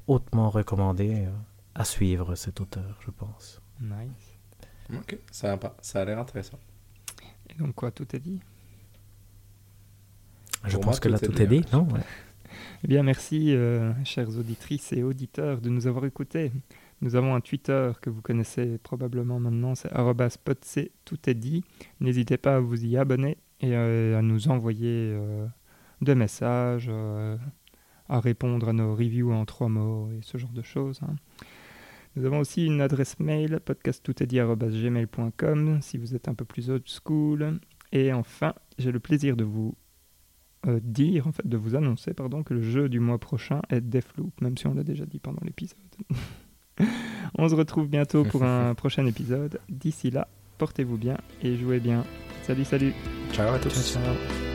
hautement 0.06 0.50
recommandé 0.50 1.24
euh, 1.26 1.30
à 1.74 1.84
suivre 1.84 2.34
cet 2.36 2.60
auteur, 2.60 2.98
je 3.04 3.10
pense. 3.10 3.60
Nice. 3.80 4.38
Ok, 4.94 5.18
sympa. 5.30 5.76
Ça 5.80 6.02
a 6.02 6.04
l'air 6.04 6.18
intéressant. 6.18 6.58
Et 7.50 7.54
donc, 7.54 7.74
quoi, 7.74 7.90
tout 7.90 8.06
est 8.14 8.20
dit? 8.20 8.40
Je 10.64 10.76
pense 10.78 11.00
que 11.00 11.08
là, 11.08 11.18
tout 11.18 11.40
est 11.40 11.46
dit, 11.46 11.64
non? 11.72 11.86
Eh 12.84 12.88
bien, 12.88 13.02
merci, 13.02 13.54
euh, 13.54 13.92
chères 14.04 14.28
auditrices 14.38 14.92
et 14.92 15.02
auditeurs, 15.02 15.60
de 15.60 15.68
nous 15.68 15.86
avoir 15.86 16.04
écoutés. 16.04 16.52
Nous 17.02 17.14
avons 17.14 17.34
un 17.34 17.40
Twitter 17.40 17.92
que 18.00 18.08
vous 18.08 18.22
connaissez 18.22 18.78
probablement 18.78 19.38
maintenant, 19.38 19.74
c'est 19.74 19.92
@potc 19.92 20.90
tout 21.04 21.28
est 21.28 21.34
dit. 21.34 21.62
N'hésitez 22.00 22.38
pas 22.38 22.56
à 22.56 22.60
vous 22.60 22.82
y 22.84 22.96
abonner 22.96 23.36
et 23.60 23.76
euh, 23.76 24.18
à 24.18 24.22
nous 24.22 24.48
envoyer 24.48 25.12
euh, 25.14 25.46
des 26.00 26.14
messages, 26.14 26.86
euh, 26.88 27.36
à 28.08 28.20
répondre 28.20 28.70
à 28.70 28.72
nos 28.72 28.94
reviews 28.94 29.32
en 29.32 29.44
trois 29.44 29.68
mots 29.68 30.08
et 30.12 30.20
ce 30.22 30.38
genre 30.38 30.52
de 30.52 30.62
choses. 30.62 31.00
Hein. 31.02 31.16
Nous 32.16 32.24
avons 32.24 32.38
aussi 32.38 32.64
une 32.64 32.80
adresse 32.80 33.20
mail 33.20 33.60
podcasttoutestdit@gmail.com 33.60 35.82
si 35.82 35.98
vous 35.98 36.14
êtes 36.14 36.28
un 36.28 36.34
peu 36.34 36.46
plus 36.46 36.70
old 36.70 36.88
school. 36.88 37.60
Et 37.92 38.14
enfin, 38.14 38.54
j'ai 38.78 38.90
le 38.90 39.00
plaisir 39.00 39.36
de 39.36 39.44
vous 39.44 39.76
dire, 40.82 41.28
en 41.28 41.32
fait, 41.32 41.46
de 41.46 41.56
vous 41.56 41.76
annoncer, 41.76 42.12
pardon, 42.12 42.42
que 42.42 42.52
le 42.52 42.62
jeu 42.62 42.88
du 42.88 42.98
mois 42.98 43.18
prochain 43.18 43.62
est 43.68 43.82
Deathloop, 43.82 44.40
même 44.40 44.56
si 44.56 44.66
on 44.66 44.74
l'a 44.74 44.82
déjà 44.82 45.06
dit 45.06 45.20
pendant 45.20 45.38
l'épisode. 45.44 45.78
On 47.38 47.48
se 47.48 47.54
retrouve 47.54 47.88
bientôt 47.88 48.24
pour 48.24 48.44
un 48.44 48.74
prochain 48.76 49.06
épisode. 49.06 49.60
D'ici 49.68 50.10
là, 50.10 50.28
portez-vous 50.58 50.96
bien 50.96 51.16
et 51.42 51.56
jouez 51.56 51.80
bien. 51.80 52.04
Salut, 52.42 52.64
salut. 52.64 52.94
Ciao 53.32 53.54
à 53.54 53.58
tous. 53.58 53.92
Ciao, 53.92 54.02
ciao. 54.04 54.45